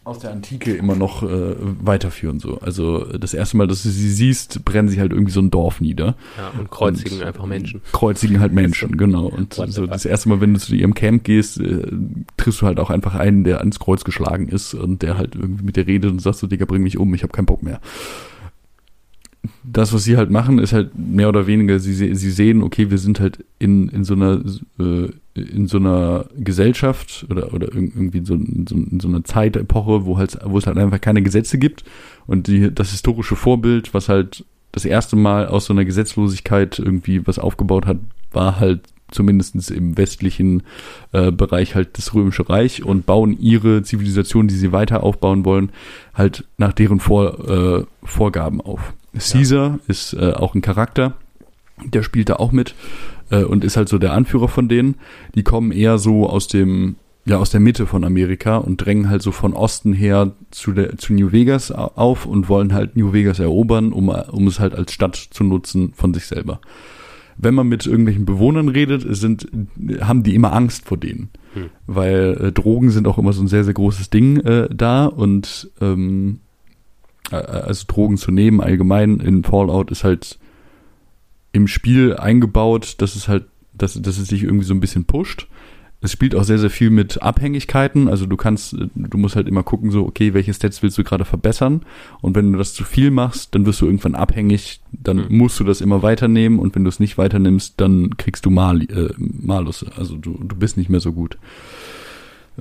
aus 0.04 0.20
der 0.20 0.32
Antike 0.32 0.72
immer 0.76 0.96
noch 0.96 1.24
äh, 1.24 1.56
weiterführen 1.58 2.40
so. 2.40 2.60
Also 2.60 3.06
das 3.06 3.34
erste 3.34 3.58
Mal, 3.58 3.66
dass 3.66 3.82
du 3.82 3.90
sie 3.90 4.12
siehst, 4.12 4.64
brennen 4.64 4.88
sie 4.88 5.00
halt 5.00 5.12
irgendwie 5.12 5.32
so 5.32 5.40
ein 5.40 5.50
Dorf 5.50 5.82
nieder. 5.82 6.16
Ja, 6.38 6.52
und 6.60 6.70
kreuzigen 6.70 7.18
Und, 7.18 7.24
einfach 7.26 7.48
Menschen. 7.48 7.82
Kreuzigen 7.92 8.40
halt 8.40 8.54
Menschen, 8.54 8.98
genau. 8.98 9.26
Und 9.26 9.58
What 9.58 9.74
so 9.74 9.88
das 9.88 10.06
erste 10.06 10.30
Mal, 10.30 10.42
wenn 10.42 10.54
du 10.54 10.60
zu 10.60 10.76
ihrem 10.76 10.94
Camp 10.94 11.24
gehst, 11.24 11.60
äh, 11.60 11.88
triffst 12.38 12.62
du 12.62 12.68
halt 12.68 12.80
auch 12.80 12.92
einfach 12.92 13.16
einen, 13.16 13.44
der 13.44 13.60
ans 13.60 13.80
Kreuz 13.80 14.04
geschlagen 14.04 14.48
ist 14.48 14.76
und 14.76 15.02
der 15.02 15.18
halt 15.18 15.34
irgendwie 15.34 15.64
mit 15.64 15.76
dir 15.76 15.88
redet 15.88 16.12
und 16.12 16.22
sagst 16.22 16.40
so, 16.40 16.46
Digga, 16.46 16.66
bring 16.66 16.84
mich 16.84 17.00
um, 17.00 17.12
ich 17.16 17.24
habe 17.24 17.34
keinen 17.34 17.48
Bock 17.48 17.64
mehr. 17.64 17.82
Das, 19.64 19.94
was 19.94 20.04
sie 20.04 20.18
halt 20.18 20.32
machen, 20.32 20.60
ist 20.60 20.74
halt 20.74 20.98
mehr 20.98 21.30
oder 21.30 21.48
weniger, 21.48 21.80
sie, 21.80 21.94
sie 21.94 22.32
sehen, 22.32 22.62
okay, 22.64 22.90
wir 22.92 22.98
sind 22.98 23.20
halt 23.20 23.44
in, 23.60 23.90
in 23.90 24.04
so 24.04 24.14
einer 24.14 24.42
äh, 24.80 25.10
in 25.38 25.68
so 25.68 25.78
einer 25.78 26.28
Gesellschaft 26.38 27.26
oder, 27.30 27.54
oder 27.54 27.68
irg- 27.68 27.92
irgendwie 27.94 28.20
in 28.20 28.26
so, 28.26 28.36
in, 28.36 28.66
so, 28.68 28.76
in 28.76 29.00
so 29.02 29.10
einer 29.10 29.26
Zeitepoche, 29.26 30.06
wo 30.06 30.18
halt, 30.18 30.38
wo 30.46 30.58
es 30.58 30.66
halt 30.66 30.78
einfach 30.78 31.02
keine 31.02 31.22
Gesetze 31.22 31.58
gibt. 31.58 31.84
Und 32.26 32.48
die, 32.48 32.74
das 32.74 32.92
historische 32.92 33.36
Vorbild, 33.36 33.94
was 33.94 34.08
halt 34.08 34.46
das 34.72 34.86
erste 34.86 35.18
Mal 35.18 35.48
aus 35.48 35.66
so 35.66 35.74
einer 35.74 35.84
Gesetzlosigkeit 35.84 36.80
irgendwie 36.80 37.28
was 37.28 37.38
aufgebaut 37.38 37.86
hat, 37.86 37.98
war 38.32 38.62
halt 38.62 38.82
zumindest 39.12 39.72
im 39.72 39.98
westlichen 39.98 40.64
äh, 41.12 41.32
Bereich 41.32 41.76
halt 41.76 41.98
das 41.98 42.14
Römische 42.14 42.50
Reich 42.50 42.84
und 42.84 43.06
bauen 43.06 43.38
ihre 43.40 43.84
Zivilisation, 43.84 44.48
die 44.48 44.56
sie 44.56 44.72
weiter 44.72 45.04
aufbauen 45.04 45.46
wollen, 45.46 45.72
halt 46.14 46.46
nach 46.58 46.74
deren 46.74 47.00
Vor, 47.00 47.50
äh, 47.50 47.86
Vorgaben 48.04 48.62
auf. 48.62 48.94
Caesar 49.14 49.80
ist 49.88 50.14
äh, 50.14 50.32
auch 50.32 50.56
ein 50.56 50.62
Charakter, 50.62 51.14
der 51.84 52.04
spielt 52.04 52.30
da 52.30 52.36
auch 52.36 52.52
mit 52.52 52.76
äh, 53.30 53.44
und 53.44 53.64
ist 53.64 53.78
halt 53.78 53.90
so 53.90 53.98
der 53.98 54.14
Anführer 54.14 54.48
von 54.48 54.68
denen. 54.68 54.96
Die 55.36 55.44
kommen 55.44 55.72
eher 55.72 55.98
so 55.98 56.30
aus 56.30 56.48
dem 56.48 56.96
ja 57.28 57.38
aus 57.38 57.50
der 57.50 57.60
Mitte 57.60 57.88
von 57.88 58.04
Amerika 58.04 58.58
und 58.58 58.78
drängen 58.78 59.10
halt 59.10 59.24
so 59.24 59.32
von 59.32 59.54
Osten 59.54 59.94
her 59.94 60.34
zu 60.52 60.74
der 60.74 60.98
zu 60.98 61.14
New 61.14 61.32
Vegas 61.32 61.72
auf 61.72 62.28
und 62.28 62.50
wollen 62.50 62.74
halt 62.74 62.96
New 62.96 63.14
Vegas 63.14 63.40
erobern, 63.40 63.94
um 63.94 64.10
um 64.10 64.48
es 64.48 64.60
halt 64.60 64.76
als 64.76 64.92
Stadt 64.94 65.16
zu 65.16 65.44
nutzen 65.44 65.94
von 65.96 66.14
sich 66.14 66.28
selber. 66.28 66.60
Wenn 67.38 67.54
man 67.54 67.68
mit 67.68 67.86
irgendwelchen 67.86 68.26
Bewohnern 68.26 68.70
redet, 68.70 69.04
sind 69.16 69.48
haben 70.00 70.24
die 70.24 70.36
immer 70.36 70.54
Angst 70.54 70.86
vor 70.86 70.98
denen, 70.98 71.30
hm. 71.54 71.70
weil 71.86 72.38
äh, 72.40 72.52
Drogen 72.52 72.92
sind 72.92 73.08
auch 73.08 73.18
immer 73.18 73.34
so 73.34 73.42
ein 73.42 73.48
sehr 73.48 73.64
sehr 73.64 73.74
großes 73.74 74.10
Ding 74.10 74.38
äh, 74.38 74.70
da 74.74 75.06
und 75.06 75.70
ähm, 75.82 76.40
also 77.32 77.86
Drogen 77.88 78.18
zu 78.18 78.32
nehmen 78.32 78.62
allgemein 78.62 79.20
in 79.20 79.44
Fallout 79.44 79.92
ist 79.92 80.04
halt 80.04 80.38
im 81.52 81.68
Spiel 81.68 82.16
eingebaut, 82.16 82.96
dass 83.00 83.16
es 83.16 83.28
halt 83.28 83.46
dass, 83.74 84.02
dass 84.02 84.18
es 84.18 84.28
sich 84.28 84.44
irgendwie 84.44 84.66
so 84.66 84.74
ein 84.74 84.80
bisschen 84.80 85.06
pusht 85.06 85.48
es 86.06 86.12
spielt 86.12 86.36
auch 86.36 86.44
sehr, 86.44 86.60
sehr 86.60 86.70
viel 86.70 86.92
mit 86.92 87.22
Abhängigkeiten. 87.22 88.08
Also 88.08 88.26
du 88.26 88.38
kannst, 88.38 88.76
du 88.96 89.18
musst 89.18 89.36
halt 89.36 89.48
immer 89.48 89.64
gucken, 89.64 89.92
so, 89.92 90.06
okay, 90.06 90.34
welche 90.34 90.54
Stats 90.54 90.84
willst 90.84 90.98
du 90.98 91.04
gerade 91.04 91.26
verbessern? 91.26 91.82
Und 92.22 92.36
wenn 92.36 92.52
du 92.52 92.58
das 92.58 92.74
zu 92.74 92.84
viel 92.84 93.12
machst, 93.12 93.56
dann 93.56 93.66
wirst 93.66 93.82
du 93.82 93.86
irgendwann 93.86 94.16
abhängig, 94.16 94.82
dann 94.92 95.18
mhm. 95.18 95.38
musst 95.38 95.60
du 95.60 95.64
das 95.64 95.82
immer 95.82 96.04
weiternehmen 96.04 96.60
und 96.60 96.76
wenn 96.76 96.84
du 96.84 96.90
es 96.90 97.00
nicht 97.00 97.18
weiternimmst, 97.18 97.74
dann 97.78 98.18
kriegst 98.18 98.46
du 98.46 98.52
Mal, 98.52 98.84
äh, 98.84 99.14
Malus. 99.18 99.86
Also 99.98 100.16
du, 100.16 100.40
du 100.42 100.56
bist 100.56 100.78
nicht 100.78 100.90
mehr 100.90 101.00
so 101.02 101.12
gut. 101.12 101.38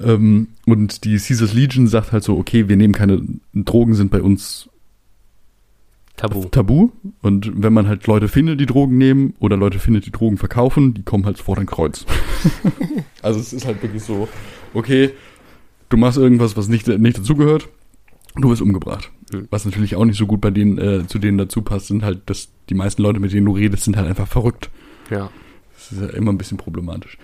Ähm, 0.02 0.48
und 0.66 1.04
die 1.04 1.18
Caesars 1.18 1.52
Legion 1.52 1.86
sagt 1.86 2.12
halt 2.12 2.24
so, 2.24 2.36
okay, 2.36 2.68
wir 2.68 2.76
nehmen 2.76 2.94
keine 2.94 3.22
Drogen, 3.52 3.94
sind 3.94 4.10
bei 4.10 4.22
uns 4.22 4.68
Tabu. 6.16 6.44
Tabu. 6.44 6.90
Und 7.22 7.50
wenn 7.62 7.72
man 7.72 7.88
halt 7.88 8.06
Leute 8.06 8.28
findet, 8.28 8.60
die 8.60 8.66
Drogen 8.66 8.98
nehmen 8.98 9.34
oder 9.40 9.56
Leute 9.56 9.78
findet, 9.78 10.06
die 10.06 10.12
Drogen 10.12 10.38
verkaufen, 10.38 10.94
die 10.94 11.02
kommen 11.02 11.26
halt 11.26 11.36
sofort 11.36 11.58
ein 11.58 11.66
Kreuz. 11.66 12.06
also 13.22 13.40
es 13.40 13.52
ist 13.52 13.66
halt 13.66 13.82
wirklich 13.82 14.02
so, 14.02 14.28
okay, 14.74 15.10
du 15.88 15.96
machst 15.96 16.18
irgendwas, 16.18 16.56
was 16.56 16.68
nicht, 16.68 16.86
nicht 16.86 17.18
dazugehört, 17.18 17.68
du 18.36 18.48
wirst 18.48 18.62
umgebracht. 18.62 19.10
Was 19.50 19.64
natürlich 19.64 19.96
auch 19.96 20.04
nicht 20.04 20.18
so 20.18 20.26
gut 20.26 20.40
bei 20.40 20.50
denen, 20.50 20.78
äh, 20.78 21.06
zu 21.06 21.18
denen 21.18 21.38
dazu 21.38 21.62
passt, 21.62 21.88
sind 21.88 22.04
halt, 22.04 22.20
dass 22.26 22.50
die 22.68 22.74
meisten 22.74 23.02
Leute, 23.02 23.18
mit 23.18 23.32
denen 23.32 23.46
du 23.46 23.52
redest, 23.52 23.84
sind 23.84 23.96
halt 23.96 24.06
einfach 24.06 24.28
verrückt. 24.28 24.70
Ja. 25.10 25.30
Das 25.74 25.92
ist 25.92 26.00
ja 26.00 26.08
immer 26.10 26.32
ein 26.32 26.38
bisschen 26.38 26.58
problematisch. 26.58 27.18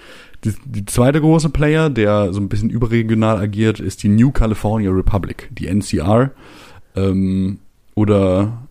Die, 0.45 0.53
die 0.65 0.85
zweite 0.87 1.21
große 1.21 1.51
Player, 1.51 1.91
der 1.91 2.33
so 2.33 2.41
ein 2.41 2.49
bisschen 2.49 2.71
überregional 2.71 3.37
agiert, 3.37 3.79
ist 3.79 4.03
die 4.03 4.09
New 4.09 4.33
California 4.33 4.91
Republic, 4.91 5.49
die 5.53 5.69
NCR. 5.69 6.33
Ähm, 6.97 7.59
oder 7.95 8.67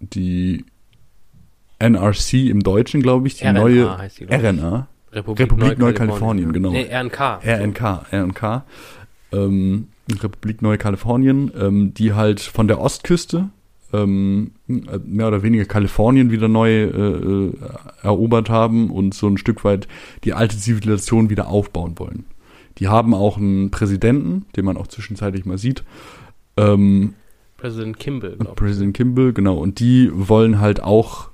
die 0.00 0.64
NRC 1.78 2.48
im 2.48 2.62
Deutschen, 2.62 3.02
glaube 3.02 3.26
ich, 3.26 3.36
die 3.36 3.44
RNA 3.44 3.52
neue 3.52 3.98
heißt 3.98 4.20
die, 4.20 4.24
RNA. 4.24 4.88
Republik, 5.12 5.52
Republik 5.52 5.78
Neukalifornien, 5.78 6.52
genau. 6.52 6.72
Nee, 6.72 6.88
RNK. 6.92 7.40
RNK, 7.44 8.12
RNK. 8.12 8.64
Ähm, 9.32 9.88
Republik 10.10 10.60
Neukalifornien, 10.60 11.52
ähm, 11.58 11.94
die 11.94 12.12
halt 12.12 12.40
von 12.40 12.68
der 12.68 12.80
Ostküste 12.80 13.50
ähm, 13.94 14.52
mehr 14.66 15.28
oder 15.28 15.42
weniger 15.42 15.64
Kalifornien 15.64 16.30
wieder 16.30 16.48
neu 16.48 16.82
äh, 16.82 16.86
äh, 16.86 17.52
erobert 18.02 18.50
haben 18.50 18.90
und 18.90 19.14
so 19.14 19.28
ein 19.28 19.38
Stück 19.38 19.64
weit 19.64 19.86
die 20.24 20.34
alte 20.34 20.58
Zivilisation 20.58 21.30
wieder 21.30 21.48
aufbauen 21.48 21.98
wollen. 21.98 22.24
Die 22.78 22.88
haben 22.88 23.14
auch 23.14 23.36
einen 23.36 23.70
Präsidenten, 23.70 24.46
den 24.56 24.64
man 24.64 24.76
auch 24.76 24.88
zwischenzeitlich 24.88 25.44
mal 25.44 25.58
sieht. 25.58 25.84
Ähm, 26.56 27.14
Präsident 27.64 27.98
Kimball. 27.98 28.36
Präsident 28.56 28.94
Kimball, 28.94 29.32
genau. 29.32 29.56
Und 29.56 29.80
die 29.80 30.10
wollen 30.12 30.60
halt 30.60 30.82
auch, 30.82 31.30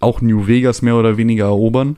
auch 0.00 0.22
New 0.22 0.46
Vegas 0.46 0.80
mehr 0.80 0.96
oder 0.96 1.18
weniger 1.18 1.44
erobern, 1.44 1.96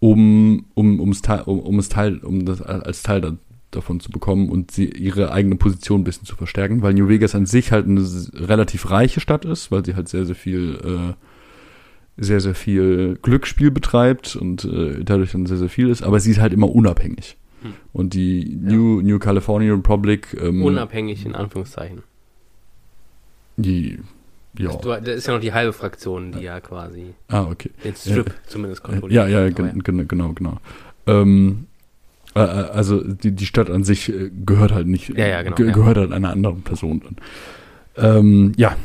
um, 0.00 0.64
um, 0.72 0.98
um's 0.98 1.20
Teil, 1.20 1.42
um, 1.42 1.60
um 1.60 1.78
es 1.78 1.90
Teil, 1.90 2.20
um 2.20 2.46
das 2.46 2.62
als 2.62 3.02
Teil 3.02 3.20
da, 3.20 3.36
davon 3.70 4.00
zu 4.00 4.10
bekommen 4.10 4.48
und 4.48 4.70
sie 4.70 4.86
ihre 4.86 5.30
eigene 5.30 5.56
Position 5.56 6.00
ein 6.00 6.04
bisschen 6.04 6.24
zu 6.24 6.36
verstärken, 6.36 6.80
weil 6.80 6.94
New 6.94 7.08
Vegas 7.10 7.34
an 7.34 7.44
sich 7.44 7.70
halt 7.70 7.84
eine 7.86 8.00
relativ 8.32 8.90
reiche 8.90 9.20
Stadt 9.20 9.44
ist, 9.44 9.70
weil 9.70 9.84
sie 9.84 9.94
halt 9.94 10.08
sehr, 10.08 10.24
sehr 10.24 10.36
viel, 10.36 10.78
äh, 10.82 11.12
sehr, 12.16 12.40
sehr 12.40 12.54
viel 12.54 13.18
Glücksspiel 13.20 13.70
betreibt 13.70 14.36
und 14.36 14.64
äh, 14.64 15.04
dadurch 15.04 15.32
dann 15.32 15.44
sehr, 15.44 15.58
sehr 15.58 15.68
viel 15.68 15.90
ist, 15.90 16.02
aber 16.02 16.18
sie 16.18 16.30
ist 16.30 16.40
halt 16.40 16.54
immer 16.54 16.74
unabhängig. 16.74 17.36
Hm. 17.64 17.72
Und 17.94 18.12
die 18.12 18.58
New, 18.60 19.00
New 19.00 19.18
California 19.18 19.72
Republic. 19.72 20.36
Ähm, 20.38 20.62
Unabhängig 20.62 21.24
in 21.24 21.34
Anführungszeichen. 21.34 22.02
Die, 23.56 23.98
ja. 24.58 24.68
Also, 24.68 24.96
da 25.00 25.12
ist 25.12 25.26
ja 25.26 25.32
noch 25.32 25.40
die 25.40 25.52
halbe 25.52 25.72
Fraktion, 25.72 26.32
die 26.32 26.42
ja 26.42 26.60
quasi 26.60 27.14
ah, 27.28 27.44
okay. 27.44 27.70
den 27.82 27.94
Strip 27.94 28.28
ja. 28.28 28.34
zumindest 28.46 28.82
kontrolliert. 28.82 29.28
Ja, 29.28 29.40
ja, 29.40 29.48
genau, 29.48 30.04
genau, 30.06 30.32
genau. 30.32 30.58
Ähm, 31.06 31.66
äh, 32.34 32.40
äh, 32.40 32.42
also 32.42 33.02
die, 33.02 33.32
die 33.32 33.46
Stadt 33.46 33.70
an 33.70 33.84
sich 33.84 34.10
äh, 34.10 34.30
gehört 34.44 34.72
halt 34.72 34.86
nicht, 34.86 35.08
ja, 35.16 35.26
ja, 35.26 35.42
genau, 35.42 35.56
gehört 35.56 35.96
halt 35.96 36.12
einer 36.12 36.30
anderen 36.30 36.62
Person 36.62 37.00
dann. 37.00 37.16
Ähm, 37.96 38.52
ja, 38.56 38.76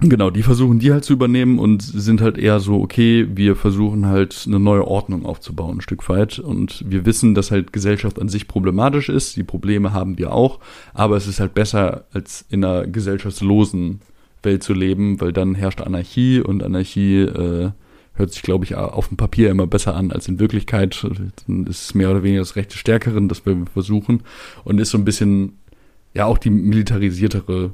Genau, 0.00 0.30
die 0.30 0.44
versuchen 0.44 0.78
die 0.78 0.92
halt 0.92 1.04
zu 1.04 1.12
übernehmen 1.12 1.58
und 1.58 1.82
sind 1.82 2.20
halt 2.20 2.38
eher 2.38 2.60
so, 2.60 2.80
okay, 2.80 3.26
wir 3.34 3.56
versuchen 3.56 4.06
halt 4.06 4.44
eine 4.46 4.60
neue 4.60 4.86
Ordnung 4.86 5.26
aufzubauen, 5.26 5.78
ein 5.78 5.80
Stück 5.80 6.08
weit. 6.08 6.38
Und 6.38 6.84
wir 6.88 7.04
wissen, 7.04 7.34
dass 7.34 7.50
halt 7.50 7.72
Gesellschaft 7.72 8.20
an 8.20 8.28
sich 8.28 8.46
problematisch 8.46 9.08
ist. 9.08 9.34
Die 9.36 9.42
Probleme 9.42 9.92
haben 9.92 10.16
wir 10.16 10.32
auch. 10.32 10.60
Aber 10.94 11.16
es 11.16 11.26
ist 11.26 11.40
halt 11.40 11.52
besser, 11.54 12.04
als 12.12 12.44
in 12.48 12.64
einer 12.64 12.86
gesellschaftslosen 12.86 14.00
Welt 14.44 14.62
zu 14.62 14.72
leben, 14.72 15.20
weil 15.20 15.32
dann 15.32 15.56
herrscht 15.56 15.80
Anarchie 15.80 16.40
und 16.42 16.62
Anarchie 16.62 17.22
äh, 17.22 17.70
hört 18.14 18.32
sich, 18.32 18.42
glaube 18.42 18.64
ich, 18.64 18.76
auf 18.76 19.08
dem 19.08 19.16
Papier 19.16 19.50
immer 19.50 19.66
besser 19.66 19.96
an 19.96 20.12
als 20.12 20.28
in 20.28 20.38
Wirklichkeit. 20.38 21.04
Dann 21.48 21.66
ist 21.66 21.86
es 21.86 21.94
mehr 21.94 22.12
oder 22.12 22.22
weniger 22.22 22.42
das 22.42 22.54
Recht 22.54 22.70
des 22.70 22.78
Stärkeren, 22.78 23.28
das 23.28 23.44
wir 23.44 23.64
versuchen. 23.72 24.22
Und 24.62 24.80
ist 24.80 24.90
so 24.90 24.98
ein 24.98 25.04
bisschen, 25.04 25.58
ja, 26.14 26.26
auch 26.26 26.38
die 26.38 26.50
militarisiertere 26.50 27.72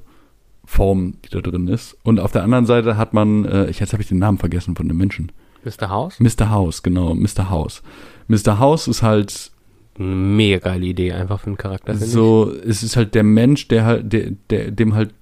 Form, 0.74 1.14
die 1.24 1.30
da 1.30 1.40
drin 1.40 1.68
ist. 1.68 1.96
Und 2.02 2.20
auf 2.20 2.32
der 2.32 2.42
anderen 2.42 2.66
Seite 2.66 2.96
hat 2.96 3.14
man, 3.14 3.44
äh, 3.44 3.70
ich, 3.70 3.80
jetzt 3.80 3.92
habe 3.92 4.02
ich 4.02 4.08
den 4.08 4.18
Namen 4.18 4.38
vergessen 4.38 4.74
von 4.74 4.88
dem 4.88 4.96
Menschen. 4.96 5.30
Mr. 5.64 5.88
House? 5.88 6.20
Mr. 6.20 6.50
House, 6.50 6.82
genau, 6.82 7.14
Mr. 7.14 7.48
House. 7.48 7.82
Mr. 8.28 8.58
House 8.58 8.88
ist 8.88 9.02
halt 9.02 9.52
mega 9.96 10.58
geile 10.58 10.86
Idee 10.86 11.12
einfach 11.12 11.40
für 11.40 11.46
einen 11.46 11.56
Charakter. 11.56 11.94
So, 11.94 12.52
ich. 12.52 12.68
es 12.68 12.82
ist 12.82 12.96
halt 12.96 13.14
der 13.14 13.22
Mensch, 13.22 13.68
der 13.68 13.84
halt, 13.84 14.12
der, 14.12 14.32
der, 14.50 14.70
dem 14.72 14.94
halt 14.94 15.14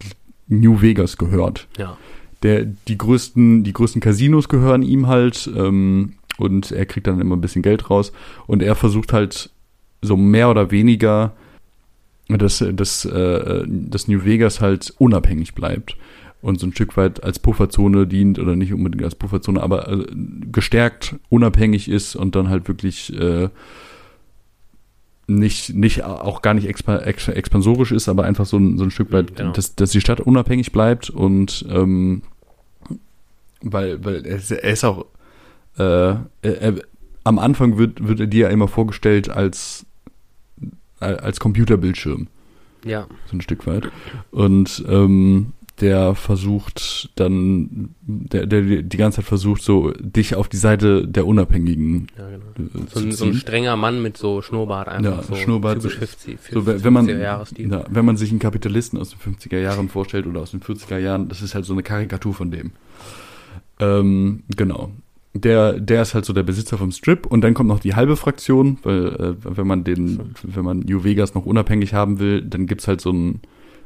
New 0.48 0.80
Vegas 0.80 1.18
gehört. 1.18 1.68
Ja. 1.76 1.98
Der, 2.42 2.64
die 2.64 2.98
größten, 2.98 3.62
die 3.62 3.72
größten 3.72 4.00
Casinos 4.00 4.48
gehören 4.48 4.82
ihm 4.82 5.06
halt, 5.06 5.50
ähm, 5.54 6.14
und 6.38 6.72
er 6.72 6.86
kriegt 6.86 7.06
dann 7.06 7.20
immer 7.20 7.36
ein 7.36 7.42
bisschen 7.42 7.62
Geld 7.62 7.90
raus. 7.90 8.12
Und 8.46 8.62
er 8.62 8.74
versucht 8.74 9.12
halt 9.12 9.50
so 10.00 10.16
mehr 10.16 10.50
oder 10.50 10.70
weniger 10.70 11.34
dass, 12.28 12.64
dass, 12.72 13.04
äh, 13.04 13.64
dass 13.66 14.08
New 14.08 14.24
Vegas 14.24 14.60
halt 14.60 14.94
unabhängig 14.98 15.54
bleibt 15.54 15.96
und 16.40 16.58
so 16.58 16.66
ein 16.66 16.72
Stück 16.72 16.96
weit 16.96 17.22
als 17.22 17.38
Pufferzone 17.38 18.06
dient 18.06 18.38
oder 18.38 18.56
nicht 18.56 18.72
unbedingt 18.72 19.04
als 19.04 19.14
Pufferzone, 19.14 19.62
aber 19.62 19.88
äh, 19.88 20.06
gestärkt 20.50 21.16
unabhängig 21.28 21.88
ist 21.88 22.16
und 22.16 22.34
dann 22.34 22.48
halt 22.48 22.68
wirklich 22.68 23.16
äh, 23.18 23.48
nicht, 25.28 25.74
nicht 25.74 26.04
auch 26.04 26.42
gar 26.42 26.54
nicht 26.54 26.66
expa 26.66 26.98
expansorisch 26.98 27.92
ist, 27.92 28.08
aber 28.08 28.24
einfach 28.24 28.44
so 28.44 28.58
ein, 28.58 28.76
so 28.76 28.84
ein 28.84 28.90
Stück 28.90 29.12
weit, 29.12 29.36
genau. 29.36 29.52
dass, 29.52 29.76
dass 29.76 29.90
die 29.90 30.00
Stadt 30.00 30.20
unabhängig 30.20 30.72
bleibt 30.72 31.10
und 31.10 31.64
ähm, 31.70 32.22
weil, 33.62 34.04
weil 34.04 34.26
er, 34.26 34.40
er 34.50 34.72
ist 34.72 34.84
auch 34.84 35.06
äh, 35.78 35.82
er, 35.82 36.26
er, 36.42 36.74
am 37.24 37.38
Anfang 37.38 37.78
wird, 37.78 38.06
wird 38.06 38.20
er 38.20 38.26
dir 38.26 38.46
ja 38.46 38.48
immer 38.48 38.68
vorgestellt 38.68 39.28
als 39.28 39.86
als 41.02 41.40
Computerbildschirm. 41.40 42.28
Ja. 42.84 43.06
So 43.26 43.36
ein 43.36 43.40
Stück 43.40 43.66
weit. 43.66 43.90
Und 44.30 44.84
ähm, 44.88 45.52
der 45.80 46.14
versucht 46.14 47.10
dann, 47.16 47.94
der, 48.02 48.46
der 48.46 48.82
die 48.82 48.96
ganze 48.96 49.16
Zeit 49.16 49.24
versucht, 49.24 49.62
so 49.62 49.90
dich 49.92 50.36
auf 50.36 50.48
die 50.48 50.56
Seite 50.56 51.06
der 51.08 51.26
Unabhängigen 51.26 52.08
ja, 52.16 52.28
genau. 52.28 52.84
So, 52.92 53.00
ein, 53.00 53.12
so, 53.12 53.24
ein, 53.24 53.34
strenger 53.34 53.76
Mann 53.76 54.02
mit 54.02 54.16
so 54.16 54.42
Schnurrbart 54.42 54.88
einfach. 54.88 55.18
Ja, 55.18 55.22
so 55.22 55.34
Schnurrbart. 55.34 55.80
Typisch 55.80 55.98
50, 55.98 56.40
50, 56.40 56.54
so, 56.54 56.84
wenn, 56.84 56.92
man, 56.92 57.08
ja, 57.08 57.42
wenn 57.88 58.04
man 58.04 58.16
sich 58.16 58.30
einen 58.30 58.38
Kapitalisten 58.38 58.98
aus 58.98 59.10
den 59.10 59.34
50er 59.34 59.58
Jahren 59.58 59.88
vorstellt 59.88 60.26
oder 60.26 60.40
aus 60.40 60.52
den 60.52 60.60
40er 60.60 60.98
Jahren, 60.98 61.28
das 61.28 61.42
ist 61.42 61.54
halt 61.54 61.64
so 61.64 61.72
eine 61.72 61.82
Karikatur 61.82 62.34
von 62.34 62.50
dem. 62.50 62.72
Ähm, 63.80 64.44
genau 64.56 64.92
der, 65.34 65.80
der 65.80 66.02
ist 66.02 66.14
halt 66.14 66.24
so 66.24 66.32
der 66.32 66.42
Besitzer 66.42 66.76
vom 66.78 66.90
Strip 66.92 67.26
und 67.26 67.40
dann 67.42 67.54
kommt 67.54 67.68
noch 67.68 67.80
die 67.80 67.94
halbe 67.94 68.16
Fraktion, 68.16 68.78
weil 68.82 69.06
äh, 69.06 69.34
wenn 69.56 69.66
man 69.66 69.84
den, 69.84 70.34
wenn 70.42 70.64
man 70.64 70.80
New 70.80 71.04
Vegas 71.04 71.34
noch 71.34 71.46
unabhängig 71.46 71.94
haben 71.94 72.18
will, 72.18 72.42
dann 72.42 72.66
gibt's 72.66 72.86
halt 72.86 73.00
so 73.00 73.10
einen 73.10 73.40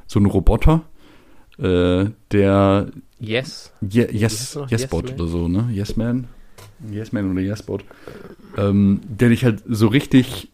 so 0.07 0.19
einen 0.19 0.27
Roboter, 0.27 0.83
äh, 1.59 2.07
der 2.33 2.89
Yes. 3.19 3.73
Ye 3.81 4.07
yes? 4.13 4.59
Yesbot 4.71 4.71
Yes 4.71 4.91
Man? 4.91 5.15
oder 5.15 5.27
so, 5.27 5.49
ne? 5.49 5.69
Yes 5.73 5.97
Man? 5.97 6.29
Yes 6.91 7.13
Man 7.13 7.31
oder 7.33 7.41
Yesbot. 7.41 7.85
Ähm, 8.59 9.01
der 9.09 9.31
dich 9.31 9.45
halt 9.45 9.63
so 9.67 9.89
richtig 9.89 10.49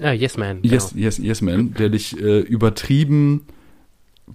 Ah, 0.00 0.12
Yes 0.12 0.36
Man. 0.36 0.58
Yes, 0.62 0.92
yes, 0.94 1.18
yes 1.18 1.40
Man, 1.40 1.74
der 1.74 1.88
dich 1.88 2.18
äh, 2.20 2.40
übertrieben 2.40 3.46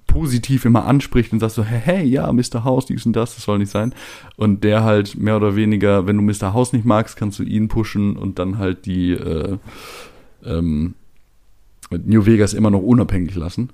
positiv 0.08 0.66
immer 0.66 0.86
anspricht 0.86 1.34
und 1.34 1.40
sagt 1.40 1.54
so, 1.54 1.64
hey, 1.64 1.82
hey, 1.84 2.06
ja, 2.06 2.32
Mr. 2.32 2.64
House, 2.64 2.86
dies 2.86 3.06
und 3.06 3.14
das, 3.14 3.36
das 3.36 3.44
soll 3.44 3.60
nicht 3.60 3.72
sein. 3.72 3.94
Und 4.38 4.64
der 4.64 4.84
halt 4.84 5.18
mehr 5.18 5.36
oder 5.36 5.56
weniger, 5.56 6.08
wenn 6.08 6.18
du 6.18 6.24
Mr. 6.24 6.54
House 6.54 6.74
nicht 6.74 6.86
magst, 6.86 7.18
kannst 7.18 7.40
du 7.40 7.44
ihn 7.44 7.68
pushen 7.68 8.16
und 8.16 8.40
dann 8.40 8.58
halt 8.58 8.86
die 8.86 9.12
äh, 9.12 9.58
ähm, 10.46 10.96
New 11.90 12.26
Vegas 12.26 12.54
immer 12.54 12.72
noch 12.72 12.82
unabhängig 12.82 13.36
lassen. 13.36 13.70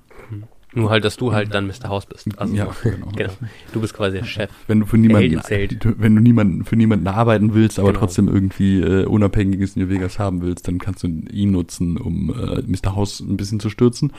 Nur 0.77 0.89
halt, 0.89 1.03
dass 1.05 1.17
du 1.17 1.33
halt 1.33 1.53
dann 1.53 1.67
Mr. 1.67 1.89
House 1.89 2.05
bist. 2.05 2.27
Also, 2.37 2.53
ja, 2.55 2.67
genau. 2.83 3.07
genau. 3.15 3.33
Du 3.73 3.81
bist 3.81 3.93
quasi 3.93 4.17
der 4.17 4.25
Chef. 4.25 4.49
Wenn 4.67 4.79
du 4.81 4.85
für 4.85 4.97
niemanden, 4.97 5.41
wenn 5.49 6.15
du 6.15 6.21
niemanden, 6.21 6.63
für 6.65 6.75
niemanden 6.75 7.07
arbeiten 7.07 7.53
willst, 7.53 7.79
aber 7.79 7.89
Genau. 7.89 7.99
trotzdem 7.99 8.27
irgendwie 8.27 8.79
äh, 8.81 9.05
unabhängiges 9.05 9.75
New 9.75 9.89
Vegas 9.89 10.19
haben 10.19 10.41
willst, 10.41 10.67
dann 10.67 10.77
kannst 10.79 11.03
du 11.03 11.07
ihn 11.07 11.51
nutzen, 11.51 11.97
um 11.97 12.29
äh, 12.29 12.61
Mr. 12.61 12.95
House 12.95 13.19
ein 13.19 13.37
bisschen 13.37 13.59
zu 13.59 13.69
stürzen. 13.69 14.13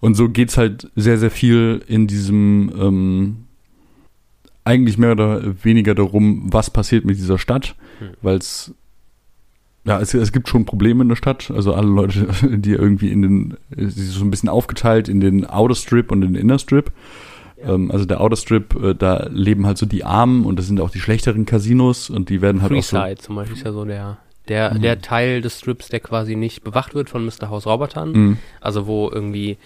Und 0.00 0.14
so 0.14 0.28
geht's 0.28 0.56
halt 0.56 0.90
sehr, 0.96 1.18
sehr 1.18 1.30
viel 1.30 1.82
in 1.86 2.06
diesem 2.06 2.72
ähm, 2.78 3.36
eigentlich 4.64 4.98
mehr 4.98 5.12
oder 5.12 5.42
weniger 5.64 5.94
darum, 5.94 6.52
was 6.52 6.70
passiert 6.70 7.04
mit 7.04 7.16
dieser 7.16 7.38
Stadt, 7.38 7.74
Hm. 7.98 8.08
weil 8.22 8.36
es 8.36 8.74
ja, 9.84 10.00
es, 10.00 10.12
es 10.14 10.32
gibt 10.32 10.48
schon 10.48 10.64
Probleme 10.66 11.02
in 11.02 11.08
der 11.08 11.16
Stadt. 11.16 11.50
Also 11.50 11.74
alle 11.74 11.88
Leute, 11.88 12.28
die 12.42 12.72
irgendwie 12.72 13.10
in 13.10 13.22
den, 13.22 13.56
sie 13.76 14.02
ist 14.02 14.14
so 14.14 14.24
ein 14.24 14.30
bisschen 14.30 14.48
aufgeteilt 14.48 15.08
in 15.08 15.20
den 15.20 15.46
Outer 15.46 15.74
Strip 15.74 16.12
und 16.12 16.20
den 16.20 16.34
Inner 16.34 16.58
Strip. 16.58 16.92
Ähm, 17.62 17.90
also 17.90 18.04
der 18.04 18.20
Outer 18.20 18.36
Strip, 18.36 18.74
äh, 18.82 18.94
da 18.94 19.28
leben 19.30 19.66
halt 19.66 19.78
so 19.78 19.86
die 19.86 20.04
Armen 20.04 20.44
und 20.44 20.58
das 20.58 20.66
sind 20.66 20.80
auch 20.80 20.90
die 20.90 21.00
schlechteren 21.00 21.46
Casinos 21.46 22.10
und 22.10 22.28
die 22.28 22.40
werden 22.42 22.62
halt 22.62 22.72
auch 22.72 22.82
so. 22.82 22.96
Freeside 22.96 23.20
zum 23.20 23.36
Beispiel 23.36 23.56
ist 23.56 23.64
ja 23.64 23.72
so 23.72 23.84
der, 23.84 24.18
der, 24.48 24.74
Mhm. 24.74 24.82
der 24.82 25.00
Teil 25.00 25.40
des 25.40 25.58
Strips, 25.58 25.88
der 25.88 26.00
quasi 26.00 26.36
nicht 26.36 26.62
bewacht 26.64 26.94
wird 26.94 27.08
von 27.10 27.24
Mr. 27.24 27.48
House 27.48 27.66
Robotern. 27.66 28.12
Mhm. 28.12 28.38
Also 28.60 28.86
wo 28.86 29.10
irgendwie 29.10 29.58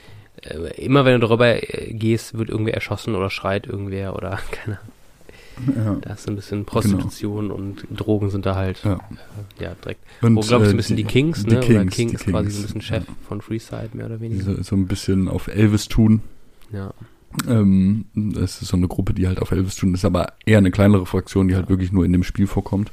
äh, 0.42 0.80
immer 0.82 1.04
wenn 1.04 1.20
du 1.20 1.26
darüber 1.26 1.46
äh, 1.62 1.92
gehst, 1.92 2.36
wird 2.36 2.50
irgendwer 2.50 2.74
erschossen 2.74 3.14
oder 3.14 3.30
schreit 3.30 3.66
irgendwer 3.66 4.14
oder 4.16 4.38
keine 4.50 4.78
Ahnung. 4.78 4.93
Ja. 5.76 5.97
Da 6.01 6.14
ist 6.14 6.28
ein 6.28 6.36
bisschen 6.36 6.64
Prostitution 6.64 7.51
und 7.51 7.86
Drogen 7.90 8.31
sind 8.31 8.47
da 8.47 8.55
halt 8.55 8.82
Ja. 8.85 8.94
äh, 9.59 9.64
ja 9.64 9.74
direkt. 9.82 10.01
Und, 10.22 10.36
Wo 10.36 10.40
glaube 10.40 10.64
ich 10.64 10.70
so 10.70 10.72
ein 10.72 10.74
äh, 10.74 10.76
bisschen 10.76 10.97
die, 10.97 11.05
Kings, 11.05 11.44
die 11.44 11.51
ne? 11.51 11.59
oder 11.59 11.66
Kings, 11.66 11.94
King 11.94 12.09
die 12.09 12.14
ist 12.16 12.26
quasi 12.26 12.48
Kings, 12.48 12.55
so 12.55 12.60
ein 12.60 12.62
bisschen 12.66 12.81
Chef 12.82 13.05
ja. 13.06 13.14
von 13.28 13.40
Freeside 13.40 13.90
mehr 13.94 14.06
oder 14.06 14.16
Die 14.16 14.22
weniger. 14.22 14.44
so, 14.56 14.62
so 14.62 14.76
ein 14.76 14.86
bisschen 14.86 15.28
auf 15.28 15.48
Elvis 15.48 15.89
tun. 15.89 16.20
Ja. 16.72 16.93
Ähm, 17.48 18.05
das 18.14 18.62
ist 18.62 18.68
so 18.68 18.76
eine 18.76 18.89
Gruppe, 18.89 19.12
die 19.14 19.26
halt 19.26 19.40
auf 19.43 19.51
Elvis 19.51 19.76
tun, 19.76 19.94
ist 19.94 20.05
aber 20.05 20.35
eher 20.47 20.59
eine 20.59 20.70
kleinere 20.70 21.06
Fraktion, 21.06 21.48
die 21.48 21.56
halt 21.56 21.68
wirklich 21.68 21.93
nur 21.93 22.05
in 22.05 22.12
dem 22.12 22.22
Spiel 22.22 22.47
vorkommt. 22.47 22.93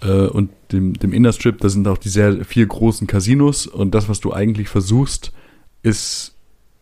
Äh, 0.00 0.26
und 0.26 0.50
dem, 0.70 0.94
dem 0.94 1.12
Inner 1.12 1.32
Strip, 1.32 1.58
da 1.58 1.68
sind 1.68 1.88
auch 1.88 1.98
die 1.98 2.08
sehr 2.08 2.44
vier 2.44 2.66
großen 2.66 3.06
Casinos 3.06 3.66
und 3.66 3.94
das, 3.94 4.08
was 4.08 4.20
du 4.20 4.32
eigentlich 4.32 4.68
versuchst, 4.68 5.32
ist 5.82 6.34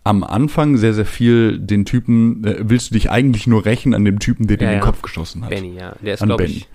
am 0.06 0.24
Anfang 0.24 0.76
sehr, 0.76 0.94
sehr 0.94 1.06
viel 1.06 1.58
den 1.58 1.84
Typen, 1.84 2.44
äh, 2.44 2.56
willst 2.60 2.90
du 2.90 2.94
dich 2.94 3.10
eigentlich 3.10 3.46
nur 3.46 3.64
rächen 3.64 3.94
an 3.94 4.04
dem 4.04 4.18
Typen, 4.18 4.46
der 4.46 4.56
dir 4.56 4.64
Ja, 4.66 4.70
den 4.72 4.78
ja. 4.78 4.84
Kopf 4.84 5.02
geschossen 5.02 5.42
hat. 5.44 5.50
Benny, 5.50 5.74
ja. 5.76 5.94
Der 6.00 6.14
ist 6.14 6.22
An 6.22 6.28
Benny. 6.36 6.44
ich 6.52 6.68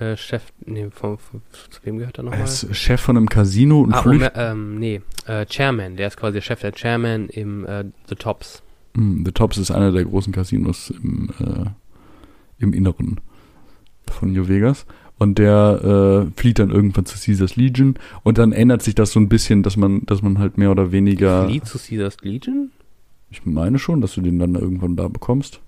äh, 0.00 0.16
Chef, 0.16 0.42
nee, 0.64 0.88
von, 0.90 1.18
von, 1.18 1.42
zu 1.70 1.80
wem 1.84 1.98
gehört 1.98 2.18
er 2.18 2.24
Er 2.24 2.30
nochmal? 2.30 2.42
ist 2.44 2.74
Chef 2.74 3.00
von 3.00 3.16
einem 3.16 3.28
Casino 3.28 3.80
und 3.80 3.92
Ah, 3.92 4.02
flüchtet. 4.02 4.34
Omer, 4.36 4.50
ähm, 4.52 4.78
nee, 4.78 5.00
äh, 5.26 5.44
Chairman, 5.46 5.96
der 5.96 6.06
ist 6.08 6.16
quasi 6.16 6.34
der 6.34 6.40
Chef 6.42 6.60
der 6.60 6.72
Chairman 6.72 7.28
im 7.28 7.66
äh, 7.66 7.84
The 8.08 8.14
Tops. 8.14 8.62
Mm, 8.94 9.24
The 9.26 9.32
Tops 9.32 9.58
ist 9.58 9.70
einer 9.70 9.92
der 9.92 10.04
großen 10.04 10.32
Casinos 10.32 10.90
im, 10.90 11.30
äh, 11.38 11.66
im 12.58 12.72
Inneren 12.72 13.20
von 14.10 14.32
New 14.32 14.48
Vegas. 14.48 14.86
Und 15.22 15.38
der 15.38 16.26
äh, 16.32 16.40
flieht 16.40 16.58
dann 16.58 16.70
irgendwann 16.70 17.04
zu 17.04 17.18
Caesars 17.18 17.54
Legion 17.54 17.96
und 18.22 18.38
dann 18.38 18.52
ändert 18.52 18.80
sich 18.80 18.94
das 18.94 19.12
so 19.12 19.20
ein 19.20 19.28
bisschen, 19.28 19.62
dass 19.62 19.76
man, 19.76 20.06
dass 20.06 20.22
man 20.22 20.38
halt 20.38 20.56
mehr 20.56 20.70
oder 20.70 20.92
weniger. 20.92 21.44
Flieht 21.46 21.66
zu 21.66 21.78
Caesars 21.78 22.16
Legion? 22.22 22.70
Ich 23.30 23.44
meine 23.44 23.78
schon, 23.78 24.00
dass 24.00 24.14
du 24.14 24.22
den 24.22 24.38
dann 24.38 24.54
irgendwann 24.54 24.96
da 24.96 25.08
bekommst. 25.08 25.60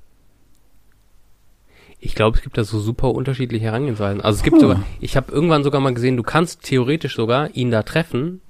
Ich 2.01 2.15
glaube, 2.15 2.37
es 2.39 2.43
gibt 2.43 2.57
da 2.59 2.65
so 2.65 2.81
super 2.81 3.13
unterschiedliche 3.15 3.67
Herangehensweisen. 3.67 4.23
Also 4.23 4.39
es 4.39 4.43
gibt 4.43 4.57
Ah. 4.57 4.61
sogar, 4.61 4.83
ich 5.01 5.17
habe 5.17 5.31
irgendwann 5.31 5.63
sogar 5.63 5.81
mal 5.83 5.95
gesehen, 5.95 6.17
du 6.17 6.23
kannst 6.23 6.63
theoretisch 6.63 7.15
sogar 7.15 7.55
ihn 7.55 7.71
da 7.71 7.83
treffen, 7.83 8.41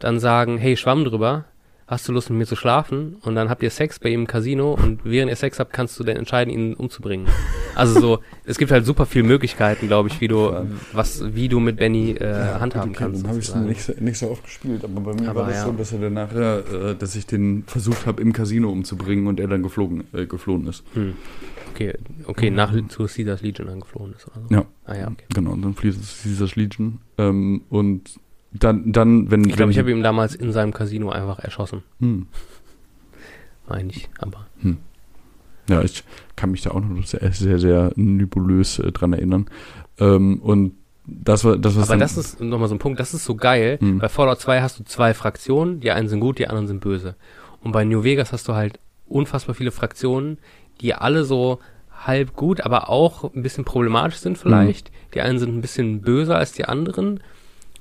dann 0.00 0.18
sagen, 0.18 0.58
hey, 0.58 0.76
Schwamm 0.76 1.04
drüber, 1.04 1.44
hast 1.90 2.08
du 2.08 2.12
Lust 2.12 2.30
mit 2.30 2.38
mir 2.38 2.46
zu 2.46 2.56
schlafen? 2.56 3.16
Und 3.22 3.34
dann 3.34 3.50
habt 3.50 3.62
ihr 3.62 3.70
Sex 3.70 3.98
bei 3.98 4.08
ihm 4.10 4.20
im 4.20 4.26
Casino 4.26 4.74
und 4.74 5.00
während 5.04 5.28
ihr 5.30 5.36
Sex 5.36 5.58
habt, 5.58 5.72
kannst 5.72 5.98
du 5.98 6.04
dann 6.04 6.16
entscheiden, 6.16 6.52
ihn 6.52 6.74
umzubringen. 6.74 7.26
Also 7.74 8.00
so, 8.00 8.18
es 8.44 8.58
gibt 8.58 8.70
halt 8.70 8.86
super 8.86 9.06
viele 9.06 9.24
Möglichkeiten, 9.24 9.88
glaube 9.88 10.08
ich, 10.08 10.20
wie 10.20 10.28
du, 10.28 10.66
was, 10.92 11.34
wie 11.34 11.48
du 11.48 11.58
mit 11.60 11.76
Benny 11.76 12.12
äh, 12.12 12.34
handhaben 12.58 12.92
kannst. 12.92 13.22
Dann 13.22 13.30
habe 13.30 13.38
ich 13.40 13.46
sozusagen. 13.46 13.68
nicht, 13.68 13.82
so- 13.82 13.92
nicht 13.98 14.18
so 14.18 14.30
oft 14.30 14.44
gespielt, 14.44 14.84
aber 14.84 15.00
bei 15.00 15.14
mir 15.20 15.28
Aber 15.30 15.40
war 15.42 15.48
das 15.48 15.56
ja. 15.56 15.64
so, 15.66 15.72
dass 15.72 15.92
er 15.92 15.98
dann 15.98 16.14
nachher, 16.14 16.64
äh, 16.90 16.94
dass 16.96 17.16
ich 17.16 17.26
den 17.26 17.64
versucht 17.66 18.06
habe, 18.06 18.22
im 18.22 18.32
Casino 18.32 18.70
umzubringen 18.70 19.26
und 19.26 19.40
er 19.40 19.48
dann 19.48 19.62
geflogen, 19.62 20.04
äh, 20.12 20.26
geflohen 20.26 20.66
ist. 20.68 20.84
Hm. 20.94 21.14
Okay, 21.74 21.94
okay, 22.26 22.50
nach 22.50 22.72
zu 22.88 23.06
Caesars 23.06 23.42
Legion 23.42 23.68
angeflohen 23.68 24.12
ist 24.14 24.26
oder 24.28 24.40
so. 24.48 24.54
Ja. 24.54 24.64
Ah 24.84 24.96
ja, 24.96 25.06
okay. 25.08 25.24
Genau, 25.34 25.52
und 25.52 25.62
dann 25.62 25.74
fließt 25.74 26.00
es 26.00 26.22
zu 26.22 26.28
Caesars 26.28 26.56
Legion. 26.56 26.98
Ähm, 27.18 27.62
und 27.68 28.18
dann, 28.52 28.92
dann, 28.92 29.30
wenn. 29.30 29.44
Ich 29.44 29.56
glaube, 29.56 29.72
ich 29.72 29.78
habe 29.78 29.90
ihn 29.90 30.02
damals 30.02 30.34
in 30.34 30.52
seinem 30.52 30.72
Casino 30.72 31.10
einfach 31.10 31.38
erschossen. 31.38 31.82
hm. 31.98 32.26
Meine 33.68 33.90
ich, 33.90 34.08
aber. 34.18 34.46
Ja, 35.70 35.82
ich 35.82 36.02
kann 36.34 36.50
mich 36.50 36.62
da 36.62 36.72
auch 36.72 36.80
noch 36.80 37.06
sehr, 37.06 37.32
sehr, 37.32 37.58
sehr 37.60 37.92
nebulös 37.94 38.80
äh, 38.80 38.90
dran 38.90 39.12
erinnern. 39.12 39.46
Ähm, 39.98 40.40
und 40.42 40.72
das 41.06 41.44
war 41.44 41.56
das, 41.56 41.76
was 41.76 41.88
Aber 41.88 41.98
das 41.98 42.16
ist 42.16 42.40
nochmal 42.40 42.68
so 42.68 42.74
ein 42.74 42.80
Punkt, 42.80 42.98
das 42.98 43.14
ist 43.14 43.24
so 43.24 43.36
geil. 43.36 43.78
Hm. 43.80 43.98
Bei 43.98 44.08
Fallout 44.08 44.40
2 44.40 44.62
hast 44.62 44.80
du 44.80 44.84
zwei 44.84 45.14
Fraktionen, 45.14 45.80
die 45.80 45.92
einen 45.92 46.08
sind 46.08 46.20
gut, 46.20 46.38
die 46.38 46.48
anderen 46.48 46.66
sind 46.66 46.80
böse. 46.80 47.14
Und 47.62 47.70
bei 47.72 47.84
New 47.84 48.02
Vegas 48.02 48.32
hast 48.32 48.48
du 48.48 48.54
halt 48.54 48.80
unfassbar 49.06 49.54
viele 49.54 49.70
Fraktionen, 49.70 50.38
die 50.80 50.94
alle 50.94 51.24
so 51.24 51.60
halb 52.04 52.34
gut, 52.34 52.62
aber 52.62 52.88
auch 52.88 53.32
ein 53.34 53.42
bisschen 53.42 53.64
problematisch 53.64 54.18
sind 54.18 54.38
vielleicht. 54.38 54.88
Hm. 54.88 54.94
Die 55.14 55.20
einen 55.20 55.38
sind 55.38 55.56
ein 55.56 55.60
bisschen 55.60 56.00
böser 56.00 56.36
als 56.36 56.52
die 56.52 56.64
anderen. 56.64 57.20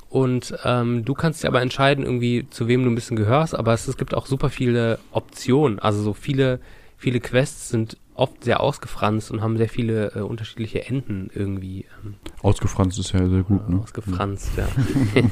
Und 0.09 0.55
ähm, 0.63 1.05
du 1.05 1.13
kannst 1.13 1.43
dir 1.43 1.47
aber 1.47 1.61
entscheiden, 1.61 2.03
irgendwie, 2.03 2.47
zu 2.49 2.67
wem 2.67 2.83
du 2.83 2.89
ein 2.89 2.95
bisschen 2.95 3.15
gehörst, 3.15 3.53
aber 3.53 3.73
es, 3.73 3.87
es 3.87 3.95
gibt 3.95 4.15
auch 4.15 4.25
super 4.25 4.49
viele 4.49 4.97
Optionen. 5.11 5.77
Also 5.79 6.01
so 6.01 6.13
viele, 6.13 6.59
viele 6.97 7.19
Quests 7.19 7.69
sind 7.69 7.97
oft 8.15 8.43
sehr 8.43 8.59
ausgefranst 8.59 9.31
und 9.31 9.41
haben 9.41 9.57
sehr 9.57 9.69
viele 9.69 10.13
äh, 10.15 10.19
unterschiedliche 10.19 10.85
Enden 10.85 11.29
irgendwie 11.33 11.85
ähm, 12.03 12.15
ausgefranst 12.41 12.99
ist 12.99 13.13
ja 13.13 13.25
sehr 13.29 13.43
gut, 13.43 13.69
ne? 13.69 13.79
ausgefranst, 13.79 14.49
ja. 14.57 14.67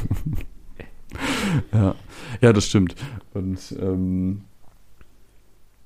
Ja, 1.74 1.96
ja, 2.42 2.54
das 2.54 2.66
stimmt. 2.66 2.96
Und 3.34 3.60
ähm, 3.80 4.42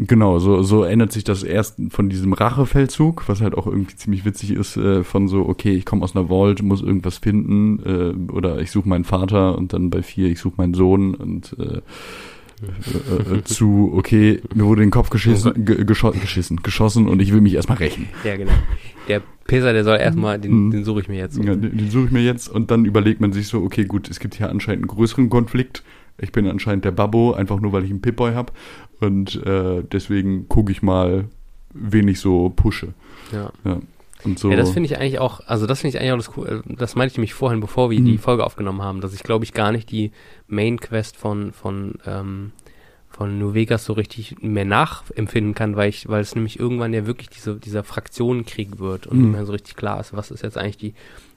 genau, 0.08 0.40
so, 0.40 0.64
so 0.64 0.84
ändert 0.84 1.12
sich 1.12 1.24
das 1.24 1.44
erst 1.44 1.80
von 1.90 2.10
diesem 2.10 2.34
Rachefeldzug, 2.34 3.28
was 3.28 3.42
halt 3.42 3.56
auch 3.56 3.68
irgendwie 3.68 3.96
ziemlich 3.96 4.26
witzig 4.26 4.52
ist, 4.52 4.78
äh, 4.78 5.04
von 5.04 5.28
so, 5.28 5.48
okay, 5.48 5.74
ich 5.74 5.86
komme 5.86 6.04
aus 6.04 6.16
einer 6.16 6.28
Vault, 6.30 6.62
muss 6.64 6.82
irgendwas 6.82 7.18
finden, 7.20 7.80
äh, 7.86 8.32
oder 8.32 8.60
ich 8.60 8.72
suche 8.72 8.90
meinen 8.90 9.04
Vater 9.04 9.58
und 9.58 9.74
dann 9.74 9.90
bei 9.90 10.02
vier, 10.04 10.30
ich 10.30 10.40
suche 10.40 10.56
meinen 10.58 10.74
Sohn 10.74 11.16
und 11.16 11.56
äh, 11.60 11.82
äh, 12.62 13.38
äh, 13.38 13.44
zu, 13.44 13.92
okay, 13.96 14.42
mir 14.54 14.66
wurde 14.66 14.82
in 14.84 14.88
den 14.88 14.92
Kopf 14.92 15.10
geschissen, 15.10 15.66
ge 15.66 15.84
gescho 15.84 16.12
geschissen, 16.12 16.58
geschossen 16.58 17.08
und 17.08 17.22
ich 17.22 17.34
will 17.34 17.42
mich 17.42 17.56
erstmal 17.56 17.78
rächen. 17.80 18.08
Ja, 18.24 18.38
genau. 18.38 18.52
Der 19.08 19.22
Pisser, 19.48 19.74
der 19.74 19.84
soll 19.84 19.98
erstmal, 19.98 20.40
den, 20.40 20.68
Mhm. 20.68 20.72
den 20.72 20.84
suche 20.84 21.02
ich 21.02 21.10
mir 21.10 21.18
jetzt. 21.18 21.38
Ja, 21.38 21.56
den, 21.56 21.78
den 21.78 21.90
suche 21.90 22.06
ich 22.06 22.12
mir 22.12 22.22
jetzt 22.22 22.48
und 22.48 22.70
dann 22.72 22.86
überlegt 22.86 23.20
man 23.20 23.34
sich 23.34 23.48
so, 23.48 23.62
okay, 23.64 23.86
gut, 23.86 24.10
es 24.10 24.20
gibt 24.20 24.36
hier 24.36 24.50
anscheinend 24.50 24.84
einen 24.84 24.96
größeren 24.96 25.30
Konflikt. 25.30 25.84
Ich 26.22 26.32
bin 26.32 26.48
anscheinend 26.48 26.86
der 26.86 26.92
Babbo, 26.92 27.34
einfach 27.34 27.60
nur 27.60 27.74
weil 27.74 27.84
ich 27.84 27.90
einen 27.90 28.02
Pip-Boy 28.02 28.34
habe. 28.34 28.54
Und 29.00 29.44
äh, 29.46 29.84
deswegen 29.92 30.48
gucke 30.48 30.72
ich 30.72 30.82
mal, 30.82 31.26
wen 31.74 32.08
ich 32.08 32.20
so 32.20 32.50
pushe. 32.50 32.94
Ja. 33.32 33.52
Und 34.24 34.38
so. 34.38 34.52
Ja, 34.52 34.56
das 34.56 34.70
finde 34.70 34.86
ich 34.88 34.98
eigentlich 35.00 35.18
auch, 35.20 35.40
also 35.48 35.66
das 35.66 35.82
finde 35.82 35.98
ich 35.98 36.02
eigentlich 36.02 36.12
auch 36.14 36.18
das 36.18 36.38
cool, 36.38 36.62
das 36.68 36.96
meinte 36.96 37.14
ich 37.14 37.18
nämlich 37.18 37.34
vorhin, 37.34 37.60
bevor 37.60 37.90
wir 37.90 38.00
Mhm. 38.00 38.06
die 38.06 38.18
Folge 38.20 38.46
aufgenommen 38.46 38.84
haben, 38.84 39.02
dass 39.02 39.14
ich 39.16 39.24
glaube 39.24 39.46
ich 39.46 39.54
gar 39.54 39.72
nicht 39.72 39.90
die 39.90 40.12
Main 40.48 40.80
Quest 40.80 41.18
von, 41.18 41.54
von, 41.54 41.96
ähm, 42.06 42.52
von 43.10 43.40
New 43.40 43.56
Vegas 43.56 43.84
so 43.84 43.94
richtig 43.94 44.36
mehr 44.44 44.66
nachempfinden 44.66 45.56
kann, 45.56 45.76
weil 45.76 45.90
ich, 45.90 46.08
weil 46.08 46.22
es 46.22 46.36
nämlich 46.36 46.60
irgendwann 46.60 46.94
ja 46.94 47.08
wirklich 47.08 47.30
diese, 47.30 47.56
dieser 47.56 47.84
Fraktionenkrieg 47.84 48.78
wird 48.78 49.08
und 49.08 49.18
Mhm. 49.18 49.24
nicht 49.24 49.32
mehr 49.34 49.46
so 49.48 49.54
richtig 49.54 49.76
klar 49.76 50.00
ist, 50.00 50.16
was 50.16 50.30
ist 50.30 50.44
jetzt 50.44 50.58
eigentlich 50.58 50.78
die 50.78 50.94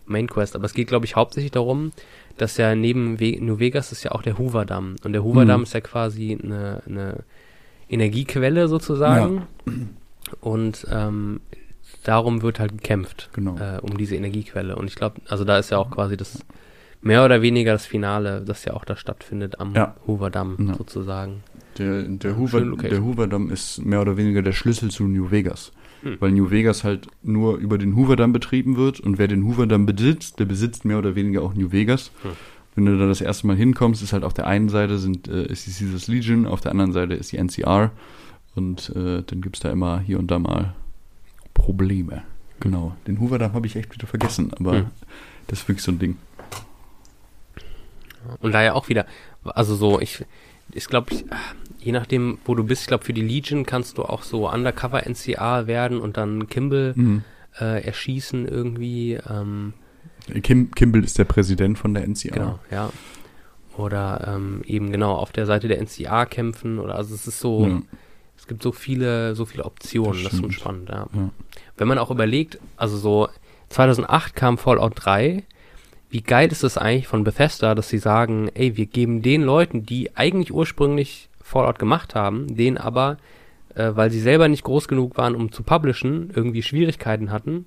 Main 0.06 0.28
Quest. 0.28 0.55
Aber 0.56 0.64
es 0.64 0.74
geht, 0.74 0.89
glaube 0.89 1.06
ich, 1.06 1.16
hauptsächlich 1.16 1.52
darum, 1.52 1.93
dass 2.36 2.56
ja 2.56 2.74
neben 2.74 3.20
We 3.20 3.39
New 3.40 3.59
Vegas 3.59 3.93
ist 3.93 4.02
ja 4.02 4.12
auch 4.12 4.22
der 4.22 4.39
Hoover 4.39 4.64
Damm. 4.64 4.97
Und 5.05 5.12
der 5.12 5.22
Hoover 5.24 5.44
Mhm. 5.44 5.48
Damm 5.48 5.62
ist 5.64 5.74
ja 5.74 5.81
quasi 5.81 6.39
eine, 6.43 6.82
eine 6.86 7.24
Energiequelle 7.89 8.68
sozusagen. 8.68 9.43
Und 10.40 10.86
ähm, 10.90 11.40
darum 12.05 12.43
wird 12.43 12.59
halt 12.59 12.72
gekämpft 12.72 13.31
Genau. 13.32 13.56
äh, 13.59 13.78
um 13.81 13.97
diese 13.97 14.16
Energiequelle. 14.16 14.76
Und 14.76 14.86
ich 14.89 14.94
glaube, 14.97 15.20
also 15.28 15.44
da 15.44 15.59
ist 15.59 15.70
ja 15.70 15.78
auch 15.78 15.90
quasi 15.90 16.16
das 16.16 16.40
mehr 17.02 17.24
oder 17.24 17.43
weniger 17.43 17.72
das 17.72 17.86
Finale, 17.86 18.43
das 18.44 18.64
ja 18.64 18.72
auch 18.74 18.85
da 18.85 18.97
stattfindet 18.97 19.60
am 19.60 19.74
Ja. 19.74 19.94
Hoover 20.06 20.31
Damm 20.31 20.56
Ja. 20.68 20.74
sozusagen. 20.74 21.43
Der, 21.78 22.02
der, 22.05 22.31
Ja, 22.32 22.36
Hoover, 22.36 22.60
der 22.60 23.02
Hoover-Damm 23.02 23.51
ist 23.51 23.85
mehr 23.85 24.01
oder 24.01 24.16
weniger 24.16 24.43
der 24.43 24.52
Schlüssel 24.52 24.90
zu 24.90 25.05
New 25.09 25.31
Vegas. 25.32 25.72
Hm. 26.05 26.16
Weil 26.20 26.32
New 26.32 26.51
Vegas 26.51 26.85
halt 26.85 27.09
nur 27.22 27.56
über 27.56 27.78
den 27.78 27.97
Hoover-Damm 27.97 28.32
betrieben 28.32 28.76
wird 28.76 29.01
und 29.01 29.18
wer 29.18 29.26
den 29.26 29.44
Hoover-Damm 29.44 29.86
besitzt, 29.86 30.39
der 30.39 30.44
besitzt 30.44 30.85
mehr 30.85 30.98
oder 30.98 31.14
weniger 31.16 31.43
auch 31.43 31.55
New 31.55 31.72
Vegas. 31.72 32.12
Hm. 32.22 32.31
Wenn 32.76 32.86
du 32.86 32.98
da 32.98 33.06
das 33.06 33.20
erste 33.20 33.47
Mal 33.47 33.56
hinkommst, 33.56 34.02
ist 34.02 34.12
halt 34.12 34.24
auf 34.24 34.35
der 34.35 34.47
einen 34.47 34.68
Seite 34.68 34.98
sind, 34.98 35.28
äh, 35.28 35.47
ist 35.47 35.66
die 35.66 35.72
Caesars 35.72 36.09
Legion, 36.09 36.47
auf 36.47 36.60
der 36.60 36.72
anderen 36.72 36.93
Seite 36.93 37.14
ist 37.14 37.32
die 37.32 37.39
NCR 37.39 37.90
und 38.55 38.90
äh, 38.90 39.22
dann 39.22 39.40
gibt's 39.40 39.60
da 39.60 39.70
immer 39.70 40.01
hier 40.01 40.18
und 40.18 40.31
da 40.31 40.39
mal 40.39 40.74
Probleme. 41.55 42.22
Genau. 42.60 42.97
Den 43.06 43.20
Hoover-Damm 43.20 43.52
habe 43.52 43.66
ich 43.66 43.76
echt 43.76 43.94
wieder 43.94 44.06
vergessen, 44.06 44.52
aber 44.59 44.72
Hm. 44.72 44.86
das 45.47 45.60
ist 45.60 45.68
wirklich 45.68 45.85
so 45.85 45.93
ein 45.93 45.98
Ding. 45.98 46.16
Und 48.40 48.52
da 48.52 48.62
ja 48.62 48.74
auch 48.74 48.89
wieder, 48.89 49.06
also 49.44 49.74
so, 49.76 50.01
ich, 50.01 50.24
ich 50.72 50.86
glaube, 50.86 51.14
je 51.85 51.93
nachdem, 51.93 52.39
wo 52.44 52.55
du 52.55 52.65
bist, 52.65 52.82
ich 52.82 52.89
glaube, 52.89 53.05
für 53.05 53.12
die 53.12 53.20
Legion 53.23 53.66
kannst 53.66 53.98
du 53.98 54.02
auch 54.05 54.23
so 54.23 54.51
Undercover 54.51 55.06
NCA 55.09 55.66
werden 55.66 56.01
und 56.01 56.16
dann 56.16 56.48
Kimball 56.48 56.93
Mhm. 56.97 57.23
äh, 57.61 57.85
erschießen 57.85 58.48
irgendwie. 58.48 59.19
Ähm, 59.31 59.74
Kim, 60.43 60.70
Kimball 60.70 61.05
ist 61.05 61.19
der 61.19 61.24
Präsident 61.24 61.78
von 61.78 61.93
der 61.94 62.05
NCR. 62.05 62.32
Genau, 62.32 62.59
ja. 62.70 62.90
Oder 63.77 64.32
ähm, 64.35 64.62
eben 64.66 64.93
genau 64.93 65.15
auf 65.15 65.32
der 65.32 65.47
Seite 65.47 65.69
der 65.69 65.81
NCA 65.82 66.27
kämpfen 66.27 66.78
oder 66.78 66.94
also 66.94 67.15
es 67.15 67.27
ist 67.27 67.40
so, 67.40 67.66
Ja. 67.66 67.82
es 68.39 68.47
gibt 68.47 68.62
so 68.62 68.73
viele, 68.73 69.35
so 69.35 69.44
viele 69.44 69.65
Optionen, 69.65 70.12
Das 70.15 70.23
das, 70.24 70.32
ist 70.35 70.40
schon 70.40 70.52
spannend, 70.52 70.89
ja. 70.89 71.06
Ja. 71.12 71.31
Wenn 71.77 71.89
man 71.89 71.98
auch 71.98 72.11
überlegt, 72.11 72.59
also 72.77 72.97
so 72.97 73.28
2008 73.70 74.35
kam 74.36 74.59
Fallout 74.59 74.93
3, 74.97 75.43
wie 76.11 76.23
geil 76.23 76.51
ist 76.52 76.62
es 76.62 76.78
eigentlich 76.78 77.09
von 77.09 77.24
Bethesda, 77.24 77.74
dass 77.74 77.89
sie 77.89 77.98
sagen, 77.98 78.48
ey, 78.55 78.77
wir 78.77 78.86
geben 78.86 79.23
den 79.23 79.43
Leuten, 79.43 79.85
die 79.85 80.16
eigentlich 80.16 80.52
ursprünglich 80.55 81.28
Fallout 81.44 81.78
gemacht 81.78 82.14
haben, 82.16 82.56
denen 82.56 82.78
aber, 82.78 83.18
äh, 83.76 83.90
weil 83.94 84.10
sie 84.10 84.20
selber 84.20 84.48
nicht 84.48 84.64
groß 84.64 84.88
genug 84.88 85.16
waren, 85.16 85.36
um 85.36 85.52
zu 85.52 85.62
publishen, 85.62 86.30
irgendwie 86.34 86.62
Schwierigkeiten 86.62 87.30
hatten, 87.30 87.66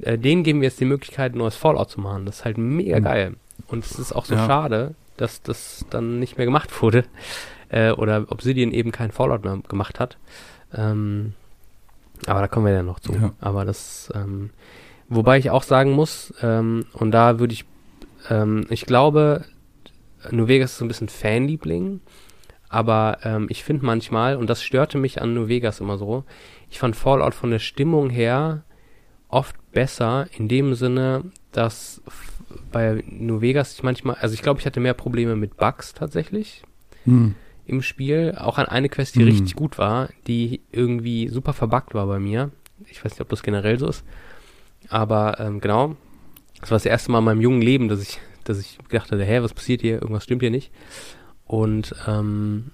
äh, 0.00 0.18
denen 0.18 0.42
geben 0.42 0.60
wir 0.60 0.68
jetzt 0.68 0.80
die 0.80 0.84
Möglichkeit, 0.84 1.34
ein 1.34 1.38
neues 1.38 1.56
Fallout 1.56 1.88
zu 1.90 2.00
machen. 2.00 2.26
Das 2.26 2.40
ist 2.40 2.44
halt 2.44 2.58
mega 2.58 2.98
Mhm. 3.00 3.04
geil. 3.04 3.34
Und 3.68 3.84
es 3.86 3.98
ist 3.98 4.12
auch 4.12 4.24
so 4.26 4.34
Ja. 4.34 4.44
schade, 4.46 4.94
dass 5.16 5.40
das 5.42 5.86
dann 5.90 6.18
nicht 6.18 6.36
mehr 6.36 6.44
gemacht 6.46 6.82
wurde. 6.82 7.04
Äh, 7.70 7.90
oder 7.92 8.26
Obsidian 8.28 8.70
eben 8.70 8.92
kein 8.92 9.10
Fallout 9.10 9.42
mehr 9.42 9.58
gemacht 9.66 9.98
hat. 9.98 10.16
Ähm, 10.76 11.32
aber 12.26 12.40
da 12.42 12.46
kommen 12.46 12.66
wir 12.66 12.72
ja 12.72 12.82
noch 12.84 13.00
zu. 13.00 13.12
Ja. 13.14 13.32
Aber 13.40 13.64
das, 13.64 14.12
ähm, 14.14 14.50
wobei 15.08 15.38
ich 15.38 15.50
auch 15.50 15.64
sagen 15.64 15.90
muss, 15.92 16.32
ähm, 16.42 16.84
und 16.92 17.10
da 17.10 17.40
würde 17.40 17.52
ich, 17.54 17.64
ähm, 18.30 18.66
ich 18.70 18.86
glaube, 18.86 19.44
Vegas 20.30 20.72
ist 20.72 20.78
so 20.78 20.84
ein 20.84 20.88
bisschen 20.88 21.08
Fanliebling, 21.08 22.00
aber 22.74 23.18
ähm, 23.22 23.46
ich 23.50 23.62
finde 23.62 23.86
manchmal, 23.86 24.36
und 24.36 24.50
das 24.50 24.62
störte 24.62 24.98
mich 24.98 25.22
an 25.22 25.32
New 25.32 25.46
Vegas 25.48 25.80
immer 25.80 25.96
so, 25.96 26.24
ich 26.70 26.78
fand 26.80 26.96
Fallout 26.96 27.34
von 27.34 27.50
der 27.50 27.60
Stimmung 27.60 28.10
her 28.10 28.64
oft 29.28 29.54
besser, 29.70 30.26
in 30.36 30.48
dem 30.48 30.74
Sinne, 30.74 31.24
dass 31.52 32.02
bei 32.72 33.02
New 33.08 33.40
Vegas 33.40 33.74
ich 33.74 33.82
manchmal, 33.84 34.16
also 34.16 34.34
ich 34.34 34.42
glaube, 34.42 34.58
ich 34.60 34.66
hatte 34.66 34.80
mehr 34.80 34.94
Probleme 34.94 35.36
mit 35.36 35.56
Bugs 35.56 35.94
tatsächlich 35.94 36.62
Hm. 37.04 37.34
im 37.66 37.80
Spiel. 37.82 38.34
Auch 38.38 38.58
an 38.58 38.66
eine 38.66 38.88
Quest, 38.88 39.14
die 39.14 39.20
Mhm. 39.20 39.26
richtig 39.26 39.54
gut 39.54 39.78
war, 39.78 40.08
die 40.26 40.60
irgendwie 40.72 41.28
super 41.28 41.52
verbuggt 41.52 41.94
war 41.94 42.06
bei 42.06 42.18
mir. 42.18 42.50
Ich 42.90 43.04
weiß 43.04 43.12
nicht, 43.12 43.20
ob 43.20 43.28
das 43.28 43.42
generell 43.42 43.78
so 43.78 43.88
ist. 43.88 44.04
Aber 44.88 45.38
ähm, 45.38 45.60
genau, 45.60 45.96
das 46.60 46.70
war 46.70 46.76
das 46.76 46.86
erste 46.86 47.12
Mal 47.12 47.18
in 47.20 47.24
meinem 47.24 47.40
jungen 47.40 47.62
Leben, 47.62 47.88
dass 47.88 48.02
ich, 48.02 48.20
dass 48.44 48.58
ich 48.58 48.78
gedacht 48.88 49.12
hatte, 49.12 49.24
hä, 49.24 49.40
was 49.42 49.54
passiert 49.54 49.80
hier? 49.80 49.94
Irgendwas 50.02 50.24
stimmt 50.24 50.42
hier 50.42 50.50
nicht. 50.50 50.70
Und 51.46 51.94
ähm, 52.06 52.70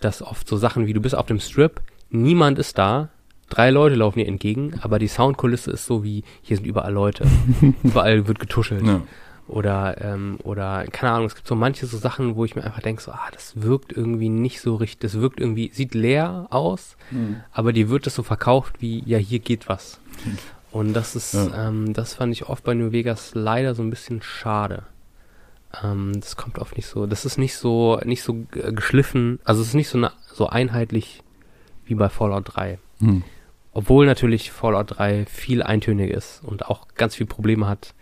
dass 0.00 0.22
oft 0.22 0.46
so 0.48 0.56
Sachen 0.56 0.86
wie, 0.86 0.92
du 0.92 1.00
bist 1.00 1.14
auf 1.14 1.26
dem 1.26 1.40
Strip, 1.40 1.80
niemand 2.10 2.58
ist 2.58 2.78
da, 2.78 3.08
drei 3.48 3.70
Leute 3.70 3.94
laufen 3.96 4.18
dir 4.18 4.26
entgegen, 4.28 4.78
aber 4.82 4.98
die 4.98 5.08
Soundkulisse 5.08 5.70
ist 5.70 5.86
so 5.86 6.04
wie, 6.04 6.24
hier 6.42 6.56
sind 6.56 6.66
überall 6.66 6.92
Leute. 6.92 7.26
überall 7.82 8.26
wird 8.28 8.38
getuschelt. 8.38 8.84
Ja. 8.86 9.02
Oder, 9.48 10.00
ähm, 10.00 10.38
oder, 10.44 10.84
keine 10.92 11.12
Ahnung, 11.12 11.26
es 11.26 11.34
gibt 11.34 11.48
so 11.48 11.54
manche 11.56 11.86
so 11.86 11.98
Sachen, 11.98 12.36
wo 12.36 12.44
ich 12.44 12.54
mir 12.54 12.62
einfach 12.64 12.80
denke, 12.80 13.02
so, 13.02 13.10
ah, 13.10 13.28
das 13.32 13.60
wirkt 13.60 13.92
irgendwie 13.92 14.28
nicht 14.28 14.60
so 14.60 14.76
richtig, 14.76 15.00
das 15.00 15.20
wirkt 15.20 15.40
irgendwie, 15.40 15.70
sieht 15.74 15.94
leer 15.94 16.46
aus, 16.50 16.96
aber 17.52 17.72
dir 17.72 17.90
wird 17.90 18.06
das 18.06 18.14
so 18.14 18.22
verkauft 18.22 18.76
wie, 18.78 19.02
ja, 19.04 19.18
hier 19.18 19.40
geht 19.40 19.68
was. 19.68 19.98
Und 20.70 20.94
das 20.94 21.16
ist, 21.16 21.34
Ja. 21.34 21.68
ähm, 21.68 21.92
das 21.92 22.14
fand 22.14 22.32
ich 22.32 22.48
oft 22.48 22.62
bei 22.64 22.72
New 22.72 22.92
Vegas 22.92 23.32
leider 23.34 23.74
so 23.74 23.82
ein 23.82 23.90
bisschen 23.90 24.22
schade. 24.22 24.84
Ähm, 25.82 26.12
das 26.20 26.36
kommt 26.36 26.58
oft 26.58 26.76
nicht 26.76 26.86
so, 26.86 27.06
das 27.06 27.24
ist 27.24 27.38
nicht 27.38 27.56
so, 27.56 27.98
nicht 28.04 28.22
so 28.22 28.44
geschliffen, 28.50 29.38
also 29.44 29.62
es 29.62 29.68
ist 29.68 29.74
nicht 29.74 29.88
so, 29.88 29.98
na, 29.98 30.12
so 30.32 30.46
einheitlich 30.48 31.22
wie 31.86 31.94
bei 31.94 32.08
Fallout 32.08 32.54
3. 32.56 32.78
Hm. 32.98 33.22
Obwohl 33.72 34.04
natürlich 34.06 34.50
Fallout 34.52 34.98
3 34.98 35.24
viel 35.26 35.62
eintöniger 35.62 36.14
ist 36.14 36.42
und 36.44 36.66
auch 36.66 36.88
ganz 36.94 37.14
viel 37.14 37.26
Probleme 37.26 37.66
hat. 37.68 37.94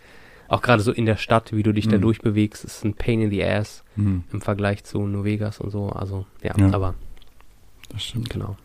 Auch 0.49 0.61
gerade 0.61 0.83
so 0.83 0.91
in 0.91 1.05
der 1.05 1.15
Stadt, 1.15 1.53
wie 1.53 1.63
du 1.63 1.71
dich 1.71 1.87
da 1.87 1.95
Mhm. 1.97 2.01
durchbewegst, 2.01 2.65
ist 2.65 2.83
ein 2.83 2.93
Pain 2.93 3.21
in 3.21 3.29
the 3.29 3.43
Ass 3.43 3.83
Hm. 3.95 4.25
im 4.33 4.41
Vergleich 4.41 4.83
zu 4.83 5.07
New 5.07 5.23
Vegas 5.23 5.61
und 5.61 5.69
so. 5.71 5.87
Also, 5.89 6.25
ja, 6.43 6.53
Ja. 6.57 6.73
aber 6.73 6.93
Das 7.89 8.03
stimmt. 8.03 8.29
genau. 8.29 8.57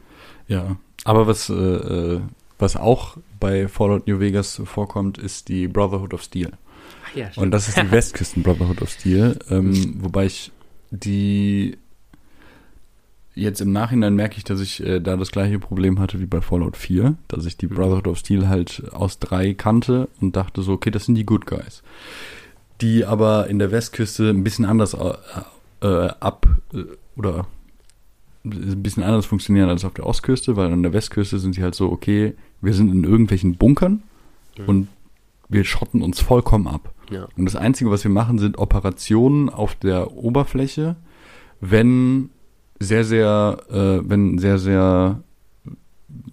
Ja. 0.48 0.76
Aber 1.04 1.28
was, 1.28 1.48
äh, 1.48 1.52
äh, 1.54 2.20
was 2.58 2.76
auch 2.76 3.16
bei 3.38 3.68
Fallout 3.68 4.08
New 4.08 4.18
Vegas 4.18 4.60
vorkommt, 4.64 5.16
ist 5.18 5.48
die 5.48 5.68
Brotherhood 5.68 6.12
of 6.12 6.22
Steel. 6.22 6.50
Ja, 7.16 7.30
Und 7.36 7.50
das 7.50 7.68
ist 7.68 7.76
die 7.76 7.90
Westküsten 7.90 8.42
Brotherhood 8.42 8.82
of 8.82 8.90
Steel. 8.90 9.38
Ähm, 9.50 9.96
wobei 10.00 10.26
ich 10.26 10.52
die 10.90 11.76
jetzt 13.34 13.60
im 13.60 13.70
Nachhinein 13.72 14.14
merke 14.14 14.38
ich, 14.38 14.44
dass 14.44 14.60
ich 14.60 14.82
äh, 14.82 15.00
da 15.00 15.16
das 15.16 15.30
gleiche 15.30 15.58
Problem 15.58 15.98
hatte 16.00 16.20
wie 16.20 16.26
bei 16.26 16.40
Fallout 16.40 16.76
4, 16.76 17.16
dass 17.28 17.44
ich 17.44 17.56
die 17.56 17.66
Mhm. 17.66 17.74
Brotherhood 17.74 18.06
of 18.08 18.18
Steel 18.18 18.48
halt 18.48 18.82
aus 18.92 19.18
drei 19.18 19.52
kannte 19.54 20.08
und 20.20 20.36
dachte 20.36 20.62
so, 20.62 20.72
okay, 20.72 20.90
das 20.90 21.04
sind 21.06 21.16
die 21.16 21.26
Good 21.26 21.46
Guys. 21.46 21.82
Die 22.80 23.04
aber 23.04 23.48
in 23.48 23.58
der 23.58 23.70
Westküste 23.72 24.30
ein 24.30 24.44
bisschen 24.44 24.64
anders 24.64 24.94
äh, 24.94 25.12
äh, 25.86 26.08
ab 26.20 26.46
äh, 26.72 26.84
oder 27.16 27.46
ein 28.44 28.82
bisschen 28.82 29.02
anders 29.02 29.26
funktionieren 29.26 29.68
als 29.68 29.84
auf 29.84 29.94
der 29.94 30.06
Ostküste, 30.06 30.56
weil 30.56 30.72
an 30.72 30.82
der 30.82 30.92
Westküste 30.92 31.38
sind 31.38 31.54
sie 31.54 31.62
halt 31.62 31.74
so, 31.74 31.90
okay, 31.90 32.34
wir 32.60 32.74
sind 32.74 32.92
in 32.92 33.04
irgendwelchen 33.04 33.56
Bunkern 33.56 34.02
Mhm. 34.58 34.64
und 34.68 34.88
wir 35.50 35.64
schotten 35.64 36.00
uns 36.00 36.20
vollkommen 36.20 36.66
ab. 36.68 36.94
Ja. 37.10 37.28
Und 37.36 37.44
das 37.44 37.56
Einzige, 37.56 37.90
was 37.90 38.04
wir 38.04 38.10
machen, 38.10 38.38
sind 38.38 38.58
Operationen 38.58 39.48
auf 39.48 39.74
der 39.74 40.12
Oberfläche, 40.12 40.96
wenn 41.60 42.30
sehr, 42.78 43.04
sehr, 43.04 43.58
äh, 43.70 44.08
wenn 44.08 44.38
sehr, 44.38 44.58
sehr 44.58 45.22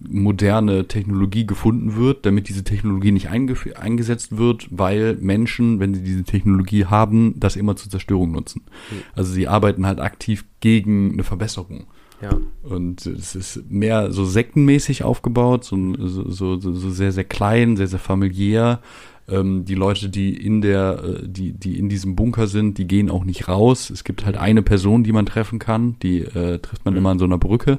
moderne 0.08 0.86
Technologie 0.86 1.46
gefunden 1.46 1.96
wird, 1.96 2.26
damit 2.26 2.48
diese 2.48 2.64
Technologie 2.64 3.12
nicht 3.12 3.28
eingesetzt 3.28 4.36
wird, 4.36 4.68
weil 4.70 5.16
Menschen, 5.16 5.80
wenn 5.80 5.94
sie 5.94 6.02
diese 6.02 6.24
Technologie 6.24 6.86
haben, 6.86 7.34
das 7.38 7.56
immer 7.56 7.76
zur 7.76 7.90
Zerstörung 7.90 8.32
nutzen. 8.32 8.62
Mhm. 8.90 8.96
Also 9.14 9.32
sie 9.32 9.48
arbeiten 9.48 9.86
halt 9.86 10.00
aktiv 10.00 10.44
gegen 10.60 11.12
eine 11.12 11.24
Verbesserung. 11.24 11.86
Ja. 12.22 12.38
Und 12.62 13.04
es 13.06 13.34
ist 13.34 13.70
mehr 13.70 14.12
so 14.12 14.24
sektenmäßig 14.24 15.02
aufgebaut, 15.02 15.64
so, 15.64 15.76
so, 15.98 16.30
so, 16.30 16.58
so 16.60 16.90
sehr, 16.90 17.12
sehr 17.12 17.24
klein, 17.24 17.76
sehr, 17.76 17.88
sehr 17.88 17.98
familiär. 17.98 18.80
Ähm, 19.28 19.64
die 19.64 19.74
Leute, 19.74 20.10
die 20.10 20.36
in 20.36 20.60
der, 20.60 21.02
äh, 21.02 21.28
die, 21.28 21.52
die 21.52 21.78
in 21.78 21.88
diesem 21.88 22.14
Bunker 22.14 22.46
sind, 22.46 22.76
die 22.78 22.86
gehen 22.86 23.10
auch 23.10 23.24
nicht 23.24 23.48
raus. 23.48 23.88
Es 23.90 24.04
gibt 24.04 24.26
halt 24.26 24.36
eine 24.36 24.62
Person, 24.62 25.02
die 25.02 25.12
man 25.12 25.24
treffen 25.26 25.58
kann, 25.58 25.96
die 26.02 26.20
äh, 26.20 26.58
trifft 26.58 26.84
man 26.84 26.94
Mhm. 26.94 26.98
immer 26.98 27.10
an 27.10 27.18
so 27.18 27.24
einer 27.24 27.38
Brücke, 27.38 27.78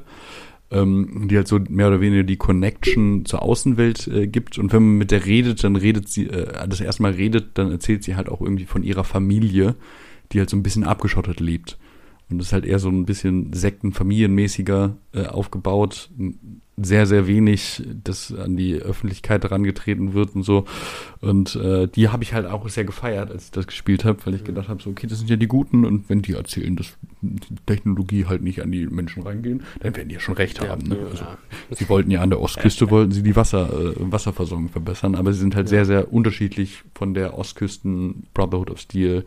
ähm, 0.72 1.28
die 1.28 1.36
halt 1.36 1.46
so 1.46 1.60
mehr 1.68 1.86
oder 1.86 2.00
weniger 2.00 2.24
die 2.24 2.36
Connection 2.36 3.24
zur 3.24 3.42
Außenwelt 3.42 4.08
äh, 4.08 4.26
gibt. 4.26 4.58
Und 4.58 4.72
wenn 4.72 4.82
man 4.82 4.98
mit 4.98 5.12
der 5.12 5.24
redet, 5.24 5.62
dann 5.62 5.76
redet 5.76 6.08
sie, 6.08 6.26
äh, 6.26 6.66
das 6.68 6.80
erste 6.80 7.02
Mal 7.02 7.12
redet, 7.12 7.50
dann 7.54 7.70
erzählt 7.70 8.02
sie 8.02 8.16
halt 8.16 8.28
auch 8.28 8.40
irgendwie 8.40 8.64
von 8.64 8.82
ihrer 8.82 9.04
Familie, 9.04 9.76
die 10.32 10.40
halt 10.40 10.50
so 10.50 10.56
ein 10.56 10.64
bisschen 10.64 10.82
abgeschottet 10.82 11.38
lebt. 11.38 11.78
Und 12.28 12.38
das 12.38 12.48
ist 12.48 12.52
halt 12.52 12.66
eher 12.66 12.80
so 12.80 12.88
ein 12.88 13.06
bisschen 13.06 13.52
sektenfamilienmäßiger 13.52 14.96
äh, 15.12 15.26
aufgebaut. 15.26 16.10
Sehr, 16.78 17.06
sehr 17.06 17.26
wenig, 17.26 17.82
das 18.04 18.34
an 18.34 18.54
die 18.58 18.74
Öffentlichkeit 18.74 19.44
herangetreten 19.44 20.12
wird 20.12 20.34
und 20.34 20.42
so. 20.42 20.66
Und 21.22 21.56
äh, 21.56 21.88
die 21.88 22.10
habe 22.10 22.22
ich 22.22 22.34
halt 22.34 22.44
auch 22.44 22.68
sehr 22.68 22.84
gefeiert, 22.84 23.30
als 23.30 23.46
ich 23.46 23.50
das 23.50 23.66
gespielt 23.66 24.04
habe, 24.04 24.18
weil 24.26 24.34
ich 24.34 24.44
gedacht 24.44 24.68
habe, 24.68 24.82
so, 24.82 24.90
okay, 24.90 25.06
das 25.06 25.18
sind 25.18 25.30
ja 25.30 25.36
die 25.36 25.46
Guten 25.46 25.86
und 25.86 26.10
wenn 26.10 26.20
die 26.20 26.34
erzählen, 26.34 26.76
dass 26.76 26.88
die 27.22 27.56
Technologie 27.64 28.26
halt 28.26 28.42
nicht 28.42 28.60
an 28.60 28.70
die 28.72 28.86
Menschen 28.86 29.22
reingehen, 29.22 29.62
dann 29.80 29.96
werden 29.96 30.10
die 30.10 30.16
ja 30.16 30.20
schon 30.20 30.34
recht 30.34 30.62
Ja, 30.62 30.68
haben. 30.68 30.82
Ne? 30.86 30.96
ja. 30.98 31.06
Also, 31.10 31.24
sie 31.70 31.88
wollten 31.88 32.10
ja 32.10 32.20
an 32.20 32.28
der 32.28 32.42
Ostküste, 32.42 32.90
wollten 32.90 33.12
sie 33.12 33.22
die 33.22 33.36
Wasser, 33.36 33.70
äh, 33.72 33.94
Wasserversorgung 33.98 34.68
verbessern, 34.68 35.14
aber 35.14 35.32
sie 35.32 35.38
sind 35.40 35.56
halt 35.56 35.68
Ja. 35.68 35.70
sehr, 35.70 35.86
sehr 35.86 36.12
unterschiedlich 36.12 36.82
von 36.94 37.14
der 37.14 37.38
Ostküsten 37.38 38.24
Brotherhood 38.34 38.70
of 38.70 38.80
Steel 38.80 39.24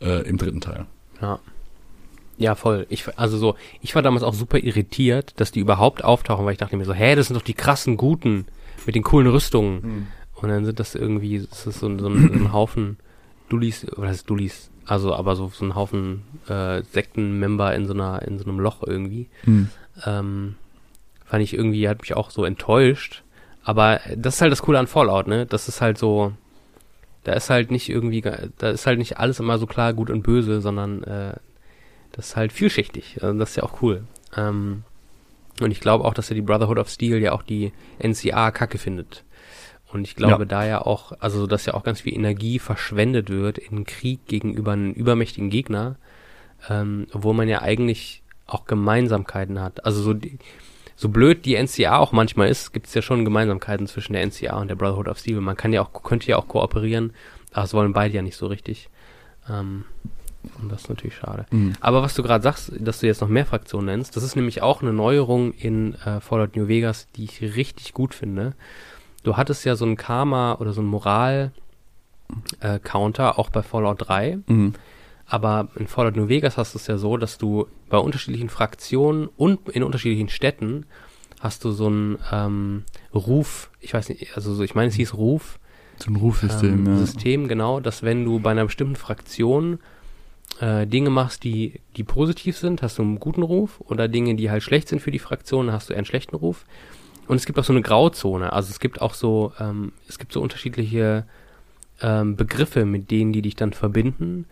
äh, 0.00 0.28
im 0.28 0.38
dritten 0.38 0.60
Teil. 0.60 0.86
Ja. 1.22 1.38
Ja, 2.40 2.54
voll. 2.56 2.86
Ich, 2.88 3.06
also 3.18 3.36
so, 3.38 3.54
ich 3.82 3.94
war 3.94 4.02
damals 4.02 4.24
auch 4.24 4.34
super 4.34 4.58
irritiert, 4.58 5.34
dass 5.36 5.52
die 5.52 5.60
überhaupt 5.60 6.02
auftauchen, 6.02 6.44
weil 6.46 6.52
ich 6.52 6.58
dachte 6.58 6.76
mir 6.76 6.84
so, 6.86 6.94
hä, 6.94 7.14
das 7.14 7.28
sind 7.28 7.36
doch 7.36 7.42
die 7.44 7.54
krassen 7.54 7.96
Guten 7.96 8.46
mit 8.86 8.94
den 8.96 9.02
coolen 9.04 9.28
Rüstungen. 9.28 10.08
Und 10.34 10.48
dann 10.48 10.64
sind 10.64 10.80
das 10.80 10.94
irgendwie, 10.94 11.46
das 11.48 11.66
ist 11.66 11.80
so, 11.80 11.86
ein- 11.86 11.98
so, 11.98 12.08
ein, 12.08 12.28
so 12.28 12.32
ein 12.34 12.52
Haufen 12.52 12.96
Dullis, 13.50 13.86
oder 13.96 14.08
heißt 14.08 14.28
Dullis? 14.28 14.70
Also 14.86 15.14
aber 15.14 15.36
so, 15.36 15.52
so 15.54 15.64
ein 15.66 15.74
Haufen 15.74 16.22
äh, 16.48 16.82
Sektenmember 16.82 17.74
in 17.74 17.86
so 17.86 17.92
einer, 17.92 18.22
in 18.22 18.38
so 18.38 18.46
einem 18.48 18.58
Loch 18.58 18.82
irgendwie. 18.86 19.28
Hm. 19.44 19.68
Ähm, 20.06 20.54
fand 21.26 21.42
ich 21.44 21.52
irgendwie, 21.54 21.88
hat 21.88 22.00
mich 22.00 22.16
auch 22.16 22.30
so 22.30 22.44
enttäuscht. 22.44 23.22
Aber 23.62 24.00
das 24.16 24.36
ist 24.36 24.40
halt 24.40 24.50
das 24.50 24.62
Coole 24.62 24.78
an 24.78 24.86
Fallout, 24.86 25.26
ne? 25.26 25.44
Das 25.46 25.68
ist 25.68 25.80
halt 25.82 25.98
so, 25.98 26.32
da 27.24 27.34
ist 27.34 27.50
halt 27.50 27.70
nicht 27.70 27.90
irgendwie, 27.90 28.22
da 28.22 28.70
ist 28.70 28.86
halt 28.86 28.98
nicht 28.98 29.18
alles 29.18 29.38
immer 29.40 29.58
so 29.58 29.66
klar 29.66 29.92
gut 29.92 30.08
und 30.08 30.22
böse, 30.22 30.62
sondern 30.62 31.04
äh, 31.04 31.34
das 32.12 32.28
ist 32.28 32.36
halt 32.36 32.52
vielschichtig. 32.52 33.18
Also 33.22 33.38
das 33.38 33.50
ist 33.50 33.56
ja 33.56 33.62
auch 33.62 33.82
cool. 33.82 34.04
Ähm, 34.36 34.84
und 35.60 35.70
ich 35.70 35.80
glaube 35.80 36.04
auch, 36.04 36.14
dass 36.14 36.30
er 36.30 36.34
die 36.34 36.42
Brotherhood 36.42 36.78
of 36.78 36.88
Steel 36.88 37.18
ja 37.20 37.32
auch 37.32 37.42
die 37.42 37.72
NCA 37.98 38.50
kacke 38.50 38.78
findet. 38.78 39.24
Und 39.92 40.04
ich 40.04 40.16
glaube 40.16 40.42
Ja. 40.42 40.46
da 40.46 40.64
ja 40.66 40.82
auch, 40.82 41.12
also 41.20 41.46
dass 41.46 41.66
ja 41.66 41.74
auch 41.74 41.82
ganz 41.82 42.02
viel 42.02 42.14
Energie 42.14 42.58
verschwendet 42.58 43.28
wird 43.28 43.58
in 43.58 43.84
Krieg 43.84 44.26
gegenüber 44.26 44.72
einem 44.72 44.92
übermächtigen 44.92 45.50
Gegner, 45.50 45.96
ähm, 46.68 47.06
wo 47.12 47.32
man 47.32 47.48
ja 47.48 47.62
eigentlich 47.62 48.22
auch 48.46 48.66
Gemeinsamkeiten 48.66 49.60
hat. 49.60 49.84
Also 49.84 50.00
so 50.02 50.14
die, 50.14 50.38
so 50.96 51.08
blöd 51.08 51.44
die 51.44 51.56
NCA 51.56 51.98
auch 51.98 52.12
manchmal 52.12 52.48
ist, 52.48 52.72
gibt 52.72 52.86
es 52.86 52.94
ja 52.94 53.02
schon 53.02 53.24
Gemeinsamkeiten 53.24 53.86
zwischen 53.86 54.12
der 54.12 54.22
NCA 54.26 54.60
und 54.60 54.68
der 54.68 54.76
Brotherhood 54.76 55.08
of 55.08 55.18
Steel. 55.18 55.40
Man 55.40 55.56
kann 55.56 55.72
ja 55.72 55.82
auch, 55.82 55.92
könnte 56.02 56.28
ja 56.28 56.36
auch 56.36 56.46
kooperieren, 56.48 57.12
aber 57.52 57.62
das 57.62 57.74
wollen 57.74 57.92
beide 57.92 58.14
ja 58.14 58.22
nicht 58.22 58.36
so 58.36 58.46
richtig. 58.46 58.88
Ähm, 59.48 59.84
und 60.60 60.70
das 60.70 60.82
ist 60.82 60.88
natürlich 60.88 61.16
schade. 61.16 61.46
Mhm. 61.50 61.74
Aber 61.80 62.02
was 62.02 62.14
du 62.14 62.22
gerade 62.22 62.42
sagst, 62.42 62.72
dass 62.78 63.00
du 63.00 63.06
jetzt 63.06 63.20
noch 63.20 63.28
mehr 63.28 63.46
Fraktionen 63.46 63.86
nennst, 63.86 64.16
das 64.16 64.22
ist 64.22 64.36
nämlich 64.36 64.62
auch 64.62 64.82
eine 64.82 64.92
Neuerung 64.92 65.52
in 65.52 65.94
äh, 65.94 66.20
Fallout 66.20 66.56
New 66.56 66.68
Vegas, 66.68 67.08
die 67.16 67.24
ich 67.24 67.42
richtig 67.42 67.92
gut 67.92 68.14
finde. 68.14 68.54
Du 69.22 69.36
hattest 69.36 69.64
ja 69.64 69.76
so 69.76 69.84
ein 69.84 69.96
Karma 69.96 70.54
oder 70.54 70.72
so 70.72 70.80
ein 70.80 70.86
Moral-Counter 70.86 73.38
auch 73.38 73.50
bei 73.50 73.62
Fallout 73.62 74.08
3. 74.08 74.38
Mhm. 74.46 74.74
Aber 75.26 75.68
in 75.76 75.86
Fallout 75.86 76.16
New 76.16 76.28
Vegas 76.28 76.56
hast 76.56 76.74
du 76.74 76.78
es 76.78 76.86
ja 76.86 76.98
so, 76.98 77.16
dass 77.16 77.38
du 77.38 77.68
bei 77.88 77.98
unterschiedlichen 77.98 78.48
Fraktionen 78.48 79.28
und 79.36 79.68
in 79.68 79.84
unterschiedlichen 79.84 80.28
Städten 80.28 80.86
hast 81.40 81.64
du 81.64 81.70
so 81.70 81.86
einen 81.86 82.18
ähm, 82.32 82.84
Ruf, 83.14 83.70
ich 83.80 83.94
weiß 83.94 84.08
nicht, 84.08 84.36
also 84.36 84.54
so, 84.54 84.62
ich 84.62 84.74
meine, 84.74 84.88
es 84.88 84.94
hieß 84.94 85.14
Ruf, 85.14 85.58
So 85.98 86.10
ein 86.10 86.16
Rufsystem, 86.16 86.86
ähm, 86.86 86.86
ja. 86.86 86.96
System, 86.98 87.48
genau, 87.48 87.80
dass 87.80 88.02
wenn 88.02 88.24
du 88.24 88.40
bei 88.40 88.50
einer 88.50 88.64
bestimmten 88.64 88.96
Fraktion 88.96 89.78
äh, 90.60 90.86
Dinge 90.86 91.10
machst, 91.10 91.44
die, 91.44 91.80
die 91.96 92.04
positiv 92.04 92.56
sind, 92.58 92.82
hast 92.82 92.98
du 92.98 93.02
einen 93.02 93.18
guten 93.18 93.42
Ruf 93.42 93.80
oder 93.80 94.08
Dinge, 94.08 94.34
die 94.34 94.50
halt 94.50 94.62
schlecht 94.62 94.88
sind 94.88 95.00
für 95.00 95.10
die 95.10 95.18
Fraktion, 95.18 95.72
hast 95.72 95.88
du 95.88 95.92
eher 95.94 95.98
einen 95.98 96.06
schlechten 96.06 96.36
Ruf. 96.36 96.64
Und 97.26 97.36
es 97.36 97.46
gibt 97.46 97.58
auch 97.58 97.64
so 97.64 97.72
eine 97.72 97.82
Grauzone, 97.82 98.52
also 98.52 98.70
es 98.70 98.80
gibt 98.80 99.00
auch 99.00 99.14
so, 99.14 99.52
ähm, 99.60 99.92
es 100.08 100.18
gibt 100.18 100.32
so 100.32 100.40
unterschiedliche 100.42 101.24
ähm, 102.02 102.36
Begriffe, 102.36 102.84
mit 102.84 103.10
denen 103.10 103.32
die 103.32 103.42
dich 103.42 103.56
dann 103.56 103.72
verbinden, 103.72 104.46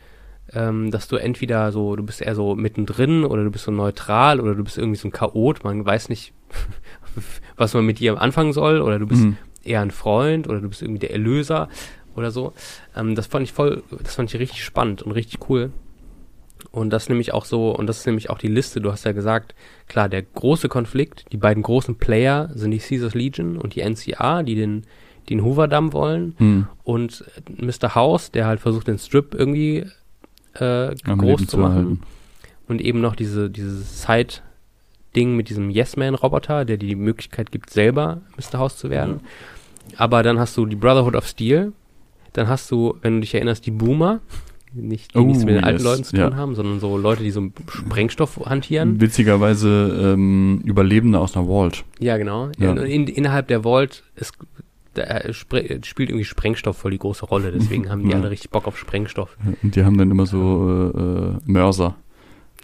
ähm, 0.53 0.91
dass 0.91 1.09
du 1.09 1.17
entweder 1.17 1.73
so, 1.73 1.97
du 1.97 2.03
bist 2.05 2.23
eher 2.23 2.35
so 2.35 2.55
mittendrin 2.55 3.25
oder 3.25 3.45
du 3.45 3.51
bist 3.51 3.65
so 3.65 3.71
neutral 3.73 4.41
oder 4.41 4.55
du 4.55 4.63
bist 4.65 4.79
irgendwie 4.79 4.99
so 4.99 5.09
ein 5.09 5.13
Chaot, 5.13 5.65
man 5.65 5.85
weiß 5.85 6.09
nicht, 6.09 6.33
was 7.57 7.75
man 7.75 7.85
mit 7.85 7.99
dir 7.99 8.21
anfangen 8.21 8.53
soll 8.53 8.81
oder 8.81 8.99
du 8.99 9.07
bist 9.07 9.23
Mhm. 9.23 9.37
eher 9.65 9.81
ein 9.83 9.91
Freund 9.91 10.49
oder 10.49 10.61
du 10.61 10.69
bist 10.69 10.81
irgendwie 10.83 11.01
der 11.01 11.11
Erlöser 11.11 11.69
oder 12.17 12.31
so. 12.31 12.53
Ähm, 12.97 13.15
das 13.15 13.27
fand 13.27 13.45
ich 13.45 13.53
voll, 13.53 13.83
das 14.03 14.15
fand 14.15 14.33
ich 14.33 14.41
richtig 14.41 14.65
spannend 14.65 15.03
und 15.03 15.13
richtig 15.13 15.49
cool. 15.51 15.73
Und 16.71 16.91
das 16.91 17.09
nämlich 17.09 17.33
auch 17.35 17.45
so, 17.45 17.71
und 17.75 17.87
das 17.87 17.99
ist 18.01 18.07
nämlich 18.07 18.31
auch 18.31 18.39
die 18.39 18.49
Liste, 18.49 18.81
du 18.81 18.91
hast 18.93 19.05
ja 19.05 19.13
gesagt, 19.13 19.55
klar, 19.89 20.09
der 20.09 20.23
große 20.23 20.69
Konflikt, 20.69 21.25
die 21.33 21.37
beiden 21.37 21.63
großen 21.63 21.97
Player 21.97 22.51
sind 22.55 22.71
die 22.73 22.79
Caesars 22.79 23.15
Legion 23.15 23.57
und 23.57 23.75
die 23.75 23.83
NCA, 23.83 24.43
die 24.43 24.55
den, 24.55 24.85
den 25.29 25.45
Hoover-Damm 25.45 25.93
wollen 25.93 26.35
Mhm. 26.39 26.67
und 26.85 27.25
Mr. 27.57 27.95
House, 27.95 28.31
der 28.31 28.47
halt 28.47 28.61
versucht, 28.61 28.87
den 28.89 28.99
Strip 28.99 29.35
irgendwie 29.35 29.87
äh, 30.55 30.95
Am 31.05 31.19
groß 31.19 31.41
Leben 31.41 31.49
zu 31.49 31.59
machen. 31.59 31.73
erhalten. 31.73 32.01
Und 32.69 32.81
eben 32.81 33.01
noch 33.01 33.15
diese, 33.17 33.49
dieses 33.51 34.03
Side-Ding 34.03 35.37
mit 35.37 35.49
diesem 35.49 35.71
Yes-Man-Roboter, 35.71 36.65
der 36.65 36.77
dir 36.77 36.89
die 36.89 36.95
Möglichkeit 36.97 37.51
gibt, 37.53 37.71
selber 37.71 38.21
Mr. 38.37 38.59
House 38.59 38.77
zu 38.77 38.91
werden. 38.91 39.21
Aber 39.97 40.23
dann 40.23 40.39
hast 40.39 40.57
du 40.57 40.67
die 40.67 40.77
Brotherhood 40.77 41.15
of 41.17 41.27
Steel. 41.27 41.73
Dann 42.35 42.49
hast 42.49 42.71
du, 42.71 42.97
wenn 43.01 43.15
du 43.15 43.21
dich 43.21 43.35
erinnerst, 43.35 43.65
die 43.67 43.71
Boomer. 43.71 44.21
Nicht, 44.75 45.15
die 45.15 45.19
Oh, 45.19 45.23
nichts 45.23 45.45
mit 45.45 45.55
den 45.55 45.65
alten 45.65 45.79
yes, 45.79 45.85
Leuten 45.85 46.05
zu 46.05 46.13
tun 46.17 46.31
ja. 46.31 46.37
haben, 46.37 46.55
sondern 46.55 46.79
so 46.81 46.97
Leute, 46.99 47.23
die 47.23 47.31
so 47.31 47.49
Sprengstoff 47.69 48.39
hantieren. 48.45 49.01
Witzigerweise 49.01 50.13
ähm, 50.15 50.61
Überlebende 50.65 51.19
aus 51.19 51.37
einer 51.37 51.47
Vault. 51.47 51.85
Ja, 51.99 52.17
genau. 52.19 52.51
Ja. 52.59 52.73
In, 52.73 52.79
in, 52.79 53.07
innerhalb 53.07 53.49
der 53.49 53.63
Vault 53.63 54.03
ist, 54.17 54.35
äh, 54.95 55.33
spielt 55.33 56.11
irgendwie 56.11 56.25
Sprengstoff 56.25 56.77
voll 56.79 56.91
die 56.91 56.99
große 56.99 57.25
Rolle. 57.27 57.53
Deswegen 57.53 57.89
haben 57.89 58.03
die 58.05 58.11
Ja. 58.11 58.17
alle 58.17 58.31
richtig 58.31 58.51
Bock 58.51 58.67
auf 58.67 58.77
Sprengstoff. 58.79 59.37
Und 59.63 59.75
die 59.75 59.85
haben 59.85 59.97
dann 59.97 60.11
immer 60.11 60.27
so 60.27 60.93
äh, 60.95 61.51
Mörser. 61.51 61.97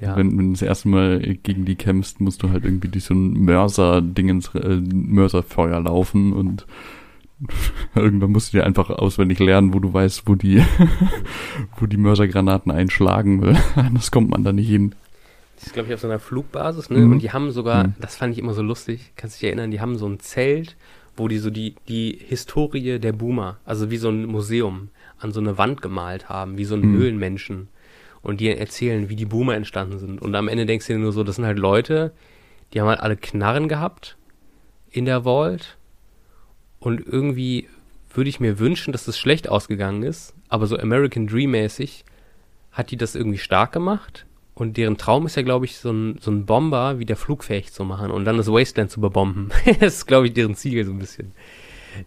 Ja. 0.01 0.16
Wenn, 0.16 0.36
wenn 0.36 0.47
du 0.48 0.52
das 0.55 0.62
erste 0.62 0.89
Mal 0.89 1.20
gegen 1.43 1.64
die 1.64 1.76
kämpfst, 1.76 2.20
musst 2.20 2.43
du 2.43 2.51
halt 2.51 2.64
irgendwie 2.64 2.89
durch 2.89 3.05
so 3.05 3.14
ein 3.14 3.32
Mörser-Dingens, 3.44 4.52
äh, 4.55 4.81
Mörserfeuer 4.93 5.81
laufen 5.81 6.32
und 6.32 6.66
irgendwann 7.94 8.31
musst 8.32 8.52
du 8.52 8.59
dir 8.59 8.65
einfach 8.65 8.90
auswendig 8.90 9.39
lernen, 9.39 9.74
wo 9.74 9.81
du 9.81 9.93
weißt, 9.93 10.23
wo 10.27 10.35
die, 10.35 10.62
wo 11.78 11.86
die 11.86 11.97
Mörsergranaten 11.97 12.70
einschlagen 12.73 13.43
will. 13.43 13.56
Anders 13.77 14.11
kommt 14.11 14.31
man 14.31 14.44
da 14.44 14.52
nicht 14.52 14.69
hin. 14.69 14.94
Das 15.56 15.66
ist, 15.69 15.73
glaube 15.73 15.89
ich, 15.89 15.94
auf 15.94 16.01
so 16.01 16.09
einer 16.09 16.19
Flugbasis, 16.19 16.90
ne? 16.90 16.98
Mhm. 16.98 17.12
Und 17.12 17.19
die 17.23 17.32
haben 17.32 17.51
sogar, 17.51 17.89
Mhm. 17.89 17.94
das 18.01 18.16
fand 18.16 18.32
ich 18.32 18.39
immer 18.39 18.55
so 18.55 18.62
lustig, 18.62 19.12
kannst 19.16 19.36
dich 19.36 19.44
erinnern, 19.44 19.70
die 19.70 19.81
haben 19.81 19.97
so 19.97 20.06
ein 20.06 20.20
Zelt, 20.20 20.77
wo 21.16 21.28
die 21.28 21.39
so 21.39 21.51
die, 21.51 21.77
die 21.89 22.19
Historie 22.27 22.98
der 22.98 23.12
Boomer, 23.12 23.59
also 23.65 23.90
wie 23.90 23.97
so 23.98 24.09
ein 24.09 24.27
Museum, 24.27 24.89
an 25.19 25.32
so 25.32 25.40
eine 25.40 25.56
Wand 25.59 25.81
gemalt 25.81 26.28
haben, 26.28 26.59
wie 26.59 26.65
so 26.65 26.74
ein 26.74 26.81
Mhm. 26.81 26.97
Höhlenmenschen. 26.98 27.69
Und 28.20 28.40
die 28.40 28.48
erzählen, 28.48 29.09
wie 29.11 29.16
die 29.16 29.27
Boomer 29.27 29.55
entstanden 29.55 29.98
sind. 29.98 30.20
Und 30.23 30.35
am 30.35 30.48
Ende 30.48 30.66
denkst 30.66 30.86
du 30.86 30.94
dir 30.94 30.98
nur 30.98 31.12
so, 31.12 31.24
das 31.24 31.36
sind 31.36 31.44
halt 31.44 31.59
Leute, 31.59 32.12
die 32.73 32.81
haben 32.81 32.89
halt 32.89 33.01
alle 33.01 33.16
Knarren 33.16 33.69
gehabt 33.69 34.16
in 34.90 35.05
der 35.05 35.23
Vault. 35.24 35.77
Und 36.85 37.01
irgendwie 37.06 37.66
würde 38.12 38.28
ich 38.31 38.40
mir 38.40 38.59
wünschen, 38.59 38.93
dass 38.93 39.05
das 39.06 39.19
schlecht 39.19 39.48
ausgegangen 39.48 40.02
ist, 40.02 40.35
aber 40.48 40.66
so 40.66 40.77
American 40.78 41.27
Dream-mäßig 41.27 42.05
hat 42.73 42.90
die 42.90 42.97
das 42.97 43.15
irgendwie 43.15 43.39
stark 43.39 43.73
gemacht. 43.73 44.27
Und 44.55 44.77
deren 44.77 44.97
Traum 44.98 45.27
ist 45.27 45.35
ja, 45.36 45.43
glaube 45.43 45.65
ich, 45.65 45.78
so 45.78 45.90
ein, 45.90 46.19
so 46.20 46.31
ein 46.31 46.47
Bomber 46.47 46.98
wieder 47.01 47.16
flugfähig 47.16 47.73
zu 47.73 47.85
machen 47.85 48.11
und 48.12 48.24
dann 48.24 48.36
das 48.36 48.47
Wasteland 48.48 48.90
zu 48.90 49.01
bebomben. 49.01 49.51
das 49.81 49.94
ist, 49.97 50.06
glaube 50.06 50.27
ich, 50.28 50.32
deren 50.35 50.55
Ziel 50.55 50.85
so 50.85 50.93
ein 50.93 50.98
bisschen. 50.98 51.32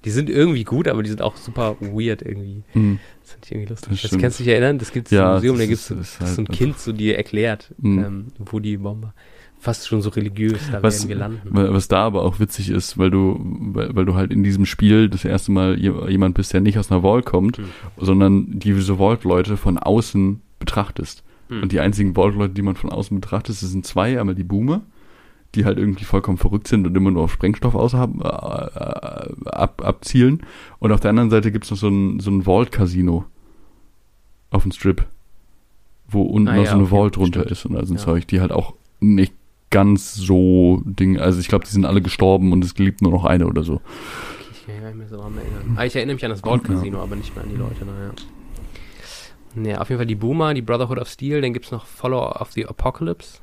Die 0.06 0.10
sind 0.12 0.30
irgendwie 0.30 0.64
gut, 0.64 0.88
aber 0.88 1.02
die 1.02 1.10
sind 1.10 1.22
auch 1.22 1.36
super 1.38 1.76
weird 1.80 2.22
irgendwie. 2.22 2.64
Hm. 2.74 3.00
Das 3.22 3.32
finde 3.34 3.46
ich 3.46 3.52
irgendwie 3.52 3.70
lustig. 3.70 4.02
Das 4.02 4.12
Das, 4.12 4.20
kannst 4.22 4.40
du 4.40 4.44
dich 4.44 4.52
erinnern? 4.54 4.78
Das 4.80 4.92
gibt 4.94 5.08
es 5.08 5.12
Ja, 5.12 5.30
im 5.30 5.34
Museum, 5.36 5.58
da 5.58 5.66
gibt 5.66 5.80
es 5.80 5.90
ist 5.92 6.14
so 6.20 6.26
halt 6.26 6.38
ein 6.38 6.40
einfach- 6.42 6.54
Kind 6.54 6.80
zu 6.80 6.92
dir 6.94 7.18
erklärt, 7.18 7.74
Mhm. 7.80 8.00
ähm, 8.04 8.28
wo 8.38 8.60
die 8.60 8.78
Bomber. 8.78 9.14
Fast 9.60 9.88
schon 9.88 10.02
so 10.02 10.10
religiös, 10.10 10.60
da 10.72 10.84
Was, 10.84 11.00
werden 11.00 11.10
wir 11.10 11.16
landen. 11.16 11.42
wa- 11.52 11.74
was 11.74 11.88
da 11.88 12.06
aber 12.06 12.24
auch 12.24 12.40
witzig 12.40 12.70
ist, 12.70 12.98
weil 12.98 13.10
du, 13.10 13.40
weil, 13.42 13.96
weil 13.96 14.06
du 14.06 14.14
halt 14.16 14.32
in 14.32 14.44
diesem 14.44 14.66
Spiel 14.66 15.10
das 15.10 15.26
erste 15.26 15.52
Mal 15.52 15.80
je- 15.80 16.10
jemand 16.10 16.36
bist, 16.36 16.54
der 16.54 16.62
nicht 16.62 16.78
aus 16.78 16.92
einer 16.92 17.02
Vault 17.02 17.26
kommt, 17.26 17.58
Hm. 17.58 17.66
sondern 17.98 18.60
diese 18.60 18.98
Vault-Leute 18.98 19.58
von 19.58 19.78
außen 19.78 20.42
betrachtest. 20.60 21.24
Hm. 21.50 21.64
Und 21.64 21.72
die 21.72 21.80
einzigen 21.80 22.14
Vault-Leute, 22.16 22.54
die 22.54 22.62
man 22.62 22.76
von 22.76 22.92
außen 22.92 23.20
betrachtet, 23.20 23.56
sind 23.56 23.86
zwei. 23.86 24.20
Einmal 24.20 24.36
die 24.36 24.44
Boomer, 24.44 24.82
die 25.56 25.66
halt 25.66 25.80
irgendwie 25.80 26.04
vollkommen 26.06 26.38
verrückt 26.38 26.68
sind 26.68 26.86
und 26.86 26.96
immer 26.96 27.10
nur 27.10 27.24
auf 27.24 27.34
Sprengstoff 27.34 27.74
aushaben, 27.74 28.22
äh, 28.22 28.26
äh, 28.28 29.50
ab, 29.50 29.82
abzielen. 29.84 30.42
Und 30.80 30.92
auf 30.92 31.00
der 31.00 31.10
anderen 31.10 31.30
Seite 31.32 31.52
gibt's 31.52 31.72
noch 31.72 31.78
so 31.78 31.88
ein, 31.88 32.20
so 32.20 32.30
ein 32.30 32.44
Vault-Casino 32.44 33.26
auf 34.52 34.64
dem 34.64 34.72
Strip, 34.72 35.06
wo 36.08 36.22
unten 36.22 36.48
Ah, 36.50 36.56
noch 36.58 36.64
ja, 36.64 36.70
so 36.70 36.76
eine 36.76 36.84
okay, 36.84 36.92
Vault 36.92 37.16
drunter 37.16 37.40
stimmt. 37.42 37.52
ist 37.52 37.66
und 37.66 37.76
also 37.76 37.94
ein 37.94 37.98
Ja. 37.98 38.04
Zeug, 38.04 38.28
die 38.28 38.40
halt 38.40 38.52
auch 38.52 38.76
nicht 39.00 39.34
ganz 39.70 40.14
so 40.16 40.82
Ding, 40.86 41.20
also 41.20 41.40
ich 41.40 41.48
glaube, 41.48 41.66
die 41.66 41.72
sind 41.72 41.86
alle 41.86 42.02
gestorben 42.02 42.52
und 42.54 42.64
es 42.64 42.78
lebt 42.78 43.02
nur 43.02 43.12
noch 43.12 43.26
eine 43.26 43.48
oder 43.48 43.64
so. 43.64 43.82
Ich 44.52 44.66
kann 44.66 44.76
mich 44.76 44.82
gar 44.82 44.88
nicht 44.90 44.98
mehr 44.98 45.08
so 45.08 45.18
dran 45.18 45.38
erinnern. 45.38 45.74
Ah, 45.78 45.86
ich 45.86 45.96
erinnere 45.96 46.16
mich 46.16 46.26
an 46.26 46.32
das 46.32 46.42
Vault 46.42 46.64
Casino, 46.64 47.02
aber 47.02 47.16
nicht 47.16 47.36
mehr 47.36 47.44
an 47.44 47.50
die 47.50 47.56
Leute, 47.58 47.86
naja. 47.86 48.12
Naja, 49.56 49.82
auf 49.82 49.90
jeden 49.90 50.00
Fall 50.00 50.06
die 50.06 50.16
Boomer, 50.16 50.54
die 50.54 50.62
Brotherhood 50.62 51.00
of 51.00 51.08
Steel, 51.10 51.42
dann 51.42 51.54
gibt's 51.54 51.72
noch 51.72 51.86
Follower 51.86 52.40
of 52.42 52.52
the 52.52 52.66
Apocalypse 52.68 53.40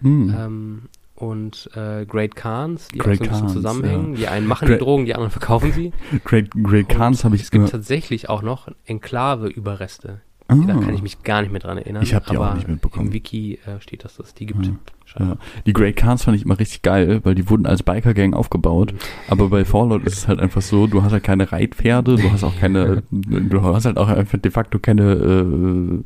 Hm. 0.00 0.34
ähm, 0.36 0.82
und 1.14 1.70
äh, 1.76 2.04
Great 2.06 2.34
Khans, 2.34 2.88
die 2.88 2.98
Great 2.98 3.20
auch 3.20 3.24
so 3.24 3.24
ein 3.24 3.30
bisschen 3.30 3.40
Khans, 3.46 3.52
zusammenhängen. 3.52 4.14
Die 4.16 4.26
einen 4.26 4.46
machen 4.48 4.66
Great- 4.66 4.80
die 4.80 4.84
Drogen, 4.84 5.04
die 5.06 5.14
anderen 5.14 5.30
verkaufen 5.30 5.72
sie. 5.72 5.92
Great, 6.24 6.50
Great 6.62 6.88
Khans 6.88 7.24
habe 7.24 7.36
ich 7.36 7.42
Es 7.42 7.50
gibt 7.52 7.62
immer. 7.62 7.70
tatsächlich 7.70 8.28
auch 8.28 8.42
noch 8.42 8.68
Enklave-Überreste. 8.86 10.20
Ah. 10.62 10.66
Da 10.66 10.74
kann 10.74 10.94
ich 10.94 11.02
mich 11.02 11.22
gar 11.22 11.42
nicht 11.42 11.50
mehr 11.50 11.60
dran 11.60 11.78
erinnern. 11.78 12.02
Ich 12.02 12.14
hab 12.14 12.26
die 12.26 12.38
auch 12.38 12.54
nicht 12.54 12.68
mitbekommen. 12.68 13.08
Im 13.08 13.12
Wiki 13.12 13.58
äh, 13.66 13.80
steht, 13.80 14.04
dass 14.04 14.18
es 14.18 14.34
die 14.34 14.46
gibt. 14.46 14.66
Ja. 14.66 14.72
Ja. 15.18 15.36
Die 15.64 15.72
Great 15.72 15.96
Khans 15.96 16.24
fand 16.24 16.36
ich 16.36 16.44
immer 16.44 16.58
richtig 16.58 16.82
geil, 16.82 17.20
weil 17.22 17.34
die 17.34 17.48
wurden 17.48 17.66
als 17.66 17.82
Biker-Gang 17.82 18.34
aufgebaut. 18.34 18.92
Mhm. 18.92 18.98
Aber 19.28 19.48
bei 19.48 19.64
Fallout 19.64 20.04
ist 20.04 20.18
es 20.18 20.28
halt 20.28 20.40
einfach 20.40 20.62
so, 20.62 20.86
du 20.86 21.02
hast 21.02 21.12
halt 21.12 21.22
keine 21.22 21.52
Reitpferde, 21.52 22.16
du 22.16 22.32
hast 22.32 22.42
auch 22.42 22.58
keine, 22.58 23.02
du 23.10 23.62
hast 23.62 23.84
halt 23.84 23.96
auch 23.96 24.08
einfach 24.08 24.38
de 24.38 24.50
facto 24.50 24.78
keine, 24.78 26.02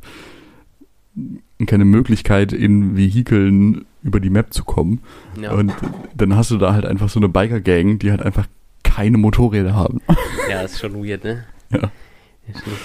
äh, 1.57 1.65
keine 1.65 1.85
Möglichkeit, 1.85 2.53
in 2.53 2.97
Vehikeln 2.97 3.87
über 4.03 4.20
die 4.20 4.31
Map 4.31 4.53
zu 4.53 4.65
kommen. 4.65 5.01
Ja. 5.41 5.53
Und 5.53 5.73
dann 6.15 6.37
hast 6.37 6.51
du 6.51 6.59
da 6.59 6.75
halt 6.75 6.85
einfach 6.85 7.09
so 7.09 7.19
eine 7.19 7.29
Biker-Gang, 7.29 7.99
die 7.99 8.11
halt 8.11 8.23
einfach 8.23 8.47
keine 8.85 9.19
Motorräder 9.19 9.75
haben. 9.75 10.01
ja, 10.51 10.61
ist 10.62 10.79
schon 10.81 10.95
weird, 11.05 11.25
ne? 11.25 11.45
Ja. 11.73 11.91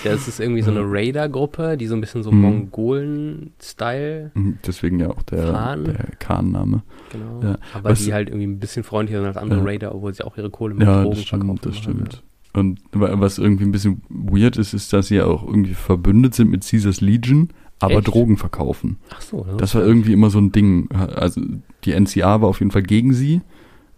Das 0.03 0.27
ist 0.27 0.39
irgendwie 0.39 0.61
so 0.61 0.71
eine 0.71 0.81
Raider-Gruppe, 0.83 1.77
die 1.77 1.87
so 1.87 1.95
ein 1.95 2.01
bisschen 2.01 2.23
so 2.23 2.31
Mhm. 2.31 2.41
Mongolen-Style 2.41 4.31
Mhm, 4.33 4.57
Deswegen 4.65 4.99
ja 4.99 5.09
auch 5.09 5.21
der, 5.23 5.51
Khan. 5.51 5.83
der 5.85 6.07
Khan-Name. 6.19 6.83
Genau. 7.11 7.39
Ja. 7.43 7.57
Aber 7.73 7.91
Was- 7.91 8.03
die 8.03 8.13
halt 8.13 8.29
irgendwie 8.29 8.47
ein 8.47 8.59
bisschen 8.59 8.83
freundlicher 8.83 9.19
sind 9.19 9.27
als 9.27 9.37
andere 9.37 9.59
Ja. 9.59 9.65
Raider, 9.65 9.95
obwohl 9.95 10.13
sie 10.13 10.23
auch 10.25 10.37
ihre 10.37 10.49
Kohle 10.49 10.73
mit 10.75 10.87
Ja, 10.87 11.01
Drogen 11.03 11.15
das 11.15 11.23
stimmt, 11.25 11.43
verkaufen. 11.45 11.59
das 11.63 11.77
stimmt. 11.77 12.23
Und 12.53 12.79
wa- 12.91 13.19
was 13.19 13.37
irgendwie 13.39 13.63
ein 13.65 13.71
bisschen 13.71 14.01
weird 14.09 14.57
ist, 14.57 14.73
ist, 14.73 14.93
dass 14.93 15.07
sie 15.07 15.15
ja 15.15 15.25
auch 15.25 15.43
irgendwie 15.45 15.73
verbündet 15.73 16.35
sind 16.35 16.51
mit 16.51 16.67
Caesars 16.67 17.01
Legion, 17.01 17.49
aber 17.79 17.95
Echt? 17.95 18.07
Drogen 18.07 18.37
verkaufen. 18.37 18.97
Ach 19.09 19.21
so. 19.21 19.45
Das 19.57 19.73
war 19.75 19.83
irgendwie 19.83 20.13
immer 20.13 20.29
so 20.29 20.39
ein 20.39 20.51
Ding. 20.51 20.89
Also 20.91 21.41
die 21.83 21.93
NCA 21.93 22.41
war 22.41 22.49
auf 22.49 22.59
jeden 22.59 22.71
Fall 22.71 22.83
gegen 22.83 23.13
sie. 23.13 23.41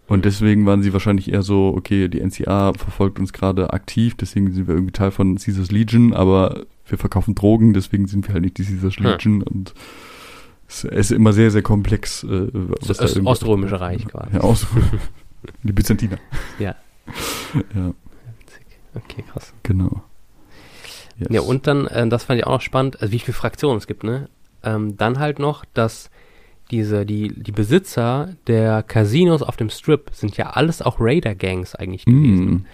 Und 0.08 0.24
deswegen 0.24 0.66
waren 0.66 0.82
sie 0.82 0.92
wahrscheinlich 0.92 1.32
eher 1.32 1.42
so, 1.42 1.74
okay, 1.76 2.08
die 2.08 2.20
NCA 2.20 2.72
verfolgt 2.74 3.18
uns 3.18 3.32
gerade 3.32 3.72
aktiv, 3.72 4.14
deswegen 4.16 4.52
sind 4.52 4.68
wir 4.68 4.74
irgendwie 4.74 4.92
Teil 4.92 5.10
von 5.10 5.36
Caesars 5.36 5.72
Legion, 5.72 6.12
aber 6.14 6.64
wir 6.86 6.96
verkaufen 6.96 7.34
Drogen, 7.34 7.72
deswegen 7.74 8.06
sind 8.06 8.26
wir 8.28 8.34
halt 8.34 8.44
nicht 8.44 8.58
die 8.58 8.64
Caesars. 8.64 8.98
Legion. 8.98 9.42
Und 9.42 9.74
es 10.68 10.84
ist 10.84 11.10
immer 11.10 11.32
sehr, 11.32 11.50
sehr 11.50 11.62
komplex. 11.62 12.22
Äh, 12.22 12.48
was 12.52 12.98
Das 12.98 13.14
da 13.14 13.20
Oströmische 13.24 13.80
Reich 13.80 14.06
quasi. 14.06 14.34
Ja, 14.34 14.44
Ost 14.44 14.66
Die 15.62 15.72
Byzantiner. 15.72 16.18
Ja. 16.58 16.74
Ja, 17.74 17.92
Okay, 18.94 19.22
krass. 19.30 19.52
genau. 19.62 20.02
Yes. 21.18 21.28
Ja, 21.30 21.40
und 21.42 21.66
dann, 21.66 21.86
äh, 21.86 22.08
das 22.08 22.24
fand 22.24 22.38
ich 22.40 22.46
auch 22.46 22.52
noch 22.52 22.60
spannend, 22.60 23.00
also 23.00 23.12
wie 23.12 23.18
viele 23.18 23.34
Fraktionen 23.34 23.78
es 23.78 23.86
gibt, 23.86 24.04
ne? 24.04 24.28
Ähm, 24.62 24.96
dann 24.96 25.18
halt 25.18 25.38
noch, 25.38 25.64
dass 25.74 26.10
diese, 26.70 27.06
die, 27.06 27.28
die 27.28 27.52
Besitzer 27.52 28.34
der 28.46 28.82
Casinos 28.82 29.42
auf 29.42 29.56
dem 29.56 29.70
Strip 29.70 30.10
sind 30.12 30.36
ja 30.36 30.50
alles 30.50 30.82
auch 30.82 30.96
Raider-Gangs 30.98 31.74
eigentlich 31.74 32.04
gewesen. 32.04 32.50
Mm, 32.50 32.66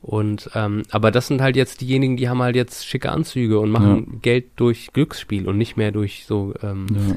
Und, 0.00 0.50
ähm, 0.54 0.82
aber 0.90 1.10
das 1.10 1.28
sind 1.28 1.40
halt 1.40 1.56
jetzt 1.56 1.80
diejenigen, 1.80 2.16
die 2.16 2.28
haben 2.28 2.42
halt 2.42 2.56
jetzt 2.56 2.86
schicke 2.86 3.10
Anzüge 3.10 3.60
und 3.60 3.70
machen 3.70 4.20
Geld 4.22 4.46
durch 4.56 4.92
Glücksspiel 4.92 5.48
und 5.48 5.58
nicht 5.58 5.76
mehr 5.76 5.92
durch 5.92 6.24
so, 6.26 6.54
ähm, 6.62 6.86
ja. 6.94 7.16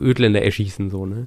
Ödländer 0.00 0.42
erschießen, 0.42 0.90
so, 0.90 1.06
ne? 1.06 1.26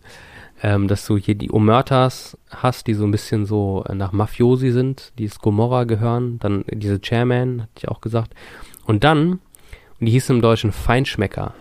Ähm, 0.64 0.88
dass 0.88 1.06
du 1.06 1.18
hier 1.18 1.36
die 1.36 1.52
Omertas 1.52 2.36
hast, 2.50 2.88
die 2.88 2.96
so 2.96 3.04
ein 3.04 3.12
bisschen 3.12 3.46
so 3.46 3.84
äh, 3.88 3.94
nach 3.94 4.12
Mafiosi 4.12 4.72
sind, 4.72 5.14
die 5.20 5.26
es 5.26 5.38
Gomorra 5.40 5.84
gehören, 5.84 6.40
dann 6.40 6.66
diese 6.72 7.00
Chairman, 7.00 7.62
hatte 7.62 7.72
ich 7.78 7.88
auch 7.90 8.02
gesagt. 8.02 8.34
Und 8.86 9.04
dann, 9.04 9.34
und 10.00 10.06
die 10.08 10.12
hießen 10.12 10.36
im 10.36 10.42
Deutschen 10.42 10.72
Feinschmecker, 10.72 11.54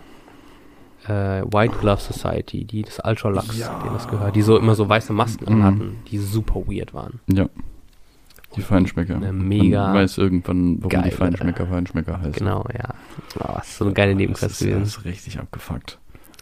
äh, 1.09 1.43
White 1.53 1.77
Glove 1.81 2.01
Society, 2.01 2.65
die 2.65 2.83
das 2.83 3.01
Ultralux, 3.05 3.57
Ja. 3.59 3.79
denen 3.81 3.95
das 3.95 4.09
gehört, 4.09 4.35
die 4.37 4.43
so 4.43 4.57
immer 4.59 4.75
so 4.75 4.89
weiße 4.89 5.13
Masken 5.13 5.45
Mhm. 5.45 5.53
anhatten, 5.63 5.97
die 6.11 6.19
super 6.19 6.61
weird 6.67 6.95
waren. 6.95 7.21
ja. 7.27 7.49
Die 8.55 8.63
Feinschmecker. 8.63 9.17
Eine 9.17 9.33
mega 9.35 9.89
Man 9.89 9.97
weiß 9.97 10.17
irgendwann, 10.17 10.77
warum 10.79 10.89
geile- 10.89 11.11
die 11.11 11.15
Feinschmecker 11.15 11.67
Feinschmecker 11.67 12.19
heißen. 12.21 12.33
Genau, 12.33 12.65
ja. 12.73 12.95
Oh, 13.41 13.53
das 13.57 13.67
ist 13.69 13.77
so 13.79 13.85
eine 13.85 13.93
geile 13.93 14.13
Das 14.13 14.19
Nebenquest 14.19 14.45
ist, 14.45 14.61
das 14.63 14.67
gewesen. 14.69 14.83
ist 14.83 15.05
richtig 15.05 15.39
abgefuckt. 15.39 15.99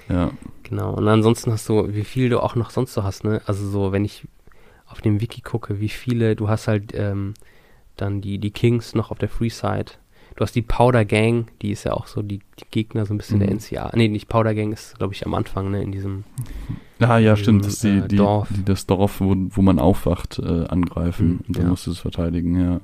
Ja. 0.09 0.31
Genau. 0.63 0.95
Und 0.95 1.09
ansonsten 1.09 1.51
hast 1.51 1.69
du, 1.69 1.93
wie 1.93 2.05
viel 2.05 2.29
du 2.29 2.39
auch 2.41 2.55
noch 2.55 2.71
sonst 2.71 2.93
so 2.95 3.03
hast, 3.03 3.25
ne? 3.25 3.41
Also 3.47 3.69
so, 3.69 3.91
wenn 3.91 4.05
ich 4.05 4.29
auf 4.87 5.01
dem 5.01 5.21
Wiki 5.21 5.41
gucke, 5.41 5.81
wie 5.81 5.89
viele, 5.89 6.37
du 6.37 6.49
hast 6.49 6.69
halt 6.69 6.93
ähm, 6.95 7.35
dann 7.97 8.21
die, 8.21 8.39
die 8.39 8.51
Kings 8.53 8.95
noch 8.95 9.11
auf 9.11 9.19
der 9.19 9.29
Freeside. 9.31 9.93
Du 10.37 10.41
hast 10.41 10.55
die 10.57 10.63
Powder 10.63 11.05
Gang, 11.05 11.47
die 11.63 11.71
ist 11.71 11.85
ja 11.85 11.93
auch 11.93 12.09
so 12.09 12.21
die, 12.21 12.39
die 12.39 12.65
Gegner 12.71 13.07
so 13.07 13.15
ein 13.15 13.19
bisschen 13.19 13.39
Mhm. 13.39 13.43
der 13.43 13.51
NCA. 13.55 13.91
Nee, 13.95 14.09
nicht 14.09 14.29
Powder 14.29 14.55
Gang 14.55 14.73
ist, 14.73 14.99
glaube 14.99 15.15
ich, 15.15 15.25
am 15.25 15.35
Anfang, 15.35 15.71
ne, 15.71 15.83
in 15.83 15.93
diesem. 15.93 16.25
Ah, 16.99 17.19
ja, 17.19 17.33
In 17.33 17.37
stimmt. 17.37 17.65
Das 17.65 17.75
ist 17.75 17.85
die, 17.85 17.99
äh, 17.99 18.09
die, 18.09 18.17
Dorf. 18.17 18.49
die 18.51 18.65
das 18.65 18.87
Dorf, 18.87 19.21
wo, 19.21 19.35
wo 19.37 19.63
man 19.63 19.79
aufwacht, 19.79 20.39
äh, 20.41 20.67
angreifen. 20.67 21.27
Mhm, 21.29 21.41
und 21.47 21.57
dann 21.57 21.65
ja. 21.65 21.71
musst 21.71 21.87
du 21.87 21.93
es 21.93 21.99
verteidigen, 22.01 22.61
ja. 22.61 22.81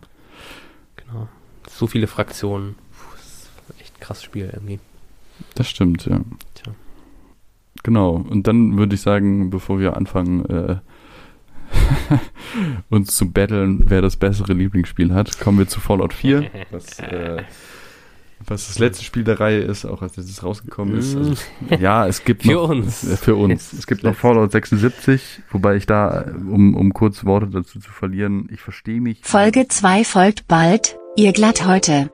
Genau. 0.97 1.29
So 1.69 1.87
viele 1.89 2.07
Fraktionen. 2.07 2.75
Puh, 2.75 3.17
das 3.17 3.25
ist 3.25 3.81
echt 3.81 3.97
ein 3.97 4.01
krasses 4.01 4.25
Spiel 4.25 4.51
irgendwie. 4.53 4.79
Das 5.55 5.69
stimmt, 5.69 6.07
ja. 6.07 6.21
Tja. 6.55 6.73
Genau. 7.83 8.13
Und 8.29 8.47
dann 8.47 8.77
würde 8.77 8.95
ich 8.95 9.01
sagen, 9.01 9.51
bevor 9.51 9.81
wir 9.81 9.97
anfangen, 9.97 10.45
äh, 10.47 10.77
uns 12.91 13.17
zu 13.17 13.31
battlen, 13.31 13.85
wer 13.87 14.03
das 14.03 14.17
bessere 14.17 14.53
Lieblingsspiel 14.53 15.15
hat, 15.15 15.39
kommen 15.41 15.59
wir 15.59 15.69
zu 15.69 15.81
Fallout 15.81 16.13
4. 16.13 16.51
was, 16.71 16.99
äh, 16.99 17.43
was 18.47 18.69
das 18.69 18.79
letzte 18.79 19.05
Spiel 19.05 19.25
der 19.25 19.39
Reihe 19.39 19.61
ist, 19.61 19.85
auch 19.85 20.03
als 20.03 20.17
es 20.19 20.43
rausgekommen 20.43 20.97
ist. 20.99 21.17
Also, 21.17 21.35
ja, 21.79 22.07
es 22.07 22.25
gibt 22.25 22.43
Für 22.45 22.53
noch, 22.53 22.69
uns. 22.71 23.05
äh, 23.05 23.17
Für 23.17 23.37
uns. 23.37 23.73
Es 23.73 23.87
gibt 23.87 24.03
noch 24.03 24.15
Fallout 24.15 24.53
76, 24.53 25.43
wobei 25.51 25.77
ich 25.77 25.87
da, 25.87 26.25
um, 26.35 26.75
um 26.75 26.93
kurz 26.93 27.25
Worte 27.25 27.49
dazu 27.49 27.79
zu 27.79 27.91
verlieren, 27.91 28.49
ich 28.53 28.61
verstehe 28.61 29.01
mich. 29.01 29.21
Folge 29.23 29.69
2 29.69 30.05
folgt 30.05 30.49
bald, 30.49 30.99
ihr 31.17 31.33
glatt 31.33 31.67
heute. 31.67 32.11